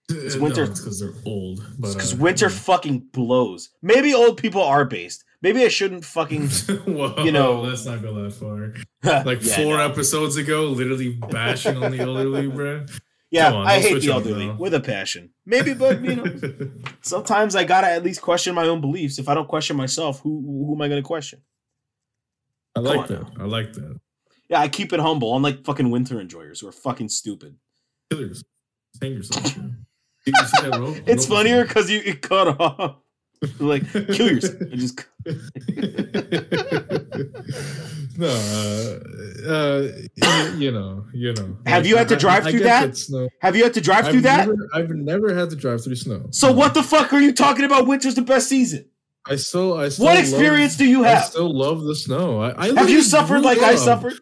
It's 0.09 0.35
winter- 0.35 0.67
because 0.67 0.99
they're 0.99 1.13
old. 1.25 1.65
Because 1.79 2.13
uh, 2.13 2.17
winter 2.17 2.49
fucking 2.49 2.99
blows. 3.13 3.69
Maybe 3.81 4.13
old 4.13 4.37
people 4.37 4.61
are 4.61 4.83
based. 4.85 5.23
Maybe 5.41 5.63
I 5.63 5.69
shouldn't 5.69 6.03
fucking. 6.05 6.47
Whoa, 6.85 7.23
you 7.23 7.31
know- 7.31 7.61
let's 7.61 7.85
not 7.85 8.01
go 8.01 8.13
that 8.23 8.33
far. 8.33 8.73
Like 9.25 9.43
Yeah, 9.43 9.55
four 9.57 9.77
no. 9.77 9.85
episodes 9.89 10.35
ago, 10.37 10.65
literally 10.67 11.09
bashing 11.11 11.81
on 11.81 11.91
the 11.91 11.99
elderly, 11.99 12.47
bro. 12.55 12.85
Yeah, 13.31 13.51
on, 13.51 13.65
I 13.67 13.79
hate 13.79 14.01
the 14.01 14.11
elderly 14.11 14.49
with 14.51 14.73
a 14.75 14.79
passion. 14.79 15.31
Maybe, 15.45 15.73
but 15.73 16.03
you 16.03 16.15
know, 16.15 16.71
sometimes 17.01 17.55
I 17.55 17.63
gotta 17.63 17.87
at 17.87 18.03
least 18.03 18.21
question 18.21 18.53
my 18.55 18.67
own 18.67 18.79
beliefs. 18.79 19.17
If 19.19 19.27
I 19.27 19.33
don't 19.33 19.47
question 19.47 19.75
myself, 19.75 20.19
who 20.21 20.41
who 20.67 20.75
am 20.75 20.81
I 20.81 20.87
gonna 20.87 21.01
question? 21.01 21.41
I 22.75 22.79
like 22.81 22.99
on 22.99 23.07
that. 23.07 23.41
I 23.41 23.45
like 23.45 23.73
that. 23.73 23.99
Yeah, 24.49 24.59
I 24.59 24.67
keep 24.67 24.93
it 24.93 24.99
humble, 24.99 25.35
unlike 25.35 25.65
fucking 25.65 25.89
winter 25.89 26.19
enjoyers 26.21 26.59
who 26.59 26.67
are 26.67 26.71
fucking 26.71 27.09
stupid. 27.09 27.55
Kill 28.11 28.21
yourself. 28.21 28.43
Hang 29.01 29.13
yourself. 29.13 29.55
Bro. 30.25 30.33
You 30.41 30.47
see 30.47 30.69
that 30.69 30.79
rope? 30.79 30.97
It's 31.07 31.25
funnier 31.25 31.63
because 31.65 31.89
you 31.89 32.01
it 32.03 32.21
cut 32.21 32.59
off. 32.59 32.97
like 33.59 33.89
kill 33.91 34.31
yourself. 34.31 34.55
I 34.71 34.75
just 34.75 35.05
no, 38.17 38.27
uh, 38.27 38.99
uh, 39.45 39.87
you, 40.57 40.71
know, 40.71 41.05
you 41.13 41.33
know. 41.33 41.57
Have 41.65 41.85
you 41.85 41.97
had 41.97 42.09
to 42.09 42.15
drive 42.15 42.45
I 42.45 42.51
through 42.51 42.59
get 42.59 42.65
that? 42.65 42.97
Snow. 42.97 43.27
have 43.41 43.55
you 43.55 43.63
had 43.63 43.73
to 43.73 43.81
drive 43.81 44.05
I've 44.05 44.11
through 44.11 44.21
that? 44.21 44.49
I've 44.73 44.89
never 44.91 45.33
had 45.33 45.49
to 45.49 45.55
drive 45.55 45.83
through 45.83 45.95
snow. 45.95 46.27
so 46.31 46.47
No. 46.49 46.53
what 46.53 46.73
the 46.73 46.83
fuck 46.83 47.11
are 47.13 47.19
you 47.19 47.33
talking 47.33 47.65
about? 47.65 47.87
Winter's 47.87 48.15
the 48.15 48.21
best 48.21 48.47
season. 48.49 48.85
I 49.25 49.37
still, 49.37 49.77
I 49.77 49.89
still 49.89 50.05
What 50.05 50.15
love- 50.15 50.23
experience 50.23 50.75
do 50.77 50.85
you 50.85 51.03
have? 51.03 51.23
I 51.23 51.25
still 51.25 51.53
love 51.57 51.83
the 51.83 51.95
snow. 51.95 52.41
I, 52.41 52.67
I 52.67 52.73
Have 52.73 52.89
you 52.89 53.01
suffered 53.01 53.41
like 53.41 53.59
I 53.59 53.75
suffered? 53.75 54.13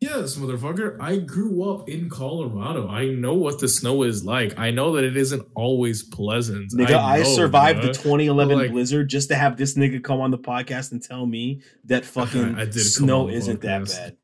Yes, 0.00 0.36
motherfucker. 0.36 0.98
I 0.98 1.18
grew 1.18 1.70
up 1.70 1.86
in 1.88 2.08
Colorado. 2.08 2.88
I 2.88 3.08
know 3.08 3.34
what 3.34 3.58
the 3.58 3.68
snow 3.68 4.02
is 4.02 4.24
like. 4.24 4.58
I 4.58 4.70
know 4.70 4.94
that 4.96 5.04
it 5.04 5.14
isn't 5.14 5.46
always 5.54 6.02
pleasant. 6.02 6.72
Nigga, 6.72 6.94
I, 6.98 7.18
know, 7.18 7.24
survived 7.24 7.82
the 7.82 7.88
2011 7.92 8.56
Like- 8.58 8.70
blizzard 8.70 9.10
just 9.10 9.28
to 9.28 9.34
have 9.36 9.58
this 9.58 9.76
nigga 9.76 10.02
come 10.02 10.20
on 10.22 10.30
the 10.30 10.38
podcast 10.38 10.92
and 10.92 11.02
tell 11.02 11.26
me 11.26 11.60
that 11.84 12.04
fucking 12.06 12.54
I 12.54 12.70
snow 12.70 13.28
isn't 13.28 13.60
that 13.60 13.86
bad. 13.88 14.16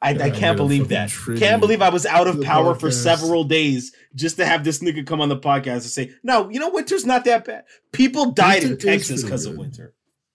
I, 0.00 0.12
Yeah, 0.12 0.22
I 0.24 0.26
I 0.26 0.30
can't 0.30 0.56
believe 0.56 0.88
that. 0.88 1.10
tribute 1.10 1.40
Can't 1.40 1.60
believe 1.60 1.82
I 1.82 1.90
was 1.90 2.06
out 2.06 2.26
of 2.26 2.40
power 2.40 2.74
for 2.74 2.90
several 2.90 3.44
days 3.44 3.92
just 4.14 4.36
to 4.36 4.46
have 4.46 4.64
this 4.64 4.78
nigga 4.82 5.06
come 5.06 5.20
on 5.20 5.28
the 5.28 5.36
podcast 5.38 5.66
and 5.72 5.82
say, 5.84 6.12
"No, 6.24 6.48
you 6.48 6.58
know 6.58 6.70
winter's 6.70 7.04
not 7.06 7.24
that 7.26 7.44
bad. 7.44 7.64
People 7.92 8.32
died 8.32 8.62
in 8.64 8.70
Winter 8.70 8.88
is 8.88 8.96
Texas 9.06 9.22
because 9.22 9.44
of 9.46 9.56
winter. 9.56 9.94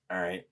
All 0.09 0.19
right. 0.21 0.45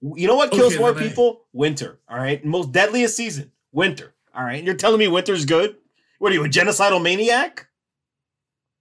You 0.00 0.28
know 0.28 0.36
what 0.36 0.52
kills 0.52 0.74
Okay, 0.74 0.78
more 0.78 0.92
then 0.92 1.04
I- 1.04 1.08
people? 1.08 1.42
Winter. 1.52 1.98
All 2.08 2.18
right. 2.18 2.44
Most 2.44 2.72
deadliest 2.72 3.16
season. 3.16 3.52
Winter. 3.72 4.14
All 4.34 4.44
right. 4.44 4.58
And 4.58 4.66
you're 4.66 4.76
telling 4.76 4.98
me 4.98 5.08
winter's 5.08 5.44
good? 5.44 5.76
What 6.18 6.32
are 6.32 6.34
you, 6.34 6.44
a 6.44 6.48
genocidal 6.48 7.02
maniac? 7.02 7.66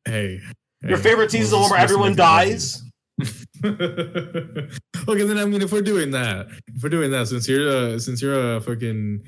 Hey. 0.05 0.41
Your 0.83 0.97
hey, 0.97 1.03
favorite 1.03 1.31
season 1.31 1.45
is 1.45 1.51
the 1.51 1.57
one 1.57 1.69
where 1.71 1.79
everyone 1.79 2.15
dies? 2.15 2.83
okay, 3.21 5.23
then 5.23 5.37
I 5.37 5.45
mean, 5.45 5.61
if 5.61 5.71
we're 5.71 5.81
doing 5.81 6.11
that, 6.11 6.47
if 6.67 6.83
we're 6.83 6.89
doing 6.89 7.11
that, 7.11 7.27
since 7.27 7.47
you're 7.47 7.67
a, 7.67 7.99
since 7.99 8.21
you're 8.21 8.57
a 8.57 8.61
fucking, 8.61 9.23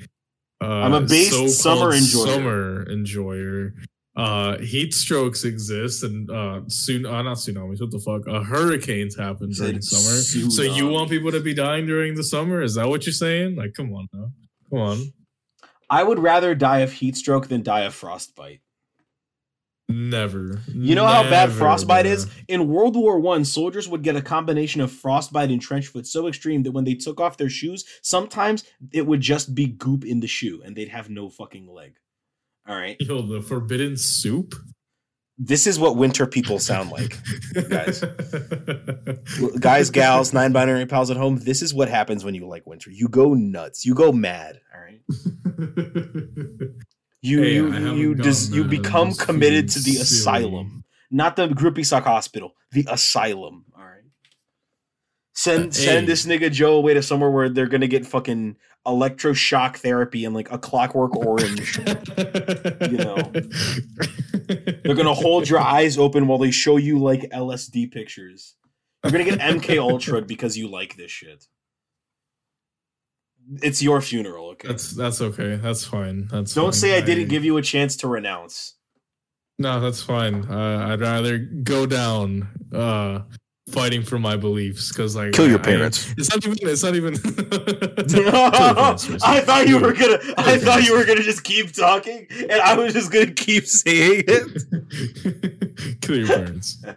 uh, 0.62 0.68
I'm 0.68 0.94
a 0.94 1.02
based 1.02 1.60
summer 1.60 1.94
enjoyer. 1.94 2.26
Summer 2.28 2.84
enjoyer. 2.90 3.74
Uh 4.20 4.58
heat 4.60 4.94
strokes 4.94 5.44
exist 5.44 6.04
and 6.04 6.30
uh 6.30 6.62
soon 6.68 7.06
uh, 7.06 7.22
not 7.22 7.38
tsunamis 7.38 7.80
what 7.82 7.92
the 7.92 8.00
fuck 8.00 8.28
uh 8.28 8.44
hurricanes 8.44 9.16
happen 9.16 9.50
during 9.52 9.82
summer 9.82 10.50
so 10.50 10.62
you 10.62 10.88
want 10.88 11.10
people 11.10 11.32
to 11.32 11.40
be 11.40 11.54
dying 11.54 11.86
during 11.86 12.16
the 12.16 12.24
summer 12.24 12.62
is 12.62 12.76
that 12.76 12.88
what 12.88 13.06
you're 13.06 13.14
saying 13.14 13.56
like 13.56 13.74
come 13.74 13.94
on 13.94 14.08
now 14.14 14.32
come 14.70 14.80
on 14.80 15.14
I 15.90 16.04
would 16.04 16.20
rather 16.20 16.54
die 16.54 16.80
of 16.80 16.94
heat 16.94 17.18
stroke 17.18 17.48
than 17.48 17.64
die 17.64 17.82
of 17.82 17.96
frostbite. 17.96 18.62
never 19.88 20.62
You 20.68 20.94
know 20.94 21.08
how 21.08 21.24
bad 21.24 21.52
frostbite 21.52 22.06
bruh. 22.06 22.10
is? 22.10 22.28
In 22.48 22.68
World 22.68 22.96
War 22.96 23.20
One, 23.20 23.44
soldiers 23.44 23.90
would 23.90 24.04
get 24.04 24.16
a 24.16 24.22
combination 24.22 24.82
of 24.82 24.92
frostbite 24.92 25.50
and 25.50 25.60
trench 25.60 25.88
foot 25.88 26.06
so 26.06 26.28
extreme 26.28 26.62
that 26.64 26.74
when 26.74 26.84
they 26.84 26.94
took 26.94 27.20
off 27.20 27.38
their 27.38 27.50
shoes, 27.50 27.86
sometimes 28.04 28.64
it 28.94 29.08
would 29.08 29.22
just 29.22 29.56
be 29.56 29.66
goop 29.66 30.06
in 30.06 30.20
the 30.20 30.28
shoe 30.28 30.62
and 30.64 30.76
they'd 30.76 30.90
have 30.90 31.10
no 31.10 31.30
fucking 31.30 31.68
leg. 31.68 31.96
All 32.70 32.78
right. 32.78 32.96
yo 33.00 33.22
the 33.24 33.42
forbidden 33.42 33.98
soup 33.98 34.54
This 35.38 35.66
is 35.66 35.80
what 35.80 35.96
winter 35.96 36.28
people 36.28 36.60
sound 36.60 36.92
like. 36.98 37.18
Guys. 37.70 38.04
Guys, 39.60 39.90
gals, 39.90 40.34
nine 40.34 40.52
binary 40.52 40.86
pals 40.86 41.10
at 41.10 41.18
home, 41.18 41.38
this 41.38 41.62
is 41.62 41.74
what 41.74 41.90
happens 41.90 42.24
when 42.24 42.36
you 42.36 42.46
like 42.48 42.68
winter. 42.68 42.92
You 42.92 43.08
go 43.08 43.34
nuts. 43.34 43.86
You 43.86 43.96
go 43.96 44.12
mad. 44.12 44.60
All 44.74 44.82
right. 44.82 45.02
You 47.22 47.42
Hey, 47.42 47.54
you 47.54 47.74
you 47.96 48.16
gone 48.16 48.34
you 48.52 48.64
become 48.64 49.14
committed 49.14 49.70
to 49.70 49.80
the 49.80 49.98
asylum, 49.98 50.86
not 51.12 51.36
the 51.36 51.48
groupie 51.50 51.86
sock 51.86 52.06
hospital. 52.06 52.54
The 52.72 52.86
asylum. 52.90 53.66
All 53.78 53.84
right. 53.84 53.99
Send 55.40 55.70
Uh, 55.70 55.72
send 55.72 56.06
this 56.06 56.26
nigga 56.26 56.52
Joe 56.52 56.74
away 56.76 56.94
to 56.96 57.02
somewhere 57.02 57.32
where 57.32 57.48
they're 57.48 57.70
gonna 57.70 57.88
get 57.88 58.06
fucking 58.06 58.58
electroshock 58.86 59.78
therapy 59.78 60.26
and 60.26 60.36
like 60.36 60.52
a 60.52 60.58
Clockwork 60.58 61.16
Orange. 61.16 61.78
You 61.78 62.98
know. 62.98 63.16
they're 64.84 64.96
gonna 64.96 65.14
hold 65.14 65.48
your 65.48 65.62
eyes 65.62 65.98
open 65.98 66.28
while 66.28 66.40
they 66.40 66.52
show 66.52 66.76
you 66.76 67.00
like 67.00 67.22
LSD 67.32 67.90
pictures. 67.90 68.56
You're 69.06 69.14
gonna 69.14 69.24
get 69.24 69.40
MK 69.56 69.80
Ultra 69.80 70.22
because 70.24 70.58
you 70.58 70.68
like 70.68 70.98
this 70.98 71.10
shit. 71.10 71.46
It's 73.64 73.82
your 73.82 74.02
funeral, 74.02 74.50
okay? 74.50 74.68
that's 74.68 74.92
that's 74.92 75.22
okay 75.22 75.56
that's 75.56 75.86
fine 75.86 76.28
that's 76.28 76.54
Don't 76.54 76.66
fine. 76.66 76.74
say 76.74 76.98
I 76.98 77.02
didn't 77.02 77.30
give 77.30 77.46
you 77.46 77.56
a 77.56 77.62
chance 77.62 77.96
to 77.98 78.10
renounce. 78.10 78.76
No, 79.58 79.80
that's 79.80 80.04
fine. 80.04 80.46
Uh, 80.52 80.88
I'd 80.90 81.00
rather 81.00 81.38
go 81.38 81.86
down 81.86 82.50
uh, 82.74 83.22
fighting 83.72 84.04
for 84.04 84.20
my 84.20 84.36
beliefs 84.36 84.90
because 84.90 85.16
like 85.16 85.32
Kill 85.34 85.48
your 85.50 85.60
I- 85.60 85.64
parents. 85.64 86.14
it's 86.18 86.30
not 86.30 86.46
even. 86.46 86.58
It's 86.62 86.84
not 86.84 86.96
even. 86.96 87.14
I 89.24 89.42
thought 89.42 89.68
you 89.68 89.80
were 89.80 89.94
gonna. 89.94 90.20
I 90.38 90.58
thought 90.58 90.84
you 90.84 90.96
were 90.98 91.06
gonna 91.06 91.24
just 91.24 91.44
keep 91.44 91.72
talking, 91.74 92.28
and 92.32 92.52
I 92.62 92.76
was 92.76 92.94
just 92.94 93.12
gonna 93.12 93.32
keep 93.32 93.66
saying 93.66 94.24
it. 94.28 95.98
Kill 96.02 96.18
your 96.18 96.28
parents. 96.28 96.84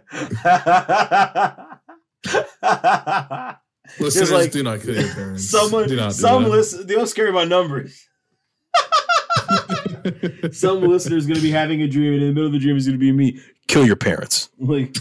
It's 3.85 3.99
Listeners, 3.99 4.31
like 4.31 4.51
do 4.51 4.63
not 4.63 4.79
kill 4.81 4.95
your 4.95 5.13
parents. 5.13 5.49
someone, 5.49 5.87
do 5.89 5.95
not 5.97 6.11
do 6.11 6.15
some 6.15 6.43
that. 6.43 6.49
listen. 6.49 6.87
They 6.87 6.95
don't 6.95 7.05
scare 7.07 7.27
about 7.27 7.49
numbers. 7.49 8.07
some 10.51 10.81
listener's 10.81 11.23
is 11.23 11.27
gonna 11.27 11.41
be 11.41 11.51
having 11.51 11.81
a 11.81 11.87
dream, 11.87 12.13
and 12.13 12.21
in 12.23 12.27
the 12.29 12.33
middle 12.33 12.47
of 12.47 12.53
the 12.53 12.59
dream 12.59 12.77
is 12.77 12.85
gonna 12.87 12.97
be 12.97 13.11
me. 13.11 13.39
Kill 13.67 13.85
your 13.85 13.97
parents. 13.97 14.49
Like 14.57 14.95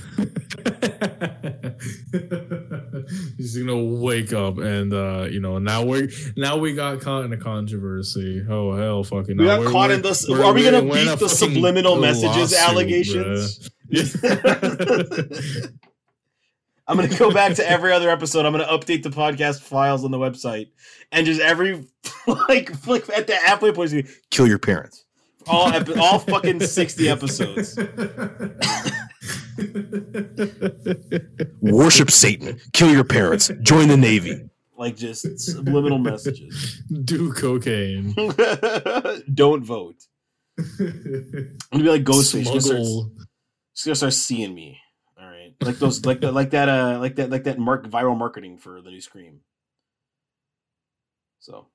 He's 3.36 3.56
gonna 3.56 3.76
wake 3.82 4.32
up 4.32 4.58
and 4.58 4.92
uh, 4.92 5.26
you 5.30 5.40
know 5.40 5.58
now 5.58 5.84
we're 5.84 6.08
now 6.36 6.56
we 6.56 6.74
got 6.74 7.00
caught 7.00 7.24
in 7.24 7.32
a 7.32 7.36
controversy. 7.36 8.44
Oh 8.48 8.74
hell, 8.76 9.04
fucking! 9.04 9.36
we 9.36 9.44
got 9.44 9.60
We're- 9.60 9.72
caught 9.72 9.88
we're- 9.88 9.94
in 9.96 10.02
this. 10.02 10.26
we're- 10.28 10.52
we 10.52 10.64
gonna 10.64 10.82
we're 10.82 10.98
in 10.98 11.08
a 11.08 11.12
beat 11.12 11.20
the 11.20 11.28
subliminal 11.28 11.96
messages 11.96 12.52
lawsuit, 12.52 12.58
allegations? 12.68 13.70
I'm 16.88 16.96
gonna 16.96 17.16
go 17.16 17.30
back 17.30 17.54
to 17.54 17.68
every 17.68 17.92
other 17.92 18.10
episode. 18.10 18.44
I'm 18.44 18.52
gonna 18.52 18.64
update 18.66 19.02
the 19.02 19.10
podcast 19.10 19.60
files 19.60 20.04
on 20.04 20.10
the 20.10 20.18
website, 20.18 20.68
and 21.12 21.24
just 21.24 21.40
every 21.40 21.86
like 22.26 22.86
like 22.86 23.08
at 23.10 23.26
the 23.26 23.36
halfway 23.36 23.72
point, 23.72 23.92
kill 24.30 24.48
your 24.48 24.58
parents. 24.58 25.01
All 25.46 25.72
epi- 25.72 25.94
all 25.94 26.18
fucking 26.18 26.60
sixty 26.60 27.08
episodes. 27.08 27.76
Worship 31.60 32.10
Satan. 32.10 32.60
Kill 32.72 32.90
your 32.90 33.04
parents. 33.04 33.50
Join 33.62 33.88
the 33.88 33.96
navy. 33.96 34.48
Like 34.76 34.96
just 34.96 35.38
subliminal 35.40 35.98
messages. 35.98 36.82
Do 37.04 37.32
cocaine. 37.32 38.14
Don't 39.34 39.64
vote. 39.64 39.96
I'm 40.58 41.58
gonna 41.70 41.84
be 41.84 41.88
like 41.88 42.04
Ghostface. 42.04 42.52
Just 42.52 42.66
start, 42.66 42.82
Smuggle. 42.82 43.12
just 43.74 43.86
gonna 43.86 43.94
start 43.94 44.12
seeing 44.12 44.54
me. 44.54 44.78
All 45.20 45.26
right, 45.26 45.54
like 45.62 45.78
those, 45.78 46.04
like 46.04 46.20
that, 46.22 46.34
like 46.34 46.50
that, 46.50 46.68
uh, 46.68 46.98
like 47.00 47.16
that, 47.16 47.30
like 47.30 47.44
that 47.44 47.58
mark 47.58 47.86
viral 47.88 48.16
marketing 48.16 48.58
for 48.58 48.82
the 48.82 48.90
new 48.90 49.00
Scream. 49.00 49.40
So 51.38 51.66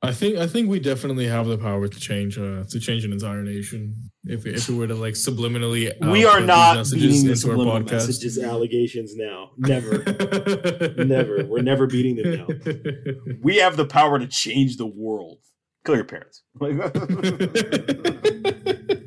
I 0.00 0.12
think 0.12 0.36
I 0.38 0.46
think 0.46 0.68
we 0.70 0.78
definitely 0.78 1.26
have 1.26 1.46
the 1.46 1.58
power 1.58 1.88
to 1.88 2.00
change 2.00 2.38
uh 2.38 2.62
to 2.68 2.78
change 2.78 3.04
an 3.04 3.12
entire 3.12 3.42
nation 3.42 4.10
if 4.24 4.44
we, 4.44 4.54
if 4.54 4.68
we 4.68 4.76
were 4.76 4.86
to 4.86 4.94
like 4.94 5.14
subliminally 5.14 5.92
we 6.12 6.24
are 6.24 6.40
not 6.40 6.76
messages 6.76 7.02
beating 7.02 7.24
the 7.26 7.32
into 7.32 7.48
our 7.50 7.56
subliminal 7.56 7.80
podcast. 7.80 8.06
messages 8.06 8.38
allegations 8.38 9.16
now. 9.16 9.50
Never, 9.56 10.04
never. 11.04 11.44
We're 11.46 11.62
never 11.62 11.88
beating 11.88 12.16
them 12.16 12.36
now. 12.36 12.46
We 13.42 13.56
have 13.56 13.76
the 13.76 13.86
power 13.86 14.20
to 14.20 14.26
change 14.28 14.76
the 14.76 14.86
world. 14.86 15.38
Kill 15.84 15.96
your 15.96 16.04
parents. 16.04 16.42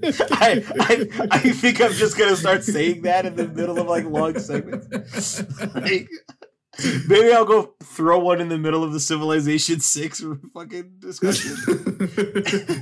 I, 0.04 0.64
I, 0.80 1.28
I 1.32 1.40
think 1.40 1.80
I'm 1.82 1.94
just 1.94 2.18
gonna 2.18 2.36
start 2.36 2.64
saying 2.64 3.04
that 3.04 3.26
in 3.26 3.36
the 3.36 3.48
middle 3.48 3.80
of 3.80 3.88
like 3.88 4.06
long 4.06 4.38
segments. 4.40 5.44
Like, 5.76 6.10
maybe 7.08 7.34
I'll 7.34 7.46
go 7.46 7.74
throw 7.84 8.20
one 8.20 8.40
in 8.40 8.48
the 8.48 8.58
middle 8.58 8.84
of 8.84 8.94
the 8.94 9.00
Civilization 9.00 9.80
Six 9.82 10.24
fucking 10.54 10.94
discussion. 11.00 11.56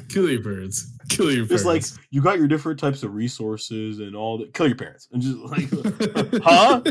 Kill 0.09 0.29
your 0.29 0.43
parents. 0.43 0.91
Kill 1.09 1.31
your 1.31 1.45
parents. 1.47 1.49
Just 1.49 1.65
like 1.65 1.83
you 2.11 2.21
got 2.21 2.37
your 2.37 2.47
different 2.47 2.79
types 2.79 3.03
of 3.03 3.13
resources 3.13 3.99
and 3.99 4.15
all 4.15 4.37
that. 4.39 4.53
Kill 4.53 4.67
your 4.67 4.75
parents 4.77 5.07
and 5.11 5.21
just 5.21 5.37
like, 5.37 5.69
huh? 6.43 6.81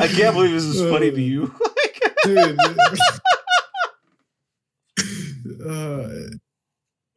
I 0.00 0.08
can't 0.08 0.34
believe 0.34 0.52
this 0.52 0.64
is 0.64 0.90
funny 0.90 1.10
to 1.10 1.20
you. 1.20 1.52
Dude. 2.24 2.58
uh, 5.66 6.08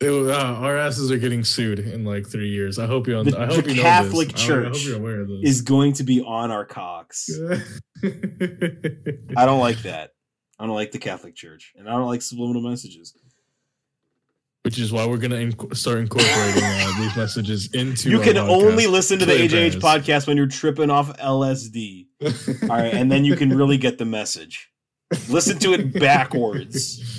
it- 0.02 0.10
uh, 0.30 0.34
our 0.34 0.78
asses 0.78 1.12
are 1.12 1.18
getting 1.18 1.44
sued 1.44 1.80
in 1.80 2.06
like 2.06 2.28
three 2.28 2.50
years. 2.50 2.80
I 2.80 2.86
hope 2.88 3.08
you. 3.08 3.22
The- 3.24 3.38
I 3.40 3.46
hope 3.48 3.66
the 3.66 3.72
you 3.72 3.78
know 3.78 3.82
Catholic 3.84 4.32
this. 4.34 4.50
I 4.50 4.54
I 4.54 4.56
hope 4.64 4.74
Church 4.74 4.86
you're 4.86 4.98
aware 4.98 5.22
of 5.22 5.28
this. 5.28 5.40
is 5.44 5.62
going 5.62 5.94
to 5.94 6.04
be 6.04 6.22
on 6.22 6.52
our 6.52 6.66
cocks. 6.66 7.30
I 8.04 9.46
don't 9.46 9.60
like 9.60 9.80
that. 9.84 10.12
I 10.60 10.66
don't 10.66 10.76
like 10.76 10.92
the 10.92 11.00
Catholic 11.00 11.36
Church, 11.36 11.74
and 11.78 11.88
I 11.88 11.94
don't 11.94 12.08
like 12.08 12.22
subliminal 12.22 12.62
messages. 12.62 13.14
Which 14.64 14.78
is 14.78 14.92
why 14.92 15.06
we're 15.08 15.18
gonna 15.18 15.38
inc- 15.38 15.76
start 15.76 16.00
incorporating 16.00 16.64
uh, 16.64 16.92
these 17.00 17.16
messages 17.16 17.70
into. 17.74 18.10
You 18.10 18.20
can 18.20 18.36
podcast. 18.36 18.50
only 18.50 18.88
listen 18.88 19.18
to 19.20 19.26
the 19.26 19.32
AJH 19.34 19.76
podcast 19.80 20.28
when 20.28 20.36
you're 20.36 20.48
tripping 20.48 20.90
off 20.90 21.16
LSD. 21.18 22.08
All 22.64 22.68
right, 22.70 22.94
and 22.94 23.10
then 23.10 23.24
you 23.24 23.38
can 23.38 23.56
really 23.56 23.78
get 23.78 23.98
the 23.98 24.06
message. 24.06 24.70
Listen 25.30 25.58
to 25.60 25.74
it 25.74 25.94
backwards. 25.94 27.19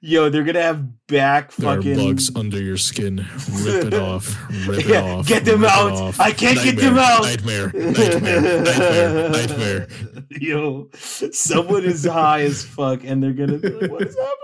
Yo, 0.00 0.30
they're 0.30 0.44
gonna 0.44 0.62
have 0.62 1.06
back 1.06 1.52
There 1.54 1.68
are 1.70 1.76
fucking. 1.76 1.96
bugs 1.96 2.34
under 2.36 2.60
your 2.62 2.76
skin. 2.76 3.26
Rip 3.52 3.86
it 3.86 3.94
off. 3.94 4.36
Rip 4.66 4.80
it 4.80 4.86
Yeah, 4.86 5.02
off. 5.02 5.26
get 5.26 5.44
them 5.44 5.64
out. 5.64 6.18
I 6.20 6.32
can't 6.32 6.62
get 6.62 6.76
them 6.76 6.96
out. 6.98 7.22
Nightmare. 7.22 7.72
Nightmare. 7.74 8.40
Nightmare. 8.62 9.28
Nightmare. 9.30 9.88
Yo, 10.30 10.88
someone 10.94 11.84
is 11.84 12.04
high 12.04 12.42
as 12.42 12.64
fuck, 12.64 13.04
and 13.04 13.22
they're 13.22 13.32
gonna 13.32 13.58
be 13.58 13.68
like, 13.70 13.90
"What 13.90 14.02
is 14.02 14.16
happening?" 14.16 14.36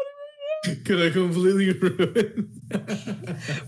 Right 0.67 0.77
now? 0.79 0.85
Could 0.85 1.07
I 1.07 1.11
completely 1.11 1.73
ruin? 1.79 2.51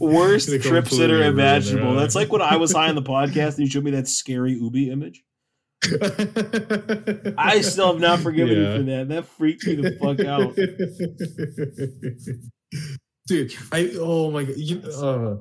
Worst 0.01 0.48
Gonna 0.48 0.59
trip 0.60 0.89
sitter 0.89 1.23
imaginable. 1.23 1.94
That's 1.94 2.15
like 2.16 2.32
when 2.32 2.43
I 2.43 2.56
was 2.56 2.73
high 2.73 2.89
on 2.89 2.94
the 2.97 3.02
podcast 3.16 3.56
and 3.56 3.60
you 3.60 3.70
showed 3.70 3.85
me 3.85 3.93
that 3.93 4.09
scary 4.09 4.52
Ubi 4.55 4.90
image. 4.90 5.23
I 7.38 7.60
still 7.60 7.92
have 7.92 8.00
not 8.00 8.20
forgiven 8.20 8.56
you 8.56 8.66
for 8.66 8.82
that. 8.90 9.09
That 9.09 9.26
freaked 9.26 9.64
me 9.66 9.74
the 9.76 9.90
fuck 9.98 10.24
out. 10.24 10.55
Dude, 13.26 13.55
I 13.72 13.92
oh 13.98 14.30
my 14.30 14.44
god, 14.44 14.56
you, 14.56 14.80
uh, 14.80 15.36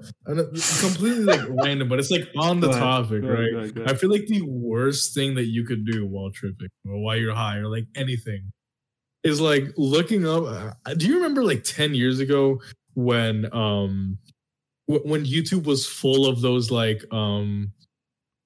completely 0.78 1.24
like 1.24 1.40
random, 1.50 1.88
but 1.88 2.00
it's 2.00 2.12
like 2.12 2.28
on 2.38 2.60
the 2.60 2.68
Go 2.68 2.74
ahead, 2.74 2.82
topic, 2.82 3.22
go 3.22 3.28
ahead, 3.28 3.40
right? 3.40 3.52
go 3.52 3.58
ahead, 3.60 3.76
go 3.76 3.86
I 3.86 3.94
feel 3.96 4.10
like 4.12 4.26
the 4.28 4.42
worst 4.42 5.14
thing 5.16 5.36
that 5.36 5.46
you 5.46 5.64
could 5.64 5.86
do 5.86 6.06
while 6.06 6.30
tripping 6.32 6.68
or 6.86 7.00
while 7.00 7.16
you're 7.16 7.34
high 7.34 7.58
or 7.58 7.68
like 7.68 7.86
anything 7.96 8.52
is 9.24 9.40
like 9.40 9.64
looking 9.78 10.28
up. 10.28 10.44
uh, 10.86 10.94
Do 10.96 11.08
you 11.08 11.16
remember 11.16 11.44
like 11.46 11.64
10 11.64 11.96
years 11.96 12.20
ago 12.20 12.62
when 12.96 13.52
um 13.54 14.18
wh- 14.88 15.06
when 15.06 15.24
YouTube 15.26 15.64
was 15.66 15.88
full 15.88 16.28
of 16.28 16.42
those 16.42 16.72
like 16.72 17.06
um 17.14 17.72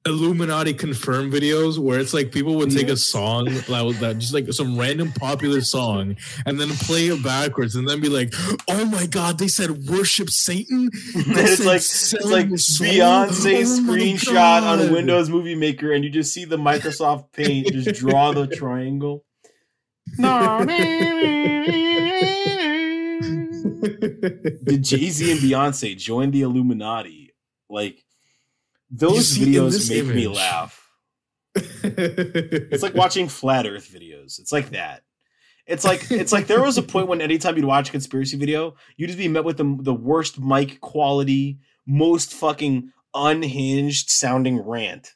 Illuminati 0.06 0.73
confirmed 0.73 1.32
videos 1.32 1.78
where 1.78 1.99
it's 1.99 2.11
like 2.14 2.32
people 2.32 2.56
would 2.56 2.72
take 2.72 2.88
Yeah. 2.88 2.94
a 2.94 2.98
song 2.98 3.45
that 3.45 3.86
was 3.86 3.99
that 3.99 4.18
just 4.18 4.34
like 4.34 4.52
some 4.52 4.76
random 4.78 5.11
popular 5.11 5.61
song 5.61 6.15
and 6.48 6.60
then 6.60 6.69
play 6.69 7.07
it 7.10 7.23
backwards 7.23 7.76
and 7.76 7.88
then 7.88 7.99
be 8.02 8.10
like, 8.10 8.34
"Oh 8.68 8.86
my 8.86 9.06
god, 9.06 9.38
they 9.38 9.48
said 9.48 9.86
worship 9.88 10.32
Satan." 10.32 10.90
They 11.14 11.44
it's 11.44 11.57
said 11.57 11.65
like 11.68 11.76
it's 11.78 12.14
like 12.32 12.49
your 12.49 12.57
soul? 12.57 12.88
Beyonce 12.88 13.61
Oh 13.61 13.82
screenshot 13.82 14.64
on 14.64 14.91
Windows 14.91 15.30
Movie 15.30 15.53
Maker, 15.56 15.91
and 15.91 16.03
you 16.03 16.10
just 16.10 16.34
see 16.34 16.45
the 16.45 16.57
Microsoft 16.57 17.32
Paint 17.34 17.72
just 17.72 17.99
draw 17.99 18.32
the 18.32 18.48
triangle. 18.57 19.23
Did 24.64 24.84
Jay 24.84 25.10
Z 25.10 25.32
and 25.32 25.40
Beyonce 25.40 25.98
join 25.98 26.32
the 26.32 26.41
Illuminati? 26.41 27.34
Like 27.69 28.03
those 28.91 29.38
videos 29.38 29.89
make 29.89 30.13
me 30.13 30.27
laugh. 30.27 30.77
It's 31.84 32.84
like 32.84 32.93
watching 32.93 33.27
flat 33.27 33.65
Earth 33.68 33.89
videos. 33.91 34.39
It's 34.39 34.51
like 34.51 34.69
that. 34.69 35.03
It's 35.68 35.84
like 35.84 36.09
it's 36.11 36.31
like 36.31 36.47
there 36.47 36.61
was 36.61 36.77
a 36.77 36.84
point 36.84 37.07
when 37.07 37.22
anytime 37.22 37.55
you'd 37.55 37.65
watch 37.65 37.89
a 37.89 37.91
conspiracy 37.91 38.38
video, 38.38 38.76
you'd 38.97 39.07
just 39.07 39.18
be 39.18 39.27
met 39.27 39.43
with 39.43 39.57
the, 39.57 39.77
the 39.81 39.93
worst 39.93 40.39
mic 40.39 40.80
quality, 40.81 41.59
most 41.85 42.34
fucking 42.34 42.91
unhinged 43.13 44.09
sounding 44.09 44.59
rant. 44.59 45.13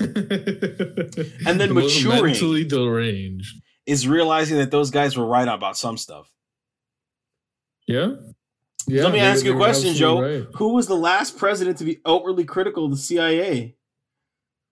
and 0.00 1.60
then 1.60 1.72
maturing. 1.74 2.26
mentally 2.26 2.64
deranged. 2.64 3.62
Is 3.86 4.06
realizing 4.06 4.58
that 4.58 4.70
those 4.70 4.90
guys 4.90 5.16
were 5.16 5.26
right 5.26 5.48
about 5.48 5.78
some 5.78 5.96
stuff. 5.96 6.30
Yeah. 7.86 8.16
Yeah. 8.88 9.04
Let 9.04 9.12
me 9.12 9.20
ask 9.20 9.44
you 9.44 9.52
a 9.52 9.56
question, 9.56 9.94
Joe. 9.94 10.20
right. 10.22 10.46
Who 10.56 10.74
was 10.74 10.86
the 10.86 10.96
last 10.96 11.36
president 11.36 11.78
to 11.78 11.84
be 11.84 12.00
outwardly 12.06 12.44
critical 12.44 12.86
of 12.86 12.90
the 12.90 12.96
CIA? 12.96 13.76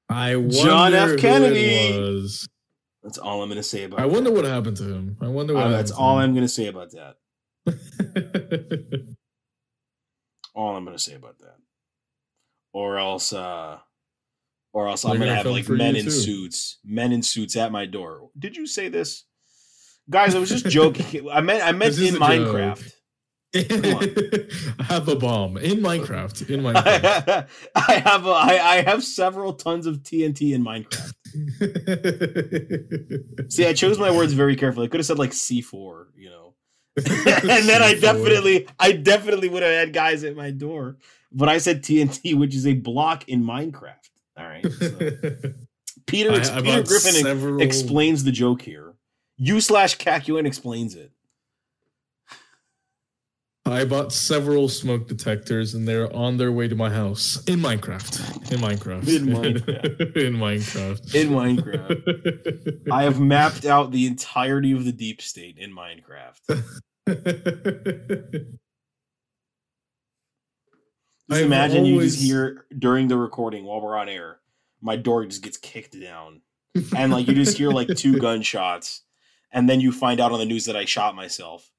I 0.09 0.37
wonder 0.37 0.57
John 0.57 0.95
F. 0.95 1.19
Kennedy. 1.19 2.19
That's 3.03 3.19
all 3.19 3.43
I'm 3.43 3.49
going 3.49 3.57
to 3.57 3.63
say 3.63 3.85
about. 3.85 4.01
I 4.01 4.07
wonder 4.07 4.31
that. 4.31 4.37
what 4.37 4.45
happened 4.45 4.77
to 4.79 4.85
him. 4.85 5.17
I 5.21 5.29
wonder 5.29 5.55
what. 5.55 5.65
Uh, 5.65 5.69
that's 5.71 5.91
all 5.91 6.19
I'm 6.19 6.33
going 6.33 6.45
to 6.45 6.49
say 6.49 6.67
about 6.67 6.91
that. 6.93 7.17
All 10.55 10.75
I'm 10.75 10.85
going 10.85 10.97
to 10.97 11.03
say 11.03 11.15
about 11.15 11.39
that. 11.41 11.57
Or 12.73 12.99
else, 12.99 13.33
uh, 13.35 13.79
or 14.73 14.89
else 14.89 15.03
They're 15.03 15.13
I'm 15.13 15.19
going 15.19 15.29
to 15.29 15.35
have 15.37 15.47
like 15.47 15.69
men 15.69 15.97
in 15.97 16.07
too. 16.07 16.11
suits, 16.11 16.79
men 16.83 17.13
in 17.13 17.23
suits 17.23 17.57
at 17.57 17.71
my 17.71 17.85
door. 17.85 18.31
Did 18.39 18.57
you 18.57 18.67
say 18.67 18.89
this, 18.89 19.25
guys? 20.09 20.35
I 20.35 20.39
was 20.39 20.49
just 20.49 20.67
joking. 20.71 21.29
I 21.31 21.43
meant 21.43 21.63
I 21.63 21.73
meant 21.73 21.99
in 21.99 22.15
minecraft 22.15 22.83
joke. 22.85 22.93
I 23.55 24.83
have 24.89 25.09
a 25.09 25.17
bomb 25.17 25.57
in 25.57 25.79
Minecraft. 25.81 26.51
In 26.51 26.61
Minecraft. 26.65 27.47
I 27.75 27.93
have 28.05 28.27
a, 28.27 28.31
I, 28.31 28.59
I 28.63 28.83
have 28.83 29.03
several 29.05 29.55
tons 29.55 29.87
of 29.87 29.99
TNT 30.03 30.53
in 30.55 30.63
Minecraft. 30.65 31.13
See, 33.53 33.67
I 33.67 33.73
chose 33.73 33.99
my 33.99 34.11
words 34.11 34.33
very 34.33 34.57
carefully. 34.57 34.87
I 34.87 34.89
could 34.89 35.01
have 35.01 35.07
said 35.07 35.19
like 35.19 35.31
C4, 35.31 36.07
you 36.17 36.31
know. 36.31 36.55
and 36.97 37.69
then 37.69 37.83
I 37.83 37.95
C4. 37.95 38.01
definitely 38.01 38.69
I 38.79 38.93
definitely 38.93 39.49
would 39.49 39.63
have 39.63 39.73
had 39.73 39.93
guys 39.93 40.25
at 40.25 40.35
my 40.37 40.51
door. 40.51 40.97
But 41.33 41.49
I 41.49 41.59
said 41.59 41.83
TNT, 41.83 42.35
which 42.39 42.55
is 42.55 42.67
a 42.67 42.75
block 42.75 43.29
in 43.29 43.43
Minecraft. 43.43 44.11
All 44.39 44.47
right. 44.47 44.65
so. 44.73 44.91
Peter 46.07 46.31
I- 46.33 46.61
Peter 46.63 46.83
Griffin 46.83 47.13
several- 47.15 47.61
explains 47.61 48.25
the 48.25 48.33
joke 48.33 48.63
here. 48.63 48.95
You 49.37 49.61
slash 49.61 49.99
Kakuen 49.99 50.47
explains 50.47 50.95
it. 50.95 51.13
I 53.67 53.85
bought 53.85 54.13
several 54.13 54.69
smoke 54.69 55.09
detectors, 55.09 55.75
and 55.75 55.89
they're 55.89 56.15
on 56.15 56.37
their 56.37 56.53
way 56.53 56.69
to 56.69 56.77
my 56.77 56.91
house 56.91 57.43
in 57.47 57.61
Minecraft. 57.61 58.53
In 58.53 58.61
Minecraft. 58.61 59.09
In 59.09 59.27
Minecraft. 59.27 60.17
in 60.17 60.35
Minecraft. 60.37 61.15
In 61.15 61.31
Minecraft. 61.31 62.91
I 62.93 63.03
have 63.03 63.21
mapped 63.21 63.65
out 63.65 63.91
the 63.91 64.07
entirety 64.07 64.73
of 64.73 64.85
the 64.85 64.93
deep 64.93 65.21
state 65.21 65.59
in 65.59 65.75
Minecraft. 65.75 66.63
Just 71.29 71.41
I've 71.41 71.47
imagine 71.47 71.85
you 71.85 72.01
just 72.01 72.21
hear 72.21 72.67
during 72.79 73.09
the 73.09 73.17
recording 73.17 73.65
while 73.65 73.81
we're 73.81 73.97
on 73.97 74.09
air, 74.09 74.39
my 74.81 74.95
door 74.95 75.27
just 75.27 75.43
gets 75.43 75.57
kicked 75.57 76.01
down. 76.01 76.43
And 76.97 77.11
like 77.11 77.27
you 77.27 77.35
just 77.35 77.59
hear 77.59 77.71
like 77.71 77.89
two 77.97 78.19
gunshots, 78.21 79.03
and 79.51 79.69
then 79.69 79.81
you 79.81 79.91
find 79.91 80.21
out 80.21 80.31
on 80.31 80.39
the 80.39 80.45
news 80.45 80.67
that 80.67 80.77
I 80.77 80.85
shot 80.85 81.17
myself. 81.17 81.73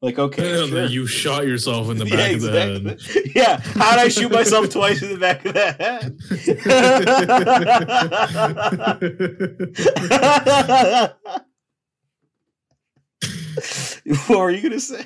Like, 0.00 0.18
okay, 0.18 0.60
Yeah, 0.60 0.66
sure. 0.66 0.84
You 0.86 1.06
shot 1.06 1.46
yourself 1.46 1.90
in 1.90 1.98
the 1.98 2.06
Yeah, 2.08 2.16
back 2.16 2.34
of 2.34 2.42
the 2.42 2.52
head. 2.52 3.00
Yeah, 3.34 3.60
how'd 3.60 3.98
I 3.98 4.08
shoot 4.08 4.30
myself 4.30 4.70
twice 4.70 5.02
in 5.02 5.10
the 5.12 5.18
back 5.18 5.44
of 5.44 5.54
the 5.54 5.72
head? 5.72 6.16
what 14.28 14.38
were 14.38 14.50
you 14.50 14.62
gonna 14.62 14.80
say? 14.80 15.04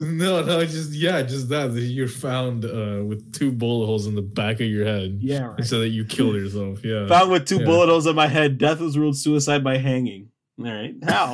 No, 0.00 0.42
no, 0.44 0.64
just 0.64 0.92
yeah, 0.92 1.22
just 1.22 1.48
that. 1.50 1.72
that 1.72 1.80
You're 1.80 2.08
found 2.08 2.64
uh, 2.64 3.02
with 3.04 3.32
two 3.32 3.52
bullet 3.52 3.86
holes 3.86 4.06
in 4.06 4.14
the 4.14 4.22
back 4.22 4.56
of 4.60 4.66
your 4.66 4.84
head, 4.84 5.18
Yeah, 5.20 5.44
right. 5.46 5.64
so 5.64 5.80
that 5.80 5.88
you 5.88 6.04
killed 6.04 6.34
yourself. 6.34 6.84
Yeah. 6.84 7.06
Found 7.06 7.30
with 7.30 7.46
two 7.46 7.58
Yeah. 7.58 7.64
bullet 7.64 7.88
holes 7.88 8.06
in 8.06 8.14
my 8.16 8.26
head. 8.26 8.58
Death 8.58 8.80
was 8.80 8.98
ruled 8.98 9.16
suicide 9.16 9.62
by 9.64 9.78
hanging. 9.78 10.28
All 10.58 10.66
right, 10.66 10.94
how? 11.02 11.28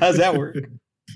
How's 0.00 0.16
that 0.18 0.34
work? 0.36 0.56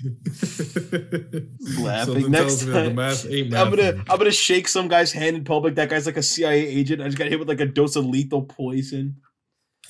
Laughing. 1.79 2.31
Next 2.31 2.65
time, 2.65 2.99
I'm 2.99 3.69
gonna. 3.69 4.03
I'm 4.09 4.17
gonna 4.17 4.31
shake 4.31 4.67
some 4.67 4.87
guy's 4.87 5.11
hand 5.11 5.35
in 5.35 5.43
public. 5.43 5.75
That 5.75 5.89
guy's 5.89 6.05
like 6.05 6.17
a 6.17 6.23
CIA 6.23 6.65
agent. 6.65 7.01
I 7.01 7.05
just 7.05 7.17
got 7.17 7.27
hit 7.27 7.39
with 7.39 7.49
like 7.49 7.59
a 7.59 7.65
dose 7.65 7.95
of 7.95 8.05
lethal 8.05 8.43
poison. 8.43 9.17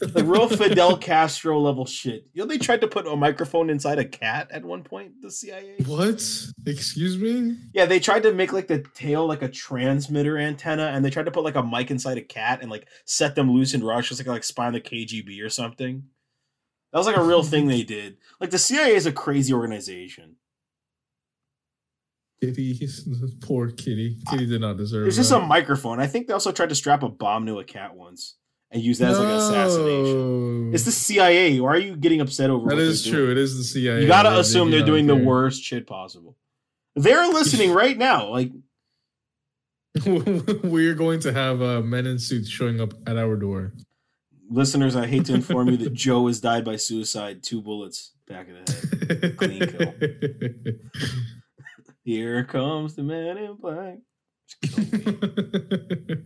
Like 0.01 0.25
real 0.25 0.47
Fidel 0.57 0.97
Castro 0.97 1.59
level 1.59 1.85
shit. 1.85 2.27
You 2.33 2.43
know 2.43 2.47
they 2.47 2.57
tried 2.57 2.81
to 2.81 2.87
put 2.87 3.07
a 3.07 3.15
microphone 3.15 3.69
inside 3.69 3.99
a 3.99 4.05
cat 4.05 4.49
at 4.51 4.63
one 4.63 4.83
point. 4.83 5.21
The 5.21 5.31
CIA. 5.31 5.75
What? 5.85 6.23
Excuse 6.65 7.17
me? 7.17 7.57
Yeah, 7.73 7.85
they 7.85 7.99
tried 7.99 8.23
to 8.23 8.33
make 8.33 8.53
like 8.53 8.67
the 8.67 8.83
tail 8.95 9.27
like 9.27 9.41
a 9.41 9.49
transmitter 9.49 10.37
antenna, 10.37 10.87
and 10.87 11.03
they 11.03 11.09
tried 11.09 11.25
to 11.25 11.31
put 11.31 11.43
like 11.43 11.55
a 11.55 11.63
mic 11.63 11.91
inside 11.91 12.17
a 12.17 12.21
cat 12.21 12.61
and 12.61 12.71
like 12.71 12.87
set 13.05 13.35
them 13.35 13.51
loose 13.51 13.73
in 13.73 13.83
Russia, 13.83 14.09
just 14.09 14.19
like 14.21 14.27
like 14.27 14.43
spy 14.43 14.67
on 14.67 14.73
the 14.73 14.81
KGB 14.81 15.43
or 15.43 15.49
something. 15.49 16.03
That 16.91 16.97
was 16.99 17.07
like 17.07 17.17
a 17.17 17.23
real 17.23 17.43
thing 17.43 17.67
they 17.67 17.83
did. 17.97 18.17
Like 18.39 18.49
the 18.49 18.57
CIA 18.59 18.95
is 18.95 19.05
a 19.05 19.11
crazy 19.11 19.53
organization. 19.53 20.35
Kitty, 22.41 22.87
poor 23.41 23.69
kitty. 23.69 24.17
Kitty 24.29 24.45
did 24.45 24.61
not 24.61 24.77
deserve. 24.77 25.03
There's 25.03 25.17
just 25.17 25.31
a 25.31 25.39
microphone. 25.39 25.99
I 25.99 26.07
think 26.07 26.27
they 26.27 26.33
also 26.33 26.51
tried 26.51 26.69
to 26.69 26.75
strap 26.75 27.03
a 27.03 27.09
bomb 27.09 27.45
to 27.47 27.59
a 27.59 27.63
cat 27.65 27.95
once 27.95 28.37
and 28.71 28.81
use 28.81 28.99
that 28.99 29.11
as 29.11 29.19
like 29.19 29.27
an 29.27 29.33
assassination. 29.35 30.73
It's 30.73 30.85
the 30.85 30.91
CIA. 30.91 31.59
Why 31.59 31.69
are 31.71 31.77
you 31.77 31.97
getting 31.97 32.21
upset 32.21 32.49
over 32.49 32.69
That 32.69 32.75
what 32.75 32.81
is 32.83 33.03
true. 33.05 33.25
doing? 33.25 33.31
It 33.31 33.37
is 33.39 33.57
the 33.57 33.63
CIA. 33.65 34.01
You 34.03 34.07
gotta 34.07 34.29
They- 34.29 34.35
they 34.35 34.41
assume 34.41 34.69
do 34.71 34.77
they're 34.77 34.85
doing 34.85 35.05
the 35.07 35.15
worst 35.17 35.61
shit 35.63 35.85
possible. 35.85 36.37
They're 36.95 37.27
listening 37.33 37.71
right 37.73 37.97
now. 37.97 38.29
Like 38.29 38.51
We're 40.05 40.93
going 40.95 41.19
to 41.21 41.33
have 41.33 41.61
uh, 41.61 41.81
men 41.81 42.05
in 42.05 42.19
suits 42.19 42.47
showing 42.47 42.79
up 42.79 42.93
at 43.05 43.17
our 43.17 43.35
door. 43.35 43.73
Listeners, 44.49 44.95
I 44.95 45.05
hate 45.07 45.25
to 45.25 45.33
inform 45.35 45.69
you 45.69 45.77
that 45.77 45.93
Joe 45.93 46.27
has 46.27 46.39
died 46.41 46.65
by 46.65 46.75
suicide. 46.75 47.43
Two 47.43 47.61
bullets 47.61 48.13
back 48.27 48.47
of 48.49 48.65
the 48.65 48.73
head. 49.21 49.37
Clean 49.37 49.59
kill. 49.67 50.73
Here 52.03 52.43
comes 52.45 52.95
the 52.95 53.03
man 53.03 53.37
in 53.37 53.55
black. 53.55 53.99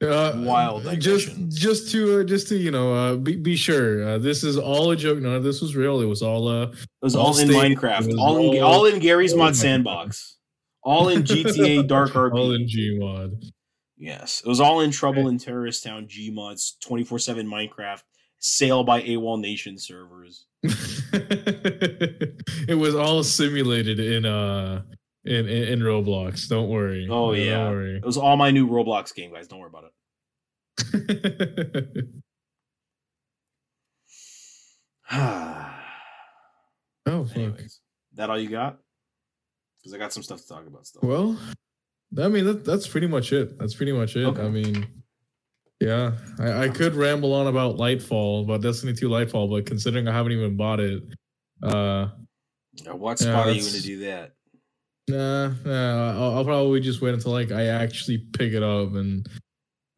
Uh, 0.00 0.32
Wild 0.44 0.84
Just, 1.00 1.28
just 1.48 1.90
to, 1.90 2.20
uh, 2.20 2.24
just 2.24 2.46
to, 2.48 2.56
you 2.56 2.70
know, 2.70 2.94
uh, 2.94 3.16
be, 3.16 3.34
be 3.34 3.56
sure. 3.56 4.10
Uh, 4.10 4.18
this 4.18 4.44
is 4.44 4.56
all 4.56 4.92
a 4.92 4.96
joke. 4.96 5.18
None 5.18 5.34
of 5.34 5.42
this 5.42 5.60
was 5.60 5.74
real. 5.74 6.00
It 6.00 6.04
was 6.06 6.22
all. 6.22 6.46
Uh, 6.46 6.66
It 6.68 6.76
was 7.02 7.16
All 7.16 7.26
all, 7.28 7.38
in. 7.38 7.48
Minecraft. 7.48 8.16
All 8.16 8.38
in 8.52 8.62
all- 8.62 8.86
in 8.86 9.00
Garry's 9.00 9.34
Mod 9.34 9.56
sandbox. 9.56 10.36
All 10.84 11.08
in 11.08 11.24
GTA 11.24 11.88
Dark 11.88 12.10
RP. 12.12 12.32
all 12.38 12.52
in 12.52 12.66
Gmod. 12.68 13.50
Yes, 13.98 14.40
it 14.44 14.48
was 14.48 14.60
all 14.60 14.80
in 14.80 14.92
Trouble 14.92 15.26
in 15.28 15.38
Terrorist 15.38 15.82
Town 15.82 16.06
Gmods 16.06 16.78
24 16.80 17.18
7 17.18 17.46
Minecraft 17.46 18.02
Sail 18.38 18.84
by 18.84 19.02
AWOL 19.02 19.40
Nation 19.40 19.76
servers. 19.76 20.46
it 20.62 22.78
was 22.78 22.94
all 22.94 23.24
simulated 23.24 23.98
in 23.98 24.24
uh 24.24 24.82
in 25.24 25.48
in, 25.48 25.64
in 25.64 25.80
Roblox. 25.80 26.48
Don't 26.48 26.68
worry. 26.68 27.08
Oh, 27.10 27.34
Don't 27.34 27.44
yeah. 27.44 27.68
worry. 27.68 27.96
It 27.96 28.04
was 28.04 28.16
all 28.16 28.36
my 28.36 28.52
new 28.52 28.68
Roblox 28.68 29.12
game, 29.14 29.32
guys. 29.32 29.48
Don't 29.48 29.58
worry 29.58 29.70
about 29.70 29.84
it. 29.84 29.92
oh 35.10 35.74
fuck. 37.24 37.36
Anyways, 37.36 37.80
that 38.14 38.30
all 38.30 38.38
you 38.38 38.48
got? 38.48 38.78
Because 39.78 39.94
I 39.94 39.98
got 39.98 40.12
some 40.12 40.22
stuff 40.22 40.40
to 40.42 40.48
talk 40.48 40.66
about 40.66 40.86
still. 40.86 41.00
Well, 41.02 41.38
I 42.16 42.28
mean 42.28 42.44
that, 42.46 42.64
that's 42.64 42.86
pretty 42.86 43.06
much 43.06 43.32
it. 43.32 43.58
That's 43.58 43.74
pretty 43.74 43.92
much 43.92 44.16
it. 44.16 44.24
Okay. 44.24 44.42
I 44.42 44.48
mean, 44.48 44.86
yeah, 45.80 46.12
I, 46.38 46.64
I 46.64 46.68
could 46.68 46.94
ramble 46.94 47.34
on 47.34 47.46
about 47.46 47.76
Lightfall, 47.76 48.44
about 48.44 48.62
Destiny 48.62 48.94
2 48.94 49.08
Lightfall, 49.08 49.50
but 49.50 49.66
considering 49.66 50.08
I 50.08 50.12
haven't 50.12 50.32
even 50.32 50.56
bought 50.56 50.80
it, 50.80 51.02
uh, 51.62 52.08
Now, 52.84 52.96
what 52.96 53.20
Yeah, 53.20 53.40
are 53.40 53.50
you 53.50 53.60
going 53.60 53.72
to 53.74 53.82
do 53.82 53.98
that? 54.00 54.32
nah, 55.08 55.48
nah 55.64 56.12
I'll, 56.14 56.38
I'll 56.38 56.44
probably 56.44 56.80
just 56.80 57.00
wait 57.00 57.14
until 57.14 57.32
like 57.32 57.52
I 57.52 57.66
actually 57.66 58.18
pick 58.18 58.52
it 58.52 58.62
up 58.62 58.94
and 58.94 59.26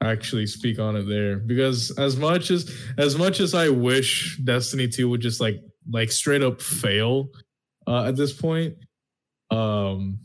actually 0.02 0.46
speak 0.46 0.78
on 0.78 0.96
it 0.96 1.02
there 1.02 1.36
because 1.36 1.90
as 1.98 2.16
much 2.16 2.50
as 2.50 2.74
as 2.96 3.16
much 3.18 3.38
as 3.38 3.54
I 3.54 3.68
wish 3.68 4.38
Destiny 4.44 4.88
2 4.88 5.08
would 5.10 5.20
just 5.20 5.40
like 5.40 5.56
like 5.90 6.10
straight 6.10 6.42
up 6.42 6.60
fail 6.60 7.28
uh, 7.86 8.04
at 8.04 8.16
this 8.16 8.32
point, 8.32 8.76
um, 9.50 10.18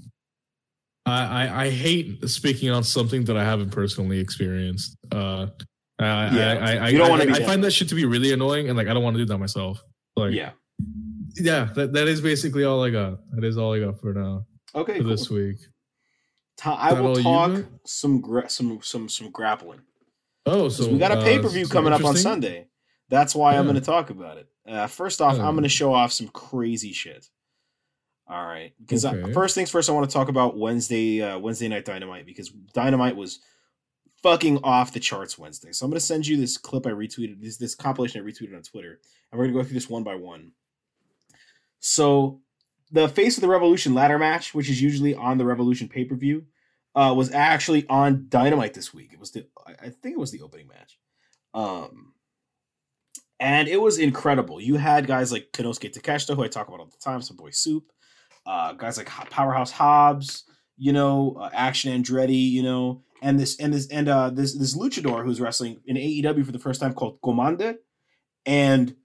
I, 1.05 1.45
I 1.47 1.63
I 1.65 1.69
hate 1.69 2.27
speaking 2.29 2.69
on 2.71 2.83
something 2.83 3.25
that 3.25 3.37
I 3.37 3.43
haven't 3.43 3.69
personally 3.71 4.19
experienced. 4.19 4.97
Uh, 5.11 5.47
I, 5.99 6.35
Yeah, 6.35 6.59
I, 6.61 6.75
I, 6.77 6.89
you 6.89 6.97
don't 6.97 7.19
I, 7.19 7.23
I, 7.23 7.25
be 7.27 7.31
I 7.33 7.43
find 7.43 7.63
that 7.63 7.71
shit 7.71 7.89
to 7.89 7.95
be 7.95 8.05
really 8.05 8.33
annoying, 8.33 8.67
and 8.69 8.77
like 8.77 8.87
I 8.87 8.93
don't 8.93 9.03
want 9.03 9.15
to 9.15 9.21
do 9.21 9.25
that 9.27 9.37
myself. 9.37 9.81
Like, 10.17 10.33
yeah. 10.33 10.51
yeah, 11.35 11.65
that, 11.75 11.93
that 11.93 12.07
is 12.07 12.21
basically 12.21 12.63
all 12.63 12.83
I 12.83 12.89
got. 12.89 13.19
That 13.33 13.43
is 13.43 13.57
all 13.57 13.73
I 13.73 13.79
got 13.79 13.99
for 13.99 14.13
now 14.13 14.45
Okay. 14.73 14.93
for 14.97 14.99
Cool. 15.03 15.09
this 15.11 15.29
week. 15.29 15.57
Ta- 16.57 16.75
I 16.79 16.93
will 16.99 17.15
talk 17.21 17.65
some 17.85 18.21
gra- 18.21 18.49
some 18.49 18.79
some 18.81 19.07
some 19.09 19.29
grappling. 19.31 19.81
Oh, 20.45 20.69
so 20.69 20.87
we 20.89 20.97
got 20.97 21.11
a 21.11 21.17
uh, 21.19 21.23
pay 21.23 21.37
per 21.39 21.49
view 21.49 21.65
so 21.65 21.73
coming 21.73 21.91
up 21.93 22.03
on. 22.03 22.15
Sunday. 22.15 22.67
That's 23.09 23.35
why 23.35 23.55
I'm 23.55 23.65
going 23.65 23.75
to 23.75 23.81
talk 23.81 24.09
about 24.09 24.37
it. 24.37 24.47
Uh, 24.67 24.87
first 24.87 25.21
off, 25.21 25.35
Oh. 25.37 25.41
I'm 25.43 25.53
going 25.53 25.63
to 25.63 25.69
show 25.69 25.93
off 25.93 26.11
some 26.11 26.27
crazy 26.29 26.91
shit. 26.91 27.27
All 28.27 28.43
right, 28.45 28.73
because 28.79 29.05
Okay. 29.05 29.33
first 29.33 29.53
things 29.53 29.69
first, 29.69 29.87
I 29.89 29.93
want 29.93 30.09
to 30.09 30.13
talk 30.13 30.29
about 30.29 30.57
Wednesday 30.57 31.21
uh, 31.21 31.37
Wednesday 31.37 31.67
night 31.67 31.85
Dynamite 31.85 32.25
because 32.25 32.49
Dynamite 32.49 33.15
was 33.15 33.39
fucking 34.23 34.59
off 34.63 34.91
the 34.93 34.99
charts 34.99 35.37
Wednesday. 35.37 35.71
So 35.71 35.85
I'm 35.85 35.91
going 35.91 35.99
to 35.99 36.05
send 36.05 36.25
you 36.25 36.35
this 36.35 36.57
clip 36.57 36.87
I 36.87 36.89
retweeted, 36.89 37.39
this 37.39 37.57
this 37.57 37.75
compilation 37.75 38.21
I 38.21 38.25
retweeted 38.25 38.55
on 38.55 38.63
Twitter, 38.63 38.99
and 39.31 39.37
we're 39.37 39.45
going 39.45 39.53
to 39.53 39.59
go 39.61 39.63
through 39.63 39.75
this 39.75 39.89
one 39.89 40.03
by 40.03 40.15
one. 40.15 40.53
So 41.79 42.41
the 42.91 43.07
Face 43.07 43.37
of 43.37 43.41
the 43.41 43.47
Revolution 43.47 43.93
ladder 43.93 44.17
match, 44.17 44.53
which 44.53 44.69
is 44.69 44.81
usually 44.81 45.13
on 45.13 45.37
the 45.37 45.45
Revolution 45.45 45.87
pay 45.87 46.05
per 46.05 46.15
view, 46.15 46.45
uh, 46.95 47.13
was 47.15 47.31
actually 47.31 47.85
on 47.89 48.25
Dynamite 48.29 48.73
this 48.73 48.93
week. 48.93 49.13
It 49.13 49.19
was 49.19 49.31
the 49.31 49.45
I 49.67 49.71
I 49.73 49.89
think 49.89 50.15
it 50.15 50.19
was 50.19 50.31
the 50.31 50.41
opening 50.41 50.67
match. 50.67 50.97
Um 51.53 52.13
and 53.39 53.67
it 53.67 53.81
was 53.81 53.97
incredible. 53.99 54.61
You 54.61 54.77
had 54.77 55.07
guys 55.07 55.31
like 55.31 55.51
Konosuke 55.51 55.91
Takeshita, 55.93 56.35
who 56.35 56.43
I 56.43 56.47
talk 56.47 56.69
about 56.69 56.79
all 56.79 56.85
the 56.85 56.97
time, 56.97 57.21
some 57.21 57.35
boy 57.35 57.49
soup, 57.49 57.91
uh, 58.45 58.73
guys 58.73 58.97
like 58.97 59.07
Powerhouse 59.07 59.71
Hobbs, 59.71 60.43
you 60.77 60.93
know, 60.93 61.37
uh, 61.39 61.49
Action 61.53 61.91
Andretti, 61.91 62.49
you 62.51 62.63
know, 62.63 63.03
and 63.21 63.39
this 63.39 63.57
and 63.59 63.73
this 63.73 63.87
and 63.87 64.07
uh 64.07 64.29
this 64.29 64.57
this 64.57 64.77
luchador 64.77 65.23
who's 65.23 65.41
wrestling 65.41 65.79
in 65.85 65.95
AEW 65.95 66.45
for 66.45 66.51
the 66.51 66.59
first 66.59 66.79
time 66.79 66.93
called 66.93 67.19
Komander, 67.21 67.75
and 68.45 68.95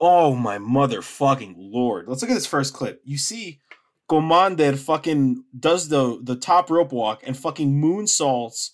oh 0.00 0.34
my 0.34 0.58
motherfucking 0.58 1.54
lord! 1.56 2.08
Let's 2.08 2.22
look 2.22 2.30
at 2.30 2.34
this 2.34 2.46
first 2.46 2.72
clip. 2.72 3.02
You 3.04 3.18
see, 3.18 3.60
Komander 4.08 4.78
fucking 4.78 5.44
does 5.58 5.88
the 5.88 6.18
the 6.22 6.36
top 6.36 6.70
rope 6.70 6.92
walk 6.92 7.22
and 7.26 7.36
fucking 7.36 7.80
moonsaults 7.80 8.70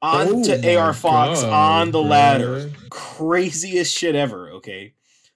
onto 0.00 0.52
Oh 0.52 0.78
AR 0.78 0.92
Fox 0.92 1.42
God, 1.42 1.52
on 1.52 1.90
the 1.92 2.02
ladder. 2.02 2.68
bruh. 2.68 2.90
Craziest 2.90 3.96
shit 3.96 4.14
ever. 4.14 4.50
Okay, 4.50 4.94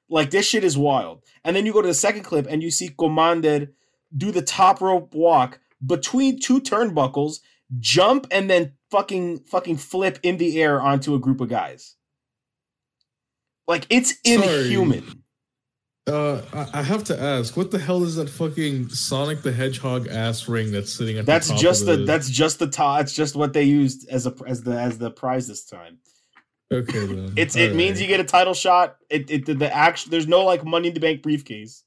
like 0.08 0.30
this 0.30 0.46
shit 0.46 0.64
is 0.64 0.78
wild. 0.78 1.22
And 1.44 1.54
then 1.54 1.66
you 1.66 1.72
go 1.72 1.82
to 1.82 1.88
the 1.88 1.94
second 1.94 2.22
clip 2.22 2.46
and 2.48 2.62
you 2.62 2.70
see 2.70 2.88
Komander 2.88 3.70
do 4.16 4.30
the 4.30 4.42
top 4.42 4.80
rope 4.80 5.14
walk 5.14 5.58
between 5.84 6.38
two 6.40 6.60
turnbuckles, 6.60 7.40
jump 7.78 8.26
and 8.30 8.48
then 8.48 8.72
fucking 8.90 9.40
fucking 9.40 9.76
flip 9.76 10.18
in 10.22 10.36
the 10.36 10.60
air 10.62 10.80
onto 10.80 11.14
a 11.14 11.18
group 11.18 11.40
of 11.40 11.48
guys. 11.48 11.96
Like 13.66 13.86
it's 13.90 14.14
Sorry. 14.26 14.66
inhuman. 14.66 15.22
Uh, 16.08 16.40
I, 16.72 16.82
have 16.82 17.02
to 17.04 17.20
ask, 17.20 17.56
what 17.56 17.72
the 17.72 17.80
hell 17.80 18.04
is 18.04 18.14
that 18.14 18.30
fucking 18.30 18.90
Sonic 18.90 19.42
the 19.42 19.50
Hedgehog 19.50 20.06
ass 20.06 20.46
ring 20.46 20.70
that's 20.70 20.92
sitting 20.92 21.18
at 21.18 21.26
That's 21.26 21.48
the 21.48 21.54
top 21.54 21.62
just 21.62 21.84
the 21.84 21.96
the 21.96 22.04
that's 22.04 22.30
just 22.30 22.60
the 22.60 22.68
top. 22.68 23.00
It's 23.00 23.12
just 23.12 23.34
what 23.34 23.52
they 23.52 23.64
used 23.64 24.08
as 24.08 24.24
a 24.24 24.34
as 24.46 24.62
the 24.62 24.78
as 24.78 24.98
the 24.98 25.10
prize 25.10 25.48
this 25.48 25.64
time. 25.64 25.98
Okay 26.72 27.06
then. 27.06 27.32
It's 27.36 27.56
it 27.56 27.74
means 27.74 28.00
you 28.00 28.08
get 28.08 28.20
a 28.20 28.24
title 28.24 28.54
shot. 28.54 28.96
It 29.08 29.30
it 29.30 29.46
the, 29.46 29.54
the 29.54 29.74
action. 29.74 30.10
There's 30.10 30.26
no 30.26 30.44
like 30.44 30.64
money 30.64 30.88
in 30.88 30.94
the 30.94 31.00
bank 31.00 31.22
briefcase. 31.22 31.84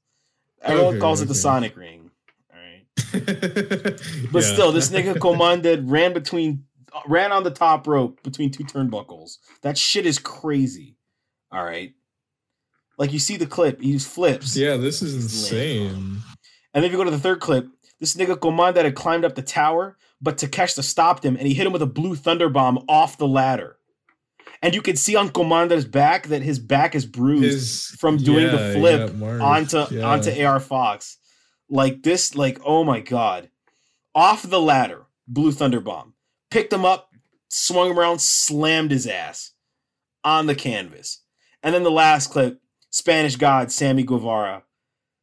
Everyone 0.61 0.93
Okay, 0.95 0.99
calls 0.99 1.21
it 1.21 1.27
the. 1.27 1.35
Sonic 1.35 1.75
ring. 1.75 2.11
All 2.53 2.59
right, 2.59 2.85
but 4.31 4.43
still, 4.43 4.71
this 4.71 4.89
nigga 4.91 5.19
commanded 5.19 5.89
ran 5.89 6.13
between 6.13 6.65
ran 7.07 7.31
on 7.31 7.43
the 7.43 7.51
top 7.51 7.87
rope 7.87 8.23
between 8.23 8.51
two 8.51 8.63
turnbuckles. 8.63 9.37
That 9.63 9.77
shit 9.77 10.05
is 10.05 10.17
crazy. 10.17 10.95
All 11.51 11.63
right, 11.63 11.93
like 12.97 13.11
you 13.11 13.19
see 13.19 13.35
the 13.35 13.47
clip, 13.47 13.81
he 13.81 13.93
just 13.93 14.07
flips. 14.07 14.55
Yeah, 14.55 14.77
this 14.77 15.01
is 15.01 15.15
insane. 15.15 16.21
And 16.73 16.83
then 16.83 16.85
if 16.85 16.91
you 16.91 16.97
go 16.97 17.03
to 17.03 17.11
the 17.11 17.19
third 17.19 17.41
clip, 17.41 17.67
this 17.99 18.15
nigga 18.15 18.35
Komander 18.35 18.83
had 18.83 18.95
climbed 18.95 19.25
up 19.25 19.35
the 19.35 19.41
tower, 19.41 19.97
but 20.21 20.37
Takeshita 20.37 20.83
stopped 20.83 21.25
him 21.25 21.35
and 21.35 21.47
he 21.47 21.53
hit 21.53 21.65
him 21.65 21.73
with 21.73 21.81
a 21.81 21.87
blue 21.87 22.15
thunder 22.15 22.47
bomb 22.47 22.85
off 22.87 23.17
the 23.17 23.27
ladder. 23.27 23.77
And 24.61 24.75
you 24.75 24.81
can 24.81 24.95
see 24.95 25.15
on 25.15 25.29
Komander's 25.29 25.85
back 25.85 26.27
that 26.27 26.41
his 26.41 26.59
back 26.59 26.93
is 26.93 27.05
bruised 27.05 27.43
His, 27.43 27.85
from 27.97 28.17
doing 28.17 28.47
the 28.47 28.73
flip 28.73 29.13
yeah, 29.17 29.39
onto 29.39 29.85
yeah. 29.91 30.03
onto 30.03 30.43
AR 30.43 30.59
Fox. 30.59 31.17
Like 31.69 32.03
this, 32.03 32.35
like, 32.35 32.59
oh 32.65 32.83
my 32.83 32.99
god. 32.99 33.49
Off 34.15 34.43
the 34.43 34.59
ladder, 34.59 35.05
blue 35.27 35.51
thunder 35.51 35.79
bomb. 35.79 36.13
Picked 36.51 36.73
him 36.73 36.83
up, 36.83 37.09
swung 37.47 37.91
him 37.91 37.99
around, 37.99 38.19
slammed 38.19 38.91
his 38.91 39.07
ass 39.07 39.53
on 40.23 40.47
the 40.47 40.55
canvas. 40.55 41.21
And 41.61 41.73
then 41.73 41.83
the 41.83 41.91
last 41.91 42.31
clip, 42.31 42.59
Spanish 42.89 43.35
God 43.35 43.71
Sammy 43.71 44.03
Guevara, 44.03 44.63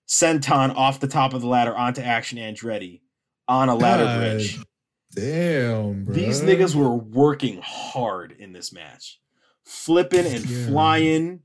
senton 0.08 0.74
off 0.74 1.00
the 1.00 1.08
top 1.08 1.34
of 1.34 1.40
the 1.40 1.48
ladder 1.48 1.76
onto 1.76 2.00
Action 2.00 2.38
Andretti 2.38 3.00
on 3.48 3.68
a 3.68 3.74
ladder 3.74 4.04
God 4.04 4.18
bridge. 4.18 4.60
Damn, 5.12 6.04
bro. 6.04 6.14
These 6.14 6.42
niggas 6.42 6.74
were 6.74 6.94
working 6.94 7.60
hard 7.62 8.32
in 8.38 8.52
this 8.52 8.72
match, 8.72 9.18
flipping 9.66 10.24
and 10.26 10.44
Yeah. 10.48 10.66
flying. 10.68 11.42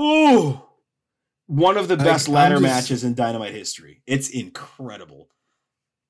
Ooh, 0.00 0.60
one 1.46 1.76
of 1.76 1.86
the 1.88 1.96
best 1.96 2.28
I'm 2.28 2.34
ladder 2.34 2.54
just- 2.56 2.62
matches 2.62 3.04
in 3.04 3.14
Dynamite 3.14 3.52
history. 3.54 4.02
It's 4.06 4.28
incredible. 4.30 5.28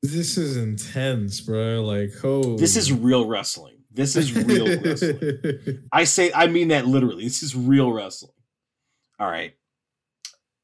This 0.02 0.36
is 0.38 0.56
intense, 0.56 1.40
bro. 1.40 1.82
Like, 1.84 2.12
oh, 2.24 2.56
This 2.56 2.76
is 2.76 2.92
real 2.92 3.26
wrestling. 3.26 3.76
This 3.90 4.16
is 4.16 4.32
real 4.32 4.66
wrestling. 4.82 5.88
I 5.92 6.04
say, 6.04 6.32
I 6.34 6.46
mean 6.46 6.68
that 6.68 6.86
literally. 6.86 7.24
This 7.24 7.42
is 7.42 7.54
real 7.54 7.92
wrestling. 7.92 8.32
All 9.20 9.30
right. 9.30 9.54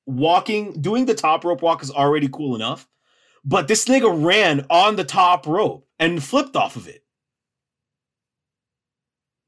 Walking, 0.06 0.80
doing 0.80 1.04
the 1.06 1.14
top 1.14 1.44
rope 1.44 1.60
walk 1.62 1.82
is 1.82 1.90
already 1.90 2.28
cool 2.28 2.54
enough, 2.56 2.88
but 3.44 3.68
this 3.68 3.84
nigga 3.84 4.24
ran 4.24 4.64
on 4.70 4.96
the 4.96 5.04
top 5.04 5.46
rope 5.46 5.86
and 5.98 6.22
flipped 6.24 6.56
off 6.56 6.76
of 6.76 6.88
it. 6.88 7.04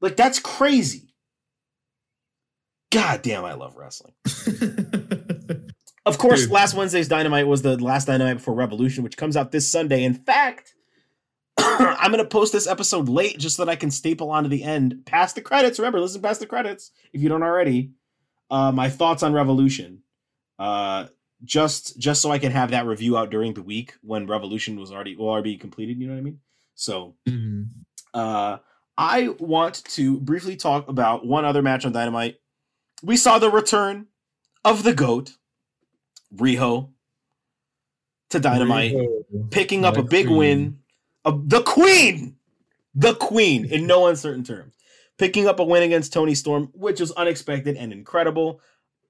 Like, 0.01 0.15
that's 0.17 0.39
crazy. 0.39 1.13
God 2.91 3.21
damn, 3.21 3.45
I 3.45 3.53
love 3.53 3.75
wrestling. 3.77 4.13
Of 6.03 6.17
course, 6.17 6.41
Dude. 6.41 6.51
last 6.51 6.73
Wednesday's 6.73 7.07
Dynamite 7.07 7.45
was 7.45 7.61
the 7.61 7.77
last 7.77 8.05
Dynamite 8.07 8.37
before 8.37 8.55
Revolution, 8.55 9.03
which 9.03 9.17
comes 9.17 9.37
out 9.37 9.51
this 9.51 9.71
Sunday. 9.71 10.03
In 10.03 10.15
fact, 10.15 10.73
I'm 11.59 12.11
going 12.11 12.23
to 12.23 12.27
post 12.27 12.51
this 12.51 12.65
episode 12.65 13.07
late 13.07 13.37
just 13.37 13.55
so 13.55 13.63
that 13.63 13.71
I 13.71 13.75
can 13.75 13.91
staple 13.91 14.31
onto 14.31 14.49
the 14.49 14.63
end 14.63 15.03
past 15.05 15.35
the 15.35 15.41
credits. 15.41 15.77
Remember, 15.77 15.99
listen 15.99 16.19
past 16.23 16.39
the 16.39 16.47
credits 16.47 16.89
if 17.13 17.21
you 17.21 17.29
don't 17.29 17.43
already. 17.43 17.91
Uh, 18.49 18.71
my 18.71 18.89
thoughts 18.89 19.21
on 19.21 19.31
Revolution, 19.31 20.01
uh, 20.57 21.05
just 21.43 21.99
just 21.99 22.19
so 22.19 22.31
I 22.31 22.39
can 22.39 22.51
have 22.51 22.71
that 22.71 22.87
review 22.87 23.15
out 23.15 23.29
during 23.29 23.53
the 23.53 23.61
week 23.61 23.93
when 24.01 24.25
Revolution 24.25 24.79
was 24.79 24.91
already 24.91 25.15
will 25.15 25.29
already 25.29 25.53
be 25.53 25.57
completed. 25.59 25.99
You 25.99 26.07
know 26.07 26.13
what 26.13 26.19
I 26.19 26.23
mean? 26.23 26.39
So 26.73 27.15
Mhm. 27.29 27.67
uh, 28.15 28.57
I 28.97 29.29
want 29.39 29.83
to 29.85 30.19
briefly 30.19 30.55
talk 30.55 30.87
about 30.87 31.25
one 31.25 31.45
other 31.45 31.61
match 31.61 31.85
on 31.85 31.91
Dynamite. 31.91 32.39
We 33.01 33.17
saw 33.17 33.39
the 33.39 33.49
return 33.49 34.07
of 34.63 34.83
the 34.83 34.93
GOAT, 34.93 35.37
Riho, 36.35 36.89
to 38.29 38.39
Dynamite, 38.39 38.93
Riho, 38.93 39.51
picking 39.51 39.85
up 39.85 39.95
my 39.95 40.01
a 40.01 40.03
big 40.03 40.27
queen. 40.27 40.37
win. 40.37 40.77
Of 41.23 41.49
the 41.49 41.61
Queen! 41.61 42.35
The 42.95 43.13
Queen, 43.15 43.65
in 43.65 43.85
no 43.85 44.07
uncertain 44.07 44.43
terms. 44.43 44.73
Picking 45.17 45.47
up 45.47 45.59
a 45.59 45.63
win 45.63 45.83
against 45.83 46.11
Toni 46.11 46.33
Storm, 46.33 46.69
which 46.73 46.99
was 46.99 47.11
unexpected 47.11 47.77
and 47.77 47.93
incredible. 47.93 48.59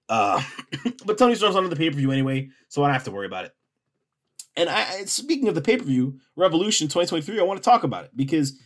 Uh, 0.09 0.43
but 1.05 1.17
Toni 1.17 1.35
Storm's 1.35 1.55
on 1.55 1.69
the 1.69 1.75
pay 1.75 1.89
per 1.89 1.95
view 1.95 2.11
anyway, 2.11 2.49
so 2.67 2.83
I 2.83 2.87
don't 2.87 2.93
have 2.93 3.05
to 3.05 3.11
worry 3.11 3.27
about 3.27 3.45
it. 3.45 3.55
And 4.57 4.69
I, 4.69 5.05
speaking 5.05 5.47
of 5.47 5.55
the 5.55 5.61
pay 5.61 5.77
per 5.77 5.85
view, 5.85 6.19
Revolution 6.35 6.87
2023, 6.87 7.39
I 7.39 7.43
want 7.43 7.61
to 7.61 7.63
talk 7.63 7.83
about 7.83 8.03
it 8.03 8.11
because 8.15 8.59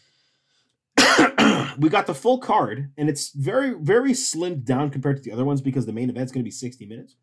we 1.78 1.90
got 1.90 2.08
the 2.08 2.16
full 2.16 2.40
card, 2.40 2.92
and 2.98 3.10
it's 3.10 3.32
very, 3.32 3.74
very 3.74 4.12
slimmed 4.12 4.64
down 4.64 4.90
compared 4.90 5.18
to 5.18 5.24
the 5.24 5.32
other 5.32 5.46
ones 5.46 5.62
because 5.62 5.86
the 5.86 5.94
main 5.94 6.10
event's 6.10 6.32
going 6.32 6.44
to 6.44 6.48
be 6.48 6.52
60 6.52 6.86
minutes. 6.86 7.16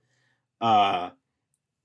Uh, 0.61 1.11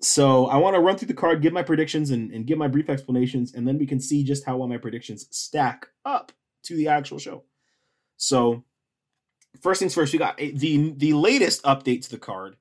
so 0.02 0.46
I 0.46 0.58
want 0.58 0.76
to 0.76 0.80
run 0.80 0.98
through 0.98 1.08
the 1.08 1.14
card, 1.14 1.42
give 1.42 1.54
my 1.54 1.64
predictions, 1.64 2.12
and, 2.12 2.32
and 2.32 2.46
give 2.46 2.58
my 2.58 2.68
brief 2.68 2.90
explanations, 2.90 3.54
and 3.54 3.68
then 3.68 3.80
we 3.80 3.88
can 3.88 4.00
see 4.00 4.24
just 4.24 4.46
how 4.46 4.58
well 4.58 4.68
my 4.68 4.78
predictions 4.78 5.28
stack 5.32 5.88
up 6.06 6.32
to 6.64 6.76
the 6.76 6.88
actual 6.88 7.18
show. 7.18 7.44
So, 8.18 8.64
first 9.62 9.80
things 9.80 9.96
first, 9.96 10.14
we 10.14 10.20
got 10.20 10.38
the 10.38 10.94
the 10.96 11.14
latest 11.14 11.64
update 11.64 12.04
to 12.04 12.12
the 12.12 12.20
card: 12.20 12.58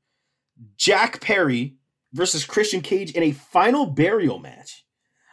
Jack 0.76 1.20
Perry 1.20 1.76
versus 2.12 2.46
Christian 2.46 2.80
Cage 2.80 3.12
in 3.12 3.22
a 3.22 3.32
final 3.32 3.84
burial 3.86 4.38
match. 4.38 4.85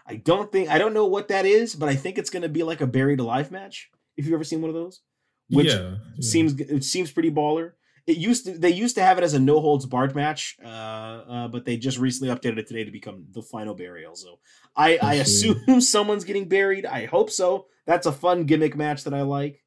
I 0.06 0.16
don't 0.16 0.52
think 0.52 0.70
I 0.70 0.78
don't 0.78 0.94
know 0.94 1.06
what 1.06 1.30
that 1.30 1.46
is, 1.46 1.76
but 1.76 1.90
I 1.90 1.96
think 1.96 2.18
it's 2.18 2.30
going 2.30 2.44
to 2.44 2.50
be 2.50 2.64
like 2.64 2.82
a 2.82 2.88
buried 2.88 3.20
alive 3.20 3.52
match 3.52 3.90
If 4.18 4.26
you've 4.26 4.34
ever 4.34 4.44
seen 4.44 4.62
one 4.62 4.70
of 4.70 4.76
those, 4.76 5.02
which 5.50 5.68
yeah, 5.68 5.96
yeah. 6.16 6.22
seems 6.22 6.60
it 6.60 6.84
seems 6.84 7.12
pretty 7.12 7.32
baller. 7.32 7.74
It 8.06 8.18
used 8.18 8.46
to 8.46 8.58
they 8.58 8.72
used 8.72 8.96
to 8.96 9.02
have 9.02 9.18
it 9.18 9.24
as 9.24 9.34
a 9.34 9.40
no 9.40 9.62
holds 9.62 9.86
barred 9.86 10.14
match, 10.14 10.58
uh, 10.64 10.68
uh, 10.68 11.48
but 11.48 11.64
they 11.64 11.78
just 11.78 11.98
recently 11.98 12.36
updated 12.36 12.58
it 12.58 12.68
today 12.68 12.84
to 12.84 12.92
become 12.92 13.26
the 13.32 13.42
final 13.42 13.76
burial. 13.76 14.16
So 14.16 14.40
I, 14.76 14.98
I 15.02 15.14
assume 15.16 15.80
someone's 15.82 16.26
getting 16.26 16.50
buried. 16.50 16.86
I 16.86 17.06
hope 17.06 17.30
so. 17.30 17.68
That's 17.86 18.06
a 18.06 18.12
fun 18.12 18.44
gimmick 18.44 18.76
match 18.76 19.06
that 19.06 19.14
I 19.14 19.22
like. 19.22 19.64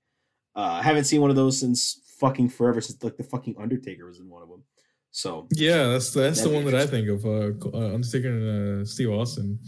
Uh, 0.54 0.80
I 0.80 0.82
haven't 0.82 1.04
seen 1.04 1.22
one 1.22 1.30
of 1.30 1.36
those 1.36 1.58
since 1.58 2.02
fucking 2.18 2.50
forever, 2.50 2.82
since 2.82 3.02
like 3.02 3.16
the 3.16 3.24
fucking 3.24 3.56
Undertaker 3.58 4.06
was 4.06 4.20
in 4.20 4.28
one 4.28 4.42
of 4.42 4.48
them. 4.50 4.64
So 5.12 5.46
Yeah, 5.52 5.84
that's 5.88 6.10
that's 6.12 6.42
the 6.42 6.50
one 6.50 6.66
that 6.66 6.74
I 6.74 6.86
think 6.86 7.08
of. 7.08 7.24
Uh, 7.24 7.52
uh 7.74 7.94
Undertaker 7.94 8.28
and 8.28 8.82
uh, 8.82 8.84
Steve 8.84 9.10
Austin. 9.10 9.58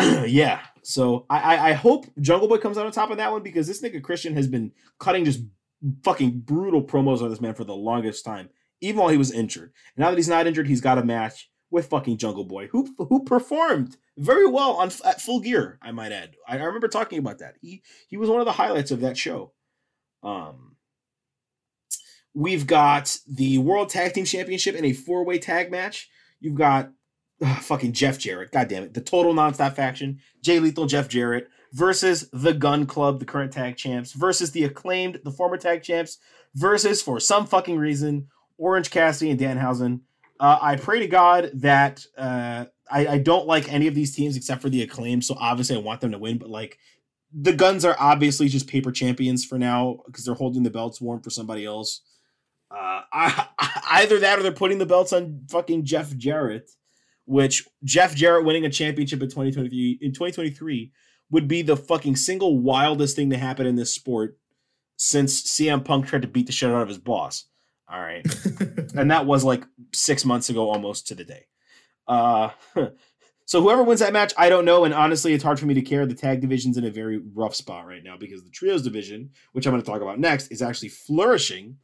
yeah. 0.26 0.60
So 0.82 1.26
I, 1.28 1.56
I 1.56 1.68
I 1.68 1.72
hope 1.72 2.06
Jungle 2.20 2.48
Boy 2.48 2.58
comes 2.58 2.78
out 2.78 2.86
on 2.86 2.92
top 2.92 3.10
of 3.10 3.18
that 3.18 3.32
one 3.32 3.42
because 3.42 3.66
this 3.66 3.82
nigga 3.82 4.02
Christian 4.02 4.34
has 4.34 4.46
been 4.46 4.72
cutting 4.98 5.24
just 5.24 5.40
fucking 6.04 6.40
brutal 6.40 6.82
promos 6.82 7.22
on 7.22 7.30
this 7.30 7.40
man 7.40 7.54
for 7.54 7.64
the 7.64 7.74
longest 7.74 8.24
time, 8.24 8.48
even 8.80 9.00
while 9.00 9.08
he 9.08 9.16
was 9.16 9.32
injured. 9.32 9.72
And 9.96 10.02
now 10.02 10.10
that 10.10 10.16
he's 10.16 10.28
not 10.28 10.46
injured, 10.46 10.66
he's 10.68 10.80
got 10.80 10.98
a 10.98 11.04
match 11.04 11.50
with 11.70 11.86
fucking 11.88 12.18
Jungle 12.18 12.44
Boy, 12.44 12.68
who 12.68 12.94
who 12.98 13.24
performed 13.24 13.96
very 14.16 14.46
well 14.46 14.72
on 14.72 14.90
at 15.04 15.20
Full 15.20 15.40
Gear. 15.40 15.78
I 15.82 15.92
might 15.92 16.12
add. 16.12 16.34
I, 16.48 16.58
I 16.58 16.64
remember 16.64 16.88
talking 16.88 17.18
about 17.18 17.38
that. 17.38 17.56
He 17.60 17.82
he 18.08 18.16
was 18.16 18.28
one 18.28 18.40
of 18.40 18.46
the 18.46 18.52
highlights 18.52 18.90
of 18.90 19.00
that 19.00 19.16
show. 19.16 19.52
Um. 20.22 20.76
We've 22.32 22.64
got 22.64 23.18
the 23.26 23.58
World 23.58 23.88
Tag 23.88 24.12
Team 24.12 24.24
Championship 24.24 24.76
in 24.76 24.84
a 24.84 24.92
four 24.92 25.24
way 25.24 25.38
tag 25.38 25.70
match. 25.70 26.08
You've 26.38 26.54
got 26.54 26.92
ugh, 27.42 27.58
fucking 27.62 27.92
Jeff 27.92 28.18
Jarrett. 28.18 28.52
God 28.52 28.68
damn 28.68 28.82
it. 28.82 28.94
The 28.94 29.00
total 29.00 29.34
nonstop 29.34 29.74
faction. 29.74 30.20
Jay 30.42 30.58
Lethal, 30.58 30.86
Jeff 30.86 31.08
Jarrett 31.08 31.48
versus 31.72 32.28
the 32.32 32.52
Gunn 32.52 32.86
Club, 32.86 33.20
the 33.20 33.24
current 33.24 33.52
tag 33.52 33.76
champs, 33.76 34.12
versus 34.12 34.52
the 34.52 34.64
acclaimed, 34.64 35.20
the 35.24 35.30
former 35.30 35.56
tag 35.56 35.82
champs, 35.82 36.18
versus 36.54 37.02
for 37.02 37.20
some 37.20 37.46
fucking 37.46 37.78
reason, 37.78 38.28
Orange 38.58 38.90
Cassidy 38.90 39.30
and 39.30 39.40
Danhausen. 39.40 40.00
Uh, 40.38 40.58
I 40.60 40.76
pray 40.76 41.00
to 41.00 41.06
God 41.06 41.50
that 41.54 42.04
uh, 42.16 42.64
I, 42.90 43.06
I 43.06 43.18
don't 43.18 43.46
like 43.46 43.72
any 43.72 43.86
of 43.86 43.94
these 43.94 44.14
teams 44.14 44.36
except 44.36 44.62
for 44.62 44.70
the 44.70 44.82
acclaimed. 44.82 45.24
So 45.24 45.36
obviously 45.38 45.76
I 45.76 45.80
want 45.80 46.00
them 46.00 46.12
to 46.12 46.18
win, 46.18 46.38
but 46.38 46.50
like 46.50 46.78
the 47.32 47.52
Gunns 47.52 47.84
are 47.84 47.96
obviously 47.98 48.48
just 48.48 48.66
paper 48.66 48.90
champions 48.90 49.44
for 49.44 49.58
now 49.58 49.98
because 50.06 50.24
they're 50.24 50.34
holding 50.34 50.62
the 50.62 50.70
belts 50.70 51.00
warm 51.00 51.20
for 51.20 51.30
somebody 51.30 51.64
else. 51.64 52.00
Uh, 52.70 53.02
I, 53.12 53.48
either 53.90 54.18
that 54.20 54.38
or 54.38 54.42
they're 54.42 54.52
putting 54.52 54.78
the 54.78 54.86
belts 54.86 55.12
on 55.12 55.42
fucking 55.50 55.84
Jeff 55.84 56.16
Jarrett, 56.16 56.70
which 57.24 57.66
Jeff 57.84 58.14
Jarrett 58.14 58.44
winning 58.44 58.64
a 58.64 58.70
championship 58.70 59.22
in 59.22 59.28
2023 59.28 59.98
in 60.00 60.12
2023 60.12 60.92
would 61.30 61.46
be 61.46 61.62
the 61.62 61.76
fucking 61.76 62.16
single 62.16 62.58
wildest 62.58 63.16
thing 63.16 63.30
to 63.30 63.38
happen 63.38 63.66
in 63.66 63.76
this 63.76 63.94
sport 63.94 64.36
since 64.96 65.42
CM 65.42 65.84
Punk 65.84 66.06
tried 66.06 66.22
to 66.22 66.28
beat 66.28 66.46
the 66.46 66.52
shit 66.52 66.70
out 66.70 66.82
of 66.82 66.88
his 66.88 66.98
boss. 66.98 67.46
All 67.90 68.00
right. 68.00 68.24
and 68.94 69.10
that 69.10 69.26
was 69.26 69.44
like 69.44 69.64
six 69.94 70.24
months 70.24 70.50
ago 70.50 70.68
almost 70.70 71.08
to 71.08 71.14
the 71.14 71.24
day. 71.24 71.46
Uh, 72.06 72.50
so 73.46 73.62
whoever 73.62 73.82
wins 73.82 74.00
that 74.00 74.12
match, 74.12 74.32
I 74.36 74.48
don't 74.48 74.64
know. 74.64 74.84
And 74.84 74.92
honestly, 74.92 75.32
it's 75.32 75.44
hard 75.44 75.58
for 75.58 75.66
me 75.66 75.74
to 75.74 75.82
care. 75.82 76.06
The 76.06 76.14
tag 76.14 76.40
division's 76.40 76.76
in 76.76 76.84
a 76.84 76.90
very 76.90 77.18
rough 77.34 77.54
spot 77.54 77.86
right 77.86 78.04
now 78.04 78.16
because 78.16 78.44
the 78.44 78.50
trios 78.50 78.82
division, 78.82 79.30
which 79.52 79.66
I'm 79.66 79.72
going 79.72 79.82
to 79.82 79.88
talk 79.88 80.02
about 80.02 80.20
next, 80.20 80.48
is 80.48 80.62
actually 80.62 80.90
flourishing. 80.90 81.78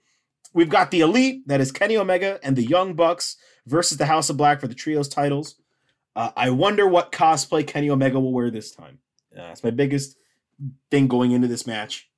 We've 0.52 0.68
got 0.68 0.90
the 0.90 1.00
elite, 1.00 1.46
that 1.48 1.60
is 1.60 1.72
Kenny 1.72 1.96
Omega 1.96 2.38
and 2.42 2.54
the 2.54 2.64
Young 2.64 2.94
Bucks 2.94 3.36
versus 3.66 3.98
the 3.98 4.06
House 4.06 4.30
of 4.30 4.36
Black 4.36 4.60
for 4.60 4.68
the 4.68 4.74
trios 4.74 5.09
titles. 5.09 5.56
Uh, 6.14 6.30
I 6.36 6.51
wonder 6.51 6.86
what 6.86 7.12
cosplay 7.12 7.66
Kenny 7.66 7.90
Omega 7.90 8.18
will 8.18 8.32
wear 8.32 8.51
this 8.51 8.70
time. 8.70 8.98
Uh, 9.34 9.48
that's 9.48 9.62
my 9.64 9.70
biggest 9.70 10.16
thing 10.90 11.09
going 11.09 11.32
into 11.32 11.48
this 11.48 11.66
match. 11.66 12.09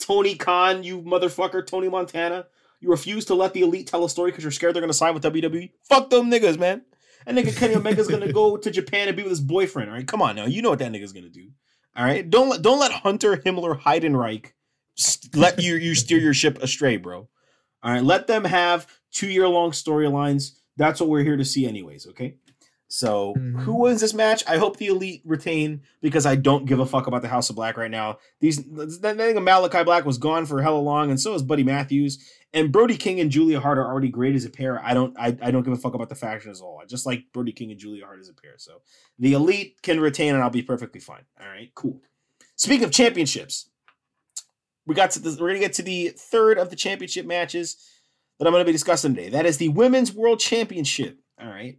Tony 0.00 0.34
Khan, 0.34 0.82
you 0.82 1.00
motherfucker, 1.02 1.66
Tony 1.66 1.88
Montana. 1.88 2.46
You 2.80 2.90
refuse 2.90 3.24
to 3.26 3.34
let 3.34 3.54
the 3.54 3.62
elite 3.62 3.86
tell 3.86 4.04
a 4.04 4.10
story 4.10 4.30
because 4.30 4.44
you're 4.44 4.50
scared 4.50 4.74
they're 4.74 4.82
gonna 4.82 4.92
sign 4.92 5.14
with 5.14 5.22
WWE. 5.22 5.70
Fuck 5.88 6.10
them 6.10 6.30
niggas, 6.30 6.58
man. 6.58 6.82
And 7.26 7.36
nigga 7.36 7.56
Kenny 7.56 7.74
Omega's 7.74 8.08
gonna 8.08 8.32
go 8.32 8.56
to 8.56 8.70
Japan 8.70 9.08
and 9.08 9.16
be 9.16 9.22
with 9.22 9.30
his 9.30 9.40
boyfriend. 9.40 9.88
All 9.90 9.96
right, 9.96 10.06
come 10.06 10.20
on 10.22 10.36
now. 10.36 10.46
You 10.46 10.62
know 10.62 10.70
what 10.70 10.78
that 10.80 10.92
nigga's 10.92 11.12
gonna 11.12 11.28
do. 11.28 11.48
All 11.96 12.04
right, 12.04 12.28
don't 12.28 12.48
let 12.48 12.62
don't 12.62 12.78
let 12.78 12.92
Hunter 12.92 13.36
Himmler 13.36 13.80
Heidenreich 13.80 14.52
s- 14.98 15.18
let 15.34 15.60
you 15.60 15.76
you 15.76 15.94
steer 15.94 16.18
your 16.18 16.34
ship 16.34 16.62
astray, 16.62 16.98
bro. 16.98 17.28
All 17.82 17.92
right, 17.92 18.02
let 18.04 18.26
them 18.26 18.44
have 18.44 18.86
two 19.12 19.28
year 19.28 19.48
long 19.48 19.70
storylines. 19.70 20.52
That's 20.76 21.00
what 21.00 21.08
we're 21.08 21.24
here 21.24 21.36
to 21.36 21.44
see, 21.44 21.66
anyways. 21.66 22.06
Okay. 22.08 22.36
So 22.88 23.34
Mhm. 23.36 23.62
who 23.62 23.80
wins 23.80 24.00
this 24.00 24.14
match? 24.14 24.44
I 24.46 24.58
hope 24.58 24.76
the 24.76 24.86
elite 24.86 25.22
retain 25.24 25.82
because 26.00 26.24
I 26.24 26.36
don't 26.36 26.66
give 26.66 26.78
a 26.78 26.86
fuck 26.86 27.08
about 27.08 27.20
the 27.22 27.28
House 27.28 27.50
of 27.50 27.56
Black 27.56 27.76
right 27.76 27.90
now. 27.90 28.18
These 28.40 28.62
that 28.64 29.16
thing 29.16 29.36
of 29.36 29.42
Malakai 29.42 29.84
Black 29.84 30.04
was 30.04 30.18
gone 30.18 30.46
for 30.46 30.62
hella 30.62 30.78
long, 30.78 31.10
and 31.10 31.18
so 31.20 31.34
is 31.34 31.42
Buddy 31.42 31.64
Matthews. 31.64 32.18
And 32.52 32.70
Brody 32.70 32.96
King 32.96 33.18
and 33.18 33.30
Julia 33.30 33.58
Hart 33.60 33.76
are 33.78 33.86
already 33.86 34.08
great 34.08 34.36
as 34.36 34.44
a 34.44 34.50
pair. 34.50 34.82
I 34.84 34.94
don't 34.94 35.18
I, 35.18 35.36
I 35.42 35.50
don't 35.50 35.64
give 35.64 35.72
a 35.72 35.76
fuck 35.76 35.94
about 35.94 36.08
the 36.10 36.14
faction 36.14 36.50
as 36.52 36.60
all. 36.60 36.78
I 36.80 36.86
just 36.86 37.06
like 37.06 37.24
Brody 37.32 37.52
King 37.52 37.72
and 37.72 37.80
Julia 37.80 38.04
Hart 38.06 38.20
as 38.20 38.28
a 38.28 38.34
pair. 38.34 38.54
So 38.56 38.82
the 39.18 39.32
elite 39.32 39.82
can 39.82 39.98
retain 39.98 40.34
and 40.34 40.42
I'll 40.44 40.50
be 40.50 40.62
perfectly 40.62 41.00
fine. 41.00 41.24
All 41.40 41.48
right, 41.48 41.70
cool. 41.74 42.00
Speaking 42.54 42.84
of 42.84 42.92
championships, 42.92 43.68
we 44.86 44.94
got 44.94 45.10
to 45.12 45.18
the, 45.18 45.30
we're 45.40 45.48
gonna 45.48 45.58
get 45.58 45.72
to 45.74 45.82
the 45.82 46.10
third 46.16 46.56
of 46.56 46.70
the 46.70 46.76
championship 46.76 47.26
matches 47.26 47.76
that 48.38 48.46
I'm 48.46 48.52
gonna 48.52 48.64
be 48.64 48.72
discussing 48.72 49.14
today. 49.14 49.30
That 49.30 49.46
is 49.46 49.58
the 49.58 49.68
Women's 49.68 50.12
World 50.12 50.40
Championship. 50.40 51.18
All 51.40 51.48
right. 51.48 51.78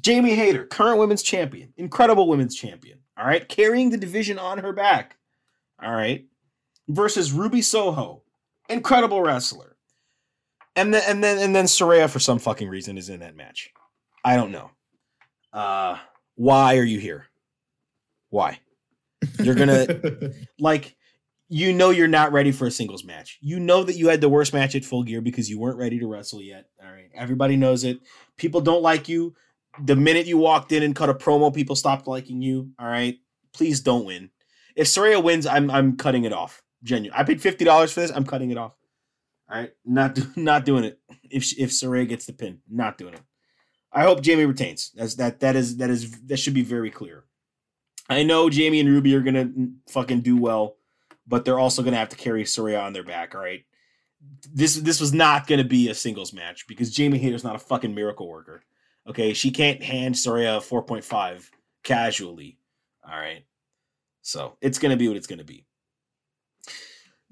Jamie 0.00 0.34
Hayter, 0.34 0.64
current 0.64 0.98
women's 0.98 1.22
champion, 1.22 1.72
incredible 1.76 2.26
women's 2.28 2.54
champion. 2.54 2.98
All 3.18 3.26
right, 3.26 3.46
carrying 3.46 3.90
the 3.90 3.98
division 3.98 4.38
on 4.38 4.58
her 4.58 4.72
back. 4.72 5.16
All 5.82 5.92
right, 5.92 6.24
versus 6.88 7.32
Ruby 7.32 7.60
Soho, 7.60 8.22
incredible 8.68 9.20
wrestler. 9.20 9.76
And 10.74 10.94
then 10.94 11.02
and 11.06 11.22
then 11.22 11.38
and 11.38 11.54
then 11.54 11.66
Saraya 11.66 12.08
for 12.08 12.18
some 12.18 12.38
fucking 12.38 12.68
reason 12.68 12.96
is 12.96 13.10
in 13.10 13.20
that 13.20 13.36
match. 13.36 13.70
I 14.24 14.36
don't 14.36 14.50
know. 14.50 14.70
Uh 15.52 15.98
why 16.36 16.78
are 16.78 16.84
you 16.84 16.98
here? 16.98 17.26
Why? 18.30 18.58
You're 19.42 19.54
gonna 19.54 20.32
like 20.58 20.96
you 21.52 21.70
know 21.70 21.90
you're 21.90 22.08
not 22.08 22.32
ready 22.32 22.50
for 22.50 22.66
a 22.66 22.70
singles 22.70 23.04
match. 23.04 23.36
You 23.42 23.60
know 23.60 23.84
that 23.84 23.96
you 23.96 24.08
had 24.08 24.22
the 24.22 24.28
worst 24.30 24.54
match 24.54 24.74
at 24.74 24.86
full 24.86 25.02
gear 25.02 25.20
because 25.20 25.50
you 25.50 25.58
weren't 25.60 25.76
ready 25.76 25.98
to 25.98 26.06
wrestle 26.06 26.40
yet. 26.40 26.70
All 26.82 26.90
right. 26.90 27.10
Everybody 27.14 27.56
knows 27.56 27.84
it. 27.84 28.00
People 28.38 28.62
don't 28.62 28.80
like 28.80 29.06
you. 29.06 29.34
The 29.84 29.94
minute 29.94 30.26
you 30.26 30.38
walked 30.38 30.72
in 30.72 30.82
and 30.82 30.96
cut 30.96 31.10
a 31.10 31.14
promo, 31.14 31.54
people 31.54 31.76
stopped 31.76 32.06
liking 32.06 32.40
you. 32.40 32.70
All 32.78 32.86
right. 32.86 33.18
Please 33.52 33.80
don't 33.80 34.06
win. 34.06 34.30
If 34.76 34.86
Saraya 34.86 35.22
wins, 35.22 35.46
I'm 35.46 35.70
I'm 35.70 35.98
cutting 35.98 36.24
it 36.24 36.32
off. 36.32 36.62
Genuine. 36.82 37.18
I 37.18 37.22
paid 37.22 37.42
fifty 37.42 37.66
dollars 37.66 37.92
for 37.92 38.00
this. 38.00 38.10
I'm 38.10 38.24
cutting 38.24 38.50
it 38.50 38.56
off. 38.56 38.74
All 39.50 39.58
right. 39.58 39.72
Not 39.84 40.14
do- 40.14 40.32
not 40.36 40.64
doing 40.64 40.84
it. 40.84 41.00
If 41.30 41.52
if 41.58 41.68
Saraya 41.68 42.08
gets 42.08 42.24
the 42.24 42.32
pin, 42.32 42.60
not 42.66 42.96
doing 42.96 43.12
it. 43.12 43.20
I 43.92 44.04
hope 44.04 44.22
Jamie 44.22 44.46
retains. 44.46 44.90
That's 44.94 45.16
that 45.16 45.40
that 45.40 45.54
is 45.54 45.76
that 45.76 45.90
is 45.90 46.18
that 46.22 46.38
should 46.38 46.54
be 46.54 46.62
very 46.62 46.90
clear. 46.90 47.24
I 48.08 48.22
know 48.22 48.48
Jamie 48.48 48.80
and 48.80 48.88
Ruby 48.88 49.14
are 49.14 49.20
gonna 49.20 49.50
fucking 49.90 50.22
do 50.22 50.38
well, 50.38 50.76
but 51.26 51.44
they're 51.44 51.58
also 51.58 51.82
gonna 51.82 51.96
have 51.96 52.10
to 52.10 52.16
carry 52.16 52.44
Saraya 52.44 52.82
on 52.82 52.92
their 52.92 53.04
back. 53.04 53.34
All 53.34 53.40
right. 53.40 53.64
This 54.52 54.76
this 54.76 55.00
was 55.00 55.12
not 55.12 55.46
gonna 55.46 55.64
be 55.64 55.88
a 55.88 55.94
singles 55.94 56.32
match 56.32 56.66
because 56.66 56.90
Jamie 56.90 57.18
Hayter's 57.18 57.44
not 57.44 57.56
a 57.56 57.60
fucking 57.60 57.94
miracle 57.94 58.28
worker. 58.28 58.62
Okay, 59.06 59.32
she 59.32 59.50
can't 59.50 59.82
hand 59.82 60.14
Saraya 60.14 60.58
a 60.58 60.60
four 60.60 60.82
point 60.82 61.04
five 61.04 61.50
casually. 61.82 62.58
All 63.04 63.18
right. 63.18 63.44
So 64.22 64.56
it's 64.60 64.78
gonna 64.78 64.96
be 64.96 65.08
what 65.08 65.16
it's 65.16 65.26
gonna 65.26 65.44
be. 65.44 65.66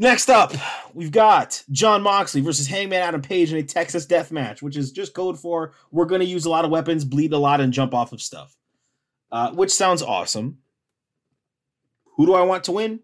Next 0.00 0.30
up, 0.30 0.54
we've 0.94 1.10
got 1.10 1.62
Jon 1.70 2.00
Moxley 2.00 2.40
versus 2.40 2.66
Hangman 2.66 3.02
Adam 3.02 3.20
Page 3.20 3.52
in 3.52 3.58
a 3.58 3.62
Texas 3.62 4.06
death 4.06 4.32
match, 4.32 4.62
which 4.62 4.74
is 4.74 4.92
just 4.92 5.12
code 5.12 5.38
for 5.38 5.74
we're 5.90 6.06
going 6.06 6.22
to 6.22 6.26
use 6.26 6.46
a 6.46 6.50
lot 6.50 6.64
of 6.64 6.70
weapons, 6.70 7.04
bleed 7.04 7.34
a 7.34 7.38
lot, 7.38 7.60
and 7.60 7.70
jump 7.70 7.92
off 7.92 8.14
of 8.14 8.22
stuff. 8.22 8.56
Uh, 9.30 9.50
which 9.52 9.70
sounds 9.70 10.00
awesome. 10.00 10.56
Who 12.16 12.24
do 12.24 12.32
I 12.32 12.40
want 12.40 12.64
to 12.64 12.72
win? 12.72 13.00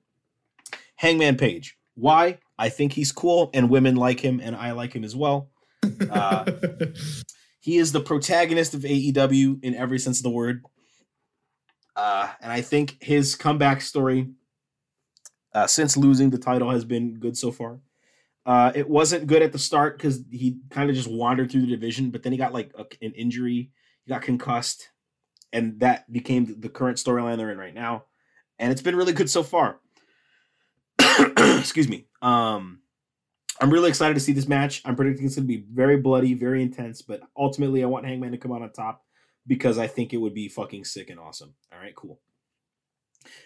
Hangman 0.97 1.36
Page. 1.36 1.77
Why? 1.94 2.39
I 2.59 2.68
think 2.68 2.93
he's 2.93 3.12
cool, 3.12 3.51
and 3.55 3.70
women 3.70 3.97
like 3.97 4.20
him, 4.20 4.40
and 4.43 4.56
I 4.56 4.73
like 4.73 4.94
him 4.94 5.05
as 5.05 5.14
well. 5.16 5.51
Uh, 6.10 6.51
He 7.66 7.78
is 7.78 7.90
the 7.90 8.01
protagonist 8.01 8.74
of 8.74 8.82
AEW 8.82 9.59
in 9.64 9.74
every 9.74 9.98
sense 9.98 10.20
of 10.20 10.23
the 10.23 10.31
word. 10.31 10.62
Uh, 11.97 12.28
and 12.40 12.52
I 12.52 12.60
think 12.60 12.97
his 13.02 13.35
comeback 13.35 13.81
story 13.81 14.28
uh, 15.52 15.66
since 15.66 15.97
losing 15.97 16.31
the 16.31 16.39
title 16.39 16.70
has 16.70 16.85
been 16.85 17.18
good 17.18 17.36
so 17.36 17.51
far. 17.51 17.81
Uh, 18.44 18.70
it 18.77 18.89
wasn't 18.89 19.27
good 19.27 19.43
at 19.43 19.51
the 19.51 19.59
start 19.59 19.98
because 19.98 20.23
he 20.31 20.59
kind 20.70 20.89
of 20.89 20.94
just 20.94 21.10
wandered 21.10 21.51
through 21.51 21.62
the 21.62 21.66
division, 21.66 22.10
but 22.12 22.23
then 22.23 22.31
he 22.31 22.39
got 22.39 22.55
like 22.55 22.70
a, 22.78 22.85
an 23.05 23.10
injury, 23.14 23.73
he 24.05 24.09
got 24.10 24.23
concussed, 24.23 24.90
and 25.52 25.81
that 25.81 26.10
became 26.12 26.44
the- 26.47 26.55
the 26.55 26.68
current 26.68 26.98
storyline 26.98 27.36
they're 27.36 27.51
in 27.51 27.59
right 27.59 27.74
now. 27.74 28.05
And 28.60 28.70
it's 28.70 28.81
been 28.82 28.94
really 28.94 29.12
good 29.12 29.28
so 29.28 29.43
far. 29.43 29.81
Excuse 31.59 31.88
me. 31.88 32.06
Um, 32.22 32.80
I'm 33.60 33.70
really 33.70 33.88
excited 33.88 34.14
to 34.14 34.20
see 34.20 34.32
this 34.32 34.48
match. 34.48 34.82
I'm 34.84 34.97
predicting 34.97 35.26
it's 35.26 35.36
going 35.36 35.48
to 35.48 35.55
be 35.55 35.64
very 35.72 35.97
bloody, 35.97 36.34
very 36.34 36.62
intense, 36.62 37.02
but 37.02 37.20
ultimately, 37.36 37.82
I 37.82 37.86
want 37.86 38.06
Hangman 38.06 38.32
to 38.32 38.38
come 38.38 38.52
out 38.52 38.62
on 38.62 38.70
top 38.72 39.02
because 39.47 39.78
I 39.78 39.86
think 39.86 40.12
it 40.12 40.18
would 40.18 40.34
be 40.34 40.48
fucking 40.48 40.84
sick 40.84 41.10
and 41.10 41.18
awesome. 41.18 41.55
All 41.72 41.78
right, 41.78 41.94
cool. 41.94 42.20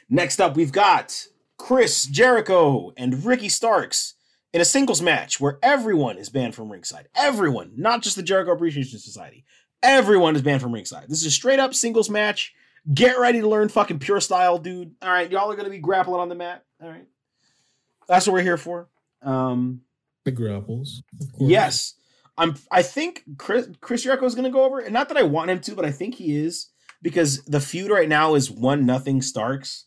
Next 0.08 0.40
up, 0.40 0.56
we've 0.56 0.72
got 0.72 1.26
Chris 1.58 2.06
Jericho 2.06 2.92
and 2.96 3.24
Ricky 3.24 3.48
Starks 3.48 4.14
in 4.52 4.60
a 4.60 4.64
singles 4.64 5.00
match 5.00 5.40
where 5.40 5.58
everyone 5.62 6.18
is 6.18 6.28
banned 6.28 6.54
from 6.54 6.70
ringside. 6.70 7.08
Everyone, 7.14 7.72
not 7.76 8.02
just 8.02 8.16
the 8.16 8.22
Jericho 8.22 8.52
Appreciation 8.52 8.98
Society. 8.98 9.44
Everyone 9.82 10.34
is 10.36 10.42
banned 10.42 10.60
from 10.60 10.72
ringside. 10.72 11.08
This 11.08 11.20
is 11.20 11.26
a 11.26 11.30
straight 11.30 11.58
up 11.58 11.74
singles 11.74 12.10
match. 12.10 12.52
Get 12.92 13.18
ready 13.18 13.40
to 13.40 13.48
learn 13.48 13.68
fucking 13.68 13.98
pure 13.98 14.20
style, 14.20 14.58
dude. 14.58 14.94
All 15.02 15.10
right, 15.10 15.30
y'all 15.30 15.50
are 15.50 15.56
gonna 15.56 15.70
be 15.70 15.78
grappling 15.78 16.20
on 16.20 16.28
the 16.28 16.34
mat. 16.34 16.64
All 16.82 16.88
right, 16.88 17.06
that's 18.10 18.26
what 18.26 18.34
we're 18.34 18.42
here 18.42 18.56
for. 18.58 18.88
Um, 19.22 19.82
The 20.24 20.32
grapples. 20.32 21.02
yes, 21.38 21.94
I'm. 22.36 22.56
I 22.70 22.82
think 22.82 23.22
Chris 23.38 23.68
Chris 23.80 24.02
Jericho 24.02 24.26
is 24.26 24.34
gonna 24.34 24.50
go 24.50 24.64
over, 24.64 24.80
and 24.80 24.92
not 24.92 25.08
that 25.08 25.16
I 25.16 25.22
want 25.22 25.50
him 25.50 25.60
to, 25.60 25.74
but 25.74 25.84
I 25.84 25.92
think 25.92 26.16
he 26.16 26.36
is 26.36 26.68
because 27.00 27.42
the 27.44 27.60
feud 27.60 27.90
right 27.90 28.08
now 28.08 28.34
is 28.34 28.50
one 28.50 28.84
nothing 28.84 29.22
Starks, 29.22 29.86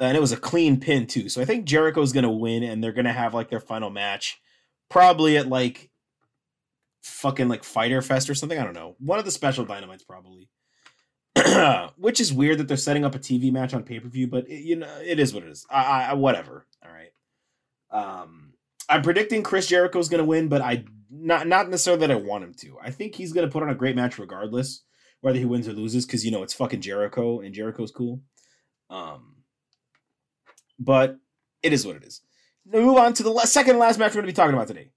and 0.00 0.16
it 0.16 0.20
was 0.20 0.32
a 0.32 0.36
clean 0.36 0.80
pin 0.80 1.06
too. 1.06 1.28
So 1.28 1.40
I 1.40 1.44
think 1.44 1.66
Jericho 1.66 2.00
is 2.00 2.12
gonna 2.12 2.32
win, 2.32 2.62
and 2.62 2.82
they're 2.82 2.92
gonna 2.92 3.12
have 3.12 3.34
like 3.34 3.50
their 3.50 3.60
final 3.60 3.90
match, 3.90 4.40
probably 4.88 5.36
at 5.36 5.48
like 5.48 5.90
fucking 7.02 7.48
like 7.48 7.64
Fyter 7.64 8.00
Fest 8.02 8.30
or 8.30 8.34
something. 8.34 8.58
I 8.58 8.64
don't 8.64 8.74
know. 8.74 8.96
One 8.98 9.18
of 9.18 9.24
the 9.24 9.30
special 9.30 9.64
dynamites 9.66 10.04
probably. 10.06 10.48
Which 11.96 12.18
is 12.20 12.32
weird 12.32 12.58
that 12.58 12.68
they're 12.68 12.76
setting 12.78 13.04
up 13.04 13.14
a 13.14 13.18
TV 13.18 13.52
match 13.52 13.74
on 13.74 13.82
pay 13.82 14.00
per 14.00 14.08
view, 14.08 14.26
but 14.26 14.48
it, 14.48 14.62
you 14.62 14.76
know 14.76 14.88
it 15.04 15.20
is 15.20 15.34
what 15.34 15.42
it 15.42 15.50
is. 15.50 15.66
I, 15.70 16.04
I 16.04 16.14
whatever. 16.14 16.66
All 16.84 16.90
right. 16.90 17.10
Um, 17.90 18.52
I'm 18.88 19.02
predicting 19.02 19.42
Chris 19.42 19.66
Jericho's 19.66 20.08
going 20.08 20.22
to 20.22 20.24
win, 20.24 20.48
but 20.48 20.60
I 20.60 20.84
not 21.10 21.46
not 21.46 21.68
necessarily 21.68 22.06
that 22.06 22.10
I 22.10 22.16
want 22.16 22.44
him 22.44 22.54
to. 22.60 22.78
I 22.82 22.90
think 22.90 23.14
he's 23.14 23.32
going 23.32 23.46
to 23.46 23.52
put 23.52 23.62
on 23.62 23.70
a 23.70 23.74
great 23.74 23.96
match 23.96 24.18
regardless, 24.18 24.82
whether 25.20 25.38
he 25.38 25.44
wins 25.44 25.68
or 25.68 25.72
loses, 25.72 26.06
because 26.06 26.24
you 26.24 26.30
know 26.30 26.42
it's 26.42 26.54
fucking 26.54 26.80
Jericho 26.80 27.40
and 27.40 27.54
Jericho's 27.54 27.90
cool. 27.90 28.20
Um, 28.90 29.36
but 30.78 31.18
it 31.62 31.72
is 31.72 31.86
what 31.86 31.96
it 31.96 32.04
is. 32.04 32.22
Now 32.64 32.80
move 32.80 32.98
on 32.98 33.12
to 33.14 33.22
the 33.22 33.30
la- 33.30 33.44
second 33.44 33.78
last 33.78 33.98
match 33.98 34.10
we're 34.10 34.22
going 34.22 34.26
to 34.26 34.32
be 34.32 34.36
talking 34.36 34.54
about 34.54 34.68
today: 34.68 34.90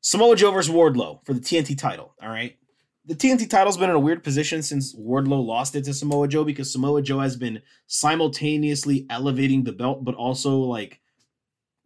Samoa 0.00 0.36
Joe 0.36 0.50
versus 0.50 0.74
Wardlow 0.74 1.24
for 1.24 1.32
the 1.32 1.40
TNT 1.40 1.76
title. 1.76 2.14
All 2.22 2.28
right. 2.28 2.56
The 3.04 3.14
TNT 3.14 3.48
title's 3.48 3.78
been 3.78 3.88
in 3.88 3.96
a 3.96 4.00
weird 4.00 4.22
position 4.22 4.62
since 4.62 4.94
Wardlow 4.94 5.42
lost 5.42 5.74
it 5.74 5.84
to 5.84 5.94
Samoa 5.94 6.28
Joe 6.28 6.44
because 6.44 6.70
Samoa 6.70 7.00
Joe 7.00 7.20
has 7.20 7.36
been 7.36 7.62
simultaneously 7.86 9.06
elevating 9.08 9.64
the 9.64 9.72
belt, 9.72 10.04
but 10.04 10.14
also 10.14 10.58
like 10.58 11.00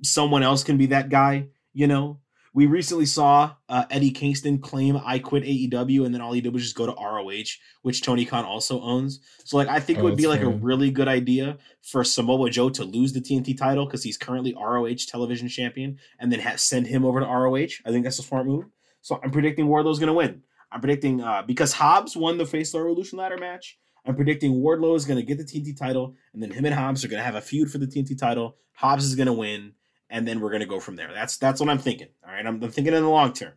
someone 0.03 0.43
else 0.43 0.65
can 0.65 0.77
be 0.77 0.87
that 0.87 1.09
guy, 1.09 1.49
you 1.73 1.87
know? 1.87 2.19
We 2.55 2.67
recently 2.67 3.07
saw 3.07 3.55
uh, 3.71 3.87
Eddie 3.91 4.11
Kingston 4.11 4.59
claim 4.59 5.01
I 5.03 5.19
quit 5.19 5.43
AEW, 5.43 6.05
and 6.05 6.15
then 6.15 6.21
all 6.21 6.35
he 6.35 6.43
did 6.43 6.53
was 6.53 6.63
just 6.63 6.77
go 6.77 6.85
to 6.85 6.93
ROH, 6.93 7.57
which 7.81 8.03
Tony 8.03 8.27
Khan 8.27 8.45
also 8.45 8.79
owns. 8.83 9.21
So, 9.45 9.57
like, 9.57 9.69
I 9.69 9.81
think 9.81 9.99
it 9.99 10.03
Oh, 10.03 10.05
would 10.05 10.19
be 10.19 10.27
like 10.27 10.43
a 10.43 10.51
really 10.51 10.91
good 10.91 11.09
idea 11.09 11.57
for 11.81 12.05
Samoa 12.05 12.51
Joe 12.51 12.69
to 12.69 12.85
lose 12.85 13.15
the 13.15 13.23
TNT 13.23 13.57
title 13.57 13.87
because 13.87 14.03
he's 14.03 14.19
currently 14.19 14.55
ROH 14.55 15.07
television 15.09 15.49
champion, 15.49 15.99
and 16.19 16.31
then 16.31 16.43
send 16.59 16.89
him 16.89 17.07
over 17.07 17.21
to 17.21 17.27
ROH. 17.27 17.81
I 17.87 17.91
think 17.91 18.05
that's 18.05 18.19
a 18.19 18.23
smart 18.23 18.45
move. 18.45 18.67
So, 19.01 19.19
I'm 19.25 19.31
predicting 19.31 19.67
Wardlow's 19.67 19.99
going 19.99 20.09
to 20.09 20.13
win. 20.13 20.43
I'm 20.71 20.81
predicting 20.81 21.23
uh, 21.23 21.43
because 21.47 21.73
Hobbs 21.73 22.19
won 22.19 22.37
the 22.37 22.45
Face 22.45 22.69
Star 22.69 22.83
Revolution 22.85 23.17
ladder 23.19 23.39
match. 23.39 23.79
I'm 24.05 24.17
predicting 24.17 24.53
Wardlow 24.55 24.97
is 24.97 25.07
going 25.07 25.19
to 25.19 25.25
get 25.25 25.39
the 25.39 25.45
TNT 25.45 25.75
title, 25.79 26.17
and 26.35 26.43
then 26.43 26.51
him 26.51 26.67
and 26.67 26.75
Hobbs 26.75 27.03
are 27.03 27.09
going 27.09 27.21
to 27.21 27.25
have 27.25 27.35
a 27.35 27.41
feud 27.41 27.71
for 27.71 27.79
the 27.79 27.87
TNT 27.87 28.19
title. 28.19 28.57
Hobbs 28.75 29.05
is 29.05 29.15
going 29.15 29.27
to 29.29 29.33
win, 29.33 29.73
and 30.13 30.29
then 30.29 30.41
we're 30.41 30.51
going 30.51 30.61
to 30.61 30.67
go 30.67 30.79
from 30.79 30.95
there. 30.95 31.11
That's 31.13 31.39
that's 31.39 31.59
what 31.59 31.71
I'm 31.71 31.79
thinking. 31.79 32.09
All 32.25 32.33
right, 32.33 32.47
I'm, 32.47 32.63
I'm 32.63 32.71
thinking 32.71 32.95
in 32.95 33.03
the 33.03 33.09
long 33.09 33.33
term. 33.33 33.55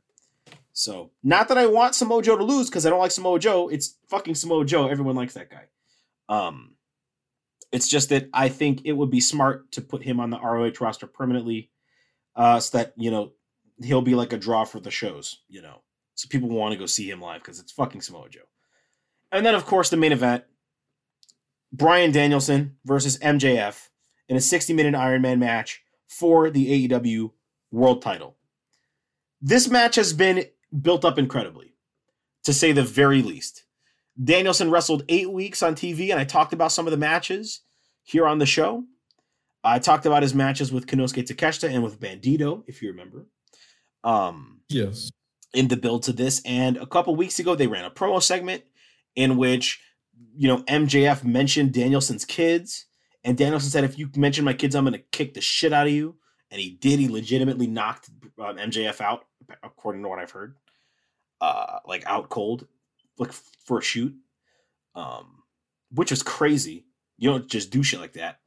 So, 0.72 1.12
not 1.22 1.50
that 1.50 1.58
I 1.58 1.68
want 1.68 1.96
Samoa 1.96 2.24
Joe 2.24 2.38
to 2.38 2.44
lose 2.44 2.70
because 2.70 2.86
I 2.86 2.90
don't 2.90 3.00
like 3.00 3.12
Samoa 3.12 3.40
Joe. 3.40 3.68
It's 3.68 3.98
fucking 4.08 4.36
Samoa 4.36 4.66
Joe. 4.66 4.88
Everyone 4.88 5.16
likes 5.16 5.36
that 5.36 5.52
guy. 5.52 5.66
Um, 6.28 6.76
it's 7.72 7.88
just 7.88 8.10
that 8.10 8.30
I 8.34 8.50
think 8.50 8.82
it 8.86 8.94
would 8.94 9.12
be 9.12 9.20
smart 9.20 9.72
to 9.74 9.82
put 9.82 10.02
him 10.02 10.20
on 10.20 10.30
the 10.30 10.40
ROH 10.40 10.74
roster 10.80 11.08
permanently, 11.08 11.72
uh, 12.36 12.60
so 12.62 12.78
that 12.78 12.94
you 12.96 13.12
know 13.12 13.34
he'll 13.84 14.02
be 14.02 14.16
like 14.16 14.34
a 14.34 14.38
draw 14.38 14.64
for 14.64 14.80
the 14.80 14.92
shows. 14.92 15.44
You 15.50 15.62
know, 15.62 15.82
so 16.16 16.30
people 16.30 16.50
want 16.50 16.72
to 16.72 16.80
go 16.80 16.86
see 16.86 17.10
him 17.10 17.22
live 17.22 17.42
because 17.42 17.60
it's 17.60 17.74
fucking 17.74 18.02
Samoa 18.02 18.30
Joe. 18.30 18.48
And 19.30 19.46
then, 19.46 19.56
of 19.56 19.66
course, 19.66 19.90
the 19.90 19.98
main 19.98 20.14
event: 20.14 20.46
Bryan 21.74 22.14
Danielson 22.14 22.78
versus 22.86 23.18
MJF 23.20 23.90
in 24.30 24.38
a 24.38 24.40
60-minute 24.40 24.96
Iron 24.96 25.22
Man 25.22 25.40
match 25.40 25.85
for 26.08 26.50
the 26.50 26.88
AEW 26.88 27.32
World 27.72 28.02
Title. 28.02 28.36
This 29.42 29.70
match 29.70 29.96
has 29.96 30.14
been 30.14 30.46
built 30.82 31.06
up 31.06 31.18
incredibly, 31.18 31.74
to 32.44 32.54
say 32.54 32.72
the 32.72 32.84
very 32.84 33.22
least. 33.22 33.64
Danielson 34.24 34.72
wrestled 34.72 35.04
eight 35.10 35.32
weeks 35.32 35.62
on 35.62 35.76
TV, 35.76 36.10
and 36.12 36.20
I 36.20 36.24
talked 36.24 36.54
about 36.54 36.72
some 36.72 36.88
of 36.88 36.92
the 36.92 36.98
matches 36.98 37.62
here 38.04 38.26
on 38.28 38.38
the 38.40 38.46
show. 38.46 38.84
I 39.64 39.80
talked 39.80 40.06
about 40.06 40.22
his 40.24 40.34
matches 40.34 40.72
with 40.72 40.86
Konosuke 40.88 41.28
Takeshita 41.28 41.70
and 41.70 41.84
with 41.84 42.00
Bandito, 42.00 42.64
if 42.68 42.82
you 42.82 42.90
remember. 42.90 43.26
Um, 44.04 44.62
Yes. 44.70 45.12
in 45.54 45.68
the 45.68 45.78
build 45.78 46.04
to 46.04 46.14
this. 46.14 46.42
And 46.46 46.78
a 46.78 46.86
couple 46.86 47.16
weeks 47.16 47.40
ago, 47.40 47.56
they 47.56 47.68
ran 47.68 47.86
a 47.86 47.90
promo 47.92 48.22
segment 48.22 48.64
in 49.16 49.38
which, 49.38 49.82
you 50.36 50.48
know, 50.48 50.60
MJF 50.64 51.24
mentioned 51.24 51.74
Danielson's 51.74 52.26
kids. 52.26 52.86
And 53.26 53.36
Danielson 53.36 53.72
said, 53.72 53.84
if 53.84 53.98
you 53.98 54.10
mention 54.16 54.46
my 54.46 54.54
kids, 54.54 54.76
I'm 54.76 54.86
going 54.86 54.94
to 54.94 55.04
kick 55.12 55.34
the 55.34 55.42
shit 55.42 55.74
out 55.74 55.88
of 55.88 55.94
you. 55.94 56.16
And 56.52 56.62
he 56.62 56.70
did. 56.70 57.00
He 57.00 57.10
legitimately 57.10 57.66
knocked 57.66 58.10
um, 58.40 58.58
MJF 58.58 59.02
out, 59.02 59.26
according 59.64 60.04
to 60.04 60.08
what 60.08 60.20
I've 60.20 60.32
heard. 60.32 60.56
Uh, 61.42 61.80
like 61.88 62.06
out 62.06 62.30
cold, 62.30 62.68
like 63.18 63.34
for 63.66 63.80
a 63.80 63.82
shoot. 63.82 64.16
Um, 64.94 65.44
which 65.92 66.12
was 66.12 66.22
crazy. 66.22 66.86
You 67.18 67.32
don't 67.32 67.50
just 67.50 67.72
do 67.72 67.82
shit 67.82 68.00
like 68.00 68.14
that. 68.14 68.40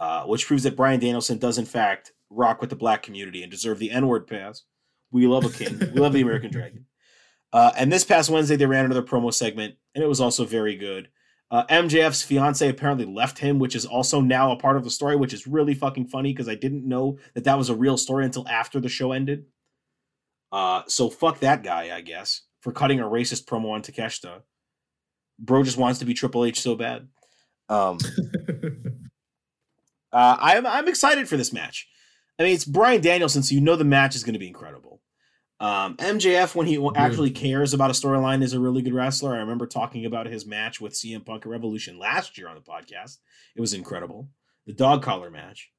Uh, 0.00 0.24
which 0.24 0.46
proves 0.48 0.64
that 0.64 0.76
Bryan 0.76 0.98
Danielson 0.98 1.38
does, 1.38 1.56
in 1.56 1.64
fact, 1.64 2.12
rock 2.28 2.60
with 2.60 2.70
the 2.70 2.76
black 2.76 3.04
community 3.04 3.42
and 3.42 3.52
deserve 3.52 3.78
the 3.78 3.92
N 3.92 4.08
word 4.08 4.26
pass. 4.26 4.64
We 5.12 5.28
love 5.28 5.44
a 5.44 5.50
king. 5.50 5.78
we 5.78 6.00
love 6.00 6.12
the 6.12 6.22
American 6.22 6.50
Dragon. 6.50 6.86
Uh, 7.54 7.70
and 7.76 7.92
this 7.92 8.02
past 8.02 8.30
Wednesday, 8.30 8.56
they 8.56 8.64
ran 8.64 8.86
another 8.86 9.02
promo 9.02 9.30
segment, 9.30 9.74
and 9.94 10.02
it 10.02 10.06
was 10.06 10.22
also 10.22 10.46
very 10.46 10.74
good. 10.74 11.10
Uh, 11.52 11.66
MJF's 11.66 12.22
fiance 12.22 12.66
apparently 12.66 13.04
left 13.04 13.38
him, 13.38 13.58
which 13.58 13.76
is 13.76 13.84
also 13.84 14.22
now 14.22 14.50
a 14.52 14.56
part 14.56 14.78
of 14.78 14.84
the 14.84 14.90
story, 14.90 15.16
which 15.16 15.34
is 15.34 15.46
really 15.46 15.74
fucking 15.74 16.06
funny 16.06 16.32
because 16.32 16.48
I 16.48 16.54
didn't 16.54 16.88
know 16.88 17.18
that 17.34 17.44
that 17.44 17.58
was 17.58 17.68
a 17.68 17.74
real 17.74 17.98
story 17.98 18.24
until 18.24 18.48
after 18.48 18.80
the 18.80 18.88
show 18.88 19.12
ended. 19.12 19.44
Uh, 20.50 20.82
so 20.86 21.10
fuck 21.10 21.40
that 21.40 21.62
guy, 21.62 21.94
I 21.94 22.00
guess, 22.00 22.42
for 22.60 22.72
cutting 22.72 23.00
a 23.00 23.04
racist 23.04 23.44
promo 23.44 23.72
on 23.72 23.82
Takeshita. 23.82 24.40
Bro 25.38 25.64
just 25.64 25.76
wants 25.76 25.98
to 25.98 26.06
be 26.06 26.14
Triple 26.14 26.46
H 26.46 26.60
so 26.60 26.74
bad. 26.74 27.08
Um, 27.68 27.98
uh, 30.12 30.36
I'm 30.40 30.66
I'm 30.66 30.88
excited 30.88 31.28
for 31.28 31.36
this 31.36 31.52
match. 31.52 31.88
I 32.38 32.44
mean, 32.44 32.54
it's 32.54 32.64
Bryan 32.64 33.00
Danielson, 33.00 33.42
so 33.42 33.54
you 33.54 33.60
know 33.60 33.76
the 33.76 33.84
match 33.84 34.14
is 34.14 34.24
going 34.24 34.34
to 34.34 34.38
be 34.38 34.48
incredible. 34.48 34.91
Um, 35.62 35.96
MJF, 35.98 36.56
when 36.56 36.66
he 36.66 36.84
actually 36.96 37.30
cares 37.30 37.72
about 37.72 37.90
a 37.90 37.92
storyline, 37.92 38.42
is 38.42 38.52
a 38.52 38.58
really 38.58 38.82
good 38.82 38.94
wrestler. 38.94 39.36
I 39.36 39.38
remember 39.38 39.68
talking 39.68 40.04
about 40.04 40.26
his 40.26 40.44
match 40.44 40.80
with 40.80 40.92
CM 40.92 41.24
Punk 41.24 41.46
at 41.46 41.48
Revolution 41.48 42.00
last 42.00 42.36
year 42.36 42.48
on 42.48 42.56
the 42.56 42.60
podcast. 42.60 43.18
It 43.54 43.60
was 43.60 43.72
incredible. 43.72 44.28
The 44.66 44.72
dog 44.72 45.04
collar 45.04 45.30
match. 45.30 45.70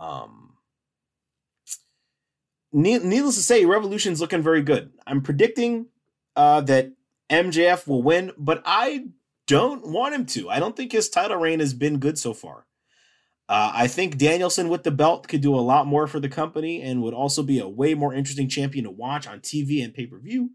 Um, 0.00 0.54
needless 2.72 3.34
to 3.34 3.42
say, 3.42 3.66
Revolution's 3.66 4.22
looking 4.22 4.42
very 4.42 4.62
good. 4.62 4.90
I'm 5.06 5.20
predicting 5.20 5.88
uh, 6.34 6.62
that 6.62 6.92
MJF 7.28 7.86
will 7.86 8.02
win, 8.02 8.32
but 8.38 8.62
I 8.64 9.08
don't 9.46 9.86
want 9.86 10.14
him 10.14 10.24
to. 10.24 10.48
I 10.48 10.58
don't 10.58 10.74
think 10.74 10.92
his 10.92 11.10
title 11.10 11.36
reign 11.36 11.60
has 11.60 11.74
been 11.74 11.98
good 11.98 12.18
so 12.18 12.32
far. 12.32 12.64
Uh, 13.48 13.70
I 13.72 13.86
think 13.86 14.18
Danielson 14.18 14.68
with 14.68 14.82
the 14.82 14.90
belt 14.90 15.28
could 15.28 15.40
do 15.40 15.54
a 15.54 15.60
lot 15.60 15.86
more 15.86 16.06
for 16.08 16.18
the 16.18 16.28
company 16.28 16.82
and 16.82 17.02
would 17.02 17.14
also 17.14 17.42
be 17.44 17.60
a 17.60 17.68
way 17.68 17.94
more 17.94 18.12
interesting 18.12 18.48
champion 18.48 18.84
to 18.84 18.90
watch 18.90 19.26
on 19.26 19.38
TV 19.40 19.84
and 19.84 19.94
pay 19.94 20.06
per 20.06 20.18
view. 20.18 20.50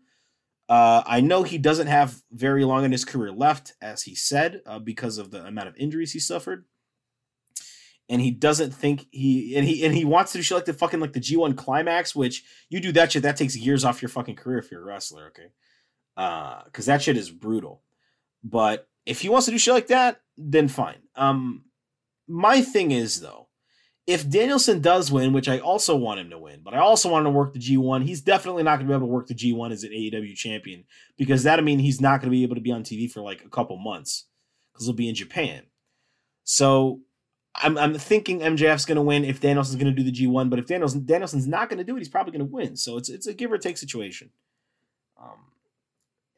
Uh, 0.68 1.03
I 1.05 1.22
know 1.22 1.43
he 1.43 1.57
doesn't 1.57 1.88
have 1.88 2.22
very 2.31 2.63
long 2.65 2.84
in 2.84 2.91
his 2.91 3.05
career 3.05 3.31
left, 3.31 3.73
as 3.81 4.03
he 4.03 4.15
said, 4.15 4.61
uh, 4.65 4.80
because 4.80 5.18
of 5.18 5.31
the 5.31 5.45
amount 5.45 5.69
of 5.69 5.76
injuries 5.77 6.13
he 6.13 6.19
suffered. 6.19 6.65
And 8.09 8.22
he 8.22 8.31
doesn't 8.31 8.72
think 8.72 9.07
he 9.11 9.55
and 9.55 9.65
he 9.65 9.85
and 9.85 9.95
he 9.95 10.03
wants 10.03 10.34
to 10.34 10.38
do 10.38 10.41
shit 10.41 10.55
like 10.55 10.65
the 10.65 10.73
fucking 10.73 10.99
like 10.99 11.13
the 11.13 11.22
G1 11.22 11.55
climax, 11.55 12.13
which 12.13 12.43
you 12.69 12.81
do 12.81 12.91
that 12.91 13.13
shit, 13.13 13.23
that 13.23 13.38
takes 13.38 13.55
years 13.55 13.85
off 13.85 14.01
your 14.01 14.09
fucking 14.09 14.35
career 14.35 14.59
if 14.59 14.69
you're 14.69 14.81
a 14.81 14.85
wrestler, 14.85 15.27
okay? 15.27 15.51
Uh, 16.18 16.63
because 16.65 16.88
that 16.88 17.01
shit 17.01 17.15
is 17.15 17.30
brutal. 17.30 17.81
But 18.43 18.89
if 19.05 19.22
he 19.22 19.30
wants 19.30 19.45
to 19.45 19.51
do 19.51 19.57
shit 19.57 19.73
like 19.73 19.88
that, 19.88 20.22
then 20.38 20.68
fine. 20.68 21.03
Um, 21.15 21.65
my 22.32 22.62
thing 22.62 22.91
is 22.91 23.20
though, 23.20 23.48
if 24.08 24.28
Danielson 24.28 24.82
does 24.82 25.12
win, 25.12 25.32
which 25.32 25.48
I 25.48 25.60
also 25.60 25.95
want 25.95 26.20
him 26.20 26.32
to 26.32 26.40
win, 26.40 26.62
but 26.64 26.74
I 26.74 26.80
also 26.80 27.10
want 27.10 27.26
him 27.26 27.34
to 27.34 27.38
work 27.38 27.53
the 27.53 27.60
G1, 27.60 28.03
he's 28.03 28.22
definitely 28.22 28.64
not 28.64 28.78
going 28.78 28.88
to 28.88 28.91
be 28.91 28.95
able 28.95 29.08
to 29.08 29.14
work 29.14 29.28
the 29.28 29.36
G1 29.36 29.72
as 29.72 29.84
an 29.84 29.91
AEW 29.91 30.36
champion 30.36 30.86
because 31.18 31.44
that'll 31.44 31.64
mean 31.64 31.80
he's 31.80 32.02
not 32.02 32.20
going 32.20 32.32
to 32.32 32.36
be 32.36 32.44
able 32.44 32.56
to 32.56 32.62
be 32.62 32.72
on 32.72 32.84
TV 32.84 33.10
for 33.10 33.22
like 33.22 33.45
a 33.45 33.49
couple 33.49 33.78
months 33.78 34.26
because 34.72 34.86
he'll 34.86 34.95
be 34.95 35.10
in 35.10 35.16
Japan. 35.16 35.64
So 36.44 37.02
I'm, 37.56 37.78
I'm 37.78 37.94
thinking 37.94 38.40
MJF's 38.40 38.86
going 38.86 38.95
to 38.95 39.02
win 39.02 39.24
if 39.24 39.40
Danielson's 39.40 39.82
going 39.82 39.94
to 39.94 40.03
do 40.03 40.10
the 40.10 40.12
G1, 40.12 40.49
but 40.49 40.60
if 40.60 40.66
Danielson, 40.66 41.06
Danielson's 41.06 41.48
not 41.48 41.70
going 41.70 41.78
to 41.78 41.84
do 41.84 41.95
it, 41.95 41.99
he's 41.99 42.10
probably 42.10 42.32
going 42.32 42.48
to 42.48 42.53
win. 42.53 42.76
So 42.76 42.98
it's 42.98 43.10
it's 43.10 43.28
a 43.28 43.34
give 43.34 43.52
or 43.52 43.58
take 43.58 43.78
situation. 43.78 44.32
Um, 45.22 45.52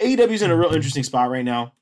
AEW's 0.01 0.41
in 0.41 0.51
a 0.51 0.55
real 0.55 0.73
interesting 0.73 1.03
spot 1.03 1.29
right 1.29 1.45
now. 1.45 1.73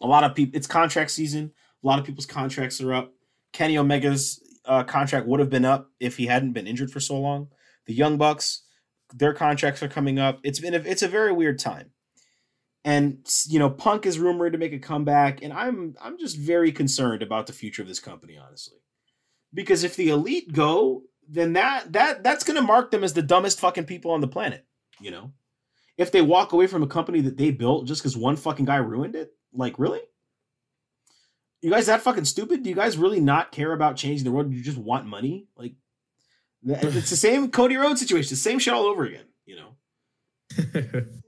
A 0.00 0.06
lot 0.06 0.24
of 0.24 0.34
people, 0.34 0.56
it's 0.56 0.66
contract 0.66 1.10
season. 1.10 1.52
A 1.82 1.86
lot 1.86 1.98
of 1.98 2.04
people's 2.04 2.26
contracts 2.26 2.80
are 2.80 2.94
up. 2.94 3.12
Kenny 3.52 3.76
Omega's 3.76 4.40
uh, 4.64 4.84
contract 4.84 5.26
would 5.26 5.40
have 5.40 5.50
been 5.50 5.64
up 5.64 5.90
if 6.00 6.16
he 6.16 6.26
hadn't 6.26 6.52
been 6.52 6.66
injured 6.66 6.90
for 6.90 7.00
so 7.00 7.18
long. 7.18 7.48
The 7.86 7.94
Young 7.94 8.16
Bucks, 8.16 8.62
their 9.12 9.34
contracts 9.34 9.82
are 9.82 9.88
coming 9.88 10.18
up. 10.18 10.40
It's 10.42 10.60
been 10.60 10.74
a, 10.74 10.78
it's 10.78 11.02
a 11.02 11.08
very 11.08 11.32
weird 11.32 11.58
time, 11.58 11.90
and 12.84 13.26
you 13.48 13.58
know 13.58 13.70
Punk 13.70 14.06
is 14.06 14.18
rumored 14.18 14.52
to 14.52 14.58
make 14.58 14.72
a 14.72 14.78
comeback, 14.78 15.42
and 15.42 15.52
I'm 15.52 15.94
I'm 16.00 16.18
just 16.18 16.36
very 16.36 16.72
concerned 16.72 17.22
about 17.22 17.46
the 17.46 17.52
future 17.52 17.82
of 17.82 17.88
this 17.88 18.00
company, 18.00 18.38
honestly, 18.38 18.78
because 19.52 19.84
if 19.84 19.96
the 19.96 20.10
Elite 20.10 20.52
go, 20.52 21.02
then 21.28 21.54
that 21.54 21.92
that 21.92 22.22
that's 22.22 22.44
going 22.44 22.56
to 22.56 22.62
mark 22.62 22.90
them 22.90 23.04
as 23.04 23.14
the 23.14 23.22
dumbest 23.22 23.60
fucking 23.60 23.84
people 23.84 24.12
on 24.12 24.20
the 24.20 24.28
planet. 24.28 24.64
You 25.00 25.10
know, 25.10 25.32
if 25.98 26.12
they 26.12 26.22
walk 26.22 26.52
away 26.52 26.66
from 26.68 26.82
a 26.82 26.88
company 26.88 27.20
that 27.22 27.36
they 27.36 27.50
built 27.50 27.86
just 27.86 28.02
because 28.02 28.16
one 28.16 28.36
fucking 28.36 28.66
guy 28.66 28.76
ruined 28.76 29.16
it, 29.16 29.32
like 29.52 29.78
really? 29.78 30.00
You 31.62 31.70
guys 31.70 31.86
that 31.86 32.02
fucking 32.02 32.24
stupid? 32.24 32.62
Do 32.62 32.68
you 32.68 32.74
guys 32.74 32.98
really 32.98 33.20
not 33.20 33.52
care 33.52 33.72
about 33.72 33.96
changing 33.96 34.24
the 34.24 34.32
world? 34.32 34.50
Do 34.50 34.56
you 34.56 34.62
just 34.62 34.78
want 34.78 35.06
money? 35.06 35.46
Like 35.56 35.74
it's 36.66 37.10
the 37.10 37.16
same 37.16 37.50
Cody 37.50 37.76
Rhodes 37.76 38.00
situation, 38.00 38.30
the 38.30 38.36
same 38.36 38.58
shit 38.58 38.74
all 38.74 38.84
over 38.84 39.04
again, 39.04 39.24
you 39.46 39.56
know. 39.56 41.02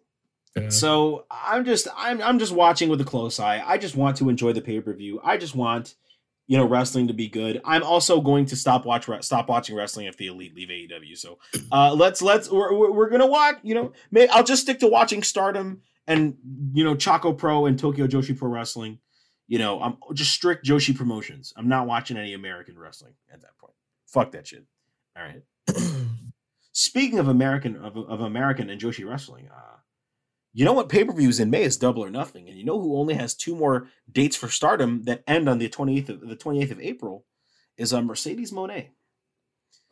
Yeah. 0.56 0.69
So 0.69 1.27
I'm 1.31 1.65
just 1.65 1.89
I'm 1.97 2.23
I'm 2.23 2.39
just 2.39 2.52
watching 2.52 2.89
with 2.89 3.01
a 3.01 3.05
close 3.05 3.40
eye. 3.40 3.62
I 3.66 3.77
just 3.77 3.97
want 3.97 4.16
to 4.19 4.28
enjoy 4.28 4.52
the 4.52 4.61
pay-per-view. 4.61 5.20
I 5.24 5.36
just 5.36 5.56
want 5.56 5.97
you 6.47 6.56
know 6.56 6.65
wrestling 6.65 7.09
to 7.09 7.12
be 7.12 7.28
good. 7.28 7.61
I'm 7.65 7.82
also 7.82 8.20
going 8.20 8.47
to 8.47 8.56
stop 8.56 8.85
watch 8.85 9.09
stop 9.23 9.48
watching 9.48 9.74
wrestling 9.74 10.06
if 10.06 10.16
the 10.16 10.28
elite 10.28 10.55
leave 10.55 10.69
AEW. 10.69 11.19
So 11.19 11.39
uh 11.73 11.93
let's 11.94 12.23
let's 12.23 12.48
we're, 12.48 12.73
we're, 12.73 12.93
we're 12.93 13.11
gonna 13.11 13.27
watch, 13.27 13.56
you 13.62 13.74
know, 13.74 13.93
may, 14.12 14.28
I'll 14.28 14.44
just 14.44 14.62
stick 14.62 14.78
to 14.81 14.86
watching 14.86 15.24
Stardom 15.24 15.81
and 16.06 16.36
you 16.73 16.85
know 16.85 16.94
ChocoPro 16.94 17.66
and 17.66 17.77
Tokyo 17.77 18.06
Joshi 18.06 18.39
Pro 18.39 18.48
Wrestling. 18.48 19.01
You 19.47 19.59
know, 19.59 19.81
I'm 19.81 19.97
just 20.15 20.33
strict 20.33 20.65
Joshi 20.66 20.97
promotions. 20.97 21.53
I'm 21.57 21.69
not 21.69 21.87
watching 21.87 22.16
any 22.16 22.33
American 22.33 22.79
wrestling 22.79 23.15
at 23.33 23.43
that 23.43 23.57
point. 23.59 23.75
Fuck 24.07 24.33
that 24.33 24.47
shit. 24.47 24.65
All 25.16 25.23
right. 25.23 25.43
Speaking 26.73 27.19
of 27.19 27.29
American 27.29 27.77
of, 27.77 27.97
of 27.97 28.21
American 28.21 28.71
and 28.71 28.81
Joshi 28.81 29.09
wrestling, 29.09 29.49
uh, 29.55 29.77
you 30.53 30.65
know 30.65 30.73
what 30.73 30.89
pay 30.89 31.05
per 31.05 31.12
views 31.12 31.41
in 31.41 31.51
May 31.51 31.62
is 31.62 31.77
Double 31.77 32.05
or 32.05 32.11
Nothing, 32.11 32.49
and 32.49 32.57
you 32.57 32.65
know 32.65 32.81
who 32.81 32.97
only 32.97 33.15
has 33.15 33.35
two 33.35 33.55
more 33.55 33.89
dates 34.11 34.37
for 34.37 34.49
Stardom 34.49 35.03
that 35.05 35.23
end 35.27 35.49
on 35.49 35.59
the 35.59 35.69
twenty 35.69 35.99
eighth 35.99 36.09
of 36.09 36.21
the 36.21 36.37
twenty 36.37 36.62
eighth 36.62 36.73
of 36.73 36.81
April 36.81 37.25
is 37.77 37.93
uh, 37.93 38.03
Mercedes 38.03 38.53
Moné. 38.53 38.89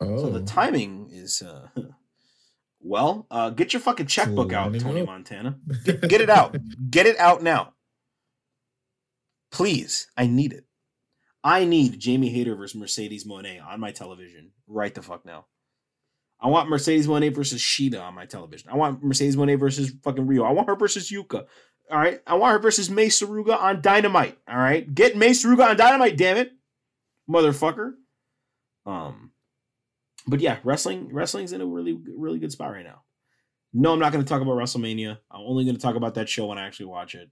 oh. 0.01 0.17
So 0.17 0.29
the 0.29 0.41
timing 0.41 1.09
is 1.11 1.41
uh, 1.41 1.67
well, 2.81 3.27
uh, 3.29 3.49
get 3.49 3.73
your 3.73 3.81
fucking 3.81 4.07
checkbook 4.07 4.53
out, 4.53 4.77
Tony. 4.79 5.03
Montana. 5.05 5.57
Get, 5.83 6.01
get 6.01 6.21
it 6.21 6.29
out. 6.29 6.57
Get 6.89 7.05
it 7.05 7.17
out 7.17 7.43
now. 7.43 7.72
Please, 9.53 10.07
I 10.17 10.25
need 10.25 10.51
it. 10.51 10.65
I 11.43 11.63
need 11.63 11.99
Jamie 11.99 12.29
Hayter 12.29 12.55
versus 12.55 12.75
Mercedes 12.75 13.27
Moné 13.27 13.63
on 13.63 13.79
my 13.79 13.91
television 13.91 14.51
right 14.67 14.93
the 14.93 15.03
fuck 15.03 15.25
now. 15.25 15.45
I 16.41 16.47
want 16.47 16.69
Mercedes 16.69 17.07
Moné 17.07 17.33
versus 17.33 17.61
Sheeta 17.61 18.01
on 18.01 18.15
my 18.15 18.25
television. 18.25 18.71
I 18.71 18.75
want 18.75 19.03
Mercedes 19.03 19.35
Moné 19.35 19.57
versus 19.59 19.93
fucking 20.03 20.25
Riho. 20.25 20.45
I 20.45 20.51
want 20.51 20.67
her 20.67 20.75
versus 20.75 21.11
Yuka. 21.11 21.45
All 21.91 21.99
right. 21.99 22.19
I 22.25 22.33
want 22.33 22.53
her 22.53 22.59
versus 22.59 22.89
Mei 22.89 23.07
Suruga 23.07 23.57
on 23.61 23.81
Dynamite. 23.81 24.39
All 24.49 24.57
right. 24.57 24.91
Get 24.93 25.15
Mei 25.15 25.29
Suruga 25.29 25.69
on 25.69 25.77
Dynamite, 25.77 26.17
damn 26.17 26.37
it. 26.37 26.51
Motherfucker. 27.29 27.91
Um, 28.87 29.31
but 30.25 30.39
yeah, 30.39 30.57
wrestling 30.63 31.13
wrestling's 31.13 31.53
in 31.53 31.61
a 31.61 31.65
really 31.65 31.97
really 32.17 32.39
good 32.39 32.51
spot 32.51 32.71
right 32.71 32.83
now. 32.83 33.03
No, 33.71 33.93
I'm 33.93 33.99
not 33.99 34.11
going 34.11 34.23
to 34.23 34.27
talk 34.27 34.41
about 34.41 34.57
WrestleMania. 34.57 35.19
I'm 35.31 35.41
only 35.41 35.63
going 35.63 35.75
to 35.75 35.81
talk 35.81 35.95
about 35.95 36.15
that 36.15 36.27
show 36.27 36.47
when 36.47 36.57
I 36.57 36.65
actually 36.65 36.87
watch 36.87 37.15
it. 37.15 37.29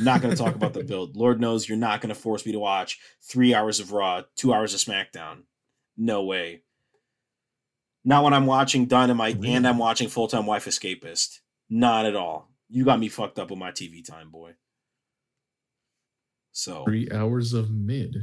Not 0.00 0.20
going 0.22 0.34
to 0.34 0.42
talk 0.42 0.54
about 0.54 0.72
the 0.74 0.84
build. 0.84 1.16
Lord 1.16 1.40
knows 1.40 1.68
you're 1.68 1.78
not 1.78 2.00
going 2.00 2.14
to 2.14 2.20
force 2.20 2.44
me 2.46 2.52
to 2.52 2.58
watch 2.58 2.98
three 3.22 3.54
hours 3.54 3.80
of 3.80 3.92
Raw, 3.92 4.22
two 4.36 4.52
hours 4.54 4.74
of 4.74 4.80
SmackDown. 4.80 5.42
No 5.96 6.24
way. 6.24 6.62
Not 8.04 8.24
when 8.24 8.34
I'm 8.34 8.46
watching 8.46 8.86
Dynamite 8.86 9.36
Really? 9.36 9.54
and 9.54 9.66
I'm 9.66 9.78
watching 9.78 10.08
Full 10.08 10.28
Time 10.28 10.46
Wife 10.46 10.64
Escapist. 10.66 11.38
Not 11.70 12.06
at 12.06 12.16
all. 12.16 12.48
You 12.68 12.84
got 12.84 12.98
me 12.98 13.08
fucked 13.08 13.38
up 13.38 13.50
with 13.50 13.58
my 13.58 13.70
TV 13.70 14.04
time, 14.04 14.30
boy. 14.30 14.54
So 16.52 16.84
Three 16.84 17.08
hours 17.10 17.52
of 17.52 17.70
mid. 17.70 18.16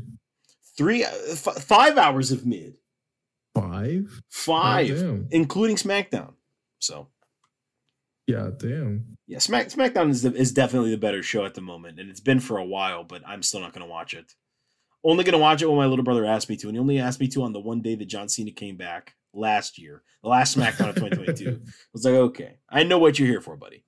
three, 0.77 1.03
uh, 1.03 1.09
f- 1.31 1.63
five 1.63 1.97
hours 1.97 2.31
of 2.31 2.45
mid, 2.45 2.77
Five? 3.55 4.21
five, 4.29 5.25
including 5.31 5.75
SmackDown. 5.77 6.33
So 6.79 7.07
Yeah, 8.29 8.51
damn. 8.55 9.17
Yeah, 9.25 9.39
Smack 9.39 9.69
SmackDown 9.69 10.11
is 10.11 10.21
the, 10.21 10.31
is 10.31 10.51
definitely 10.51 10.91
the 10.91 10.99
better 10.99 11.23
show 11.23 11.45
at 11.45 11.55
the 11.55 11.61
moment, 11.61 11.99
and 11.99 12.11
it's 12.11 12.19
been 12.19 12.39
for 12.39 12.59
a 12.59 12.65
while. 12.65 13.03
But 13.03 13.23
I'm 13.27 13.41
still 13.41 13.59
not 13.59 13.73
going 13.73 13.83
to 13.83 13.89
watch 13.89 14.13
it. 14.13 14.31
Only 15.03 15.23
going 15.23 15.33
to 15.33 15.39
watch 15.39 15.63
it 15.63 15.65
when 15.65 15.77
my 15.77 15.87
little 15.87 16.05
brother 16.05 16.27
asked 16.27 16.47
me 16.47 16.55
to, 16.57 16.67
and 16.67 16.75
he 16.75 16.79
only 16.79 16.99
asked 16.99 17.19
me 17.19 17.27
to 17.29 17.41
on 17.41 17.53
the 17.53 17.59
one 17.59 17.81
day 17.81 17.95
that 17.95 18.05
John 18.05 18.29
Cena 18.29 18.51
came 18.51 18.77
back 18.77 19.15
last 19.33 19.79
year, 19.79 20.03
the 20.21 20.29
last 20.29 20.55
SmackDown 20.55 20.89
of 20.89 20.95
2022. 20.95 21.49
I 21.67 21.71
was 21.91 22.05
like, 22.05 22.13
okay, 22.13 22.57
I 22.69 22.83
know 22.83 22.99
what 22.99 23.17
you're 23.17 23.27
here 23.27 23.41
for, 23.41 23.57
buddy. 23.57 23.83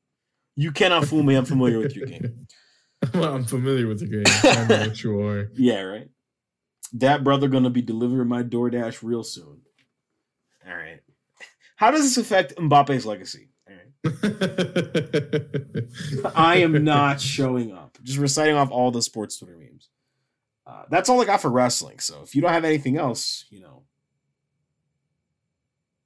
You 0.55 0.71
cannot 0.71 1.05
fool 1.05 1.21
me. 1.21 1.35
I'm 1.35 1.45
familiar 1.45 1.77
with 1.77 1.95
your 1.95 2.07
game. 2.07 2.47
well, 3.13 3.35
I'm 3.35 3.43
familiar 3.43 3.85
with 3.85 3.99
the 3.99 4.07
game. 4.07 4.23
I 4.25 4.65
know 4.65 4.79
what 4.87 5.03
you 5.03 5.19
are. 5.21 5.51
Yeah, 5.53 5.81
right. 5.81 6.09
That 6.93 7.23
brother 7.23 7.47
going 7.47 7.65
to 7.65 7.69
be 7.69 7.83
delivering 7.83 8.27
my 8.27 8.41
DoorDash 8.41 9.03
real 9.03 9.23
soon. 9.23 9.61
All 10.67 10.75
right. 10.75 11.01
How 11.75 11.91
does 11.91 12.01
this 12.01 12.17
affect 12.17 12.55
Mbappe's 12.55 13.05
legacy? 13.05 13.50
I 16.35 16.57
am 16.57 16.83
not 16.83 17.21
showing 17.21 17.71
up. 17.71 17.97
Just 18.03 18.17
reciting 18.17 18.55
off 18.55 18.71
all 18.71 18.91
the 18.91 19.01
sports 19.01 19.37
Twitter 19.37 19.57
memes. 19.57 19.89
Uh, 20.65 20.83
that's 20.89 21.09
all 21.09 21.21
I 21.21 21.25
got 21.25 21.41
for 21.41 21.49
wrestling. 21.49 21.99
So 21.99 22.21
if 22.23 22.33
you 22.35 22.41
don't 22.41 22.51
have 22.53 22.65
anything 22.65 22.97
else, 22.97 23.45
you 23.49 23.61
know, 23.61 23.83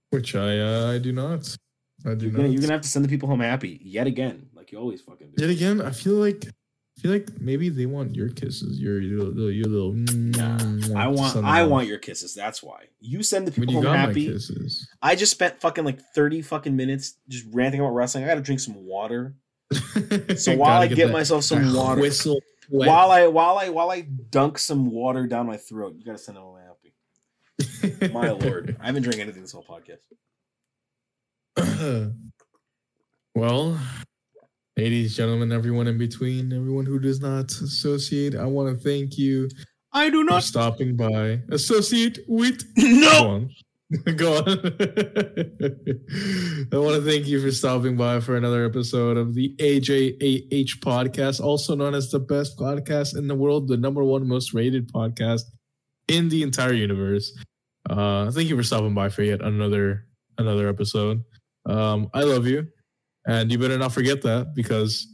Which 0.10 0.36
I 0.36 0.60
uh, 0.60 0.92
I 0.94 0.98
do 0.98 1.12
not. 1.12 1.56
I 2.06 2.16
do 2.16 2.26
you're 2.26 2.32
not. 2.34 2.38
gonna, 2.38 2.50
you're 2.50 2.62
gonna 2.62 2.74
have 2.74 2.82
to 2.82 2.90
send 2.90 3.06
the 3.06 3.10
people 3.10 3.30
home 3.30 3.40
happy 3.40 3.80
yet 3.84 4.08
again, 4.08 4.48
like 4.54 4.72
you 4.72 4.78
always 4.78 5.02
fucking 5.02 5.32
do. 5.36 5.44
Yet 5.46 5.52
again, 5.52 5.82
I 5.82 5.92
feel 5.92 6.16
like 6.16 6.46
I 6.98 7.02
feel 7.02 7.12
like 7.12 7.42
maybe 7.42 7.70
they 7.70 7.86
want 7.86 8.16
your 8.16 8.30
kisses. 8.30 8.80
Your 8.80 9.02
your 9.02 9.24
little 9.24 9.52
your 9.52 9.66
little. 9.66 9.92
Nah, 9.94 10.04
mm, 10.06 10.60
mm, 10.60 10.84
mm, 10.86 10.96
I 10.96 11.08
want 11.08 11.36
I 11.44 11.64
want 11.64 11.88
your 11.88 11.98
kisses. 11.98 12.34
That's 12.34 12.64
why 12.64 12.86
you 13.02 13.22
send 13.22 13.48
the 13.48 13.52
people 13.52 13.74
home 13.76 13.84
happy. 13.84 14.34
I 15.02 15.16
just 15.16 15.32
spent 15.32 15.60
fucking 15.60 15.84
like 15.84 16.00
thirty 16.14 16.42
fucking 16.42 16.76
minutes 16.76 17.16
just 17.28 17.46
ranting 17.52 17.82
about 17.82 17.92
wrestling. 17.94 18.24
I 18.24 18.28
got 18.28 18.36
to 18.36 18.42
drink 18.42 18.62
some 18.62 18.86
water. 18.86 19.36
So 20.38 20.56
while 20.56 20.82
I 20.82 20.88
get 20.88 21.08
that- 21.08 21.14
myself 21.14 21.44
some 21.44 21.74
water, 21.76 22.00
whistle 22.02 22.40
wet. 22.70 22.88
while 22.88 23.12
I 23.12 23.28
while 23.28 23.58
I 23.58 23.70
while 23.70 23.90
I 23.92 24.02
dunk 24.02 24.58
some 24.58 24.92
water 24.92 25.28
down 25.28 25.48
my 25.48 25.58
throat, 25.58 25.96
you 25.98 26.06
got 26.06 26.14
to 26.14 26.18
send 26.18 26.38
them 26.38 26.44
home 26.44 26.58
happy. 26.60 28.14
My 28.14 28.30
lord, 28.32 28.78
I 28.82 28.86
haven't 28.88 29.04
drank 29.04 29.20
anything 29.20 29.42
this 29.42 29.52
whole 29.54 29.66
podcast. 29.66 30.02
well, 33.36 33.80
ladies, 34.78 35.16
gentlemen, 35.16 35.52
everyone 35.52 35.88
in 35.88 35.98
between, 35.98 36.52
everyone 36.54 36.86
who 36.86 37.00
does 37.00 37.22
not 37.22 37.52
associate, 37.52 38.36
I 38.36 38.46
want 38.46 38.76
to 38.76 38.84
thank 38.84 39.18
you 39.18 39.50
I 39.94 40.10
do 40.10 40.24
not. 40.24 40.42
for 40.42 40.48
stopping 40.48 40.96
by. 40.96 41.42
Associate 41.52 42.20
with 42.28 42.62
No. 42.78 43.10
Go 43.12 43.28
on. 43.30 43.50
Go 44.16 44.38
on. 44.38 44.48
I 46.74 46.78
want 46.78 46.96
to 46.96 47.04
thank 47.06 47.28
you 47.28 47.40
for 47.42 47.52
stopping 47.52 47.96
by 47.96 48.20
for 48.20 48.36
another 48.36 48.66
episode 48.66 49.16
of 49.16 49.34
the 49.36 49.56
AJAH 49.60 50.80
podcast, 50.80 51.40
also 51.40 51.76
known 51.76 51.94
as 51.94 52.10
the 52.10 52.20
best 52.20 52.58
podcast 52.58 53.16
in 53.18 53.28
the 53.28 53.36
world, 53.36 53.68
the 53.68 53.78
number 53.78 54.04
one 54.04 54.28
most 54.28 54.54
rated 54.54 54.92
podcast 54.92 55.44
in 56.08 56.30
the 56.30 56.44
entire 56.44 56.74
universe. 56.74 57.32
Uh, 57.90 58.32
thank 58.32 58.50
you 58.50 58.58
for 58.58 58.64
stopping 58.64 58.94
by 58.96 59.08
for 59.10 59.22
yet 59.24 59.42
another 59.42 60.08
another 60.38 60.68
episode. 60.68 61.24
Um, 61.66 62.10
I 62.14 62.24
love 62.24 62.48
you, 62.48 62.68
and 63.26 63.52
you 63.52 63.58
better 63.58 63.78
not 63.78 63.92
forget 63.92 64.22
that 64.24 64.54
because 64.56 65.08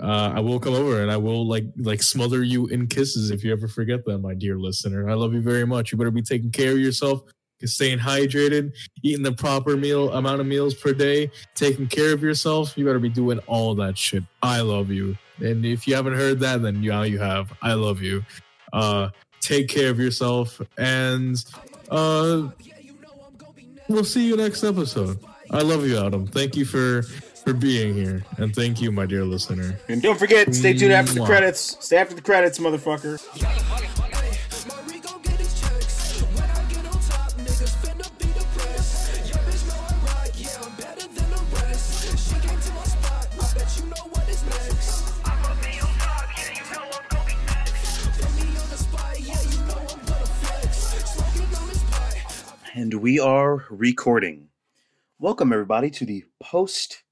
uh, 0.00 0.32
I 0.34 0.40
will 0.40 0.60
come 0.60 0.74
over 0.74 1.00
and 1.00 1.10
I 1.10 1.16
will 1.16 1.46
like 1.46 1.64
like 1.78 2.02
smother 2.02 2.42
you 2.42 2.66
in 2.66 2.86
kisses 2.86 3.30
if 3.30 3.42
you 3.42 3.52
ever 3.52 3.68
forget 3.68 4.04
that, 4.06 4.18
my 4.18 4.34
dear 4.34 4.58
listener. 4.58 5.08
I 5.08 5.14
love 5.14 5.32
you 5.32 5.40
very 5.40 5.66
much. 5.66 5.92
You 5.92 5.98
better 5.98 6.10
be 6.10 6.22
taking 6.22 6.50
care 6.50 6.72
of 6.72 6.78
yourself, 6.78 7.22
staying 7.64 7.98
hydrated, 7.98 8.74
eating 9.02 9.22
the 9.22 9.32
proper 9.32 9.76
meal 9.76 10.12
amount 10.12 10.40
of 10.40 10.46
meals 10.46 10.74
per 10.74 10.92
day, 10.92 11.30
taking 11.54 11.86
care 11.86 12.12
of 12.12 12.22
yourself. 12.22 12.76
You 12.76 12.84
better 12.84 12.98
be 12.98 13.08
doing 13.08 13.38
all 13.46 13.74
that 13.76 13.96
shit. 13.96 14.22
I 14.42 14.60
love 14.60 14.90
you, 14.90 15.16
and 15.38 15.64
if 15.64 15.88
you 15.88 15.94
haven't 15.94 16.14
heard 16.14 16.40
that, 16.40 16.60
then 16.60 16.82
now 16.82 17.02
you 17.02 17.18
have. 17.18 17.52
I 17.62 17.72
love 17.72 18.02
you. 18.02 18.22
Uh, 18.74 19.08
take 19.40 19.68
care 19.68 19.90
of 19.90 19.98
yourself, 19.98 20.60
and 20.76 21.42
uh, 21.90 22.48
we'll 23.88 24.04
see 24.04 24.26
you 24.26 24.36
next 24.36 24.62
episode. 24.62 25.18
I 25.50 25.62
love 25.62 25.86
you, 25.86 25.96
Adam. 25.98 26.26
Thank 26.26 26.56
you 26.56 26.66
for 26.66 27.04
for 27.46 27.54
being 27.54 27.94
here, 27.94 28.24
and 28.38 28.52
thank 28.52 28.82
you, 28.82 28.90
my 28.90 29.06
dear 29.06 29.24
listener. 29.24 29.78
And 29.88 30.02
don't 30.02 30.18
forget, 30.18 30.52
stay 30.52 30.72
tuned 30.72 30.92
after 30.92 31.14
the 31.14 31.24
credits. 31.24 31.76
Stay 31.78 31.96
after 31.96 32.16
the 32.16 32.20
credits, 32.20 32.58
motherfucker. 32.58 33.22
My 33.40 34.82
Rico 34.92 35.16
get 35.20 35.38
his 35.38 35.60
checks. 35.60 36.22
When 36.22 36.42
I 36.42 36.64
get 36.68 36.84
on 36.86 37.00
top, 37.02 37.30
niggas 37.38 37.76
finna 37.78 38.10
be 38.18 38.26
depressed. 38.36 39.28
Your 39.28 39.38
bitch 39.44 39.62
know 39.68 39.78
I 39.78 39.94
rock, 40.04 40.34
yeah, 40.34 40.58
I'm 40.60 40.74
better 40.74 41.06
than 41.06 41.30
the 41.30 41.38
rest. 41.54 42.18
She 42.18 42.34
came 42.34 42.58
to 42.58 42.72
my 42.72 42.82
spot, 42.82 43.28
I 43.30 43.54
bet 43.54 43.78
you 43.78 43.86
know 43.90 44.04
what 44.10 44.28
is 44.28 44.42
next. 44.42 45.06
Put 45.22 45.56
me 45.62 45.78
on 48.58 48.66
the 48.70 48.76
spot, 48.76 49.20
yeah, 49.20 49.40
you 49.42 49.60
know 49.68 49.86
I'm 52.74 52.82
And 52.82 52.94
we 52.94 53.20
are 53.20 53.64
recording. 53.70 54.48
Welcome, 55.20 55.52
everybody, 55.52 55.90
to 55.90 56.04
the 56.04 56.24
post 56.40 57.04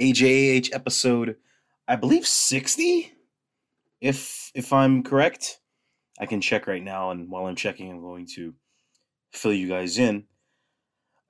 AJAH 0.00 0.70
episode, 0.72 1.36
I 1.86 1.94
believe 1.96 2.26
60? 2.26 3.12
If 4.00 4.50
if 4.54 4.72
I'm 4.72 5.02
correct. 5.02 5.60
I 6.18 6.24
can 6.24 6.40
check 6.40 6.66
right 6.66 6.82
now, 6.82 7.10
and 7.10 7.30
while 7.30 7.46
I'm 7.46 7.56
checking, 7.56 7.90
I'm 7.90 8.00
going 8.00 8.26
to 8.36 8.54
fill 9.30 9.52
you 9.52 9.68
guys 9.68 9.98
in. 9.98 10.24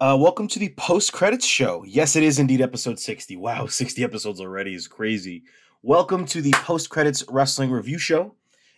Uh, 0.01 0.17
welcome 0.19 0.47
to 0.49 0.59
the 0.61 0.69
post 0.77 1.13
credits 1.13 1.47
show. 1.47 1.85
Yes, 1.85 2.15
it 2.15 2.23
is 2.23 2.39
indeed 2.39 2.61
episode 2.61 2.99
60. 3.01 3.37
Wow, 3.37 3.67
60 3.69 4.05
episodes 4.05 4.41
already 4.41 4.75
is 4.75 4.87
crazy. 4.87 5.43
Welcome 5.83 6.25
to 6.27 6.41
the 6.41 6.53
post 6.53 6.91
credits 6.91 7.25
wrestling 7.29 7.73
review 7.73 7.99
show. 7.99 8.37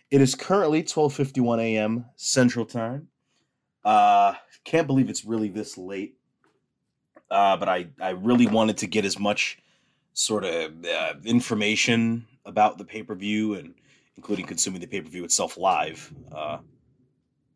It 0.09 0.21
is 0.21 0.33
currently 0.33 0.81
12:51 0.81 1.59
a.m. 1.61 2.05
Central 2.15 2.65
Time. 2.65 3.09
Uh, 3.85 4.33
can't 4.65 4.87
believe 4.87 5.09
it's 5.09 5.23
really 5.23 5.49
this 5.49 5.77
late. 5.77 6.15
Uh, 7.29 7.57
but 7.57 7.69
I 7.69 7.87
I 8.01 8.09
really 8.11 8.47
wanted 8.47 8.77
to 8.79 8.87
get 8.87 9.05
as 9.05 9.19
much 9.19 9.59
sort 10.13 10.45
of 10.45 10.85
uh, 10.85 11.13
information 11.25 12.25
about 12.45 12.77
the 12.77 12.85
pay 12.85 13.03
per 13.03 13.15
view 13.15 13.55
and 13.55 13.73
including 14.15 14.45
consuming 14.45 14.81
the 14.81 14.87
pay 14.87 15.01
per 15.01 15.09
view 15.09 15.23
itself 15.23 15.57
live. 15.57 16.13
Uh, 16.31 16.59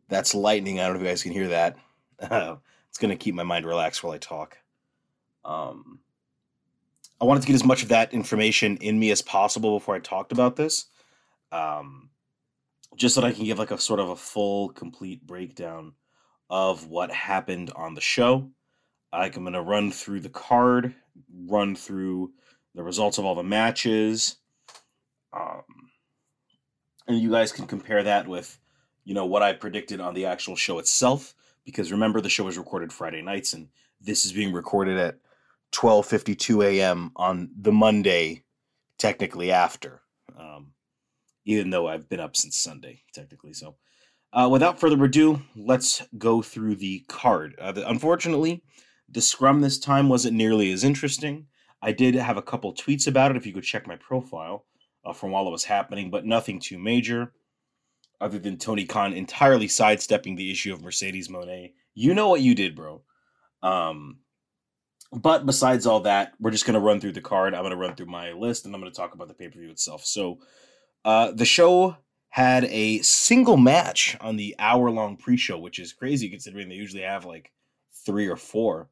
that's 0.10 0.34
lightning. 0.34 0.80
I 0.80 0.84
don't 0.84 0.94
know 0.94 1.00
if 1.00 1.04
you 1.04 1.12
guys 1.12 1.24
can 1.24 1.32
hear 1.32 1.50
that. 1.50 1.78
it's 2.20 2.98
gonna 3.00 3.16
keep 3.16 3.36
my 3.36 3.44
mind 3.44 3.66
relaxed 3.66 4.04
while 4.04 4.14
I 4.14 4.18
talk. 4.18 4.58
Um, 5.46 6.00
I 7.20 7.26
wanted 7.26 7.42
to 7.42 7.48
get 7.48 7.56
as 7.56 7.64
much 7.64 7.84
of 7.84 7.90
that 7.90 8.14
information 8.14 8.78
in 8.78 9.00
me 9.00 9.12
as 9.12 9.22
possible 9.22 9.78
before 9.78 9.96
I 9.96 10.00
talked 10.00 10.32
about 10.32 10.56
this. 10.56 10.86
Um, 11.52 12.10
just 12.96 13.16
so 13.16 13.22
that 13.22 13.28
I 13.28 13.32
can 13.32 13.46
give 13.46 13.60
like 13.60 13.72
a 13.72 13.78
sort 13.78 14.00
of 14.00 14.10
a 14.10 14.16
full, 14.16 14.70
complete 14.70 15.26
breakdown 15.26 15.94
of 16.50 16.88
what 16.88 17.12
happened 17.12 17.72
on 17.76 17.94
the 17.94 18.02
show. 18.02 18.50
I'm 19.14 19.32
gonna 19.32 19.62
run 19.62 19.92
through 19.92 20.22
the 20.22 20.30
card, 20.30 20.94
run 21.48 21.76
through 21.76 22.32
the 22.78 22.84
results 22.84 23.18
of 23.18 23.26
all 23.26 23.34
the 23.34 23.44
matches, 23.44 24.38
um, 25.34 25.64
and 27.08 27.20
you 27.20 27.32
guys 27.32 27.52
can 27.52 27.66
compare 27.66 28.04
that 28.04 28.28
with, 28.28 28.60
you 29.04 29.16
know, 29.16 29.26
what 29.26 29.42
I 29.42 29.54
predicted 29.54 30.00
on 30.00 30.14
the 30.14 30.28
actual 30.28 30.56
show 30.56 30.78
itself. 30.78 31.34
Because 31.66 31.92
remember, 31.92 32.22
the 32.22 32.30
show 32.30 32.44
was 32.44 32.58
recorded 32.58 32.94
Friday 32.94 33.24
nights, 33.24 33.52
and 33.54 33.70
this 34.00 34.26
is 34.26 34.32
being 34.32 34.54
recorded 34.54 34.98
at 34.98 35.18
12:52 35.72 36.64
a.m. 36.64 37.12
on 37.16 37.50
the 37.60 37.72
Monday, 37.72 38.44
technically 39.00 39.52
after. 39.52 40.02
Um, 40.38 40.74
even 41.46 41.72
though 41.72 41.88
I've 41.88 42.08
been 42.08 42.20
up 42.20 42.36
since 42.38 42.58
Sunday, 42.58 43.02
technically. 43.12 43.54
So, 43.54 43.76
uh, 44.32 44.50
without 44.52 44.80
further 44.80 45.04
ado, 45.04 45.42
let's 45.56 46.04
go 46.16 46.44
through 46.44 46.76
the 46.76 47.06
card. 47.08 47.56
Uh, 47.60 47.72
the, 47.72 47.90
unfortunately, 47.90 48.62
the 49.10 49.22
scrum 49.22 49.62
this 49.62 49.80
time 49.80 50.10
wasn't 50.10 50.38
nearly 50.38 50.72
as 50.72 50.84
interesting. 50.84 51.48
I 51.82 51.92
did 51.92 52.16
have 52.16 52.38
a 52.38 52.42
couple 52.42 52.74
tweets 52.74 53.08
about 53.08 53.32
it 53.32 53.38
if 53.38 53.46
you 53.46 53.54
could 53.54 53.64
check 53.64 53.88
my 53.88 53.96
profile 53.96 54.66
uh, 55.06 55.14
from 55.14 55.32
while 55.32 55.48
it 55.48 55.52
was 55.52 55.64
happening, 55.64 56.10
but 56.10 56.26
nothing 56.26 56.60
too 56.60 56.80
major 56.80 57.34
other 58.20 58.40
than 58.40 58.58
Tony 58.58 58.86
Khan 58.86 59.14
entirely 59.14 59.68
sidestepping 59.68 60.36
the 60.36 60.52
issue 60.52 60.74
of 60.74 60.82
Mercedes 60.82 61.28
Moné. 61.28 61.74
You 61.94 62.14
know 62.14 62.30
what 62.30 62.42
you 62.42 62.56
did, 62.56 62.76
bro. 62.76 63.04
Um, 63.62 64.20
but 65.12 65.46
besides 65.46 65.86
all 65.86 66.02
that, 66.02 66.34
we're 66.40 66.52
just 66.52 66.66
going 66.66 66.74
to 66.74 66.80
run 66.80 67.00
through 67.00 67.14
the 67.14 67.22
card. 67.22 67.54
I'm 67.54 67.62
going 67.62 67.72
to 67.72 67.78
run 67.78 67.96
through 67.96 68.08
my 68.08 68.32
list 68.32 68.66
and 68.66 68.74
I'm 68.74 68.82
going 68.82 68.92
to 68.92 68.98
talk 68.98 69.14
about 69.14 69.28
the 69.28 69.34
pay 69.34 69.48
per 69.48 69.60
view 69.60 69.70
itself. 69.70 70.04
So, 70.06 70.40
uh, 71.06 71.32
the 71.32 71.46
show 71.46 71.96
had 72.30 72.66
a 72.66 73.00
single 73.00 73.58
match 73.58 74.18
on 74.20 74.36
the 74.36 74.56
hour 74.60 74.92
long 74.92 75.16
pre 75.16 75.38
show, 75.38 75.58
which 75.58 75.80
is 75.80 75.94
crazy 75.94 76.30
considering 76.30 76.68
they 76.68 76.76
usually 76.76 77.04
have 77.04 77.26
like 77.26 77.52
three 78.06 78.28
or 78.28 78.36
four, 78.36 78.90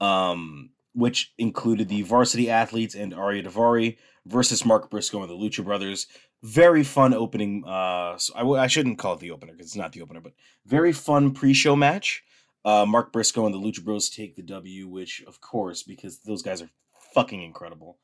um, 0.00 0.70
which 0.94 1.32
included 1.38 1.88
the 1.88 2.02
varsity 2.02 2.50
athletes 2.50 2.94
and 2.94 3.14
Ari 3.14 3.42
Daivari 3.42 3.96
versus 4.26 4.64
Mark 4.64 4.90
Briscoe 4.90 5.22
and 5.22 5.30
the 5.30 5.34
Lucha 5.34 5.64
Brothers. 5.64 6.06
Very 6.42 6.82
fun 6.82 7.14
opening. 7.14 7.64
Uh, 7.64 8.18
so 8.18 8.34
I, 8.34 8.40
w- 8.40 8.60
I 8.60 8.66
shouldn't 8.66 8.98
call 8.98 9.14
it 9.14 9.20
the 9.20 9.30
opener 9.30 9.52
because 9.52 9.66
it's 9.66 9.76
not 9.76 9.92
the 9.92 10.02
opener, 10.02 10.20
but 10.20 10.32
very 10.66 10.92
fun 10.92 11.32
pre 11.32 11.54
show 11.54 11.76
match. 11.76 12.22
Uh, 12.64 12.84
Mark 12.86 13.12
Briscoe 13.12 13.46
and 13.46 13.54
the 13.54 13.58
Lucha 13.58 13.82
Bros 13.82 14.08
take 14.08 14.36
the 14.36 14.42
W, 14.42 14.88
which 14.88 15.22
of 15.26 15.40
course, 15.40 15.82
because 15.82 16.20
those 16.20 16.42
guys 16.42 16.62
are 16.62 16.70
fucking 17.14 17.42
incredible. 17.42 17.98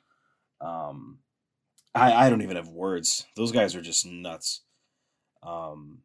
Um, 0.61 1.19
I, 1.95 2.27
I 2.27 2.31
don't 2.31 2.43
even 2.43 2.57
have 2.57 2.69
words. 2.69 3.27
Those 3.37 3.53
guys 3.53 3.75
are 3.75 3.81
just 3.81 4.07
nuts. 4.07 4.63
Um, 5.43 5.99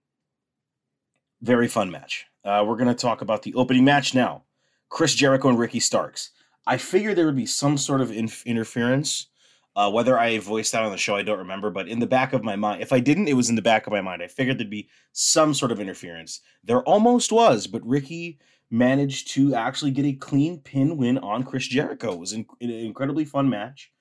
very 1.41 1.67
fun 1.67 1.91
match. 1.91 2.25
Uh, 2.45 2.63
we're 2.65 2.77
gonna 2.77 2.95
talk 2.95 3.21
about 3.21 3.43
the 3.43 3.53
opening 3.55 3.85
match 3.85 4.13
now. 4.13 4.43
Chris 4.89 5.15
Jericho 5.15 5.49
and 5.49 5.57
Ricky 5.59 5.79
Starks. 5.79 6.31
I 6.65 6.77
figured 6.77 7.15
there 7.15 7.25
would 7.25 7.35
be 7.35 7.45
some 7.45 7.77
sort 7.77 8.01
of 8.01 8.11
inf- 8.11 8.45
interference. 8.45 9.27
Uh, 9.75 9.89
whether 9.89 10.19
I 10.19 10.37
voiced 10.37 10.71
that 10.73 10.83
on 10.83 10.91
the 10.91 10.97
show, 10.97 11.15
I 11.15 11.23
don't 11.23 11.39
remember. 11.39 11.71
But 11.71 11.87
in 11.87 11.99
the 11.99 12.05
back 12.07 12.33
of 12.33 12.43
my 12.43 12.55
mind, 12.55 12.83
if 12.83 12.93
I 12.93 12.99
didn't, 12.99 13.27
it 13.27 13.33
was 13.33 13.49
in 13.49 13.55
the 13.55 13.61
back 13.61 13.87
of 13.87 13.93
my 13.93 14.01
mind. 14.01 14.21
I 14.21 14.27
figured 14.27 14.59
there'd 14.59 14.69
be 14.69 14.89
some 15.13 15.53
sort 15.53 15.71
of 15.71 15.79
interference. 15.79 16.41
There 16.63 16.83
almost 16.83 17.31
was, 17.31 17.65
but 17.65 17.85
Ricky 17.85 18.39
managed 18.69 19.31
to 19.31 19.55
actually 19.55 19.91
get 19.91 20.05
a 20.05 20.13
clean 20.13 20.59
pin 20.59 20.97
win 20.97 21.17
on 21.19 21.43
Chris 21.43 21.67
Jericho. 21.67 22.13
It 22.13 22.19
was 22.19 22.33
in- 22.33 22.45
an 22.61 22.69
incredibly 22.69 23.25
fun 23.25 23.49
match. 23.49 23.91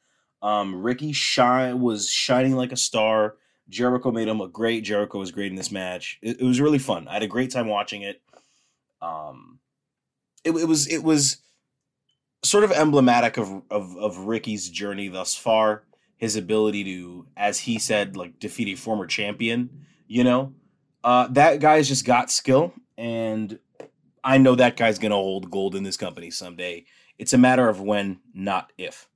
Um, 0.43 0.83
Ricky 0.83 1.13
shine 1.13 1.81
was 1.81 2.11
shining 2.11 2.55
like 2.55 2.73
a 2.73 2.77
star. 2.77 3.37
Jericho 3.69 4.11
made 4.11 4.29
him 4.29 4.39
look 4.39 4.53
great. 4.53 4.85
Jericho 4.85 5.19
was 5.19 5.31
great 5.31 5.53
in 5.53 5.57
this 5.57 5.71
match. 5.71 6.19
It, 6.21 6.41
it 6.41 6.45
was 6.45 6.61
really 6.61 6.79
fun. 6.79 7.09
I 7.09 7.15
had 7.15 7.23
a 7.23 7.29
great 7.29 7.51
time 7.51 7.69
watching 7.69 8.03
it. 8.03 8.21
Um, 9.01 9.61
it, 10.45 10.51
it 10.51 10.67
was 10.67 10.87
it 10.89 11.03
was 11.03 11.39
sort 12.43 12.65
of 12.65 12.73
emblematic 12.73 13.37
of, 13.37 13.63
of 13.71 13.97
of 13.97 14.19
Ricky's 14.19 14.69
journey 14.69 15.09
thus 15.09 15.35
far. 15.35 15.85
His 16.17 16.37
ability 16.37 16.85
to, 16.85 17.27
as 17.37 17.59
he 17.59 17.81
said, 17.81 18.17
like 18.17 18.39
defeat 18.39 18.69
a 18.69 18.77
former 18.77 19.07
champion. 19.07 19.87
You 20.07 20.25
know, 20.25 20.55
uh, 21.03 21.27
that 21.29 21.61
guy's 21.61 21.89
just 21.89 22.05
got 22.05 22.31
skill, 22.31 22.73
and 22.97 23.59
I 24.23 24.39
know 24.39 24.55
that 24.55 24.77
guy's 24.77 24.99
gonna 24.99 25.17
hold 25.17 25.51
gold 25.51 25.75
in 25.75 25.83
this 25.83 25.97
company 25.97 26.31
someday. 26.31 26.85
It's 27.19 27.33
a 27.33 27.39
matter 27.39 27.69
of 27.69 27.81
when, 27.81 28.21
not 28.35 28.73
if. 28.79 29.09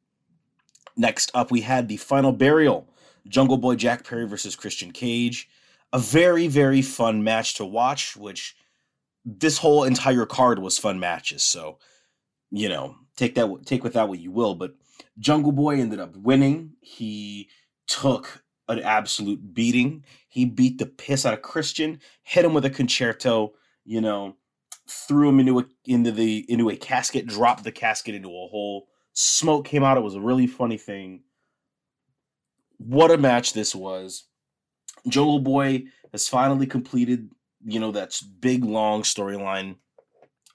Next 0.97 1.31
up, 1.35 1.51
we 1.51 1.61
had 1.61 1.89
the 1.89 1.97
final 1.97 2.32
burial 2.32 2.89
Jungle 3.28 3.57
Boy 3.57 3.77
Jack 3.77 4.07
Perry 4.07 4.27
versus 4.27 4.57
Christian 4.57 4.93
Cage. 4.93 5.48
A 5.93 5.98
very, 5.98 6.48
very 6.48 6.82
fun 6.82 7.23
match 7.23 7.55
to 7.55 7.65
watch, 7.65 8.16
which 8.16 8.57
this 9.24 9.59
whole 9.59 9.85
entire 9.85 10.27
card 10.27 10.59
was 10.59 10.78
fun 10.78 10.98
matches. 10.98 11.43
So, 11.43 11.78
you 12.51 12.69
know, 12.69 12.97
take 13.17 13.35
that 13.35 13.51
take 13.65 13.83
with 13.83 13.95
that 13.95 14.09
what 14.09 14.21
you 14.21 14.31
will. 14.31 14.55
But 14.55 14.75
Jungle 15.19 15.53
Boy 15.53 15.81
ended 15.81 16.01
up 16.01 16.17
winning. 16.17 16.73
He 16.81 17.49
took 17.87 18.43
an 18.69 18.81
absolute 18.81 19.55
beating. 19.55 20.05
He 20.29 20.45
beat 20.45 20.79
the 20.79 20.87
piss 20.87 21.25
out 21.25 21.35
of 21.35 21.43
Christian, 21.43 22.01
hit 22.23 22.45
him 22.45 22.53
with 22.53 22.65
a 22.65 22.71
Con-Chair-To, 22.71 23.53
you 23.85 24.01
know, 24.01 24.37
threw 24.89 25.29
him 25.29 25.41
into 25.41 25.61
a 25.61 25.65
into 25.85 26.13
the 26.13 26.45
into 26.49 26.69
a 26.69 26.77
casket, 26.77 27.27
dropped 27.27 27.65
the 27.65 27.73
casket 27.73 28.15
into 28.15 28.29
a 28.29 28.49
hole. 28.49 28.89
Smoke 29.13 29.65
came 29.65 29.83
out. 29.83 29.97
It 29.97 30.03
was 30.03 30.15
a 30.15 30.21
really 30.21 30.47
funny 30.47 30.77
thing. 30.77 31.23
What 32.79 33.11
a 33.11 33.17
match 33.17 33.53
this 33.53 33.75
was. 33.75 34.25
Jungle 35.09 35.39
Boy 35.39 35.85
has 36.13 36.29
finally 36.29 36.67
completed, 36.67 37.31
you 37.65 37.81
know, 37.81 37.93
that 37.93 38.21
big 38.41 38.65
long 38.65 39.03
storyline 39.03 39.77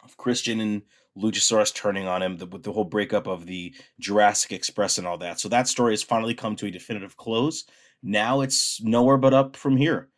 of 0.04 0.18
Christian 0.18 0.60
and 0.60 0.82
Luchasaurus 1.18 1.74
turning 1.74 2.08
on 2.08 2.22
him 2.22 2.38
the, 2.38 2.46
with 2.46 2.64
the 2.64 2.72
whole 2.72 2.86
breakup 2.86 3.28
of 3.28 3.46
the 3.46 3.74
Jurassic 4.00 4.52
Express 4.52 4.98
and 4.98 5.06
all 5.06 5.18
that. 5.18 5.40
So 5.40 5.50
that 5.50 5.68
story 5.68 5.94
has 5.94 6.04
finally 6.04 6.34
come 6.34 6.56
to 6.58 6.68
a 6.68 6.72
definitive 6.72 7.18
close. 7.18 7.66
Now 8.02 8.42
it's 8.42 8.82
nowhere 8.82 9.18
but 9.18 9.34
up 9.34 9.56
from 9.56 9.78
here. 9.78 10.10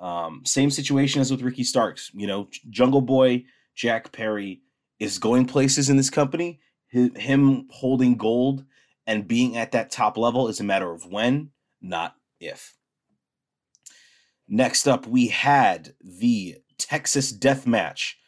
Um, 0.00 0.42
same 0.44 0.70
situation 0.70 1.20
as 1.20 1.30
with 1.30 1.42
Ricky 1.42 1.62
Starks. 1.64 2.10
You 2.14 2.26
know, 2.26 2.48
Jungle 2.70 3.02
Boy, 3.02 3.44
Jack 3.74 4.12
Perry 4.12 4.62
is 4.98 5.18
going 5.18 5.46
places 5.46 5.88
in 5.88 5.96
this 5.96 6.10
company. 6.10 6.60
Hi- 6.92 7.10
Him 7.16 7.68
holding 7.70 8.16
gold 8.16 8.64
and 9.06 9.28
being 9.28 9.56
at 9.56 9.72
that 9.72 9.90
top 9.90 10.16
level 10.16 10.48
is 10.48 10.60
a 10.60 10.64
matter 10.64 10.90
of 10.90 11.06
when, 11.06 11.50
not 11.80 12.14
if. 12.40 12.76
Next 14.48 14.88
up, 14.88 15.06
we 15.06 15.28
had 15.28 15.94
the 16.00 16.56
Texas 16.78 17.30
Death 17.30 17.66
Match. 17.66 18.18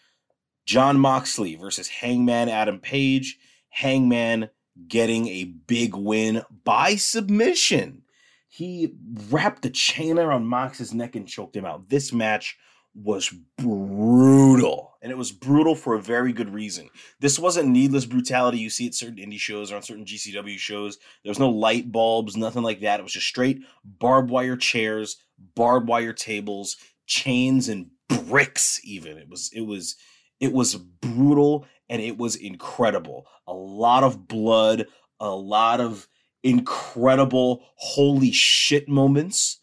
Jon 0.65 0.99
Moxley 0.99 1.57
versus 1.57 1.89
Hangman 1.89 2.49
Adam 2.49 2.79
Page. 2.81 3.39
Hangman 3.71 4.51
getting 4.89 5.29
a 5.29 5.45
big 5.45 5.95
win 5.95 6.43
by 6.65 6.97
submission. 6.97 8.03
He 8.49 8.95
wrapped 9.31 9.63
the 9.63 9.71
chain 9.71 10.19
around 10.19 10.47
Mox's 10.47 10.93
neck 10.93 11.17
and 11.17 11.27
choked 11.27 11.57
him 11.57 11.65
out. 11.65 11.89
This 11.89 12.13
match 12.13 12.57
was 12.95 13.33
brutal. 13.57 14.93
And 15.01 15.11
it 15.11 15.17
was 15.17 15.33
brutal 15.33 15.75
for 15.75 15.95
a 15.95 16.03
very 16.03 16.33
good 16.33 16.53
reason. 16.53 16.91
This 17.21 17.39
wasn't 17.39 17.71
needless 17.71 18.05
brutality 18.05 18.59
you 18.59 18.71
see 18.71 18.87
at 18.87 18.95
certain 18.95 19.17
indie 19.17 19.39
shows 19.39 19.73
or 19.73 19.77
on 19.77 19.83
certain 19.83 20.05
GCW 20.05 20.59
shows. 20.59 20.99
There 21.25 21.31
was 21.31 21.39
no 21.39 21.49
light 21.49 21.91
bulbs, 21.91 22.37
nothing 22.37 22.63
like 22.63 22.81
that. 22.81 23.01
It 23.01 23.03
was 23.03 23.15
just 23.15 23.27
straight 23.27 23.63
barbed 23.85 24.31
wire 24.31 24.57
chairs, 24.57 25.17
barbed 25.55 25.89
wire 25.89 26.13
tables, 26.13 26.77
chains, 27.07 27.69
and 27.69 27.91
bricks, 28.09 28.81
even. 28.85 29.17
It 29.17 29.29
was, 29.29 29.51
it 29.55 29.63
was 29.63 29.97
It 30.43 30.53
was 30.53 30.75
brutal 30.75 31.67
and 31.89 32.03
it 32.03 32.19
was 32.19 32.35
incredible. 32.35 33.27
A 33.47 33.55
lot 33.55 34.03
of 34.03 34.27
blood, 34.27 34.87
a 35.21 35.31
lot 35.31 35.81
of 35.81 36.09
incredible 36.43 37.65
holy 37.77 38.33
shit 38.33 38.89
moments. 38.89 39.61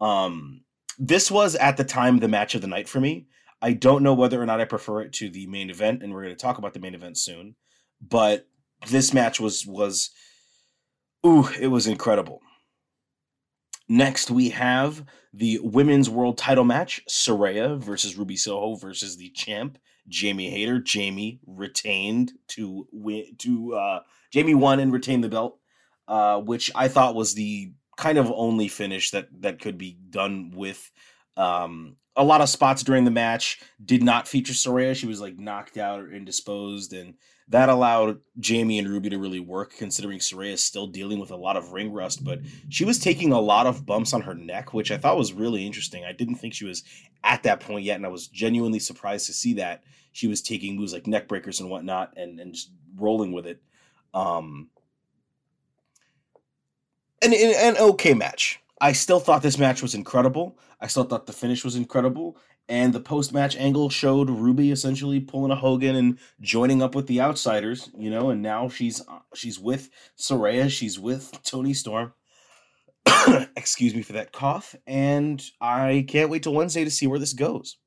Um 0.00 0.62
this 0.98 1.30
was 1.30 1.56
at 1.56 1.76
the 1.76 1.84
time 1.84 2.18
the 2.18 2.28
match 2.28 2.54
of 2.54 2.60
the 2.60 2.68
night 2.68 2.88
for 2.88 3.00
me. 3.00 3.26
I 3.60 3.72
don't 3.72 4.04
know 4.04 4.14
whether 4.14 4.40
or 4.40 4.46
not 4.46 4.60
I 4.60 4.66
prefer 4.66 5.02
it 5.02 5.12
to 5.14 5.30
the 5.30 5.48
main 5.48 5.68
event 5.68 6.02
and 6.02 6.12
we're 6.12 6.22
going 6.22 6.36
to 6.36 6.40
talk 6.40 6.58
about 6.58 6.74
the 6.74 6.80
main 6.80 6.94
event 6.94 7.18
soon, 7.18 7.56
but 8.00 8.46
this 8.88 9.12
match 9.12 9.40
was 9.40 9.66
was 9.66 10.10
ooh, 11.26 11.48
it 11.60 11.68
was 11.68 11.88
incredible. 11.88 12.40
Next, 13.88 14.30
we 14.30 14.50
have 14.50 15.04
the 15.34 15.58
women's 15.62 16.08
world 16.08 16.38
title 16.38 16.64
match: 16.64 17.02
Saraya 17.08 17.76
versus 17.82 18.16
Ruby 18.16 18.36
Soho 18.36 18.76
versus 18.76 19.16
the 19.16 19.30
champ 19.30 19.78
Jamie 20.10 20.50
Hayter. 20.50 20.80
Jamie 20.80 21.40
retained 21.46 22.32
to 22.48 22.86
win. 22.92 23.36
To 23.38 23.74
uh, 23.74 24.00
Jamie 24.30 24.54
won 24.54 24.80
and 24.80 24.92
retained 24.92 25.24
the 25.24 25.28
belt, 25.28 25.58
uh, 26.06 26.40
which 26.40 26.70
I 26.74 26.88
thought 26.88 27.14
was 27.14 27.34
the 27.34 27.72
kind 27.96 28.18
of 28.18 28.30
only 28.34 28.68
finish 28.68 29.10
that 29.12 29.28
that 29.40 29.60
could 29.60 29.78
be 29.78 29.96
done 30.10 30.52
with. 30.54 30.90
Um, 31.36 31.96
a 32.16 32.24
lot 32.24 32.40
of 32.40 32.48
spots 32.48 32.82
during 32.82 33.04
the 33.04 33.10
match 33.10 33.60
did 33.82 34.02
not 34.02 34.28
feature 34.28 34.52
Saraya. 34.52 34.94
She 34.94 35.06
was 35.06 35.20
like 35.20 35.38
knocked 35.38 35.78
out 35.78 36.00
or 36.00 36.12
indisposed, 36.12 36.92
and 36.92 37.14
that 37.50 37.68
allowed 37.68 38.20
Jamie 38.38 38.78
and 38.78 38.88
Ruby 38.88 39.10
to 39.10 39.18
really 39.18 39.40
work, 39.40 39.74
considering 39.76 40.20
Saraya 40.20 40.52
is 40.52 40.64
still 40.64 40.86
dealing 40.86 41.18
with 41.18 41.32
a 41.32 41.36
lot 41.36 41.56
of 41.56 41.72
ring 41.72 41.92
rust. 41.92 42.24
But 42.24 42.40
she 42.68 42.84
was 42.84 42.98
taking 42.98 43.32
a 43.32 43.40
lot 43.40 43.66
of 43.66 43.84
bumps 43.84 44.12
on 44.12 44.22
her 44.22 44.34
neck, 44.34 44.72
which 44.72 44.92
I 44.92 44.96
thought 44.96 45.18
was 45.18 45.32
really 45.32 45.66
interesting. 45.66 46.04
I 46.04 46.12
didn't 46.12 46.36
think 46.36 46.54
she 46.54 46.64
was 46.64 46.84
at 47.24 47.42
that 47.42 47.60
point 47.60 47.84
yet, 47.84 47.96
and 47.96 48.06
I 48.06 48.08
was 48.08 48.28
genuinely 48.28 48.78
surprised 48.78 49.26
to 49.26 49.32
see 49.32 49.54
that 49.54 49.82
she 50.12 50.28
was 50.28 50.42
taking 50.42 50.76
moves 50.76 50.92
like 50.92 51.08
neck 51.08 51.26
breakers 51.26 51.60
and 51.60 51.68
whatnot, 51.68 52.14
and 52.16 52.38
and 52.38 52.54
just 52.54 52.70
rolling 52.96 53.32
with 53.32 53.46
it. 53.46 53.60
Um, 54.14 54.70
an, 57.20 57.34
an, 57.34 57.54
an 57.56 57.76
okay 57.78 58.14
match. 58.14 58.60
I 58.80 58.92
still 58.92 59.20
thought 59.20 59.42
this 59.42 59.58
match 59.58 59.82
was 59.82 59.94
incredible. 59.94 60.56
I 60.80 60.86
still 60.86 61.04
thought 61.04 61.26
the 61.26 61.32
finish 61.32 61.64
was 61.64 61.76
incredible. 61.76 62.38
And 62.70 62.92
the 62.92 63.00
post 63.00 63.32
match 63.32 63.56
angle 63.56 63.90
showed 63.90 64.30
Ruby 64.30 64.70
essentially 64.70 65.18
pulling 65.18 65.50
a 65.50 65.56
Hogan 65.56 65.96
and 65.96 66.18
joining 66.40 66.80
up 66.80 66.94
with 66.94 67.08
the 67.08 67.20
outsiders, 67.20 67.90
you 67.98 68.10
know, 68.10 68.30
and 68.30 68.42
now 68.42 68.68
she's 68.68 69.00
uh, 69.00 69.18
she's 69.34 69.58
with 69.58 69.90
Saraya, 70.16 70.70
she's 70.70 70.96
with 70.96 71.36
Toni 71.42 71.74
Storm. 71.74 72.12
Excuse 73.56 73.92
me 73.92 74.02
for 74.02 74.12
that 74.12 74.30
cough, 74.30 74.76
and 74.86 75.42
I 75.60 76.06
can't 76.06 76.30
wait 76.30 76.44
till 76.44 76.54
Wednesday 76.54 76.84
to 76.84 76.92
see 76.92 77.08
where 77.08 77.18
this 77.18 77.32
goes. 77.32 77.78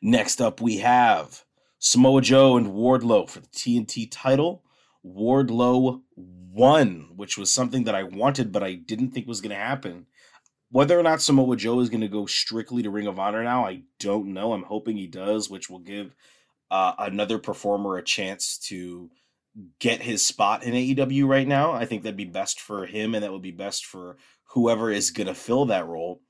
Next 0.00 0.40
up, 0.40 0.60
we 0.60 0.78
have 0.78 1.44
Samoa 1.80 2.22
Joe 2.22 2.56
and 2.56 2.68
Wardlow 2.68 3.28
for 3.28 3.40
the 3.40 3.48
TNT 3.48 4.06
title. 4.08 4.62
Wardlow 5.04 6.02
won, 6.14 7.08
which 7.16 7.36
was 7.36 7.52
something 7.52 7.82
that 7.82 7.96
I 7.96 8.04
wanted, 8.04 8.52
but 8.52 8.62
I 8.62 8.74
didn't 8.74 9.10
think 9.10 9.26
was 9.26 9.40
going 9.40 9.50
to 9.50 9.56
happen. 9.56 10.06
Whether 10.70 10.98
or 10.98 11.02
not 11.02 11.22
Samoa 11.22 11.56
Joe 11.56 11.80
is 11.80 11.88
going 11.88 12.00
to 12.00 12.08
go 12.08 12.26
strictly 12.26 12.82
to 12.82 12.90
Ring 12.90 13.06
of 13.06 13.18
Honor 13.18 13.44
now, 13.44 13.64
I 13.64 13.82
don't 14.00 14.32
know. 14.32 14.52
I'm 14.52 14.64
hoping 14.64 14.96
he 14.96 15.06
does, 15.06 15.48
which 15.48 15.70
will 15.70 15.78
give 15.78 16.14
uh, 16.70 16.94
another 16.98 17.38
performer 17.38 17.96
a 17.96 18.02
chance 18.02 18.58
to 18.58 19.10
get 19.78 20.02
his 20.02 20.26
spot 20.26 20.64
in 20.64 20.74
AEW 20.74 21.26
right 21.26 21.46
now. 21.46 21.72
I 21.72 21.86
think 21.86 22.02
that'd 22.02 22.16
be 22.16 22.24
best 22.24 22.60
for 22.60 22.84
him, 22.84 23.14
and 23.14 23.22
that 23.22 23.32
would 23.32 23.42
be 23.42 23.52
best 23.52 23.86
for 23.86 24.16
whoever 24.50 24.90
is 24.90 25.10
going 25.10 25.28
to 25.28 25.34
fill 25.34 25.66
that 25.66 25.86
role. 25.86 26.20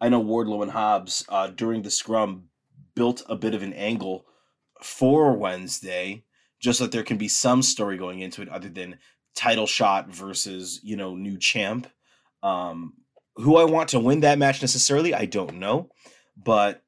I 0.00 0.08
know 0.08 0.22
Wardlow 0.22 0.62
and 0.62 0.72
Hobbs 0.72 1.24
uh, 1.28 1.48
during 1.48 1.82
the 1.82 1.90
scrum 1.90 2.44
built 2.94 3.22
a 3.28 3.36
bit 3.36 3.54
of 3.54 3.62
an 3.62 3.72
angle 3.72 4.26
for 4.82 5.36
Wednesday, 5.36 6.24
just 6.60 6.80
that 6.80 6.92
there 6.92 7.02
can 7.02 7.16
be 7.16 7.28
some 7.28 7.62
story 7.62 7.96
going 7.96 8.20
into 8.20 8.42
it 8.42 8.48
other 8.48 8.68
than 8.68 8.98
title 9.34 9.66
shot 9.66 10.08
versus 10.08 10.80
you 10.82 10.96
know 10.96 11.14
new 11.14 11.38
champ. 11.38 11.86
Um, 12.42 12.94
who 13.36 13.56
I 13.56 13.64
want 13.64 13.90
to 13.90 14.00
win 14.00 14.20
that 14.20 14.38
match 14.38 14.62
necessarily, 14.62 15.14
I 15.14 15.26
don't 15.26 15.58
know, 15.58 15.90
but 16.36 16.82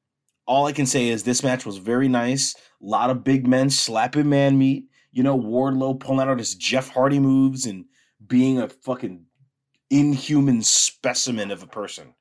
all 0.45 0.65
I 0.65 0.71
can 0.71 0.85
say 0.85 1.09
is 1.09 1.23
this 1.23 1.43
match 1.43 1.65
was 1.65 1.77
very 1.77 2.07
nice. 2.07 2.55
A 2.55 2.85
lot 2.85 3.09
of 3.09 3.23
big 3.23 3.45
men 3.47 3.69
slapping 3.69 4.29
man 4.29 4.57
meat. 4.57 4.85
You 5.11 5.23
know, 5.23 5.37
Wardlow 5.37 5.99
pulling 5.99 6.27
out 6.27 6.39
his 6.39 6.55
Jeff 6.55 6.89
Hardy 6.89 7.19
moves 7.19 7.65
and 7.65 7.85
being 8.25 8.59
a 8.59 8.69
fucking 8.69 9.25
inhuman 9.89 10.61
specimen 10.61 11.51
of 11.51 11.63
a 11.63 11.67
person, 11.67 12.13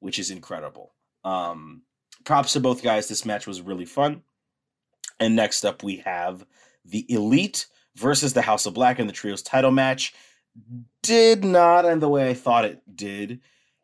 which 0.00 0.18
is 0.18 0.30
incredible. 0.30 0.92
Um, 1.24 1.82
props 2.24 2.52
to 2.54 2.60
both 2.60 2.82
guys. 2.82 3.08
This 3.08 3.24
match 3.24 3.46
was 3.46 3.62
really 3.62 3.84
fun. 3.84 4.22
And 5.18 5.36
next 5.36 5.64
up, 5.64 5.82
we 5.82 5.96
have 5.98 6.44
the 6.84 7.10
Elite 7.12 7.66
versus 7.96 8.32
the 8.32 8.42
House 8.42 8.66
of 8.66 8.74
Black 8.74 8.98
in 8.98 9.06
the 9.06 9.12
Trios 9.12 9.42
title 9.42 9.70
match. 9.70 10.14
Did 11.02 11.44
not 11.44 11.84
end 11.84 12.02
the 12.02 12.08
way 12.08 12.28
I 12.28 12.34
thought 12.34 12.64
it 12.64 12.82
did. 12.94 13.40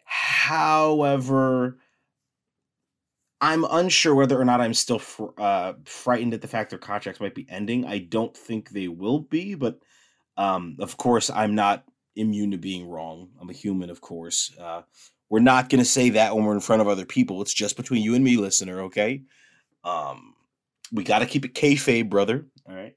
However, 0.06 1.78
I'm 3.40 3.64
unsure 3.64 4.14
whether 4.14 4.40
or 4.40 4.44
not 4.44 4.60
I'm 4.60 4.72
still 4.72 4.98
fr- 4.98 5.38
uh, 5.38 5.74
frightened 5.84 6.32
at 6.32 6.40
the 6.40 6.48
fact 6.48 6.70
their 6.70 6.78
contracts 6.78 7.20
might 7.20 7.34
be 7.34 7.46
ending. 7.50 7.84
I 7.84 7.98
don't 7.98 8.34
think 8.34 8.70
they 8.70 8.88
will 8.88 9.20
be, 9.20 9.54
but 9.54 9.78
um, 10.36 10.76
of 10.80 10.96
course, 10.96 11.28
I'm 11.28 11.54
not 11.54 11.84
immune 12.14 12.52
to 12.52 12.58
being 12.58 12.88
wrong. 12.88 13.28
I'm 13.40 13.50
a 13.50 13.54
human, 13.54 13.90
of 13.90 14.00
course. 14.00 14.54
Uh, 14.58 14.82
we're 15.28 15.40
not 15.40 15.68
going 15.68 15.80
to 15.80 15.84
say 15.84 16.10
that 16.10 16.34
when 16.34 16.44
we're 16.44 16.54
in 16.54 16.60
front 16.60 16.82
of 16.82 16.88
other 16.88 17.04
people. 17.04 17.42
It's 17.42 17.52
just 17.52 17.76
between 17.76 18.02
you 18.02 18.14
and 18.14 18.24
me, 18.24 18.36
listener, 18.36 18.82
okay? 18.82 19.22
Um, 19.84 20.34
we 20.92 21.04
got 21.04 21.18
to 21.18 21.26
keep 21.26 21.44
it 21.44 21.54
kayfabe, 21.54 22.08
brother. 22.08 22.46
All 22.68 22.74
right. 22.74 22.94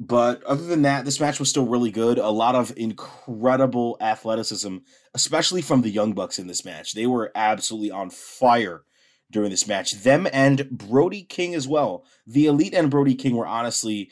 But 0.00 0.44
other 0.44 0.64
than 0.64 0.82
that, 0.82 1.04
this 1.04 1.18
match 1.18 1.40
was 1.40 1.48
still 1.48 1.66
really 1.66 1.90
good. 1.90 2.18
A 2.18 2.30
lot 2.30 2.54
of 2.54 2.72
incredible 2.76 3.96
athleticism, 4.00 4.78
especially 5.12 5.60
from 5.60 5.82
the 5.82 5.90
Young 5.90 6.12
Bucks 6.12 6.38
in 6.38 6.46
this 6.46 6.64
match. 6.64 6.92
They 6.92 7.06
were 7.06 7.32
absolutely 7.34 7.90
on 7.90 8.10
fire 8.10 8.84
during 9.30 9.50
this 9.50 9.66
match. 9.66 9.92
Them 10.02 10.28
and 10.32 10.70
Brody 10.70 11.22
King 11.22 11.54
as 11.54 11.66
well. 11.66 12.04
The 12.26 12.46
Elite 12.46 12.74
and 12.74 12.90
Brody 12.90 13.16
King 13.16 13.36
were 13.36 13.46
honestly 13.46 14.10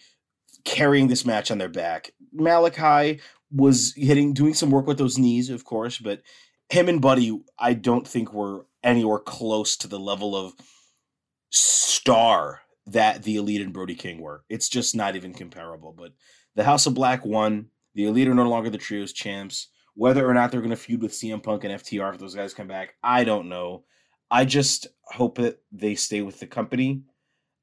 carrying 0.64 1.06
this 1.06 1.24
match 1.24 1.50
on 1.52 1.58
their 1.58 1.68
back. 1.68 2.10
Malakai 2.36 3.20
was 3.52 3.94
hitting, 3.96 4.32
doing 4.32 4.54
some 4.54 4.70
work 4.70 4.88
with 4.88 4.98
those 4.98 5.18
knees, 5.18 5.50
of 5.50 5.64
course, 5.64 5.98
but 5.98 6.22
him 6.68 6.88
and 6.88 7.00
Buddy, 7.00 7.40
I 7.58 7.74
don't 7.74 8.06
think 8.06 8.32
were 8.32 8.66
anywhere 8.82 9.20
close 9.20 9.76
to 9.76 9.88
the 9.88 10.00
level 10.00 10.34
of 10.34 10.52
star 11.50 12.62
that 12.86 13.22
the 13.22 13.36
Elite 13.36 13.60
and 13.60 13.72
Brody 13.72 13.94
King 13.94 14.20
were. 14.20 14.44
It's 14.48 14.68
just 14.68 14.94
not 14.94 15.16
even 15.16 15.34
comparable. 15.34 15.92
But 15.96 16.12
the 16.54 16.64
House 16.64 16.86
of 16.86 16.94
Black 16.94 17.24
won. 17.24 17.66
The 17.94 18.06
Elite 18.06 18.28
are 18.28 18.34
no 18.34 18.48
longer 18.48 18.70
the 18.70 18.78
trios 18.78 19.12
champs. 19.12 19.68
Whether 19.94 20.28
or 20.28 20.34
not 20.34 20.50
they're 20.50 20.60
going 20.60 20.70
to 20.70 20.76
feud 20.76 21.02
with 21.02 21.12
CM 21.12 21.42
Punk 21.42 21.64
and 21.64 21.72
FTR 21.72 22.14
if 22.14 22.20
those 22.20 22.34
guys 22.34 22.52
come 22.52 22.68
back, 22.68 22.94
I 23.02 23.24
don't 23.24 23.48
know. 23.48 23.84
I 24.30 24.44
just 24.44 24.86
hope 25.04 25.38
that 25.38 25.58
they 25.72 25.94
stay 25.94 26.20
with 26.20 26.38
the 26.38 26.46
company. 26.46 27.02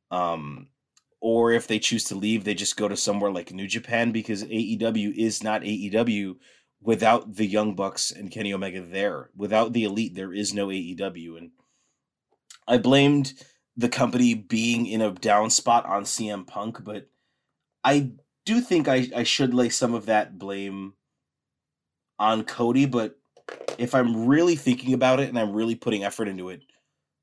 Um, 0.10 0.70
or 1.22 1.52
if 1.52 1.68
they 1.68 1.80
choose 1.80 2.06
to 2.06 2.16
leave, 2.16 2.44
they 2.44 2.54
just 2.54 2.76
go 2.76 2.88
to 2.88 2.98
somewhere 2.98 3.32
like 3.32 3.54
New 3.54 3.68
Japan 3.68 4.12
because 4.12 4.44
AEW 4.44 5.16
is 5.16 5.44
not 5.44 5.62
AEW 5.62 6.36
without 6.82 7.36
the 7.36 7.46
Young 7.46 7.76
Bucks 7.76 8.12
and 8.12 8.32
Kenny 8.32 8.54
Omega 8.54 8.82
there. 8.82 9.30
Without 9.36 9.72
the 9.72 9.86
Elite, 9.86 10.16
there 10.16 10.34
is 10.34 10.54
no 10.54 10.68
AEW. 10.68 11.38
And 11.38 11.52
I 12.68 12.78
blamed 12.78 13.34
the 13.76 13.90
company 13.90 14.34
being 14.34 14.86
in 14.86 15.02
a 15.02 15.12
down 15.12 15.50
spot 15.50 15.86
on 15.86 16.04
CM 16.04 16.46
Punk, 16.46 16.84
but 16.84 17.10
I 17.84 18.12
do 18.46 18.62
think 18.62 18.88
I, 18.88 19.08
I 19.16 19.24
should 19.24 19.54
lay 19.54 19.70
some 19.70 19.94
of 19.94 20.06
that 20.06 20.38
blame 20.38 20.94
on 22.20 22.44
Cody. 22.44 22.86
But 22.86 23.18
if 23.78 23.96
I'm 23.96 24.26
really 24.26 24.56
thinking 24.56 24.94
about 24.94 25.20
it 25.20 25.30
and 25.30 25.40
I'm 25.40 25.54
really 25.54 25.76
putting 25.76 26.04
effort 26.04 26.28
into 26.28 26.50
it, 26.50 26.62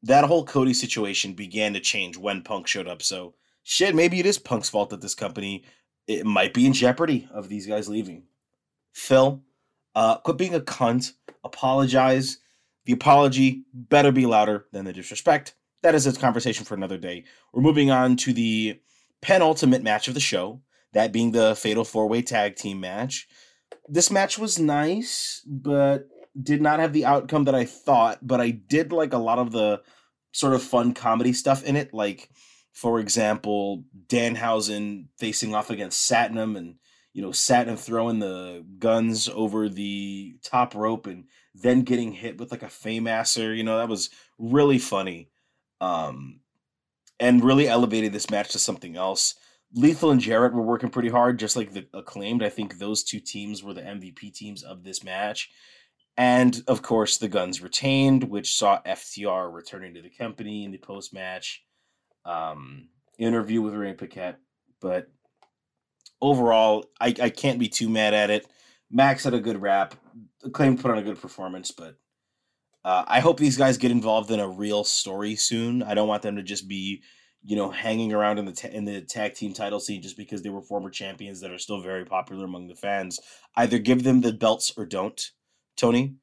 that 0.03 0.25
whole 0.25 0.45
Cody 0.45 0.75
situation 0.75 1.35
began 1.35 1.75
to 1.75 1.81
change 1.81 2.17
when 2.17 2.43
Punk 2.43 2.67
showed 2.67 2.89
up. 2.89 3.03
So 3.03 3.35
shit, 3.63 3.95
maybe 3.95 4.19
it 4.19 4.27
is 4.27 4.39
Punk's 4.39 4.71
fault 4.71 4.91
that 4.91 5.01
this 5.01 5.15
company 5.15 5.65
it 6.07 6.27
might 6.27 6.55
be 6.55 6.67
in 6.67 6.73
jeopardy 6.73 7.29
of 7.33 7.49
these 7.49 7.67
guys 7.67 7.89
leaving. 7.89 8.25
Phil, 8.93 9.43
uh, 9.95 10.17
quit 10.19 10.39
being 10.39 10.55
a 10.55 10.61
cunt. 10.61 11.13
Apologize. 11.45 12.39
The 12.87 12.93
apology 12.93 13.63
better 13.73 14.11
be 14.11 14.27
louder 14.27 14.67
than 14.73 14.85
the 14.85 14.93
disrespect. 14.93 15.55
That 15.83 15.95
is 15.95 16.07
a 16.07 16.13
conversation 16.13 16.65
for 16.65 16.75
another 16.75 16.99
day. 16.99 17.25
We're 17.53 17.63
moving 17.63 17.91
on 17.91 18.17
to 18.19 18.33
the 18.33 18.81
penultimate 19.23 19.83
match 19.83 20.09
of 20.09 20.15
the 20.15 20.21
show, 20.21 20.61
that 20.93 21.13
being 21.13 21.33
the 21.33 21.55
Fatal 21.55 21.85
Four 21.85 22.09
Way 22.09 22.23
Tag 22.23 22.57
Team 22.57 22.81
match. 22.81 23.29
This 23.89 24.11
match 24.11 24.39
was 24.39 24.59
nice, 24.59 25.43
but 25.47 26.09
did 26.41 26.61
not 26.61 26.81
have 26.81 26.93
the 26.93 27.07
outcome 27.07 27.45
that 27.45 27.55
I 27.55 27.65
thought. 27.65 28.19
But 28.23 28.41
I 28.41 28.51
did 28.51 28.93
like 28.93 29.13
a 29.13 29.19
lot 29.19 29.39
of 29.39 29.53
the 29.53 29.83
sort 30.33 30.55
of 30.55 30.63
fun 30.63 30.95
comedy 30.95 31.33
stuff 31.33 31.65
in 31.65 31.77
it. 31.77 31.95
Like, 31.95 32.31
for 32.73 33.01
example, 33.01 33.85
Danhausen 34.07 35.07
facing 35.19 35.55
off 35.55 35.71
against 35.71 36.11
Satnam 36.11 36.57
and 36.57 36.77
you 37.13 37.23
know, 37.23 37.31
Satnam 37.31 37.79
throwing 37.79 38.21
the 38.21 38.65
Gunns 38.79 39.29
over 39.29 39.69
the 39.69 40.37
top 40.45 40.75
rope 40.75 41.07
and 41.07 41.25
then 41.55 41.83
getting 41.83 42.13
hit 42.13 42.39
with 42.39 42.51
like 42.51 42.63
a 42.63 42.67
Fameasser. 42.67 43.57
You 43.57 43.65
know, 43.65 43.79
that 43.79 43.89
was 43.89 44.11
really 44.39 44.79
funny. 44.79 45.30
Um, 45.81 46.41
and 47.19 47.45
really 47.45 47.69
elevated 47.69 48.13
this 48.13 48.31
match 48.31 48.51
to 48.53 48.59
something 48.59 48.97
else. 48.97 49.35
Lethal 49.75 50.11
and 50.11 50.21
Jarrett 50.21 50.55
were 50.55 50.63
working 50.63 50.91
pretty 50.91 51.11
hard, 51.11 51.39
just 51.39 51.55
like 51.55 51.73
the 51.73 51.87
acclaimed. 51.95 52.43
I 52.43 52.49
think 52.49 52.79
those 52.79 53.05
two 53.05 53.21
teams 53.21 53.63
were 53.63 53.75
the 53.75 53.83
MVP 53.83 54.35
teams 54.35 54.63
of 54.63 54.83
this 54.83 55.05
match. 55.05 55.51
And 56.17 56.63
of 56.67 56.83
course, 56.83 57.19
the 57.19 57.29
Gunns 57.29 57.63
retained, 57.63 58.25
which 58.25 58.57
saw 58.57 58.83
FTR 58.83 59.53
returning 59.53 59.95
to 59.95 60.03
the 60.03 60.11
company 60.11 60.65
in 60.65 60.71
the 60.71 60.79
post 60.79 61.15
match 61.15 61.63
um, 62.25 62.89
interview 63.19 63.63
with 63.63 63.75
Ray 63.75 63.95
Paquette. 63.95 64.39
But 64.81 65.09
overall, 66.21 66.87
I, 67.01 67.15
I 67.23 67.31
can't 67.31 67.59
be 67.59 67.69
too 67.69 67.89
mad 67.89 68.13
at 68.13 68.31
it. 68.31 68.47
Max 68.91 69.25
had 69.25 69.35
a 69.35 69.41
good 69.41 69.63
rap. 69.63 69.95
Acclaim 70.43 70.77
put 70.77 70.91
on 70.91 70.99
a 70.99 71.03
good 71.03 71.21
performance, 71.21 71.71
but 71.71 71.97
uh, 72.85 73.05
I 73.07 73.21
hope 73.21 73.39
these 73.39 73.57
guys 73.57 73.79
get 73.79 73.91
involved 73.91 74.31
in 74.31 74.41
a 74.41 74.49
real 74.49 74.85
story 74.85 75.37
soon. 75.37 75.83
I 75.83 75.95
don't 75.95 76.09
want 76.09 76.23
them 76.23 76.37
to 76.37 76.43
just 76.43 76.69
be, 76.69 77.03
you 77.45 77.57
know, 77.57 77.71
hanging 77.71 78.13
around 78.13 78.39
in 78.39 78.47
the 78.47 78.53
ta- 78.53 78.69
in 78.69 78.85
the 78.85 79.03
tag 79.03 79.35
team 79.35 79.53
title 79.53 79.81
scene 79.81 80.03
just 80.03 80.17
because 80.17 80.43
they 80.43 80.51
were 80.51 80.63
former 80.63 80.91
champions 80.91 81.41
that 81.41 81.51
are 81.51 81.59
still 81.59 81.83
very 81.83 82.05
popular 82.05 82.45
among 82.45 82.69
the 82.69 82.75
fans. 82.75 83.21
Either 83.57 83.79
give 83.79 84.03
them 84.03 84.21
the 84.21 84.33
belts 84.33 84.73
or 84.77 84.87
don't, 84.87 85.31
Tony. 85.77 86.17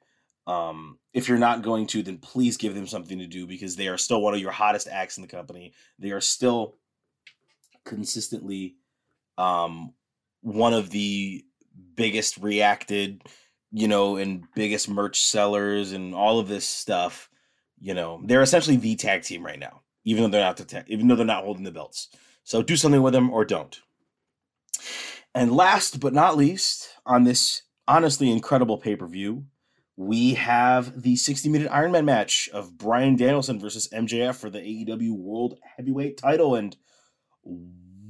Um, 0.47 0.97
if 1.13 1.27
you're 1.27 1.37
not 1.37 1.61
going 1.61 1.87
to, 1.87 2.01
then 2.01 2.19
please 2.19 2.57
give 2.57 2.73
them 2.73 2.87
something 2.87 3.19
to 3.19 3.27
do 3.27 3.45
because 3.45 3.75
they 3.75 3.89
are 3.89 3.97
still 3.97 4.21
one 4.21 4.33
of 4.33 4.39
your 4.39 4.51
hottest 4.51 4.87
acts 4.87 5.17
in 5.17 5.21
the 5.21 5.27
company. 5.27 5.73
They 5.99 6.11
are 6.11 6.21
still 6.21 6.77
consistently 7.83 8.77
um, 9.37 9.93
one 10.41 10.73
of 10.73 10.89
the 10.89 11.43
biggest 11.95 12.37
reacted, 12.37 13.23
you 13.71 13.87
know, 13.87 14.17
and 14.17 14.43
biggest 14.55 14.89
merch 14.89 15.21
sellers 15.21 15.91
and 15.91 16.13
all 16.13 16.39
of 16.39 16.47
this 16.47 16.65
stuff. 16.65 17.29
You 17.79 17.93
know, 17.93 18.21
they're 18.23 18.41
essentially 18.41 18.77
the 18.77 18.95
tag 18.95 19.23
team 19.23 19.45
right 19.45 19.59
now, 19.59 19.81
even 20.03 20.23
though 20.23 20.29
they're 20.29 20.45
not 20.45 20.57
the 20.57 20.65
tag, 20.65 20.85
even 20.87 21.07
though 21.07 21.15
they're 21.15 21.25
not 21.25 21.43
holding 21.43 21.63
the 21.63 21.71
belts. 21.71 22.09
So 22.43 22.61
do 22.61 22.75
something 22.75 23.01
with 23.01 23.13
them 23.13 23.29
or 23.29 23.45
don't. 23.45 23.79
And 25.35 25.51
last 25.51 25.99
but 25.99 26.13
not 26.13 26.37
least, 26.37 26.89
on 27.05 27.23
this 27.23 27.63
honestly 27.87 28.31
incredible 28.31 28.77
pay 28.77 28.95
per 28.95 29.05
view, 29.05 29.45
we 29.95 30.35
have 30.35 31.01
the 31.01 31.15
60 31.15 31.49
minute 31.49 31.69
Iron 31.71 31.91
Man 31.91 32.05
match 32.05 32.49
of 32.53 32.77
Bryan 32.77 33.15
Danielson 33.15 33.59
versus 33.59 33.89
MJF 33.89 34.35
for 34.35 34.49
the 34.49 34.59
AEW 34.59 35.11
World 35.17 35.59
Heavyweight 35.75 36.17
title. 36.17 36.55
And 36.55 36.75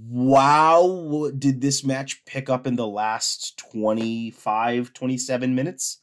wow, 0.10 1.32
did 1.38 1.60
this 1.60 1.84
match 1.84 2.24
pick 2.26 2.50
up 2.50 2.66
in 2.66 2.76
the 2.76 2.88
last 2.88 3.58
25, 3.58 4.94
27 4.94 5.56
minutes? 5.56 6.00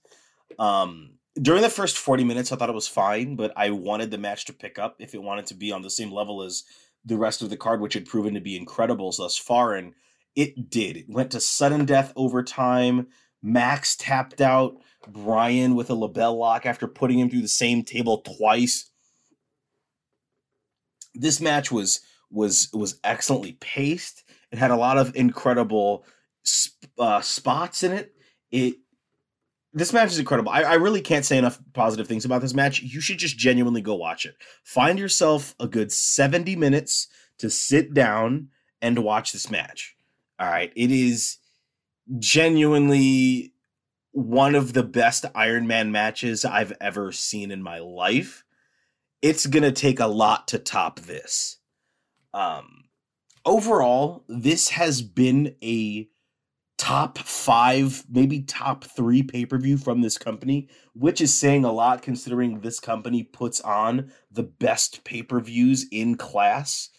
Um, 0.59 1.15
during 1.41 1.63
the 1.63 1.71
first 1.71 1.97
40 1.97 2.25
minutes, 2.25 2.53
I 2.53 2.57
thought 2.57 2.69
it 2.69 2.75
was 2.75 2.89
fine, 2.89 3.35
but 3.35 3.53
I 3.57 3.71
wanted 3.71 4.11
the 4.11 4.19
match 4.19 4.45
to 4.47 4.53
pick 4.53 4.79
up 4.79 4.97
if 4.99 5.15
it 5.15 5.23
wanted 5.23 5.47
to 5.47 5.55
be 5.55 5.73
on 5.73 5.83
the 5.83 5.91
same 5.91 6.13
level 6.13 6.43
as 6.43 6.65
the 7.05 7.17
rest 7.17 7.43
of 7.43 7.51
the 7.51 7.57
card, 7.57 7.81
which 7.81 7.95
had 7.95 8.07
proven 8.07 8.35
to 8.35 8.41
be 8.41 8.57
incredible 8.57 9.13
thus 9.17 9.37
far. 9.37 9.75
And 9.75 9.95
it 10.37 10.71
did. 10.71 10.97
It 10.97 11.07
went 11.09 11.31
to 11.33 11.41
sudden 11.41 11.85
death 11.85 12.13
overtime. 12.15 13.09
Max 13.43 13.97
tapped 13.97 14.41
out 14.41 14.77
Bryan 15.09 15.75
with 15.75 15.91
a 15.91 15.95
LeBell 15.95 16.37
Lock 16.39 16.67
after 16.67 16.87
putting 16.87 17.19
him 17.19 17.31
through 17.31 17.43
the 17.43 17.49
same 17.49 17.83
table 17.83 18.19
twice. 18.19 18.91
This 21.15 21.41
match 21.41 21.71
was 21.71 22.01
was 22.31 22.69
was 22.73 22.99
excellently 23.05 23.53
paced. 23.61 24.25
It 24.51 24.59
had 24.59 24.71
a 24.71 24.77
lot 24.77 24.99
of 24.99 25.15
incredible 25.17 26.05
sp- 26.45 26.91
uh, 26.99 27.21
spots 27.21 27.83
in 27.83 27.93
it. 27.93 28.15
It 28.51 28.77
this 29.75 29.93
match 29.93 30.13
is 30.13 30.19
incredible. 30.19 30.53
I, 30.53 30.63
I 30.63 30.75
really 30.75 31.01
can't 31.01 31.25
say 31.25 31.37
enough 31.37 31.59
positive 31.73 32.07
things 32.07 32.25
about 32.25 32.41
this 32.41 32.55
match. 32.55 32.81
You 32.81 33.01
should 33.01 33.19
just 33.19 33.37
genuinely 33.37 33.83
go 33.83 33.97
watch 33.97 34.25
it. 34.25 34.37
Find 34.63 34.99
yourself 34.99 35.57
a 35.59 35.67
good 35.67 35.91
70 35.91 36.55
minutes 36.55 37.09
to 37.39 37.51
sit 37.51 37.93
down 37.93 38.51
and 38.81 39.01
watch 39.01 39.33
this 39.33 39.51
match. 39.51 39.97
All 40.39 40.49
right. 40.49 40.73
It 40.77 40.93
is 40.93 41.39
genuinely 42.19 43.53
one 44.13 44.55
of 44.55 44.73
the 44.73 44.85
best 44.85 45.25
Iron 45.35 45.67
Man 45.67 45.91
matches 45.91 46.45
I've 46.45 46.73
ever 46.81 47.11
seen 47.11 47.51
in 47.51 47.63
my 47.63 47.81
life. 47.81 48.45
It's 49.23 49.47
going 49.47 49.65
to 49.65 49.73
take 49.73 49.99
a 49.99 50.07
lot 50.07 50.49
to 50.49 50.59
top 50.59 51.01
this. 51.01 51.59
Um, 52.35 52.85
overall, 53.47 54.25
this 54.29 54.69
has 54.71 55.01
been 55.01 55.55
a 55.63 56.09
top 56.77 57.19
five, 57.19 58.05
maybe 58.11 58.43
top 58.43 58.85
three 58.85 59.23
pay 59.23 59.47
per 59.47 59.57
view 59.57 59.79
from 59.79 60.03
this 60.03 60.19
company, 60.19 60.69
which 60.95 61.21
is 61.21 61.33
saying 61.33 61.65
a 61.65 61.73
lot 61.73 62.03
considering 62.03 62.61
this 62.61 62.81
company 62.81 63.23
puts 63.23 63.61
on 63.61 64.11
the 64.31 64.43
best 64.43 65.05
pay 65.05 65.23
per 65.23 65.41
views 65.41 65.87
in 65.93 66.17
class 66.17 66.91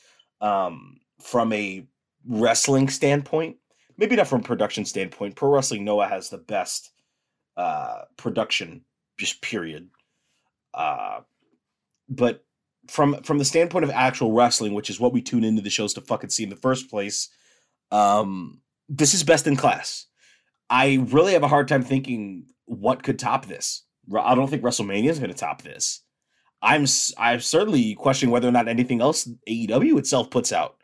um, 0.41 0.97
from 1.21 1.51
a 1.53 1.85
wrestling 2.25 2.89
standpoint. 2.89 3.57
Maybe 3.97 4.15
not 4.15 4.27
from 4.27 4.41
production 4.41 4.85
standpoint. 4.85 5.35
Pro 5.35 5.49
Wrestling 5.49 5.85
Noah 5.85 6.07
has 6.07 6.29
the 6.29 6.37
best 6.37 6.91
uh, 7.55 8.01
production, 8.17 8.83
just 9.17 9.41
period. 9.41 9.89
Uh, 10.73 11.21
but 12.09 12.43
from 12.87 13.21
from 13.23 13.37
the 13.37 13.45
standpoint 13.45 13.83
of 13.83 13.91
actual 13.91 14.31
wrestling, 14.31 14.73
which 14.73 14.89
is 14.89 14.99
what 14.99 15.13
we 15.13 15.21
tune 15.21 15.43
into 15.43 15.61
the 15.61 15.69
shows 15.69 15.93
to 15.93 16.01
fucking 16.01 16.29
see 16.29 16.43
in 16.43 16.49
the 16.49 16.55
first 16.55 16.89
place, 16.89 17.29
um, 17.91 18.61
this 18.89 19.13
is 19.13 19.23
best 19.23 19.47
in 19.47 19.55
class. 19.55 20.07
I 20.69 21.05
really 21.09 21.33
have 21.33 21.43
a 21.43 21.47
hard 21.47 21.67
time 21.67 21.83
thinking 21.83 22.47
what 22.65 23.03
could 23.03 23.19
top 23.19 23.45
this. 23.45 23.83
I 24.19 24.35
don't 24.35 24.49
think 24.49 24.63
WrestleMania 24.63 25.09
is 25.09 25.19
going 25.19 25.31
to 25.31 25.37
top 25.37 25.61
this. 25.61 26.01
I'm 26.61 26.85
I'm 27.17 27.39
certainly 27.39 27.95
questioning 27.95 28.31
whether 28.31 28.47
or 28.47 28.51
not 28.51 28.67
anything 28.67 29.01
else 29.01 29.27
AEW 29.47 29.99
itself 29.99 30.29
puts 30.29 30.51
out 30.51 30.77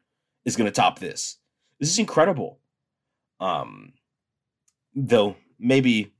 is 0.45 0.55
going 0.55 0.65
to 0.65 0.71
top 0.71 0.99
this. 0.99 1.37
This 1.79 1.89
is 1.89 1.99
incredible. 1.99 2.59
Um, 3.39 3.93
though 4.93 5.35
maybe 5.59 6.13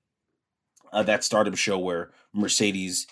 uh, 0.91 1.03
that 1.03 1.23
Stardom 1.23 1.55
show 1.55 1.77
where 1.77 2.11
Mercedes 2.33 3.07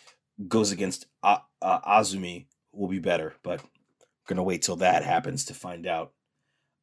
goes 0.47 0.71
against 0.71 1.05
uh, 1.23 1.37
uh, 1.61 1.81
Azumi 1.81 2.45
will 2.79 2.87
be 2.87 2.99
better, 2.99 3.35
but 3.43 3.61
I'm 3.61 3.67
gonna 4.27 4.43
wait 4.43 4.61
till 4.61 4.77
that 4.77 5.03
happens 5.03 5.45
to 5.45 5.53
find 5.53 5.85
out. 5.85 6.13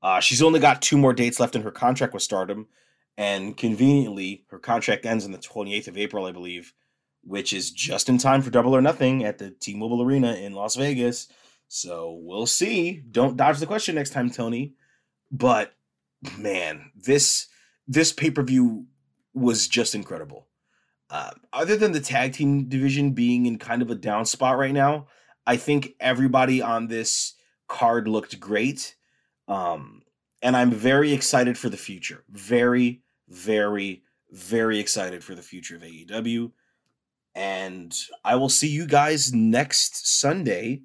Uh, 0.03 0.21
she's 0.21 0.43
only 0.43 0.61
got 0.61 0.83
two 0.83 0.99
more 0.99 1.13
dates 1.13 1.41
left 1.41 1.57
in 1.57 1.63
her 1.63 1.71
contract 1.71 2.13
with 2.13 2.23
Stardom, 2.23 2.69
and 3.17 3.57
conveniently, 3.57 4.45
her 4.51 4.59
contract 4.59 5.07
ends 5.07 5.25
on 5.25 5.33
the 5.33 5.39
28th 5.39 5.89
of 5.89 5.97
April, 5.97 6.27
I 6.27 6.33
believe, 6.33 6.75
which 7.23 7.53
is 7.53 7.71
just 7.71 8.09
in 8.09 8.19
time 8.19 8.43
for 8.43 8.51
Double 8.51 8.77
or 8.77 8.83
Nothing 8.83 9.25
at 9.25 9.39
the 9.39 9.51
T-Mobile 9.51 10.03
Arena 10.03 10.35
in 10.35 10.53
Las 10.53 10.77
Vegas. 10.77 11.29
So 11.69 12.21
we'll 12.23 12.47
see. 12.47 13.03
Don't 13.11 13.37
dodge 13.37 13.59
the 13.59 13.67
question 13.67 13.95
next 13.95 14.11
time, 14.11 14.31
Tony. 14.31 14.75
But 15.31 15.75
man, 16.39 16.93
this 16.95 17.49
this 17.89 18.13
pay 18.13 18.31
per 18.31 18.43
view 18.43 18.87
was 19.35 19.67
just 19.67 19.95
incredible. 19.95 20.47
Uh, 21.09 21.31
other 21.53 21.77
than 21.77 21.93
the 21.93 22.01
tag 22.01 22.33
team 22.33 22.69
division 22.69 23.13
being 23.13 23.47
in 23.47 23.59
kind 23.59 23.81
of 23.81 23.91
a 23.91 23.95
down 23.95 24.25
spot 24.25 24.59
right 24.59 24.73
now, 24.75 25.07
I 25.47 25.57
think 25.57 25.95
everybody 26.01 26.61
on 26.61 26.89
this 26.89 27.35
card 27.69 28.09
looked 28.09 28.39
great. 28.41 28.97
Um, 29.49 30.03
and 30.43 30.57
I'm 30.57 30.71
very 30.71 31.13
excited 31.13 31.57
for 31.57 31.69
the 31.69 31.77
future. 31.77 32.25
Very, 32.31 33.03
very, 33.29 34.03
very 34.31 34.79
excited 34.79 35.23
for 35.23 35.35
the 35.35 35.43
future 35.43 35.77
of 35.77 35.83
AEW. 35.83 36.53
And 37.35 37.97
I 38.25 38.37
will 38.37 38.49
see 38.49 38.69
you 38.69 38.87
guys 38.87 39.33
next 39.33 40.21
Sunday. 40.21 40.83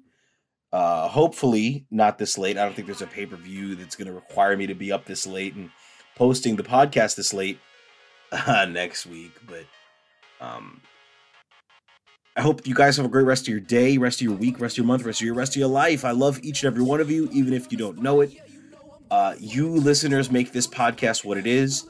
Uh, 0.72 1.08
hopefully, 1.08 1.86
not 1.90 2.18
this 2.18 2.38
late. 2.38 2.56
I 2.56 2.64
don't 2.64 2.74
think 2.74 2.86
there's 2.86 3.02
a 3.02 3.06
pay 3.06 3.26
per 3.26 3.36
view 3.36 3.74
that's 3.74 3.96
going 3.96 4.06
to 4.06 4.14
require 4.14 4.56
me 4.56 4.66
to 4.66 4.74
be 4.74 4.92
up 4.92 5.04
this 5.04 5.26
late 5.26 5.54
and 5.54 5.70
posting 6.14 6.56
the 6.56 6.62
podcast 6.62 7.16
this 7.16 7.34
late 7.34 7.58
uh, 8.32 8.66
next 8.66 9.06
week. 9.06 9.32
But 9.46 9.66
um, 10.40 10.80
I 12.36 12.40
hope 12.40 12.66
you 12.66 12.74
guys 12.74 12.96
have 12.96 13.04
a 13.04 13.10
great 13.10 13.26
rest 13.26 13.42
of 13.42 13.48
your 13.48 13.60
day, 13.60 13.98
rest 13.98 14.20
of 14.20 14.24
your 14.26 14.36
week, 14.36 14.58
rest 14.58 14.74
of 14.74 14.78
your 14.78 14.86
month, 14.86 15.04
rest 15.04 15.20
of 15.20 15.26
your 15.26 15.34
rest 15.34 15.52
of 15.52 15.60
your 15.60 15.68
life. 15.68 16.04
I 16.04 16.12
love 16.12 16.40
each 16.42 16.62
and 16.62 16.72
every 16.72 16.82
one 16.82 17.00
of 17.00 17.10
you, 17.10 17.28
even 17.32 17.52
if 17.52 17.70
you 17.70 17.76
don't 17.76 17.98
know 17.98 18.22
it. 18.22 18.32
Uh, 19.10 19.34
you 19.38 19.68
listeners 19.68 20.30
make 20.30 20.52
this 20.52 20.66
podcast 20.66 21.24
what 21.24 21.36
it 21.36 21.46
is. 21.46 21.86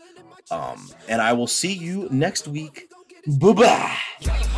Um, 0.50 0.90
and 1.08 1.22
I 1.22 1.32
will 1.32 1.46
see 1.46 1.72
you 1.72 2.08
next 2.10 2.48
week. 2.48 2.88
Bye 3.26 3.52
bye. 3.52 4.48